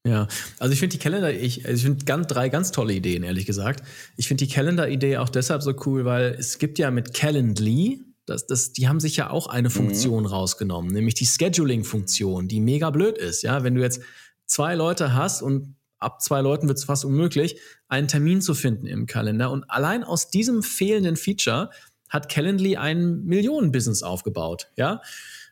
Ja, 0.06 0.28
also 0.60 0.72
ich 0.72 0.78
finde 0.78 0.96
die 0.96 1.02
Kalender, 1.02 1.32
ich, 1.32 1.66
also 1.66 1.76
ich 1.76 1.82
finde 1.82 2.04
ganz, 2.04 2.28
drei 2.28 2.48
ganz 2.48 2.70
tolle 2.70 2.92
Ideen, 2.92 3.24
ehrlich 3.24 3.44
gesagt. 3.44 3.82
Ich 4.16 4.28
finde 4.28 4.46
die 4.46 4.52
Kalender-Idee 4.52 5.16
auch 5.16 5.28
deshalb 5.28 5.62
so 5.62 5.74
cool, 5.84 6.04
weil 6.04 6.36
es 6.38 6.58
gibt 6.58 6.78
ja 6.78 6.92
mit 6.92 7.12
Calendly, 7.12 8.05
das, 8.26 8.46
das, 8.46 8.72
die 8.72 8.88
haben 8.88 9.00
sich 9.00 9.16
ja 9.16 9.30
auch 9.30 9.46
eine 9.46 9.68
mhm. 9.68 9.72
Funktion 9.72 10.24
mhm. 10.24 10.28
rausgenommen, 10.28 10.92
nämlich 10.92 11.14
die 11.14 11.26
Scheduling-Funktion, 11.26 12.48
die 12.48 12.60
mega 12.60 12.90
blöd 12.90 13.16
ist. 13.16 13.42
Ja, 13.42 13.62
wenn 13.62 13.74
du 13.74 13.82
jetzt 13.82 14.00
zwei 14.46 14.74
Leute 14.74 15.14
hast 15.14 15.42
und 15.42 15.76
ab 15.98 16.20
zwei 16.20 16.40
Leuten 16.40 16.68
wird 16.68 16.78
es 16.78 16.84
fast 16.84 17.04
unmöglich, 17.04 17.60
einen 17.88 18.08
Termin 18.08 18.42
zu 18.42 18.54
finden 18.54 18.86
im 18.86 19.06
Kalender. 19.06 19.50
Und 19.50 19.64
allein 19.70 20.04
aus 20.04 20.30
diesem 20.30 20.62
fehlenden 20.62 21.16
Feature 21.16 21.70
hat 22.08 22.28
Calendly 22.28 22.76
ein 22.76 23.24
Millionen-Business 23.24 24.02
aufgebaut. 24.02 24.68
Ja. 24.76 25.00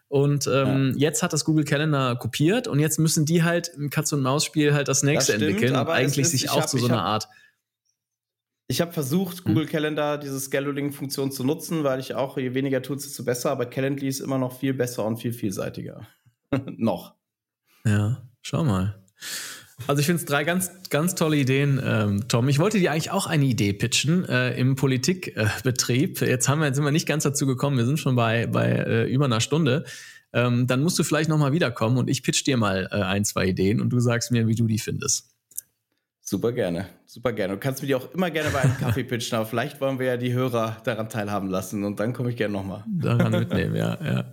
Und 0.09 0.47
ähm, 0.47 0.93
ja. 0.97 1.09
jetzt 1.09 1.23
hat 1.23 1.33
das 1.33 1.45
Google 1.45 1.65
Calendar 1.65 2.17
kopiert 2.19 2.69
und 2.69 2.79
jetzt 2.79 2.99
müssen 2.99 3.25
die 3.25 3.43
halt 3.43 3.69
im 3.69 3.91
Katz-und-Maus-Spiel 3.91 4.73
halt 4.73 4.87
das 4.87 5.03
nächste 5.03 5.33
das 5.33 5.41
stimmt, 5.41 5.55
entwickeln 5.55 5.81
und 5.81 5.89
eigentlich 5.89 6.27
ist, 6.27 6.31
sich 6.31 6.51
auch 6.51 6.61
hab, 6.61 6.69
zu 6.69 6.79
so 6.79 6.87
einer 6.87 7.03
Art 7.03 7.29
ich 8.75 8.81
habe 8.81 8.93
versucht, 8.93 9.39
hm. 9.39 9.45
Google 9.45 9.67
Calendar, 9.67 10.19
diese 10.19 10.41
Scheduling-Funktion 10.41 11.31
zu 11.31 11.45
nutzen, 11.45 11.85
weil 11.85 12.01
ich 12.01 12.17
auch, 12.17 12.37
je 12.37 12.55
weniger 12.55 12.83
Tools, 12.83 13.05
desto 13.05 13.23
besser, 13.23 13.53
aber 13.53 13.67
Calendly 13.67 14.09
ist 14.09 14.19
immer 14.19 14.37
noch 14.37 14.59
viel 14.59 14.75
besser 14.75 15.05
und 15.05 15.19
viel 15.19 15.33
vielseitiger. 15.33 16.09
noch. 16.77 17.15
Ja, 17.85 18.21
schau 18.43 18.65
mal. 18.65 19.01
Also 19.87 20.01
ich 20.01 20.07
finde 20.07 20.23
es 20.23 20.27
drei 20.27 20.43
ganz, 20.43 20.73
ganz 20.91 21.15
tolle 21.15 21.37
Ideen, 21.37 21.81
ähm, 21.85 22.27
Tom. 22.27 22.49
Ich 22.49 22.59
wollte 22.59 22.81
dir 22.81 22.91
eigentlich 22.91 23.13
auch 23.13 23.29
eine 23.29 23.45
Idee 23.45 23.73
pitchen 23.73 24.29
äh, 24.29 24.59
im 24.59 24.75
Politikbetrieb. 24.75 26.21
Äh, 26.21 26.29
jetzt 26.29 26.49
haben 26.49 26.59
wir, 26.59 26.67
jetzt 26.67 26.77
sind 26.77 26.85
wir 26.85 26.91
nicht 26.91 27.07
ganz 27.07 27.23
dazu 27.23 27.47
gekommen. 27.47 27.77
Wir 27.77 27.87
sind 27.87 28.01
schon 28.01 28.17
bei, 28.17 28.49
bei 28.49 28.71
äh, 28.71 29.05
über 29.05 29.27
einer 29.27 29.41
Stunde. 29.41 29.85
Ähm, 30.33 30.67
dann 30.67 30.83
musst 30.83 30.99
du 30.99 31.05
vielleicht 31.05 31.29
nochmal 31.29 31.53
wiederkommen 31.53 31.97
und 31.97 32.11
ich 32.11 32.25
pitch 32.25 32.45
dir 32.45 32.57
mal 32.57 32.89
äh, 32.91 33.03
ein, 33.03 33.25
zwei 33.25 33.47
Ideen 33.47 33.81
und 33.81 33.91
du 33.91 34.01
sagst 34.01 34.33
mir, 34.33 34.49
wie 34.49 34.57
du 34.57 34.67
die 34.67 34.81
findest. 34.81 35.34
Super 36.27 36.53
gerne, 36.53 36.87
super 37.05 37.35
gerne. 37.35 37.53
Du 37.53 37.61
kannst 37.61 37.83
mir 37.83 37.87
die 37.87 37.95
auch 37.95 38.11
immer 38.15 38.31
gerne 38.31 38.49
bei 38.49 38.61
einem 38.61 38.77
Kaffee 38.81 39.05
pitchen, 39.05 39.37
aber 39.37 39.47
vielleicht 39.47 39.79
wollen 39.83 39.99
wir 39.99 40.07
ja 40.07 40.17
die 40.17 40.33
Hörer 40.33 40.79
daran 40.83 41.11
teilhaben 41.11 41.51
lassen 41.51 41.85
und 41.85 42.01
dann 42.01 42.15
komme 42.15 42.31
ich 42.31 42.37
gerne 42.37 42.55
nochmal. 42.55 42.83
Daran 42.87 43.33
mitnehmen, 43.33 43.77
ja, 43.77 43.99
ja. 44.03 44.25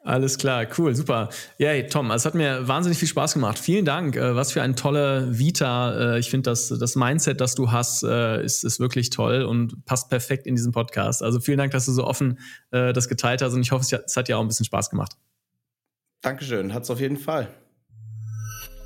Alles 0.00 0.36
klar, 0.36 0.66
cool, 0.76 0.94
super. 0.94 1.30
Ja, 1.56 1.70
hey, 1.70 1.86
Tom, 1.86 2.10
es 2.10 2.26
hat 2.26 2.34
mir 2.34 2.68
wahnsinnig 2.68 2.98
viel 2.98 3.08
Spaß 3.08 3.32
gemacht. 3.32 3.58
Vielen 3.58 3.86
Dank. 3.86 4.16
Äh, 4.16 4.36
was 4.36 4.52
für 4.52 4.60
eine 4.60 4.74
tolle 4.74 5.38
Vita. 5.38 6.16
Äh, 6.16 6.18
ich 6.18 6.28
finde, 6.28 6.50
das, 6.50 6.68
das 6.68 6.94
Mindset, 6.94 7.40
das 7.40 7.54
du 7.54 7.72
hast, 7.72 8.02
äh, 8.02 8.44
ist, 8.44 8.64
ist 8.64 8.80
wirklich 8.80 9.08
toll 9.08 9.44
und 9.44 9.86
passt 9.86 10.10
perfekt 10.10 10.46
in 10.46 10.56
diesen 10.56 10.72
Podcast. 10.72 11.22
Also 11.22 11.40
vielen 11.40 11.56
Dank, 11.56 11.72
dass 11.72 11.86
du 11.86 11.92
so 11.92 12.04
offen 12.04 12.38
das 12.70 13.08
geteilt 13.08 13.40
hast 13.40 13.54
und 13.54 13.62
ich 13.62 13.72
hoffe, 13.72 14.02
es 14.04 14.16
hat 14.16 14.28
dir 14.28 14.36
auch 14.36 14.42
ein 14.42 14.48
bisschen 14.48 14.66
Spaß 14.66 14.90
gemacht. 14.90 15.12
Dankeschön, 16.20 16.74
hat 16.74 16.82
es 16.82 16.90
auf 16.90 17.00
jeden 17.00 17.16
Fall. 17.16 17.48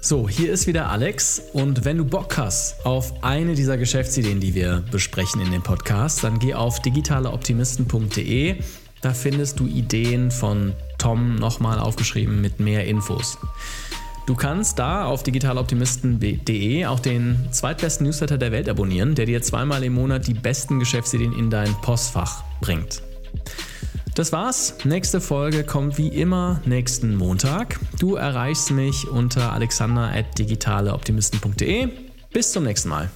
So, 0.00 0.28
hier 0.28 0.52
ist 0.52 0.68
wieder 0.68 0.90
Alex 0.90 1.42
und 1.52 1.84
wenn 1.84 1.98
du 1.98 2.04
Bock 2.04 2.38
hast 2.38 2.86
auf 2.86 3.24
eine 3.24 3.56
dieser 3.56 3.76
Geschäftsideen, 3.76 4.38
die 4.38 4.54
wir 4.54 4.84
besprechen 4.92 5.40
in 5.40 5.50
dem 5.50 5.62
Podcast, 5.62 6.22
dann 6.22 6.38
geh 6.38 6.54
auf 6.54 6.80
digitaleoptimisten.de. 6.80 8.56
Da 9.02 9.12
findest 9.12 9.58
du 9.58 9.66
Ideen 9.66 10.30
von 10.30 10.72
Tom 10.98 11.34
nochmal 11.34 11.80
aufgeschrieben 11.80 12.40
mit 12.40 12.60
mehr 12.60 12.86
Infos. 12.86 13.38
Du 14.26 14.36
kannst 14.36 14.78
da 14.78 15.04
auf 15.04 15.24
digitaloptimisten.de 15.24 16.86
auch 16.86 17.00
den 17.00 17.48
zweitbesten 17.50 18.06
Newsletter 18.06 18.38
der 18.38 18.52
Welt 18.52 18.68
abonnieren, 18.68 19.16
der 19.16 19.26
dir 19.26 19.42
zweimal 19.42 19.82
im 19.82 19.94
Monat 19.94 20.28
die 20.28 20.34
besten 20.34 20.78
Geschäftsideen 20.78 21.32
in 21.32 21.50
dein 21.50 21.74
Postfach 21.80 22.44
bringt. 22.60 23.02
Das 24.18 24.32
war's. 24.32 24.74
Nächste 24.82 25.20
Folge 25.20 25.62
kommt 25.62 25.96
wie 25.96 26.08
immer 26.08 26.60
nächsten 26.64 27.14
Montag. 27.14 27.78
Du 28.00 28.16
erreichst 28.16 28.72
mich 28.72 29.06
unter 29.06 29.52
alexander.digitaleoptimisten.de. 29.52 31.88
Bis 32.32 32.50
zum 32.50 32.64
nächsten 32.64 32.88
Mal. 32.88 33.10